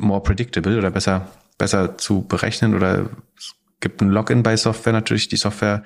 more 0.00 0.22
predictable 0.22 0.78
oder 0.78 0.90
besser, 0.90 1.28
besser 1.56 1.98
zu 1.98 2.22
berechnen 2.22 2.74
oder 2.74 3.08
es 3.36 3.54
gibt 3.80 4.00
ein 4.00 4.10
Login 4.10 4.44
bei 4.44 4.56
Software 4.56 4.92
natürlich. 4.92 5.28
Die 5.28 5.36
Software 5.36 5.82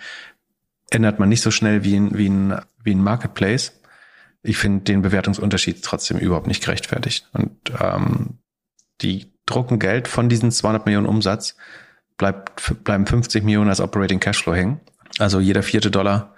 ändert 0.91 1.19
man 1.19 1.31
nicht 1.31 1.41
so 1.41 1.51
schnell 1.51 1.85
wie 1.85 1.97
ein, 1.97 2.19
wie 2.19 2.29
ein, 2.29 2.61
wie 2.85 2.95
ein 2.95 3.03
Marketplace. 3.03 3.81
Ich 4.43 4.57
finde 4.57 4.85
den 4.85 5.03
Bewertungsunterschied 5.03 5.85
trotzdem 5.85 6.19
überhaupt 6.19 6.47
nicht 6.47 6.65
gerechtfertigt. 6.65 7.29
Und 7.33 7.57
ähm, 7.81 8.39
die 9.01 9.33
drucken 9.47 9.79
Geld 9.79 10.09
von 10.09 10.29
diesen 10.29 10.51
200 10.51 10.87
Millionen 10.87 11.07
Umsatz 11.07 11.57
bleibt, 12.17 12.85
bleiben 12.85 13.07
50 13.07 13.45
Millionen 13.45 13.71
als 13.71 13.81
Operating 13.81 14.21
Cashflow 14.21 14.55
hängen. 14.55 14.81
Also 15.19 15.41
jeder 15.41 15.63
vierte 15.63 15.91
Dollar 15.91 16.35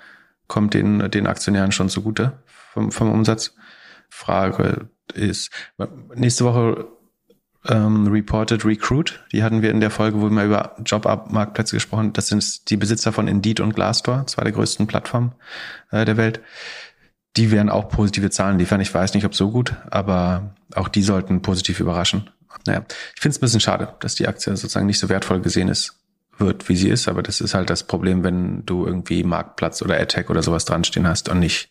kommt 0.49 0.75
den, 0.75 1.11
den 1.11 1.27
Aktionären 1.27 1.73
schon 1.73 1.89
zugute 1.89 2.43
vom, 2.47 2.91
vom 2.93 3.11
Umsatz. 3.11 3.55
Frage 4.11 4.89
ist, 5.15 5.51
nächste 6.15 6.45
Woche 6.45 6.87
ähm, 7.69 8.07
reported 8.09 8.65
Recruit, 8.65 9.25
die 9.33 9.43
hatten 9.43 9.63
wir 9.63 9.71
in 9.71 9.81
der 9.81 9.91
Folge, 9.91 10.21
wo 10.21 10.29
wir 10.29 10.45
über 10.45 10.77
Jobmarktplätze 10.85 11.77
gesprochen 11.77 12.13
Das 12.13 12.29
sind 12.29 12.69
die 12.71 12.77
Besitzer 12.77 13.13
von 13.13 13.27
Indeed 13.27 13.61
und 13.61 13.75
Glassdoor, 13.75 14.27
zwei 14.27 14.45
der 14.45 14.53
größten 14.53 14.87
Plattformen 14.87 15.33
äh, 15.91 16.05
der 16.05 16.17
Welt. 16.17 16.41
Die 17.37 17.51
werden 17.51 17.69
auch 17.69 17.89
positive 17.89 18.31
Zahlen 18.31 18.59
liefern. 18.59 18.81
Ich 18.81 18.95
weiß 18.95 19.15
nicht, 19.15 19.25
ob 19.25 19.35
so 19.35 19.51
gut, 19.51 19.75
aber 19.91 20.55
auch 20.75 20.89
die 20.89 21.03
sollten 21.03 21.43
positiv 21.43 21.81
überraschen. 21.81 22.31
naja, 22.67 22.85
ich 23.15 23.21
finde 23.21 23.35
es 23.35 23.39
ein 23.39 23.41
bisschen 23.41 23.61
schade, 23.61 23.95
dass 24.01 24.15
die 24.15 24.29
Aktie 24.29 24.57
sozusagen 24.57 24.87
nicht 24.87 24.99
so 24.99 25.09
wertvoll 25.09 25.41
gesehen 25.41 25.69
ist, 25.69 25.95
wird, 26.39 26.69
wie 26.69 26.77
sie 26.77 26.89
ist, 26.89 27.09
aber 27.09 27.23
das 27.23 27.41
ist 27.41 27.55
halt 27.55 27.71
das 27.71 27.85
Problem, 27.85 28.25
wenn 28.25 28.65
du 28.67 28.87
irgendwie 28.87 29.23
Marktplatz 29.25 29.83
oder 29.83 29.99
AdTech 30.01 30.31
oder 30.31 30.43
sowas 30.43 30.65
dran 30.65 30.85
stehen 30.85 31.07
hast 31.07 31.29
und 31.29 31.39
nicht 31.39 31.71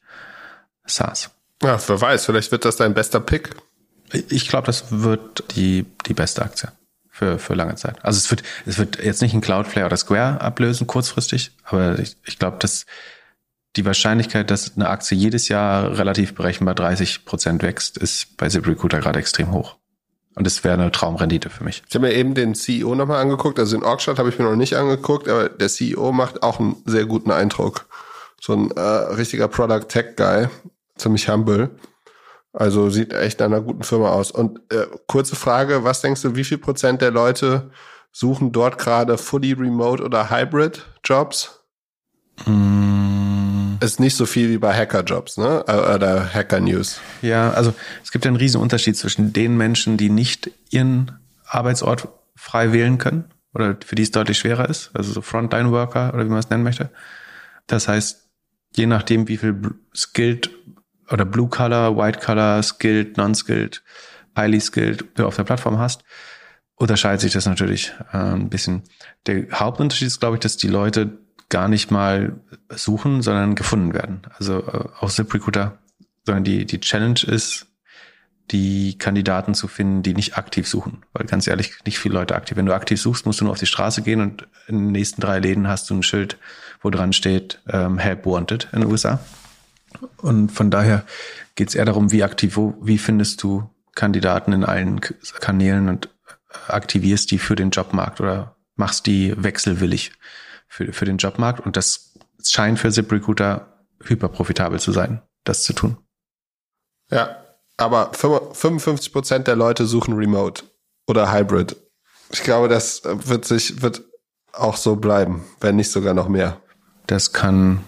SaaS. 0.86 1.32
Ja, 1.62 1.80
wer 1.88 2.02
weiß, 2.02 2.26
vielleicht 2.26 2.52
wird 2.52 2.66
das 2.66 2.76
dein 2.76 2.94
bester 2.94 3.20
Pick. 3.20 3.50
Ich 4.12 4.48
glaube, 4.48 4.66
das 4.66 4.92
wird 4.92 5.44
die, 5.56 5.86
die 6.06 6.14
beste 6.14 6.42
Aktie 6.44 6.72
für, 7.10 7.40
für 7.40 7.54
lange 7.54 7.76
Zeit. 7.76 8.04
Also 8.04 8.18
es 8.18 8.30
wird, 8.30 8.44
es 8.66 8.78
wird 8.78 9.04
jetzt 9.04 9.22
nicht 9.22 9.34
ein 9.34 9.42
Cloudflare 9.42 9.88
oder 9.88 9.98
Square 9.98 10.42
ablösen 10.42 10.88
kurzfristig, 10.88 11.52
aber 11.64 12.00
ich, 12.00 12.18
ich 12.26 12.38
glaube, 12.38 12.58
dass 12.60 12.86
die 13.76 13.86
Wahrscheinlichkeit, 13.86 14.52
dass 14.52 14.76
eine 14.76 14.90
Aktie 14.90 15.18
jedes 15.18 15.48
Jahr 15.48 15.98
relativ 15.98 16.36
berechenbar 16.36 16.76
30 16.76 17.26
Prozent 17.26 17.64
wächst, 17.64 17.98
ist 17.98 18.38
bei 18.38 18.48
ZipRecruiter 18.50 19.00
gerade 19.00 19.20
extrem 19.20 19.52
hoch. 19.52 19.78
Und 20.36 20.48
es 20.48 20.64
wäre 20.64 20.74
eine 20.74 20.92
Traumrendite 20.92 21.50
für 21.50 21.64
mich. 21.64 21.84
Ich 21.88 21.96
habe 21.96 22.08
mir 22.08 22.14
eben 22.14 22.34
den 22.34 22.56
CEO 22.56 22.96
nochmal 22.96 23.22
angeguckt. 23.22 23.60
Also 23.60 23.76
in 23.76 23.84
Orgstadt 23.84 24.18
habe 24.18 24.30
ich 24.30 24.40
mir 24.40 24.46
noch 24.46 24.56
nicht 24.56 24.76
angeguckt, 24.76 25.28
aber 25.28 25.50
der 25.50 25.70
CEO 25.70 26.12
macht 26.12 26.42
auch 26.42 26.60
einen 26.60 26.82
sehr 26.86 27.06
guten 27.06 27.32
Eindruck. 27.32 27.86
So 28.42 28.54
ein 28.54 28.72
äh, 28.72 28.80
richtiger 28.80 29.48
Product 29.48 29.88
Tech 29.88 30.16
Guy, 30.16 30.48
ziemlich 30.96 31.30
humble. 31.30 31.70
Also 32.52 32.90
sieht 32.90 33.14
echt 33.14 33.40
nach 33.40 33.48
einer 33.48 33.62
guten 33.62 33.84
Firma 33.84 34.10
aus. 34.10 34.32
Und 34.32 34.60
äh, 34.72 34.88
kurze 35.08 35.36
Frage, 35.36 35.84
was 35.84 36.02
denkst 36.02 36.22
du, 36.22 36.36
wie 36.36 36.44
viel 36.44 36.58
Prozent 36.60 37.02
der 37.02 37.12
Leute 37.12 37.72
suchen 38.12 38.52
dort 38.52 38.78
gerade 38.78 39.18
fully 39.18 39.54
remote 39.54 40.04
oder 40.04 40.30
hybrid 40.30 40.86
Jobs? 41.04 41.64
Mm. 42.46 43.43
Ist 43.82 44.00
nicht 44.00 44.16
so 44.16 44.26
viel 44.26 44.50
wie 44.50 44.58
bei 44.58 44.74
Hacker-Jobs, 44.76 45.38
ne? 45.38 45.64
Äh, 45.68 45.96
oder 45.96 46.34
Hacker-News. 46.34 47.00
Ja, 47.22 47.52
also 47.52 47.74
es 48.04 48.12
gibt 48.12 48.26
ja 48.26 48.30
einen 48.30 48.38
riesen 48.38 48.62
Unterschied 48.62 48.98
zwischen 48.98 49.34
den 49.34 49.58
Menschen, 49.58 49.98
die 49.98 50.10
nicht 50.10 50.52
ihren 50.70 51.20
Arbeitsort 51.46 52.08
frei 52.36 52.74
wählen 52.74 52.98
können 52.98 53.26
oder 53.54 53.78
für 53.86 53.96
die 53.96 54.04
es 54.04 54.12
deutlich 54.12 54.40
schwerer 54.40 54.70
ist, 54.70 54.92
also 54.94 55.14
so 55.14 55.22
Frontline-Worker 55.22 56.14
oder 56.14 56.26
wie 56.26 56.30
man 56.30 56.40
es 56.40 56.50
nennen 56.50 56.64
möchte. 56.64 56.90
Das 57.68 57.88
heißt, 57.88 58.28
je 58.76 58.86
nachdem, 58.86 59.28
wie 59.28 59.38
viel 59.38 59.56
skilled 59.96 60.50
oder 61.10 61.26
Blue 61.26 61.48
Color, 61.48 61.96
White 61.98 62.20
Color, 62.20 62.64
Skilled, 62.64 63.18
Non-Skilled, 63.18 63.84
Highly 64.36 64.60
Skilled 64.60 65.06
du 65.16 65.26
auf 65.26 65.36
der 65.36 65.44
Plattform 65.44 65.78
hast, 65.78 66.04
unterscheidet 66.76 67.22
sich 67.22 67.34
das 67.34 67.46
natürlich 67.46 67.94
äh, 68.12 68.18
ein 68.18 68.50
bisschen. 68.50 68.84
Der 69.28 69.48
Hauptunterschied 69.52 70.08
ist, 70.08 70.20
glaube 70.20 70.38
ich, 70.38 70.40
dass 70.42 70.58
die 70.58 70.68
Leute 70.68 71.20
gar 71.54 71.68
nicht 71.68 71.92
mal 71.92 72.34
suchen, 72.70 73.22
sondern 73.22 73.54
gefunden 73.54 73.94
werden. 73.94 74.22
Also 74.40 74.60
äh, 74.66 74.90
auf 75.00 75.14
ZipRecruiter, 75.14 75.78
sondern 76.26 76.44
die, 76.44 76.66
die 76.66 76.80
Challenge 76.80 77.20
ist, 77.28 77.68
die 78.50 78.98
Kandidaten 78.98 79.54
zu 79.54 79.68
finden, 79.68 80.02
die 80.02 80.16
nicht 80.16 80.36
aktiv 80.36 80.68
suchen. 80.68 81.04
Weil 81.14 81.28
ganz 81.28 81.46
ehrlich, 81.46 81.74
nicht 81.86 82.00
viele 82.00 82.16
Leute 82.16 82.36
aktiv. 82.36 82.58
Wenn 82.58 82.66
du 82.66 82.74
aktiv 82.74 83.00
suchst, 83.00 83.28
musst 83.28 83.40
du 83.40 83.46
nur 83.46 83.52
auf 83.52 83.60
die 83.60 83.68
Straße 83.68 84.02
gehen 84.02 84.20
und 84.20 84.48
in 84.68 84.80
den 84.80 84.92
nächsten 84.92 85.22
drei 85.22 85.38
Läden 85.40 85.68
hast 85.68 85.92
du 85.92 85.94
ein 85.94 86.02
Schild, 86.02 86.40
wo 86.82 86.90
dran 86.90 87.14
steht, 87.14 87.62
ähm, 87.70 88.00
Help 88.00 88.26
Wanted 88.26 88.68
in 88.74 88.82
den 88.82 88.92
USA. 88.92 89.20
Und 90.18 90.52
von 90.52 90.72
daher 90.72 91.06
geht 91.54 91.70
es 91.70 91.76
eher 91.76 91.86
darum, 91.86 92.12
wie 92.12 92.24
aktiv, 92.24 92.58
wo, 92.58 92.76
wie 92.82 92.98
findest 92.98 93.44
du 93.44 93.70
Kandidaten 93.94 94.54
in 94.54 94.66
allen 94.66 95.02
Kanälen 95.40 95.88
und 95.88 96.10
aktivierst 96.68 97.30
die 97.30 97.38
für 97.38 97.56
den 97.56 97.70
Jobmarkt 97.70 98.20
oder 98.20 98.56
machst 98.76 99.06
die 99.06 99.36
wechselwillig 99.38 100.14
für, 100.74 100.92
für 100.92 101.06
den 101.06 101.18
Jobmarkt. 101.18 101.60
Und 101.60 101.78
das 101.78 102.14
scheint 102.44 102.80
für 102.80 102.92
ZipRecruiter 102.92 103.86
hyperprofitabel 104.04 104.80
zu 104.80 104.92
sein, 104.92 105.22
das 105.44 105.62
zu 105.62 105.74
tun. 105.74 105.98
Ja, 107.12 107.38
aber 107.78 108.12
55 108.14 109.14
Prozent 109.14 109.48
der 109.48 109.56
Leute 109.56 109.86
suchen 109.86 110.16
Remote 110.16 110.64
oder 111.08 111.32
Hybrid. 111.32 111.76
Ich 112.32 112.42
glaube, 112.44 112.70
das 112.70 113.04
wird 113.04 113.46
sich, 113.46 113.84
wird 113.84 114.02
auch 114.52 114.76
so 114.76 114.96
bleiben, 114.96 115.44
wenn 115.60 115.76
nicht 115.76 115.92
sogar 115.92 116.16
noch 116.16 116.28
mehr. 116.28 116.60
Das 117.06 117.34
kann 117.34 117.84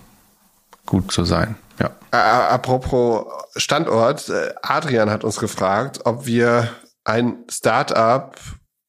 gut 0.86 1.12
so 1.12 1.24
sein. 1.24 1.56
Ja. 1.80 1.91
apropos 2.12 3.26
Standort, 3.56 4.30
äh, 4.30 4.53
Adrian 4.62 5.10
hat 5.10 5.24
uns 5.24 5.40
gefragt, 5.40 6.02
ob 6.06 6.26
wir 6.26 6.70
ein 7.03 7.44
Startup 7.49 8.36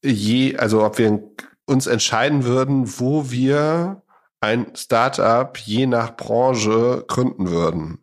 je, 0.03 0.57
also 0.57 0.85
ob 0.85 0.99
wir 0.99 1.21
uns 1.67 1.87
entscheiden 1.87 2.45
würden, 2.45 2.99
wo 2.99 3.31
wir 3.31 4.03
ein 4.41 4.75
Startup 4.75 5.57
je 5.59 5.87
nach 5.87 6.17
Branche 6.17 7.05
gründen 7.07 7.51
würden. 7.51 7.99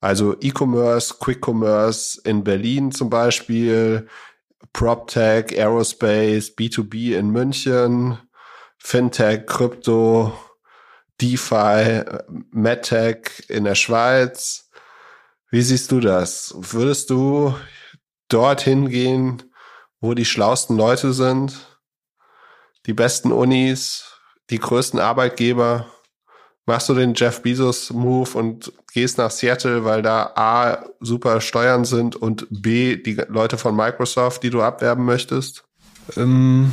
Also 0.00 0.36
E-Commerce, 0.40 1.14
Quick 1.20 1.46
Commerce 1.46 2.20
in 2.24 2.42
Berlin 2.42 2.90
zum 2.92 3.10
Beispiel, 3.10 4.08
PropTech, 4.72 5.56
Aerospace, 5.56 6.56
B2B 6.56 7.16
in 7.16 7.30
München, 7.30 8.18
Fintech, 8.78 9.46
Krypto, 9.46 10.32
DeFi, 11.20 12.02
MedTech 12.50 13.44
in 13.48 13.64
der 13.64 13.74
Schweiz. 13.74 14.70
Wie 15.50 15.62
siehst 15.62 15.92
du 15.92 16.00
das? 16.00 16.54
Würdest 16.58 17.10
du 17.10 17.54
dorthin 18.28 18.88
gehen, 18.88 19.42
wo 20.00 20.14
die 20.14 20.24
schlausten 20.24 20.76
Leute 20.76 21.12
sind, 21.12 21.71
die 22.86 22.94
besten 22.94 23.32
Unis, 23.32 24.04
die 24.50 24.58
größten 24.58 24.98
Arbeitgeber? 24.98 25.86
Machst 26.64 26.88
du 26.88 26.94
den 26.94 27.14
Jeff 27.14 27.42
Bezos 27.42 27.90
Move 27.90 28.30
und 28.38 28.72
gehst 28.92 29.18
nach 29.18 29.32
Seattle, 29.32 29.84
weil 29.84 30.02
da 30.02 30.32
A 30.36 30.84
super 31.00 31.40
Steuern 31.40 31.84
sind 31.84 32.14
und 32.14 32.46
B 32.50 32.96
die 32.96 33.20
Leute 33.28 33.58
von 33.58 33.74
Microsoft, 33.74 34.42
die 34.44 34.50
du 34.50 34.62
abwerben 34.62 35.04
möchtest? 35.04 35.64
Ähm, 36.16 36.72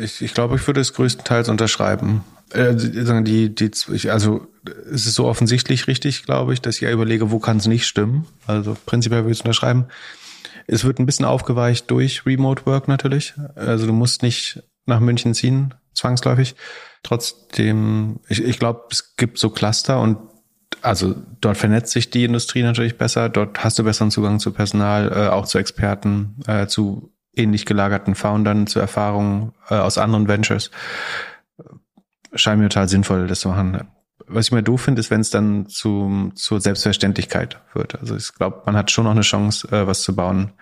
ich, 0.00 0.22
ich 0.22 0.34
glaube, 0.34 0.56
ich 0.56 0.66
würde 0.66 0.80
es 0.80 0.92
größtenteils 0.92 1.48
unterschreiben. 1.48 2.24
Äh, 2.50 2.74
die, 2.74 3.54
die, 3.54 4.10
also 4.10 4.46
es 4.90 5.06
ist 5.06 5.14
so 5.14 5.26
offensichtlich 5.26 5.86
richtig, 5.86 6.24
glaube 6.24 6.54
ich, 6.54 6.60
dass 6.60 6.76
ich 6.76 6.82
ja 6.82 6.90
überlege, 6.90 7.30
wo 7.30 7.38
kann 7.38 7.58
es 7.58 7.66
nicht 7.66 7.86
stimmen. 7.86 8.26
Also 8.46 8.76
prinzipiell 8.86 9.22
würde 9.22 9.32
ich 9.32 9.38
es 9.38 9.42
unterschreiben. 9.42 9.86
Es 10.66 10.84
wird 10.84 10.98
ein 10.98 11.06
bisschen 11.06 11.24
aufgeweicht 11.24 11.90
durch 11.90 12.26
Remote 12.26 12.66
Work 12.66 12.88
natürlich. 12.88 13.34
Also 13.54 13.86
du 13.86 13.92
musst 13.92 14.22
nicht 14.22 14.62
nach 14.88 15.00
München 15.00 15.34
ziehen, 15.34 15.74
zwangsläufig. 15.94 16.56
Trotzdem, 17.02 18.20
ich, 18.28 18.42
ich 18.42 18.58
glaube, 18.58 18.84
es 18.90 19.16
gibt 19.16 19.38
so 19.38 19.50
Cluster 19.50 20.00
und 20.00 20.18
also 20.82 21.14
dort 21.40 21.56
vernetzt 21.56 21.92
sich 21.92 22.10
die 22.10 22.24
Industrie 22.24 22.62
natürlich 22.62 22.98
besser. 22.98 23.28
Dort 23.28 23.64
hast 23.64 23.78
du 23.78 23.84
besseren 23.84 24.10
Zugang 24.10 24.38
zu 24.38 24.52
Personal, 24.52 25.12
äh, 25.12 25.28
auch 25.28 25.46
zu 25.46 25.58
Experten, 25.58 26.36
äh, 26.46 26.66
zu 26.66 27.12
ähnlich 27.34 27.66
gelagerten 27.66 28.14
Foundern, 28.14 28.66
zu 28.66 28.78
Erfahrungen 28.78 29.52
äh, 29.70 29.74
aus 29.74 29.98
anderen 29.98 30.28
Ventures 30.28 30.70
scheint 32.34 32.60
mir 32.60 32.68
total 32.68 32.88
sinnvoll, 32.88 33.26
das 33.26 33.40
zu 33.40 33.48
machen. 33.48 33.88
Was 34.26 34.46
ich 34.46 34.52
mir 34.52 34.62
doof 34.62 34.82
finde, 34.82 35.00
ist, 35.00 35.10
wenn 35.10 35.20
es 35.20 35.30
dann 35.30 35.68
zu, 35.68 36.32
zur 36.34 36.60
Selbstverständlichkeit 36.60 37.60
wird. 37.72 37.98
Also 37.98 38.16
ich 38.16 38.34
glaube, 38.34 38.62
man 38.66 38.76
hat 38.76 38.90
schon 38.90 39.04
noch 39.04 39.12
eine 39.12 39.22
Chance, 39.22 39.68
äh, 39.68 39.86
was 39.86 40.02
zu 40.02 40.14
bauen, 40.14 40.52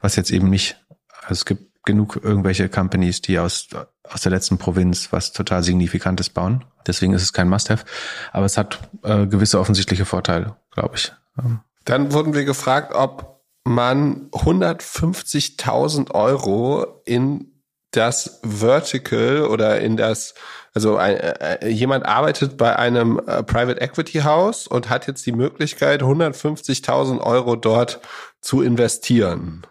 was 0.00 0.16
jetzt 0.16 0.30
eben 0.30 0.50
nicht. 0.50 0.84
Also 1.22 1.32
es 1.32 1.44
gibt 1.44 1.69
genug 1.84 2.20
irgendwelche 2.22 2.68
Companies, 2.68 3.20
die 3.20 3.38
aus, 3.38 3.68
aus 4.04 4.20
der 4.20 4.30
letzten 4.30 4.58
Provinz 4.58 5.12
was 5.12 5.32
total 5.32 5.62
Signifikantes 5.62 6.28
bauen. 6.30 6.64
Deswegen 6.86 7.12
ist 7.12 7.22
es 7.22 7.32
kein 7.32 7.48
Must-Have. 7.48 7.84
Aber 8.32 8.46
es 8.46 8.56
hat 8.56 8.80
äh, 9.02 9.26
gewisse 9.26 9.58
offensichtliche 9.58 10.04
Vorteile, 10.04 10.56
glaube 10.72 10.96
ich. 10.96 11.12
Ähm. 11.38 11.60
Dann 11.84 12.12
wurden 12.12 12.34
wir 12.34 12.44
gefragt, 12.44 12.94
ob 12.94 13.42
man 13.64 14.30
150.000 14.30 16.10
Euro 16.12 17.02
in 17.04 17.62
das 17.92 18.40
Vertical 18.44 19.46
oder 19.46 19.80
in 19.80 19.96
das 19.96 20.34
also 20.72 20.96
ein, 20.96 21.16
äh, 21.16 21.68
jemand 21.68 22.06
arbeitet 22.06 22.56
bei 22.56 22.76
einem 22.76 23.18
äh, 23.26 23.42
Private 23.42 23.80
Equity 23.80 24.20
House 24.20 24.68
und 24.68 24.88
hat 24.88 25.08
jetzt 25.08 25.26
die 25.26 25.32
Möglichkeit, 25.32 26.02
150.000 26.02 27.20
Euro 27.20 27.56
dort 27.56 28.00
zu 28.40 28.62
investieren. 28.62 29.66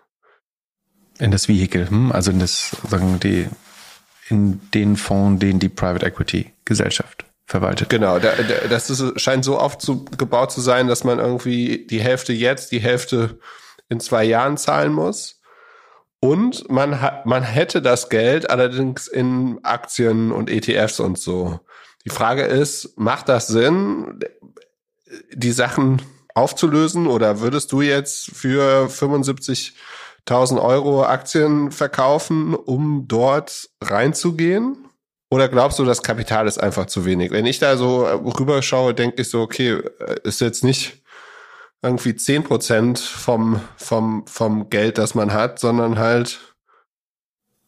In 1.19 1.31
das 1.31 1.47
Vehikel, 1.47 1.89
hm? 1.89 2.11
also 2.11 2.31
in 2.31 2.39
das, 2.39 2.75
sagen 2.89 3.19
die, 3.19 3.47
in 4.29 4.61
den 4.71 4.95
Fonds, 4.95 5.39
den 5.39 5.59
die 5.59 5.69
Private 5.69 6.05
Equity 6.05 6.53
Gesellschaft 6.65 7.25
verwaltet. 7.45 7.89
Genau, 7.89 8.19
da, 8.19 8.31
da, 8.35 8.67
das 8.67 8.89
ist, 8.89 9.19
scheint 9.19 9.43
so 9.43 9.59
oft 9.59 9.81
zu, 9.81 10.05
gebaut 10.05 10.51
zu 10.51 10.61
sein, 10.61 10.87
dass 10.87 11.03
man 11.03 11.19
irgendwie 11.19 11.85
die 11.89 11.99
Hälfte 11.99 12.31
jetzt, 12.31 12.71
die 12.71 12.79
Hälfte 12.79 13.39
in 13.89 13.99
zwei 13.99 14.23
Jahren 14.23 14.55
zahlen 14.55 14.93
muss. 14.93 15.41
Und 16.21 16.69
man, 16.69 17.01
hat, 17.01 17.25
man 17.25 17.43
hätte 17.43 17.81
das 17.81 18.09
Geld 18.09 18.49
allerdings 18.49 19.07
in 19.07 19.59
Aktien 19.63 20.31
und 20.31 20.49
ETFs 20.49 20.99
und 20.99 21.17
so. 21.17 21.59
Die 22.05 22.09
Frage 22.09 22.43
ist, 22.43 22.97
macht 22.97 23.29
das 23.29 23.47
Sinn, 23.47 24.19
die 25.33 25.51
Sachen 25.51 26.01
aufzulösen 26.35 27.07
oder 27.07 27.41
würdest 27.41 27.71
du 27.71 27.81
jetzt 27.81 28.31
für 28.31 28.89
75.000 30.29 30.61
Euro 30.61 31.03
Aktien 31.03 31.71
verkaufen, 31.71 32.53
um 32.55 33.07
dort 33.07 33.69
reinzugehen? 33.81 34.77
Oder 35.31 35.47
glaubst 35.47 35.77
du, 35.77 35.85
das 35.85 36.01
Kapital 36.01 36.47
ist 36.47 36.57
einfach 36.57 36.87
zu 36.87 37.05
wenig? 37.05 37.31
Wenn 37.31 37.45
ich 37.45 37.59
da 37.59 37.77
so 37.77 38.03
rüberschaue, 38.05 38.93
denke 38.93 39.21
ich 39.21 39.29
so, 39.29 39.41
okay, 39.41 39.79
ist 40.23 40.41
jetzt 40.41 40.63
nicht 40.63 41.03
irgendwie 41.81 42.15
zehn 42.15 42.43
Prozent 42.43 42.99
vom, 42.99 43.61
vom, 43.77 44.25
vom 44.27 44.69
Geld, 44.69 44.97
das 44.97 45.15
man 45.15 45.31
hat, 45.31 45.59
sondern 45.59 45.97
halt 45.99 46.39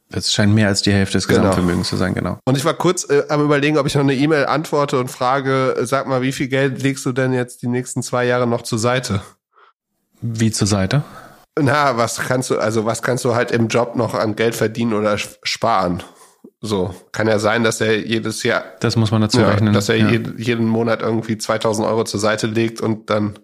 Das 0.10 0.34
scheint 0.34 0.54
mehr 0.54 0.68
als 0.68 0.82
die 0.82 0.92
Hälfte 0.92 1.18
des 1.20 1.28
Genau. 1.28 1.42
Gesamtvermögens 1.42 1.88
zu 1.88 1.98
sein, 1.98 2.14
genau. 2.16 2.38
Und 2.46 2.58
ich 2.58 2.66
war 2.66 2.74
kurz 2.74 3.08
äh, 3.10 3.24
am 3.30 3.42
überlegen, 3.44 3.78
ob 3.78 3.86
ich 3.86 3.96
noch 3.96 4.02
eine 4.02 4.16
E-Mail 4.16 4.48
antworte 4.48 5.00
und 5.00 5.10
frage, 5.10 5.76
äh, 5.78 5.86
sag 5.86 6.08
mal, 6.08 6.22
wie 6.24 6.32
viel 6.34 6.48
Geld 6.48 6.82
legst 6.82 7.06
du 7.06 7.12
denn 7.12 7.32
jetzt 7.32 7.62
die 7.62 7.68
nächsten 7.68 8.02
zwei 8.04 8.26
Jahre 8.26 8.48
noch 8.48 8.64
zur 8.64 8.80
Seite? 8.80 9.22
Wie 10.20 10.52
zur 10.52 10.68
Seite? 10.68 11.04
Na, 11.60 11.98
was 11.98 12.18
kannst 12.20 12.50
du, 12.50 12.58
also 12.58 12.86
was 12.86 13.02
kannst 13.02 13.26
du 13.26 13.36
halt 13.36 13.52
im 13.52 13.68
Job 13.68 13.96
noch 13.96 14.14
an 14.14 14.36
Geld 14.36 14.56
verdienen 14.56 14.94
oder 14.94 15.18
sparen? 15.18 16.02
So, 16.62 16.94
kann 17.12 17.28
ja 17.28 17.40
sein, 17.40 17.64
dass 17.64 17.82
er 17.82 18.00
jedes 18.06 18.44
Jahr, 18.44 18.64
Das 18.80 18.96
muss 18.96 19.12
man 19.12 19.22
dazu 19.22 19.42
ja, 19.42 19.50
rechnen. 19.50 19.74
dass 19.74 19.90
er 19.90 19.96
ja. 19.96 20.10
jeden, 20.10 20.38
jeden 20.38 20.68
Monat 20.68 21.02
irgendwie 21.02 21.38
2000 21.38 21.88
Euro 21.88 22.04
zur 22.04 22.20
Seite 22.20 22.48
legt 22.48 22.82
und 22.82 23.10
dann 23.10 23.40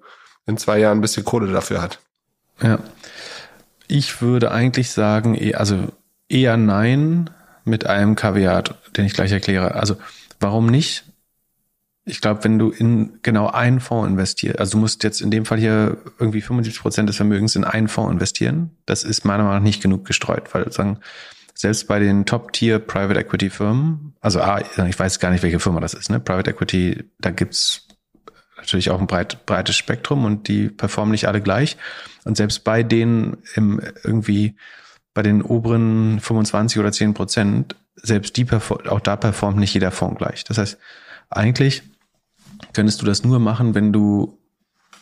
in 0.46 0.58
zwei 0.58 0.78
Jahren 0.80 1.00
ein 1.00 1.02
bisschen 1.02 1.26
Kohle 1.26 1.52
dafür 1.52 1.82
hat. 1.82 2.00
Ja. 2.62 2.80
Ich 3.88 4.22
würde 4.22 4.52
eigentlich 4.52 4.92
sagen, 4.92 5.36
eh- 5.36 5.56
also 5.56 5.88
eher 6.30 6.58
nein 6.58 7.30
mit 7.66 7.86
einem 7.86 8.16
Kaviat, 8.16 8.76
den 8.96 9.06
ich 9.06 9.14
gleich 9.14 9.32
erkläre. 9.32 9.76
Also 9.76 9.98
warum 10.40 10.68
nicht? 10.68 11.04
Ich 12.10 12.22
glaube, 12.22 12.44
wenn 12.46 12.58
du 12.58 12.70
in 12.70 13.20
genau 13.22 13.48
einen 13.48 13.82
Fonds 13.82 14.10
investierst, 14.10 14.60
also 14.60 14.72
du 14.72 14.78
musst 14.78 15.04
jetzt 15.04 15.22
in 15.22 15.30
dem 15.30 15.46
Fall 15.46 15.60
hier 15.60 15.98
irgendwie 16.20 16.42
75 16.42 16.82
Prozent 16.82 17.10
des 17.10 17.18
Vermögens 17.18 17.56
in 17.58 17.66
einen 17.66 17.90
Fonds 17.90 18.14
investieren. 18.14 18.72
Das 18.86 19.04
ist 19.04 19.26
meiner 19.26 19.44
Meinung 19.44 19.58
nach 19.58 19.64
nicht 19.64 19.82
genug 19.82 20.06
gestreut, 20.06 20.54
weil 20.54 20.72
sagen, 20.72 21.00
selbst 21.54 21.88
bei 21.88 22.00
den 22.00 22.26
Top-Tier 22.26 22.80
Private 22.80 23.20
Equity 23.20 23.50
Firmen, 23.50 24.14
also 24.22 24.40
A, 24.40 24.62
ich 24.62 25.00
weiß 25.00 25.20
gar 25.20 25.32
nicht, 25.32 25.44
welche 25.44 25.60
Firma 25.60 25.82
das 25.82 25.94
ist, 25.94 26.10
ne? 26.10 26.20
Private 26.20 26.52
Equity, 26.52 27.04
da 27.20 27.32
gibt's 27.32 27.88
natürlich 28.58 28.90
auch 28.90 29.02
ein 29.02 29.08
breit, 29.08 29.46
breites 29.46 29.76
Spektrum 29.76 30.24
und 30.24 30.48
die 30.48 30.70
performen 30.70 31.12
nicht 31.12 31.28
alle 31.28 31.42
gleich. 31.42 31.76
Und 32.24 32.38
selbst 32.38 32.64
bei 32.64 32.84
denen 32.84 33.38
im 33.56 33.82
irgendwie 34.04 34.56
bei 35.14 35.24
den 35.24 35.42
oberen 35.42 36.20
25 36.20 36.80
oder 36.80 36.92
10 36.92 37.14
Prozent, 37.16 37.76
selbst 37.96 38.38
die 38.38 38.46
auch 38.52 39.00
da 39.00 39.16
performt 39.16 39.58
nicht 39.58 39.74
jeder 39.74 39.92
Fonds 39.92 40.20
gleich. 40.20 40.44
Das 40.44 40.58
heißt, 40.58 40.78
eigentlich 41.30 41.84
könntest 42.74 43.02
du 43.02 43.06
das 43.06 43.24
nur 43.24 43.40
machen, 43.40 43.76
wenn 43.76 43.94
du 43.94 44.38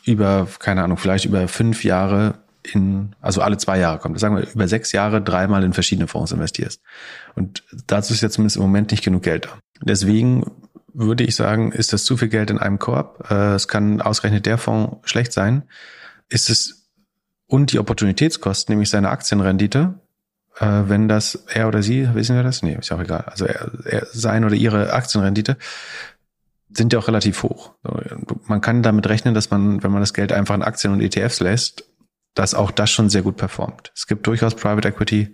über, 0.06 0.48
keine 0.60 0.84
Ahnung, 0.84 0.98
vielleicht 0.98 1.26
über 1.26 1.48
fünf 1.48 1.84
Jahre 1.84 2.40
in, 2.74 3.16
also 3.22 3.42
alle 3.42 3.58
zwei 3.58 3.80
Jahre 3.80 4.00
kommt, 4.00 4.20
sagen 4.20 4.38
wir 4.38 4.50
über 4.52 4.68
sechs 4.68 4.92
Jahre 4.92 5.22
dreimal 5.22 5.64
in 5.64 5.74
verschiedene 5.74 6.08
Fonds 6.08 6.32
investierst. 6.32 6.82
Und 7.36 7.64
dazu 7.88 8.14
ist 8.14 8.22
jetzt 8.22 8.34
zumindest 8.34 8.58
im 8.58 8.64
Moment 8.64 8.92
nicht 8.92 9.04
genug 9.04 9.24
Geld 9.24 9.46
da. 9.46 9.50
Deswegen 9.82 10.52
würde 10.94 11.24
ich 11.24 11.36
sagen, 11.36 11.72
ist 11.72 11.94
das 11.94 12.06
zu 12.06 12.18
viel 12.18 12.30
Geld 12.30 12.50
in 12.50 12.58
einem 12.58 12.80
Korb. 12.80 13.30
Äh, 13.30 13.56
Es 13.56 13.68
kann 13.68 14.02
ausgerechnet 14.02 14.46
der 14.46 14.58
Fonds 14.58 15.10
schlecht 15.10 15.34
sein. 15.34 15.64
Ist 16.30 16.50
es 16.50 16.86
und 17.48 17.72
die 17.72 17.80
Opportunitätskosten, 17.80 18.74
nämlich 18.74 18.90
seine 18.90 19.10
Aktienrendite, 19.10 20.00
äh, 20.58 20.84
wenn 20.88 21.08
das 21.08 21.46
er 21.48 21.68
oder 21.68 21.84
sie, 21.84 22.14
wissen 22.16 22.36
wir 22.36 22.44
das? 22.44 22.64
Nee, 22.64 22.76
ist 22.80 22.90
ja 22.90 22.98
auch 22.98 23.02
egal. 23.02 23.26
Also 23.28 23.46
er, 23.46 23.72
er, 23.86 24.08
sein 24.12 24.46
oder 24.46 24.56
ihre 24.56 24.94
Aktienrendite 24.94 25.58
sind 26.70 26.94
ja 26.94 27.00
auch 27.00 27.08
relativ 27.08 27.44
hoch. 27.44 27.74
Man 28.48 28.62
kann 28.62 28.84
damit 28.84 29.08
rechnen, 29.08 29.34
dass 29.34 29.52
man, 29.52 29.84
wenn 29.84 29.92
man 29.92 30.02
das 30.02 30.14
Geld 30.14 30.32
einfach 30.32 30.56
in 30.56 30.64
Aktien 30.64 30.94
und 30.94 31.02
ETFs 31.02 31.40
lässt, 31.40 31.86
dass 32.34 32.54
auch 32.54 32.72
das 32.72 32.92
schon 32.92 33.10
sehr 33.10 33.22
gut 33.22 33.38
performt. 33.38 33.92
Es 33.96 34.08
gibt 34.08 34.28
durchaus 34.28 34.56
Private 34.56 34.90
Equity 34.90 35.34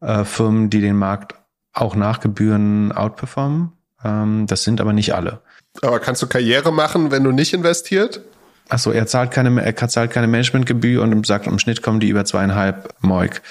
äh, 0.00 0.24
Firmen, 0.24 0.70
die 0.70 0.80
den 0.80 0.96
Markt 0.96 1.34
auch 1.72 1.96
nach 1.96 2.20
Gebühren 2.20 2.92
outperformen. 2.92 3.72
Ähm, 4.04 4.46
das 4.46 4.62
sind 4.62 4.80
aber 4.80 4.92
nicht 4.92 5.14
alle. 5.14 5.40
Aber 5.82 6.00
kannst 6.00 6.22
du 6.22 6.26
Karriere 6.26 6.72
machen, 6.72 7.10
wenn 7.10 7.24
du 7.24 7.32
nicht 7.32 7.52
investiert? 7.52 8.22
Ach 8.68 8.78
so, 8.78 8.92
er 8.92 9.06
zahlt 9.06 9.30
keine, 9.30 9.62
er 9.62 9.88
zahlt 9.88 10.10
keine 10.10 10.28
Managementgebühr 10.28 11.02
und 11.02 11.26
sagt, 11.26 11.46
im 11.46 11.58
Schnitt 11.58 11.82
kommen 11.82 12.00
die 12.00 12.08
über 12.08 12.24
zweieinhalb 12.24 12.94
Moik. 13.00 13.42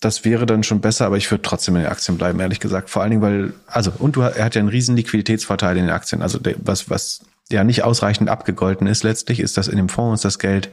Das 0.00 0.24
wäre 0.24 0.46
dann 0.46 0.62
schon 0.62 0.80
besser, 0.80 1.06
aber 1.06 1.16
ich 1.16 1.30
würde 1.30 1.42
trotzdem 1.42 1.76
in 1.76 1.82
den 1.82 1.90
Aktien 1.90 2.18
bleiben, 2.18 2.40
ehrlich 2.40 2.60
gesagt. 2.60 2.90
Vor 2.90 3.02
allen 3.02 3.10
Dingen, 3.10 3.22
weil, 3.22 3.52
also, 3.66 3.92
und 3.98 4.16
du, 4.16 4.22
er 4.22 4.44
hat 4.44 4.54
ja 4.54 4.60
einen 4.60 4.68
riesen 4.68 4.96
Liquiditätsvorteil 4.96 5.76
in 5.76 5.84
den 5.84 5.92
Aktien. 5.92 6.22
Also, 6.22 6.38
was, 6.58 6.90
was 6.90 7.20
ja 7.50 7.64
nicht 7.64 7.84
ausreichend 7.84 8.28
abgegolten 8.28 8.86
ist 8.86 9.02
letztlich, 9.02 9.40
ist, 9.40 9.56
dass 9.56 9.68
in 9.68 9.76
dem 9.76 9.88
Fonds 9.88 10.22
das 10.22 10.38
Geld 10.38 10.70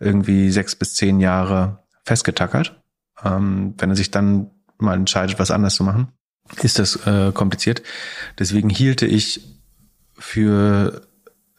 irgendwie 0.00 0.50
sechs 0.50 0.74
bis 0.74 0.94
zehn 0.94 1.20
Jahre 1.20 1.78
festgetackert. 2.04 2.80
Ähm, 3.24 3.74
wenn 3.78 3.90
er 3.90 3.96
sich 3.96 4.10
dann 4.10 4.50
mal 4.78 4.94
entscheidet, 4.94 5.38
was 5.38 5.50
anders 5.50 5.74
zu 5.74 5.84
machen, 5.84 6.08
ist 6.62 6.78
das 6.78 7.06
äh, 7.06 7.32
kompliziert. 7.32 7.82
Deswegen 8.38 8.70
hielte 8.70 9.06
ich 9.06 9.40
für 10.16 11.02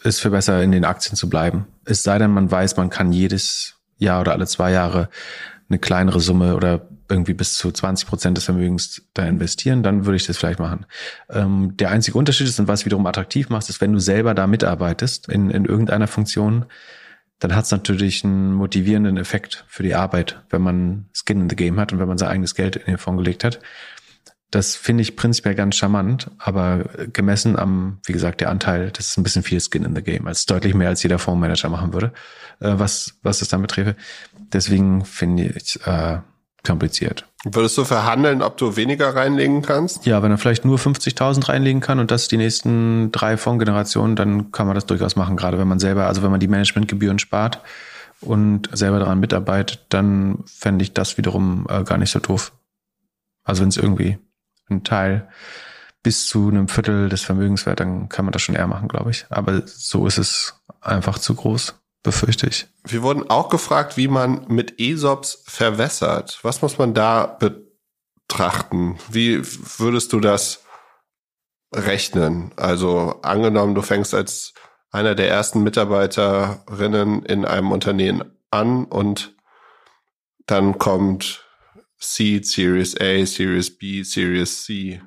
es 0.03 0.19
für 0.19 0.29
besser 0.29 0.63
in 0.63 0.71
den 0.71 0.85
Aktien 0.85 1.15
zu 1.15 1.29
bleiben. 1.29 1.67
Es 1.85 2.03
sei 2.03 2.17
denn, 2.17 2.31
man 2.31 2.49
weiß, 2.49 2.77
man 2.77 2.89
kann 2.89 3.11
jedes 3.11 3.75
Jahr 3.97 4.21
oder 4.21 4.31
alle 4.31 4.47
zwei 4.47 4.71
Jahre 4.71 5.09
eine 5.69 5.79
kleinere 5.79 6.19
Summe 6.19 6.55
oder 6.55 6.87
irgendwie 7.09 7.33
bis 7.33 7.55
zu 7.55 7.71
20 7.71 8.07
Prozent 8.07 8.37
des 8.37 8.45
Vermögens 8.45 9.01
da 9.13 9.25
investieren, 9.25 9.83
dann 9.83 10.05
würde 10.05 10.17
ich 10.17 10.27
das 10.27 10.37
vielleicht 10.37 10.59
machen. 10.59 10.85
Ähm, 11.29 11.75
der 11.77 11.91
einzige 11.91 12.17
Unterschied 12.17 12.47
ist, 12.47 12.59
und 12.59 12.67
was 12.67 12.85
wiederum 12.85 13.05
attraktiv 13.07 13.49
macht, 13.49 13.69
ist, 13.69 13.81
wenn 13.81 13.93
du 13.93 13.99
selber 13.99 14.33
da 14.33 14.47
mitarbeitest 14.47 15.27
in, 15.27 15.49
in 15.49 15.65
irgendeiner 15.65 16.07
Funktion, 16.07 16.65
dann 17.39 17.55
hat 17.55 17.65
es 17.65 17.71
natürlich 17.71 18.23
einen 18.23 18.53
motivierenden 18.53 19.17
Effekt 19.17 19.65
für 19.67 19.81
die 19.81 19.95
Arbeit, 19.95 20.43
wenn 20.49 20.61
man 20.61 21.05
Skin 21.13 21.41
in 21.41 21.49
the 21.49 21.55
Game 21.55 21.79
hat 21.79 21.91
und 21.91 21.99
wenn 21.99 22.07
man 22.07 22.17
sein 22.17 22.29
eigenes 22.29 22.53
Geld 22.53 22.75
in 22.75 22.85
den 22.85 22.97
Fonds 22.97 23.23
gelegt 23.23 23.43
hat. 23.43 23.59
Das 24.51 24.75
finde 24.75 25.03
ich 25.03 25.15
prinzipiell 25.15 25.53
ganz 25.53 25.75
charmant, 25.75 26.31
aber 26.39 26.85
gemessen 27.13 27.57
am, 27.57 27.99
wie 28.05 28.13
gesagt, 28.13 28.41
der 28.41 28.49
Anteil, 28.49 28.89
das 28.89 29.09
ist 29.09 29.17
ein 29.17 29.23
bisschen 29.23 29.43
viel 29.43 29.61
Skin 29.61 29.85
in 29.85 29.95
the 29.95 30.01
Game, 30.01 30.27
als 30.27 30.47
deutlich 30.47 30.73
mehr 30.73 30.89
als 30.89 31.03
jeder 31.03 31.19
Fondsmanager 31.19 31.69
machen 31.69 31.93
würde, 31.93 32.13
äh, 32.59 32.73
was, 32.77 33.19
was 33.21 33.43
es 33.43 33.49
dann 33.49 33.61
betreffe. 33.61 33.95
Deswegen 34.53 35.05
finde 35.05 35.43
ich 35.43 35.79
äh, 35.85 36.19
kompliziert. 36.65 37.25
Würdest 37.45 37.77
du 37.77 37.85
verhandeln, 37.85 38.41
ob 38.41 38.57
du 38.57 38.75
weniger 38.75 39.15
reinlegen 39.15 39.61
kannst? 39.61 40.05
Ja, 40.05 40.21
wenn 40.21 40.31
er 40.31 40.37
vielleicht 40.37 40.65
nur 40.65 40.77
50.000 40.77 41.47
reinlegen 41.47 41.81
kann 41.81 41.99
und 41.99 42.11
das 42.11 42.27
die 42.27 42.37
nächsten 42.37 43.11
drei 43.11 43.37
Fondsgenerationen, 43.37 44.15
dann 44.15 44.51
kann 44.51 44.67
man 44.67 44.75
das 44.75 44.85
durchaus 44.85 45.15
machen, 45.15 45.37
gerade 45.37 45.57
wenn 45.57 45.67
man 45.67 45.79
selber, 45.79 46.07
also 46.07 46.21
wenn 46.21 46.31
man 46.31 46.39
die 46.39 46.47
Managementgebühren 46.47 47.19
spart 47.19 47.61
und 48.19 48.69
selber 48.73 48.99
daran 48.99 49.21
mitarbeitet, 49.21 49.85
dann 49.89 50.43
fände 50.45 50.83
ich 50.83 50.93
das 50.93 51.17
wiederum 51.17 51.65
äh, 51.69 51.83
gar 51.83 51.97
nicht 51.97 52.11
so 52.11 52.19
doof. 52.19 52.51
Also 53.43 53.61
wenn 53.61 53.69
es 53.69 53.77
irgendwie 53.77 54.17
ein 54.69 54.83
Teil 54.83 55.29
bis 56.03 56.27
zu 56.27 56.49
einem 56.49 56.67
Viertel 56.67 57.09
des 57.09 57.21
Vermögens 57.21 57.65
wäre, 57.65 57.75
dann 57.75 58.09
kann 58.09 58.25
man 58.25 58.31
das 58.31 58.41
schon 58.41 58.55
eher 58.55 58.67
machen, 58.67 58.87
glaube 58.87 59.11
ich. 59.11 59.25
Aber 59.29 59.63
so 59.65 60.07
ist 60.07 60.17
es 60.17 60.61
einfach 60.81 61.19
zu 61.19 61.35
groß, 61.35 61.78
befürchte 62.03 62.47
ich. 62.47 62.67
Wir 62.85 63.03
wurden 63.03 63.29
auch 63.29 63.49
gefragt, 63.49 63.97
wie 63.97 64.07
man 64.07 64.45
mit 64.47 64.79
ESOPs 64.79 65.43
verwässert. 65.45 66.39
Was 66.43 66.61
muss 66.61 66.77
man 66.77 66.93
da 66.93 67.37
betrachten? 68.29 68.97
Wie 69.09 69.41
würdest 69.77 70.13
du 70.13 70.19
das 70.19 70.63
rechnen? 71.73 72.51
Also 72.55 73.19
angenommen, 73.21 73.75
du 73.75 73.81
fängst 73.81 74.13
als 74.13 74.53
einer 74.91 75.15
der 75.15 75.29
ersten 75.29 75.61
Mitarbeiterinnen 75.61 77.25
in 77.25 77.45
einem 77.45 77.71
Unternehmen 77.71 78.23
an 78.49 78.85
und 78.85 79.35
dann 80.45 80.79
kommt 80.79 81.45
Seed, 81.99 82.47
Series 82.47 82.99
A, 82.99 83.25
Series 83.25 83.77
B, 83.77 84.03
Series 84.03 84.63
C 84.63 85.01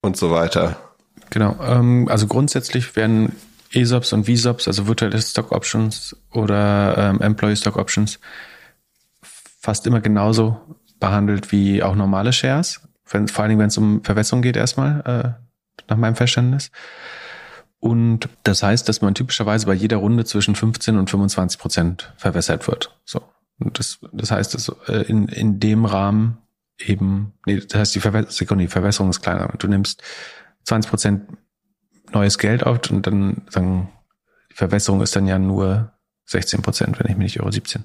und 0.00 0.16
so 0.16 0.30
weiter. 0.30 0.80
Genau. 1.28 1.56
Ähm, 1.62 2.08
also 2.08 2.26
grundsätzlich 2.26 2.96
werden 2.96 3.36
ESOPs 3.72 4.12
und 4.12 4.26
VSOPs, 4.26 4.66
also 4.66 4.86
virtuelle 4.86 5.20
Stock 5.20 5.52
Options 5.52 6.16
oder 6.32 6.96
ähm, 6.98 7.20
Employee 7.20 7.56
Stock 7.56 7.76
Options, 7.76 8.18
fast 9.22 9.86
immer 9.86 10.00
genauso 10.00 10.60
behandelt 10.98 11.52
wie 11.52 11.82
auch 11.82 11.94
normale 11.94 12.32
Shares. 12.32 12.80
Wenn, 13.08 13.28
vor 13.28 13.42
allen 13.42 13.50
Dingen, 13.50 13.60
wenn 13.60 13.68
es 13.68 13.78
um 13.78 14.02
Verwässerung 14.04 14.42
geht, 14.42 14.56
erstmal, 14.56 15.00
äh, 15.00 15.84
nach 15.88 15.96
meinem 15.96 16.16
Verständnis. 16.16 16.70
Und 17.78 18.28
das 18.44 18.62
heißt, 18.62 18.88
dass 18.88 19.00
man 19.00 19.14
typischerweise 19.14 19.66
bei 19.66 19.74
jeder 19.74 19.96
Runde 19.96 20.24
zwischen 20.24 20.54
15 20.54 20.98
und 20.98 21.08
25 21.08 21.58
Prozent 21.58 22.12
verwässert 22.16 22.68
wird. 22.68 22.94
So. 23.04 23.22
Und 23.58 23.78
das, 23.78 23.98
das 24.12 24.30
heißt, 24.30 24.54
dass 24.54 24.68
äh, 24.86 25.02
in, 25.08 25.28
in 25.28 25.60
dem 25.60 25.86
Rahmen 25.86 26.38
eben, 26.78 27.32
nee, 27.46 27.60
das 27.60 27.78
heißt, 27.78 27.94
die, 27.94 28.00
Verwäs 28.00 28.36
Sekunde, 28.36 28.64
die 28.64 28.68
Verwässerung 28.68 29.10
ist 29.10 29.22
kleiner. 29.22 29.48
Du 29.58 29.66
nimmst 29.66 30.02
20 30.64 30.90
Prozent 30.90 31.22
neues 32.14 32.38
Geld 32.38 32.64
auf 32.64 32.78
und 32.90 33.06
dann 33.06 33.42
sagen, 33.48 33.90
die 34.50 34.56
Verwässerung 34.56 35.00
ist 35.00 35.14
dann 35.16 35.26
ja 35.26 35.38
nur 35.38 35.92
16 36.26 36.62
Prozent, 36.62 37.00
wenn 37.00 37.10
ich 37.10 37.16
mich 37.16 37.24
nicht 37.24 37.36
irre, 37.36 37.52
17. 37.52 37.84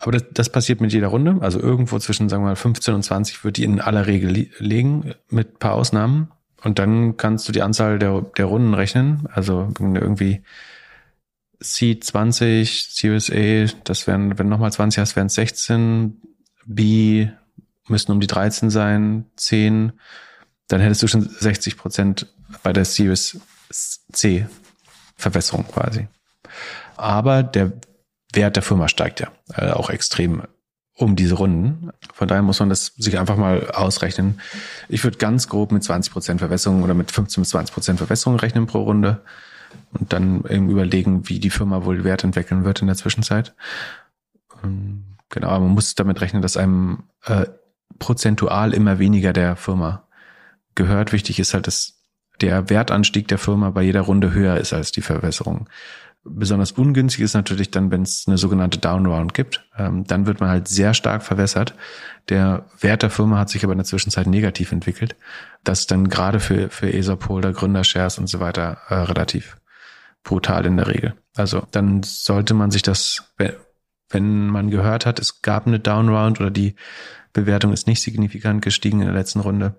Aber 0.00 0.12
das, 0.12 0.24
das 0.32 0.50
passiert 0.50 0.80
mit 0.80 0.92
jeder 0.92 1.08
Runde. 1.08 1.38
Also 1.40 1.58
irgendwo 1.58 1.98
zwischen, 1.98 2.28
sagen 2.28 2.42
wir 2.42 2.48
mal, 2.48 2.56
15 2.56 2.94
und 2.94 3.02
20 3.02 3.44
wird 3.44 3.56
die 3.56 3.64
in 3.64 3.80
aller 3.80 4.06
Regel 4.06 4.30
li 4.30 4.50
liegen, 4.58 5.14
mit 5.30 5.58
paar 5.58 5.74
Ausnahmen. 5.74 6.28
Und 6.62 6.78
dann 6.78 7.16
kannst 7.16 7.48
du 7.48 7.52
die 7.52 7.62
Anzahl 7.62 7.98
der, 7.98 8.20
der 8.36 8.44
Runden 8.44 8.74
rechnen. 8.74 9.26
Also 9.32 9.72
irgendwie 9.78 10.42
C20, 11.62 12.92
Series 12.92 13.30
A, 13.30 13.74
das 13.84 14.06
wären, 14.06 14.38
wenn 14.38 14.46
du 14.46 14.50
nochmal 14.50 14.72
20 14.72 15.00
hast, 15.00 15.16
wären 15.16 15.28
es 15.28 15.34
16. 15.34 16.20
B 16.66 17.28
müssten 17.88 18.12
um 18.12 18.20
die 18.20 18.26
13 18.26 18.68
sein, 18.68 19.24
10. 19.36 19.92
Dann 20.68 20.80
hättest 20.80 21.02
du 21.02 21.06
schon 21.06 21.22
60 21.22 21.78
Prozent 21.78 22.26
bei 22.62 22.74
der 22.74 22.84
Series 22.84 23.40
C 23.70 24.46
Verwässerung 25.16 25.66
quasi. 25.66 26.08
Aber 26.96 27.42
der 27.42 27.72
Wert 28.32 28.56
der 28.56 28.62
Firma 28.62 28.88
steigt 28.88 29.20
ja 29.20 29.32
äh, 29.54 29.70
auch 29.70 29.90
extrem 29.90 30.42
um 30.94 31.14
diese 31.14 31.34
Runden. 31.34 31.90
Von 32.12 32.28
daher 32.28 32.42
muss 32.42 32.58
man 32.58 32.68
das 32.68 32.86
sich 32.96 33.18
einfach 33.18 33.36
mal 33.36 33.70
ausrechnen. 33.70 34.40
Ich 34.88 35.04
würde 35.04 35.16
ganz 35.16 35.48
grob 35.48 35.70
mit 35.70 35.84
20 35.84 36.12
Prozent 36.12 36.40
Verwässerung 36.40 36.82
oder 36.82 36.94
mit 36.94 37.12
15 37.12 37.42
bis 37.42 37.50
20 37.50 37.72
Prozent 37.72 37.98
Verwässerung 37.98 38.36
rechnen 38.38 38.66
pro 38.66 38.82
Runde 38.82 39.22
und 39.92 40.12
dann 40.12 40.44
eben 40.48 40.68
überlegen, 40.68 41.28
wie 41.28 41.38
die 41.38 41.50
Firma 41.50 41.84
wohl 41.84 42.02
Wert 42.04 42.24
entwickeln 42.24 42.64
wird 42.64 42.80
in 42.80 42.88
der 42.88 42.96
Zwischenzeit. 42.96 43.54
Ähm, 44.64 45.16
genau, 45.28 45.48
aber 45.48 45.64
man 45.64 45.74
muss 45.74 45.94
damit 45.94 46.20
rechnen, 46.20 46.42
dass 46.42 46.56
einem 46.56 47.04
äh, 47.24 47.46
prozentual 48.00 48.74
immer 48.74 48.98
weniger 48.98 49.32
der 49.32 49.54
Firma 49.54 50.08
gehört. 50.74 51.12
Wichtig 51.12 51.38
ist 51.38 51.54
halt, 51.54 51.68
dass 51.68 51.97
der 52.40 52.70
Wertanstieg 52.70 53.28
der 53.28 53.38
Firma 53.38 53.70
bei 53.70 53.82
jeder 53.82 54.02
Runde 54.02 54.32
höher 54.32 54.56
ist 54.56 54.72
als 54.72 54.92
die 54.92 55.02
Verwässerung. 55.02 55.68
Besonders 56.24 56.72
ungünstig 56.72 57.22
ist 57.22 57.34
natürlich 57.34 57.70
dann, 57.70 57.90
wenn 57.90 58.02
es 58.02 58.24
eine 58.26 58.38
sogenannte 58.38 58.78
Downround 58.78 59.34
gibt. 59.34 59.64
Ähm, 59.76 60.04
dann 60.04 60.26
wird 60.26 60.40
man 60.40 60.50
halt 60.50 60.68
sehr 60.68 60.92
stark 60.92 61.22
verwässert. 61.22 61.74
Der 62.28 62.66
Wert 62.80 63.02
der 63.02 63.10
Firma 63.10 63.38
hat 63.38 63.48
sich 63.48 63.64
aber 63.64 63.72
in 63.72 63.78
der 63.78 63.86
Zwischenzeit 63.86 64.26
negativ 64.26 64.72
entwickelt. 64.72 65.16
Das 65.64 65.80
ist 65.80 65.90
dann 65.90 66.08
gerade 66.08 66.40
für, 66.40 66.70
für 66.70 66.92
ESOP-Holder, 66.92 67.52
Gründershares 67.52 68.18
und 68.18 68.26
so 68.26 68.40
weiter 68.40 68.78
äh, 68.88 68.94
relativ 68.94 69.56
brutal 70.22 70.66
in 70.66 70.76
der 70.76 70.88
Regel. 70.88 71.14
Also 71.36 71.66
dann 71.70 72.02
sollte 72.02 72.52
man 72.52 72.70
sich 72.70 72.82
das, 72.82 73.32
wenn 74.10 74.48
man 74.48 74.70
gehört 74.70 75.06
hat, 75.06 75.20
es 75.20 75.40
gab 75.40 75.66
eine 75.66 75.78
Downround 75.80 76.40
oder 76.40 76.50
die 76.50 76.74
Bewertung 77.32 77.72
ist 77.72 77.86
nicht 77.86 78.02
signifikant 78.02 78.62
gestiegen 78.62 79.00
in 79.00 79.06
der 79.06 79.16
letzten 79.16 79.40
Runde, 79.40 79.76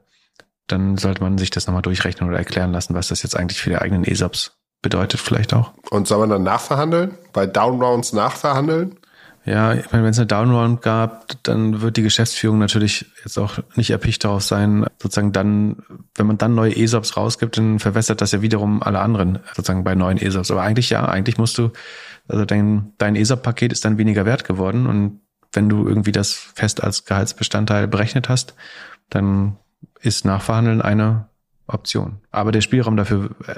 dann 0.72 0.98
sollte 0.98 1.22
man 1.22 1.38
sich 1.38 1.50
das 1.50 1.68
nochmal 1.68 1.82
durchrechnen 1.82 2.30
oder 2.30 2.38
erklären 2.38 2.72
lassen, 2.72 2.94
was 2.94 3.10
das 3.10 3.24
jetzt 3.24 3.38
eigentlich 3.38 3.62
für 3.62 3.70
die 3.70 3.78
eigenen 3.78 4.04
ESOPs 4.04 4.58
bedeutet 4.82 5.20
vielleicht 5.20 5.54
auch. 5.54 5.74
Und 5.90 6.08
soll 6.08 6.20
man 6.20 6.30
dann 6.30 6.44
nachverhandeln? 6.44 7.18
Bei 7.34 7.46
Downrounds 7.46 8.14
nachverhandeln? 8.14 8.98
Ja, 9.46 9.74
ich 9.74 9.92
meine, 9.92 10.04
wenn 10.04 10.12
es 10.12 10.20
eine 10.20 10.28
Downround 10.28 10.82
gab, 10.82 11.42
dann 11.44 11.82
wird 11.82 11.98
die 11.98 12.04
Geschäftsführung 12.04 12.60
natürlich 12.60 13.06
jetzt 13.24 13.38
auch 13.40 13.60
nicht 13.76 13.90
erpicht 13.90 14.24
darauf 14.24 14.44
sein, 14.44 14.86
sozusagen 15.02 15.32
dann, 15.32 15.78
wenn 16.16 16.28
man 16.28 16.38
dann 16.38 16.56
neue 16.56 16.76
ESOPs 16.76 17.18
rausgibt, 17.18 17.58
dann 17.58 17.80
verwässert 17.80 18.22
das 18.22 18.32
ja 18.32 18.42
wiederum 18.42 18.84
alle 18.84 19.00
anderen, 19.00 19.40
sozusagen 19.56 19.84
bei 19.84 19.96
neuen 19.96 20.18
ESOPs. 20.18 20.52
Aber 20.52 20.62
eigentlich 20.62 20.90
ja, 20.90 21.06
eigentlich 21.06 21.38
musst 21.38 21.58
du, 21.58 21.72
also 22.28 22.46
dein, 22.46 22.94
dein 22.98 23.16
ESOP-Paket 23.16 23.72
ist 23.72 23.86
dann 23.86 23.98
weniger 23.98 24.26
wert 24.26 24.44
geworden 24.44 24.86
und 24.86 25.22
wenn 25.52 25.68
du 25.68 25.88
irgendwie 25.88 26.12
das 26.12 26.34
fest 26.34 26.84
als 26.84 27.06
Gehaltsbestandteil 27.06 27.88
berechnet 27.88 28.30
hast, 28.30 28.54
dann 29.10 29.58
ist 30.02 30.26
Nachverhandeln 30.26 30.82
eine 30.82 31.30
Option. 31.68 32.22
Aber 32.32 32.52
der 32.52 32.62
Spielraum 32.62 32.98
dafür 32.98 33.32
äh, 33.48 33.56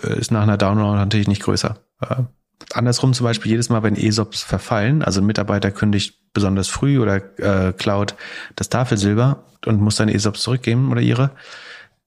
äh, 0.00 0.18
ist 0.18 0.30
nach 0.30 0.42
einer 0.42 0.56
Downround 0.56 0.96
natürlich 0.96 1.28
nicht 1.28 1.42
größer. 1.42 1.78
Äh, 2.00 2.22
andersrum 2.72 3.12
zum 3.12 3.24
Beispiel 3.24 3.50
jedes 3.50 3.68
Mal, 3.68 3.82
wenn 3.82 3.96
ESOPs 3.96 4.42
verfallen, 4.42 5.02
also 5.02 5.20
ein 5.20 5.26
Mitarbeiter 5.26 5.70
kündigt 5.70 6.18
besonders 6.32 6.68
früh 6.68 6.98
oder 6.98 7.16
äh, 7.38 7.72
klaut 7.72 8.14
das 8.56 8.68
Tafelsilber 8.68 9.44
und 9.66 9.80
muss 9.80 9.96
seine 9.96 10.14
ESOPs 10.14 10.42
zurückgeben 10.42 10.90
oder 10.90 11.00
ihre, 11.00 11.30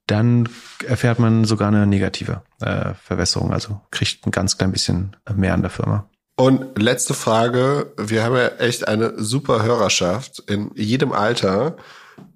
dann 0.08 0.50
erfährt 0.88 1.20
man 1.20 1.46
sogar 1.46 1.68
eine 1.68 1.86
negative 1.88 2.44
äh, 2.62 2.94
Verwässerung, 2.94 3.52
also 3.52 3.82
kriegt 3.92 4.26
ein 4.26 4.32
ganz 4.32 4.58
klein 4.58 4.72
bisschen 4.72 5.16
mehr 5.34 5.54
an 5.54 5.62
der 5.62 5.72
Firma. 5.72 6.10
Und 6.38 6.78
letzte 6.78 7.14
Frage, 7.14 7.94
wir 7.98 8.24
haben 8.24 8.36
ja 8.36 8.48
echt 8.60 8.88
eine 8.88 9.14
super 9.18 9.64
Hörerschaft 9.64 10.40
in 10.48 10.70
jedem 10.76 11.14
Alter. 11.14 11.78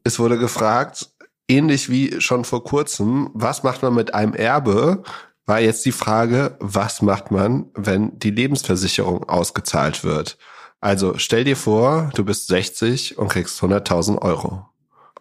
Es 0.03 0.19
wurde 0.19 0.37
gefragt, 0.37 1.09
ähnlich 1.49 1.89
wie 1.89 2.21
schon 2.21 2.45
vor 2.45 2.63
kurzem, 2.63 3.29
was 3.33 3.63
macht 3.63 3.81
man 3.81 3.93
mit 3.93 4.13
einem 4.13 4.33
Erbe, 4.33 5.03
war 5.45 5.59
jetzt 5.59 5.83
die 5.85 5.91
Frage, 5.91 6.55
was 6.59 7.01
macht 7.01 7.31
man, 7.31 7.65
wenn 7.73 8.17
die 8.19 8.29
Lebensversicherung 8.29 9.27
ausgezahlt 9.27 10.03
wird? 10.03 10.37
Also 10.79 11.17
stell 11.17 11.43
dir 11.43 11.57
vor, 11.57 12.11
du 12.13 12.23
bist 12.23 12.47
60 12.47 13.17
und 13.17 13.29
kriegst 13.29 13.61
100.000 13.61 14.21
Euro. 14.21 14.69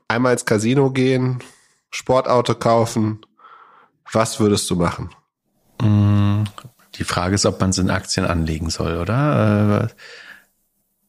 Einmal 0.06 0.32
ins 0.32 0.44
Casino 0.44 0.90
gehen, 0.90 1.42
Sportauto 1.90 2.54
kaufen. 2.54 3.20
Was 4.12 4.38
würdest 4.38 4.70
du 4.70 4.76
machen? 4.76 5.10
Mm, 5.82 6.44
die 6.94 7.04
Frage 7.04 7.34
ist, 7.34 7.46
ob 7.46 7.60
man 7.60 7.70
es 7.70 7.78
in 7.78 7.90
Aktien 7.90 8.26
anlegen 8.26 8.70
soll, 8.70 8.98
oder? 8.98 9.88
Äh, 9.90 9.94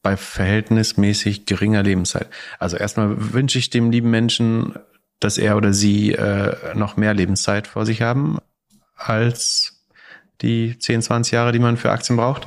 bei 0.02 0.16
verhältnismäßig 0.16 1.46
geringer 1.46 1.82
Lebenszeit. 1.82 2.28
Also 2.58 2.76
erstmal 2.76 3.34
wünsche 3.34 3.58
ich 3.58 3.70
dem 3.70 3.90
lieben 3.90 4.10
Menschen, 4.10 4.74
dass 5.20 5.38
er 5.38 5.56
oder 5.56 5.72
sie 5.72 6.12
äh, 6.12 6.74
noch 6.74 6.96
mehr 6.96 7.14
Lebenszeit 7.14 7.66
vor 7.66 7.86
sich 7.86 8.02
haben 8.02 8.38
als 8.96 9.76
die 10.42 10.78
10, 10.78 11.02
20 11.02 11.32
Jahre, 11.32 11.52
die 11.52 11.58
man 11.58 11.76
für 11.76 11.90
Aktien 11.90 12.16
braucht. 12.16 12.46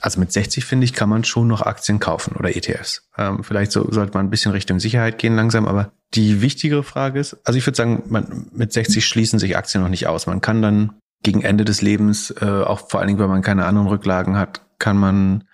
Also 0.00 0.20
mit 0.20 0.32
60, 0.32 0.64
finde 0.64 0.84
ich, 0.84 0.92
kann 0.92 1.08
man 1.08 1.24
schon 1.24 1.48
noch 1.48 1.62
Aktien 1.62 2.00
kaufen 2.00 2.34
oder 2.36 2.54
ETFs. 2.54 3.08
Ähm, 3.18 3.44
vielleicht 3.44 3.72
so, 3.72 3.90
sollte 3.90 4.14
man 4.14 4.26
ein 4.26 4.30
bisschen 4.30 4.52
Richtung 4.52 4.80
Sicherheit 4.80 5.18
gehen 5.18 5.36
langsam, 5.36 5.66
aber 5.66 5.92
die 6.14 6.40
wichtigere 6.40 6.82
Frage 6.82 7.20
ist, 7.20 7.36
also 7.44 7.58
ich 7.58 7.66
würde 7.66 7.76
sagen, 7.76 8.02
man, 8.08 8.46
mit 8.52 8.72
60 8.72 9.04
schließen 9.04 9.38
sich 9.38 9.56
Aktien 9.56 9.82
noch 9.82 9.90
nicht 9.90 10.06
aus. 10.06 10.26
Man 10.26 10.40
kann 10.40 10.62
dann 10.62 10.94
gegen 11.22 11.42
Ende 11.42 11.64
des 11.64 11.82
Lebens, 11.82 12.30
äh, 12.40 12.44
auch 12.44 12.88
vor 12.88 13.00
allen 13.00 13.08
Dingen, 13.08 13.18
wenn 13.18 13.28
man 13.28 13.42
keine 13.42 13.66
anderen 13.66 13.88
Rücklagen 13.88 14.36
hat, 14.36 14.62
kann 14.78 14.96
man 14.96 15.44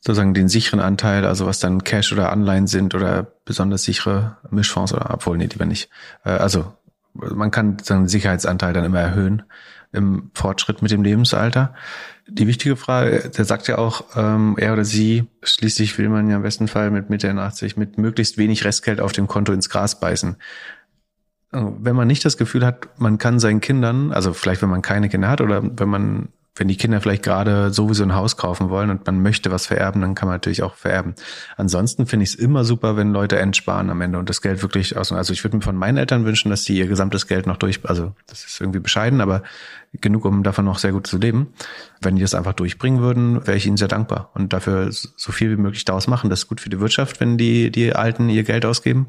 sozusagen 0.00 0.34
den 0.34 0.48
sicheren 0.48 0.80
Anteil, 0.80 1.26
also 1.26 1.46
was 1.46 1.60
dann 1.60 1.84
Cash 1.84 2.12
oder 2.12 2.32
Anleihen 2.32 2.66
sind 2.66 2.94
oder 2.94 3.22
besonders 3.44 3.84
sichere 3.84 4.38
Mischfonds 4.50 4.94
oder 4.94 5.10
obwohl, 5.12 5.36
nee, 5.36 5.46
lieber 5.46 5.66
nicht. 5.66 5.90
Äh, 6.24 6.30
also 6.30 6.72
man 7.14 7.50
kann 7.50 7.78
seinen 7.82 8.08
Sicherheitsanteil 8.08 8.72
dann 8.72 8.84
immer 8.84 9.00
erhöhen 9.00 9.42
im 9.92 10.30
Fortschritt 10.34 10.82
mit 10.82 10.90
dem 10.90 11.02
Lebensalter. 11.02 11.74
Die 12.28 12.46
wichtige 12.46 12.76
Frage, 12.76 13.28
der 13.28 13.44
sagt 13.44 13.66
ja 13.66 13.78
auch, 13.78 14.04
ähm, 14.16 14.54
er 14.56 14.72
oder 14.72 14.84
sie, 14.84 15.26
schließlich 15.42 15.98
will 15.98 16.08
man 16.08 16.30
ja 16.30 16.36
im 16.36 16.42
besten 16.42 16.68
Fall 16.68 16.90
mit 16.90 17.10
Mitte 17.10 17.30
80 17.30 17.76
mit 17.76 17.98
möglichst 17.98 18.38
wenig 18.38 18.64
Restgeld 18.64 19.00
auf 19.00 19.12
dem 19.12 19.26
Konto 19.26 19.52
ins 19.52 19.68
Gras 19.68 19.98
beißen. 19.98 20.36
Wenn 21.50 21.96
man 21.96 22.06
nicht 22.06 22.24
das 22.24 22.36
Gefühl 22.36 22.64
hat, 22.64 23.00
man 23.00 23.18
kann 23.18 23.40
seinen 23.40 23.60
Kindern, 23.60 24.12
also 24.12 24.32
vielleicht 24.32 24.62
wenn 24.62 24.70
man 24.70 24.82
keine 24.82 25.08
Kinder 25.08 25.28
hat 25.28 25.40
oder 25.40 25.60
wenn 25.64 25.88
man 25.88 26.28
wenn 26.56 26.68
die 26.68 26.76
Kinder 26.76 27.00
vielleicht 27.00 27.22
gerade 27.22 27.72
sowieso 27.72 28.02
ein 28.02 28.14
Haus 28.14 28.36
kaufen 28.36 28.70
wollen 28.70 28.90
und 28.90 29.06
man 29.06 29.22
möchte 29.22 29.50
was 29.50 29.66
vererben, 29.66 30.02
dann 30.02 30.14
kann 30.14 30.26
man 30.26 30.34
natürlich 30.34 30.62
auch 30.62 30.74
vererben. 30.74 31.14
Ansonsten 31.56 32.06
finde 32.06 32.24
ich 32.24 32.30
es 32.30 32.34
immer 32.34 32.64
super, 32.64 32.96
wenn 32.96 33.12
Leute 33.12 33.38
entsparen 33.38 33.88
am 33.88 34.00
Ende 34.00 34.18
und 34.18 34.28
das 34.28 34.42
Geld 34.42 34.60
wirklich 34.62 34.96
aus. 34.96 35.12
Also 35.12 35.32
ich 35.32 35.44
würde 35.44 35.56
mir 35.56 35.62
von 35.62 35.76
meinen 35.76 35.96
Eltern 35.96 36.24
wünschen, 36.24 36.50
dass 36.50 36.64
sie 36.64 36.76
ihr 36.76 36.88
gesamtes 36.88 37.28
Geld 37.28 37.46
noch 37.46 37.56
durch, 37.56 37.80
also 37.84 38.14
das 38.26 38.44
ist 38.44 38.60
irgendwie 38.60 38.80
bescheiden, 38.80 39.20
aber 39.20 39.42
genug, 39.92 40.24
um 40.24 40.42
davon 40.42 40.64
noch 40.64 40.78
sehr 40.78 40.92
gut 40.92 41.06
zu 41.06 41.18
leben. 41.18 41.54
Wenn 42.00 42.16
die 42.16 42.22
das 42.22 42.34
einfach 42.34 42.54
durchbringen 42.54 43.00
würden, 43.00 43.46
wäre 43.46 43.56
ich 43.56 43.66
ihnen 43.66 43.76
sehr 43.76 43.88
dankbar 43.88 44.30
und 44.34 44.52
dafür 44.52 44.88
so 44.90 45.32
viel 45.32 45.50
wie 45.50 45.60
möglich 45.60 45.84
daraus 45.84 46.08
machen. 46.08 46.30
Das 46.30 46.40
ist 46.40 46.48
gut 46.48 46.60
für 46.60 46.70
die 46.70 46.80
Wirtschaft, 46.80 47.20
wenn 47.20 47.38
die, 47.38 47.70
die 47.70 47.94
Alten 47.94 48.28
ihr 48.28 48.42
Geld 48.42 48.66
ausgeben. 48.66 49.08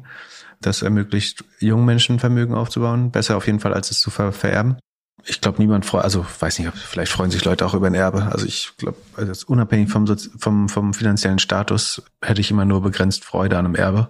Das 0.60 0.82
ermöglicht 0.82 1.44
jungen 1.58 1.84
Menschen 1.84 2.20
Vermögen 2.20 2.54
aufzubauen. 2.54 3.10
Besser 3.10 3.36
auf 3.36 3.46
jeden 3.46 3.58
Fall, 3.58 3.74
als 3.74 3.90
es 3.90 4.00
zu 4.00 4.10
ver 4.10 4.30
vererben 4.30 4.76
ich 5.24 5.40
glaube, 5.40 5.58
niemand 5.58 5.86
freut, 5.86 6.04
also 6.04 6.26
weiß 6.40 6.58
nicht, 6.58 6.72
vielleicht 6.74 7.12
freuen 7.12 7.30
sich 7.30 7.44
Leute 7.44 7.64
auch 7.64 7.74
über 7.74 7.86
ein 7.86 7.94
Erbe. 7.94 8.24
Also 8.32 8.46
ich 8.46 8.72
glaube, 8.76 8.98
also 9.16 9.46
unabhängig 9.46 9.90
vom, 9.90 10.06
vom, 10.16 10.68
vom 10.68 10.94
finanziellen 10.94 11.38
Status 11.38 12.02
hätte 12.20 12.40
ich 12.40 12.50
immer 12.50 12.64
nur 12.64 12.82
begrenzt 12.82 13.24
Freude 13.24 13.58
an 13.58 13.66
einem 13.66 13.74
Erbe. 13.74 14.08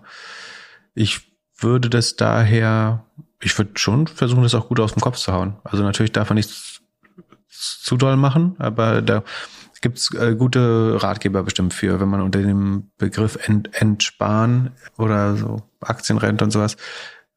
Ich 0.95 1.33
würde 1.59 1.91
das 1.91 2.17
daher, 2.17 3.05
ich 3.41 3.57
würde 3.59 3.73
schon 3.77 4.07
versuchen, 4.07 4.43
das 4.43 4.55
auch 4.55 4.69
gut 4.69 4.81
aus 4.81 4.95
dem 4.95 5.01
Kopf 5.01 5.17
zu 5.17 5.33
hauen. 5.33 5.57
Also 5.65 5.83
natürlich 5.83 6.13
darf 6.13 6.31
man 6.31 6.37
nichts 6.37 6.81
zu 7.49 7.97
doll 7.97 8.17
machen, 8.17 8.57
aber 8.59 9.03
da 9.03 9.23
gibt's 9.83 10.15
äh, 10.15 10.35
gute 10.35 11.03
Ratgeber 11.03 11.43
bestimmt 11.43 11.75
für, 11.75 12.01
wenn 12.01 12.09
man 12.09 12.23
unter 12.23 12.41
dem 12.41 12.91
Begriff 12.97 13.39
ent, 13.47 13.69
entsparen 13.81 14.71
oder 14.97 15.37
so 15.37 15.63
Aktienrente 15.81 16.45
und 16.45 16.53
sowas 16.53 16.77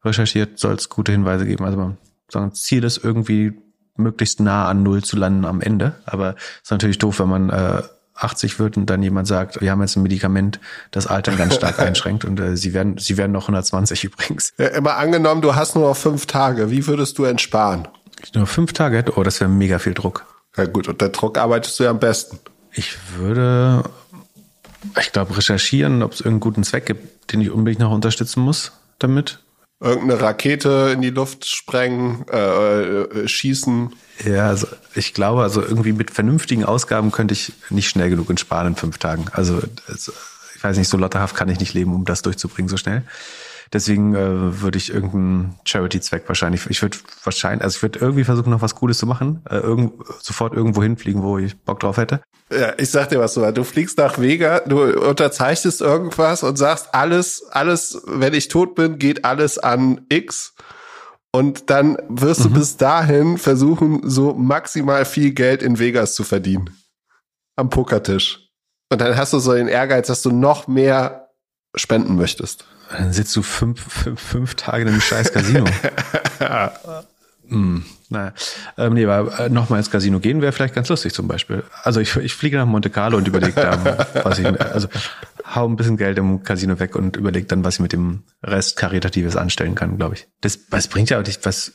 recherchiert, 0.04 0.58
soll 0.58 0.74
es 0.74 0.88
gute 0.88 1.12
Hinweise 1.12 1.44
geben. 1.44 1.64
Also 1.64 1.76
man 1.76 1.98
sagen, 2.30 2.54
Ziel 2.54 2.84
ist 2.84 3.02
irgendwie 3.02 3.52
möglichst 3.98 4.40
nah 4.40 4.68
an 4.68 4.82
Null 4.82 5.02
zu 5.02 5.16
landen 5.16 5.44
am 5.44 5.60
Ende. 5.60 5.94
Aber 6.04 6.34
ist 6.62 6.70
natürlich 6.70 6.98
doof, 6.98 7.20
wenn 7.20 7.28
man 7.28 7.50
äh, 7.50 7.82
80 8.14 8.58
wird 8.58 8.76
und 8.76 8.86
dann 8.86 9.02
jemand 9.02 9.28
sagt, 9.28 9.60
wir 9.60 9.70
haben 9.70 9.80
jetzt 9.82 9.96
ein 9.96 10.02
Medikament, 10.02 10.58
das 10.90 11.06
Altern 11.06 11.36
ganz 11.36 11.54
stark 11.54 11.78
einschränkt 11.80 12.24
und 12.24 12.40
äh, 12.40 12.56
sie 12.56 12.72
werden, 12.72 12.98
sie 12.98 13.16
werden 13.16 13.32
noch 13.32 13.44
120 13.44 14.04
übrigens. 14.04 14.52
Ja, 14.58 14.68
immer 14.68 14.96
angenommen, 14.96 15.42
du 15.42 15.54
hast 15.54 15.74
nur 15.74 15.88
noch 15.88 15.96
fünf 15.96 16.26
Tage. 16.26 16.70
Wie 16.70 16.86
würdest 16.86 17.18
du 17.18 17.24
entsparen? 17.24 17.88
Ich 18.22 18.32
nur 18.32 18.46
fünf 18.46 18.72
Tage 18.72 18.96
hätte, 18.96 19.16
oh, 19.16 19.22
das 19.22 19.40
wäre 19.40 19.50
mega 19.50 19.78
viel 19.78 19.94
Druck. 19.94 20.24
Ja 20.56 20.64
gut, 20.64 20.88
und 20.88 21.00
der 21.00 21.10
Druck 21.10 21.36
arbeitest 21.36 21.78
du 21.78 21.84
ja 21.84 21.90
am 21.90 21.98
besten. 21.98 22.38
Ich 22.72 22.96
würde, 23.16 23.84
ich 24.98 25.12
glaube, 25.12 25.36
recherchieren, 25.36 26.02
ob 26.02 26.12
es 26.12 26.20
irgendeinen 26.20 26.40
guten 26.40 26.64
Zweck 26.64 26.86
gibt, 26.86 27.32
den 27.32 27.42
ich 27.42 27.50
unbedingt 27.50 27.80
noch 27.80 27.90
unterstützen 27.90 28.40
muss 28.40 28.72
damit 28.98 29.40
irgendeine 29.80 30.20
Rakete 30.20 30.90
in 30.94 31.02
die 31.02 31.10
Luft 31.10 31.46
sprengen, 31.46 32.24
äh, 32.32 33.02
äh, 33.02 33.28
schießen. 33.28 33.92
Ja, 34.24 34.48
also 34.48 34.66
ich 34.94 35.12
glaube, 35.12 35.42
also 35.42 35.62
irgendwie 35.62 35.92
mit 35.92 36.10
vernünftigen 36.10 36.64
Ausgaben 36.64 37.12
könnte 37.12 37.34
ich 37.34 37.52
nicht 37.68 37.88
schnell 37.88 38.08
genug 38.08 38.30
in 38.30 38.38
fünf 38.76 38.98
Tagen. 38.98 39.26
Also, 39.32 39.60
also 39.88 40.12
ich 40.54 40.64
weiß 40.64 40.78
nicht, 40.78 40.88
so 40.88 40.96
lotterhaft 40.96 41.36
kann 41.36 41.50
ich 41.50 41.60
nicht 41.60 41.74
leben, 41.74 41.94
um 41.94 42.04
das 42.06 42.22
durchzubringen 42.22 42.68
so 42.68 42.78
schnell. 42.78 43.02
Deswegen 43.72 44.14
äh, 44.14 44.60
würde 44.60 44.78
ich 44.78 44.92
irgendeinen 44.92 45.58
Charity-Zweck 45.64 46.24
wahrscheinlich, 46.28 46.66
ich 46.68 46.82
würde 46.82 46.98
wahrscheinlich, 47.24 47.64
also 47.64 47.76
ich 47.76 47.82
würde 47.82 47.98
irgendwie 47.98 48.24
versuchen, 48.24 48.50
noch 48.50 48.62
was 48.62 48.74
Cooles 48.74 48.98
zu 48.98 49.06
machen, 49.06 49.42
äh, 49.50 49.56
irgend, 49.56 49.94
sofort 50.20 50.54
irgendwo 50.54 50.82
hinfliegen, 50.82 51.22
wo 51.22 51.38
ich 51.38 51.56
Bock 51.56 51.80
drauf 51.80 51.96
hätte. 51.96 52.20
Ja, 52.50 52.74
ich 52.78 52.90
sag 52.90 53.08
dir 53.08 53.18
was 53.18 53.34
so, 53.34 53.50
du 53.50 53.64
fliegst 53.64 53.98
nach 53.98 54.18
Vega, 54.20 54.60
du 54.60 54.82
unterzeichnest 55.08 55.80
irgendwas 55.80 56.44
und 56.44 56.56
sagst, 56.56 56.94
alles, 56.94 57.44
alles, 57.50 58.00
wenn 58.06 58.34
ich 58.34 58.48
tot 58.48 58.76
bin, 58.76 58.98
geht 58.98 59.24
alles 59.24 59.58
an 59.58 60.02
X. 60.08 60.54
Und 61.32 61.68
dann 61.68 61.98
wirst 62.08 62.40
mhm. 62.40 62.44
du 62.44 62.60
bis 62.60 62.76
dahin 62.76 63.36
versuchen, 63.36 64.08
so 64.08 64.32
maximal 64.32 65.04
viel 65.04 65.32
Geld 65.32 65.62
in 65.62 65.78
Vegas 65.78 66.14
zu 66.14 66.24
verdienen. 66.24 66.70
Am 67.56 67.68
Pokertisch. 67.68 68.48
Und 68.90 69.00
dann 69.00 69.16
hast 69.16 69.32
du 69.32 69.38
so 69.38 69.52
den 69.52 69.68
Ehrgeiz, 69.68 70.06
dass 70.06 70.22
du 70.22 70.30
noch 70.30 70.68
mehr 70.68 71.30
spenden 71.74 72.16
möchtest. 72.16 72.64
Dann 72.90 73.12
sitzt 73.12 73.34
du 73.36 73.42
fünf, 73.42 73.80
fünf, 73.80 74.20
fünf 74.20 74.54
Tage 74.54 74.82
in 74.82 74.88
einem 74.88 75.00
scheiß 75.00 75.32
Casino. 75.32 75.64
hm, 77.48 77.84
naja. 78.08 78.32
Ähm, 78.78 78.94
nee, 78.94 79.04
aber 79.04 79.38
äh, 79.40 79.48
nochmal 79.48 79.80
ins 79.80 79.90
Casino 79.90 80.20
gehen 80.20 80.40
wäre 80.40 80.52
vielleicht 80.52 80.74
ganz 80.74 80.88
lustig 80.88 81.12
zum 81.12 81.26
Beispiel. 81.26 81.64
Also 81.82 82.00
ich, 82.00 82.14
ich 82.16 82.34
fliege 82.34 82.56
nach 82.56 82.66
Monte 82.66 82.90
Carlo 82.90 83.18
und 83.18 83.26
überlege 83.26 83.54
da, 83.54 84.06
was 84.22 84.38
ich, 84.38 84.46
also 84.46 84.88
hau 85.54 85.66
ein 85.66 85.76
bisschen 85.76 85.96
Geld 85.96 86.18
im 86.18 86.42
Casino 86.44 86.78
weg 86.78 86.94
und 86.94 87.16
überlege 87.16 87.46
dann, 87.46 87.64
was 87.64 87.74
ich 87.74 87.80
mit 87.80 87.92
dem 87.92 88.22
Rest 88.42 88.76
Karitatives 88.76 89.36
anstellen 89.36 89.74
kann, 89.74 89.96
glaube 89.96 90.14
ich. 90.14 90.28
Das, 90.40 90.58
was 90.70 90.86
bringt 90.88 91.10
ja 91.10 91.18
auch 91.18 91.26
nicht, 91.26 91.44
was, 91.44 91.72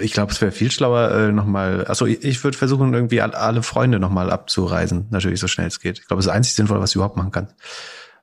ich 0.00 0.12
glaube, 0.12 0.32
es 0.32 0.40
wäre 0.40 0.52
viel 0.52 0.70
schlauer, 0.70 1.10
äh, 1.10 1.32
nochmal, 1.32 1.84
also 1.86 2.04
ich, 2.06 2.22
ich 2.22 2.44
würde 2.44 2.58
versuchen, 2.58 2.92
irgendwie 2.92 3.22
alle 3.22 3.62
Freunde 3.62 3.98
nochmal 3.98 4.30
abzureisen, 4.30 5.06
natürlich 5.10 5.40
so 5.40 5.48
schnell 5.48 5.68
es 5.68 5.80
geht. 5.80 5.98
Ich 5.98 6.06
glaube, 6.06 6.18
das 6.18 6.26
ist 6.26 6.32
einzig 6.32 6.54
Sinnvolle, 6.54 6.80
was 6.80 6.92
du 6.92 6.98
überhaupt 6.98 7.16
machen 7.16 7.32
kannst 7.32 7.54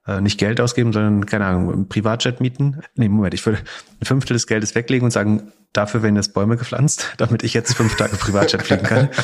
äh, 0.07 0.21
nicht 0.21 0.39
Geld 0.39 0.61
ausgeben, 0.61 0.93
sondern, 0.93 1.25
keine 1.25 1.45
Ahnung, 1.45 1.71
ein 1.71 1.89
Privatjet 1.89 2.39
mieten. 2.41 2.81
Nee, 2.95 3.09
Moment, 3.09 3.33
ich 3.33 3.45
würde 3.45 3.59
ein 4.01 4.05
Fünftel 4.05 4.33
des 4.33 4.47
Geldes 4.47 4.73
weglegen 4.75 5.05
und 5.05 5.11
sagen, 5.11 5.51
dafür 5.73 6.01
werden 6.01 6.15
jetzt 6.15 6.33
Bäume 6.33 6.57
gepflanzt, 6.57 7.13
damit 7.17 7.43
ich 7.43 7.53
jetzt 7.53 7.75
fünf 7.75 7.95
Tage 7.95 8.15
Privatjet 8.15 8.63
fliegen 8.63 8.83
kann. 8.83 9.09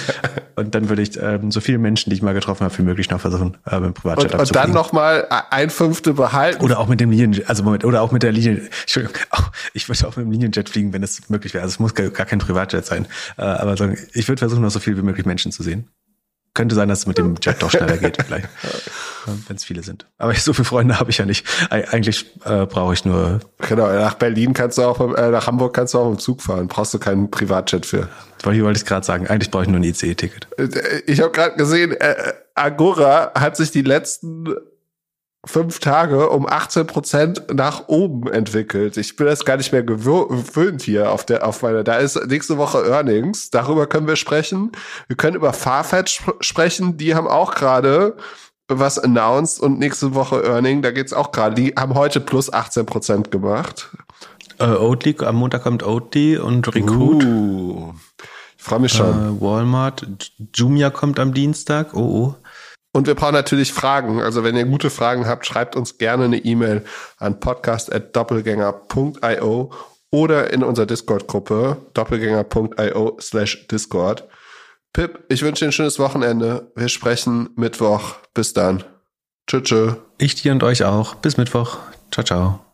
Und 0.55 0.76
dann 0.76 0.88
würde 0.88 1.01
ich 1.01 1.19
ähm, 1.19 1.49
so 1.49 1.61
viele 1.61 1.80
Menschen, 1.80 2.11
die 2.11 2.15
ich 2.15 2.22
mal 2.22 2.35
getroffen 2.35 2.64
habe, 2.64 2.77
wie 2.77 2.84
möglich 2.84 3.10
noch 3.10 3.19
versuchen, 3.19 3.57
äh, 3.65 3.80
mit 3.80 3.85
dem 3.85 3.93
Privatjet 3.95 4.34
und, 4.34 4.39
und 4.39 4.55
dann 4.55 4.69
nochmal 4.69 5.26
ein 5.49 5.72
Fünftel 5.72 6.14
behalten. 6.14 6.64
Oder 6.64 6.77
auch 6.77 6.88
mit 6.88 6.99
dem 6.99 7.10
Linien, 7.10 7.41
also 7.47 7.64
Moment, 7.64 7.84
oder 7.85 8.03
auch 8.03 8.11
mit 8.11 8.22
der 8.22 8.31
Linie, 8.31 8.61
Entschuldigung, 8.81 9.18
ich 9.73 9.89
würde 9.89 10.07
auch 10.07 10.15
mit 10.15 10.27
dem 10.27 10.31
Linienjet 10.31 10.69
fliegen, 10.69 10.93
wenn 10.93 11.01
es 11.01 11.27
möglich 11.27 11.55
wäre. 11.55 11.64
Also 11.64 11.73
es 11.73 11.80
muss 11.80 11.95
gar, 11.95 12.07
gar 12.10 12.27
kein 12.27 12.38
Privatjet 12.38 12.85
sein. 12.85 13.07
Äh, 13.35 13.41
aber 13.41 13.76
sagen, 13.77 13.97
ich 14.14 14.27
würde 14.27 14.41
versuchen, 14.41 14.61
noch 14.61 14.69
so 14.69 14.80
viel 14.80 14.95
wie 14.95 15.01
möglich 15.01 15.26
Menschen 15.26 15.51
zu 15.51 15.64
sehen. 15.64 15.89
Könnte 16.53 16.75
sein, 16.75 16.88
dass 16.88 16.99
es 16.99 17.07
mit 17.07 17.17
dem 17.17 17.35
Jet 17.41 17.61
doch 17.63 17.71
schneller 17.71 17.97
geht, 17.97 18.21
vielleicht, 18.25 18.47
wenn 19.47 19.55
es 19.55 19.63
viele 19.63 19.81
sind. 19.81 20.05
Aber 20.17 20.34
so 20.35 20.53
viele 20.53 20.65
Freunde 20.65 20.99
habe 20.99 21.09
ich 21.09 21.17
ja 21.17 21.25
nicht. 21.25 21.45
Eigentlich 21.71 22.31
äh, 22.45 22.65
brauche 22.65 22.93
ich 22.93 23.05
nur. 23.05 23.39
Genau, 23.67 23.88
nach 23.88 24.13
Berlin 24.15 24.53
kannst 24.53 24.77
du 24.77 24.84
auch, 24.84 24.99
äh, 25.15 25.30
nach 25.30 25.47
Hamburg 25.47 25.73
kannst 25.73 25.93
du 25.93 25.99
auch 25.99 26.09
im 26.09 26.19
Zug 26.19 26.41
fahren. 26.41 26.67
Brauchst 26.67 26.93
du 26.93 26.99
keinen 26.99 27.31
Privatjet 27.31 27.85
für. 27.85 28.07
Hier 28.43 28.63
wollte 28.65 28.77
ich 28.77 28.85
gerade 28.85 29.05
sagen, 29.05 29.27
eigentlich 29.27 29.49
brauche 29.49 29.63
ich 29.63 29.69
nur 29.69 29.80
ein 29.80 29.84
ICE-Ticket. 29.84 30.47
Äh, 30.57 31.01
ich 31.07 31.21
habe 31.21 31.31
gerade 31.31 31.55
gesehen, 31.55 31.93
äh, 31.93 32.34
Agora 32.55 33.31
hat 33.34 33.57
sich 33.57 33.71
die 33.71 33.81
letzten 33.81 34.53
fünf 35.45 35.79
Tage 35.79 36.29
um 36.29 36.47
18 36.47 36.87
Prozent 36.87 37.43
nach 37.53 37.87
oben 37.87 38.31
entwickelt. 38.31 38.95
Ich 38.97 39.15
bin 39.15 39.27
das 39.27 39.43
gar 39.43 39.57
nicht 39.57 39.71
mehr 39.73 39.83
gewöhnt 39.83 40.81
hier 40.81 41.11
auf 41.11 41.25
der, 41.25 41.45
auf 41.45 41.61
meiner, 41.61 41.83
da 41.83 41.95
ist 41.95 42.27
nächste 42.27 42.57
Woche 42.57 42.85
Earnings. 42.85 43.49
Darüber 43.49 43.87
können 43.87 44.07
wir 44.07 44.15
sprechen. 44.15 44.71
Wir 45.07 45.17
können 45.17 45.35
über 45.35 45.51
Farfetch 45.51 46.23
sprechen. 46.39 46.97
Die 46.97 47.13
haben 47.13 47.27
auch 47.27 47.55
gerade 47.55 48.15
was 48.69 48.97
announced 48.97 49.59
und 49.61 49.79
nächste 49.79 50.15
Woche 50.15 50.43
Earning. 50.43 50.81
Da 50.81 50.91
geht's 50.91 51.13
auch 51.13 51.31
gerade. 51.31 51.55
Die 51.55 51.73
haben 51.77 51.93
heute 51.95 52.21
plus 52.21 52.51
18 52.51 52.85
Prozent 52.85 53.31
gemacht. 53.31 53.89
Äh, 54.59 54.65
Oatly, 54.65 55.17
am 55.25 55.35
Montag 55.35 55.63
kommt 55.63 55.83
Oatly 55.83 56.37
und 56.37 56.73
Recruit. 56.73 57.23
Uh, 57.23 57.93
ich 58.57 58.63
freue 58.63 58.79
mich 58.79 58.93
schon. 58.93 59.37
Äh, 59.37 59.41
Walmart, 59.41 60.07
Jumia 60.53 60.89
kommt 60.89 61.19
am 61.19 61.33
Dienstag. 61.33 61.93
Oh, 61.93 61.99
oh. 61.99 62.35
Und 62.93 63.07
wir 63.07 63.15
brauchen 63.15 63.33
natürlich 63.33 63.73
Fragen. 63.73 64.21
Also 64.21 64.43
wenn 64.43 64.55
ihr 64.55 64.65
gute 64.65 64.91
Fragen 64.91 65.27
habt, 65.27 65.45
schreibt 65.45 65.75
uns 65.75 65.97
gerne 65.97 66.23
eine 66.25 66.37
E-Mail 66.37 66.85
an 67.17 67.39
podcast.doppelgänger.io 67.39 69.71
oder 70.11 70.53
in 70.53 70.63
unserer 70.63 70.85
Discord-Gruppe 70.85 71.77
doppelgänger.io 71.95 73.17
slash 73.19 73.67
Discord. 73.67 74.27
Pip, 74.93 75.23
ich 75.27 75.41
wünsche 75.41 75.65
dir 75.65 75.69
ein 75.69 75.73
schönes 75.73 75.97
Wochenende. 75.97 76.71
Wir 76.75 76.87
sprechen 76.87 77.49
Mittwoch. 77.55 78.17
Bis 78.35 78.53
dann. 78.53 78.83
Tschüss. 79.47 79.95
Ich 80.19 80.35
dir 80.35 80.51
und 80.51 80.61
euch 80.63 80.83
auch. 80.83 81.15
Bis 81.15 81.37
Mittwoch. 81.37 81.79
Ciao, 82.11 82.23
ciao. 82.23 82.72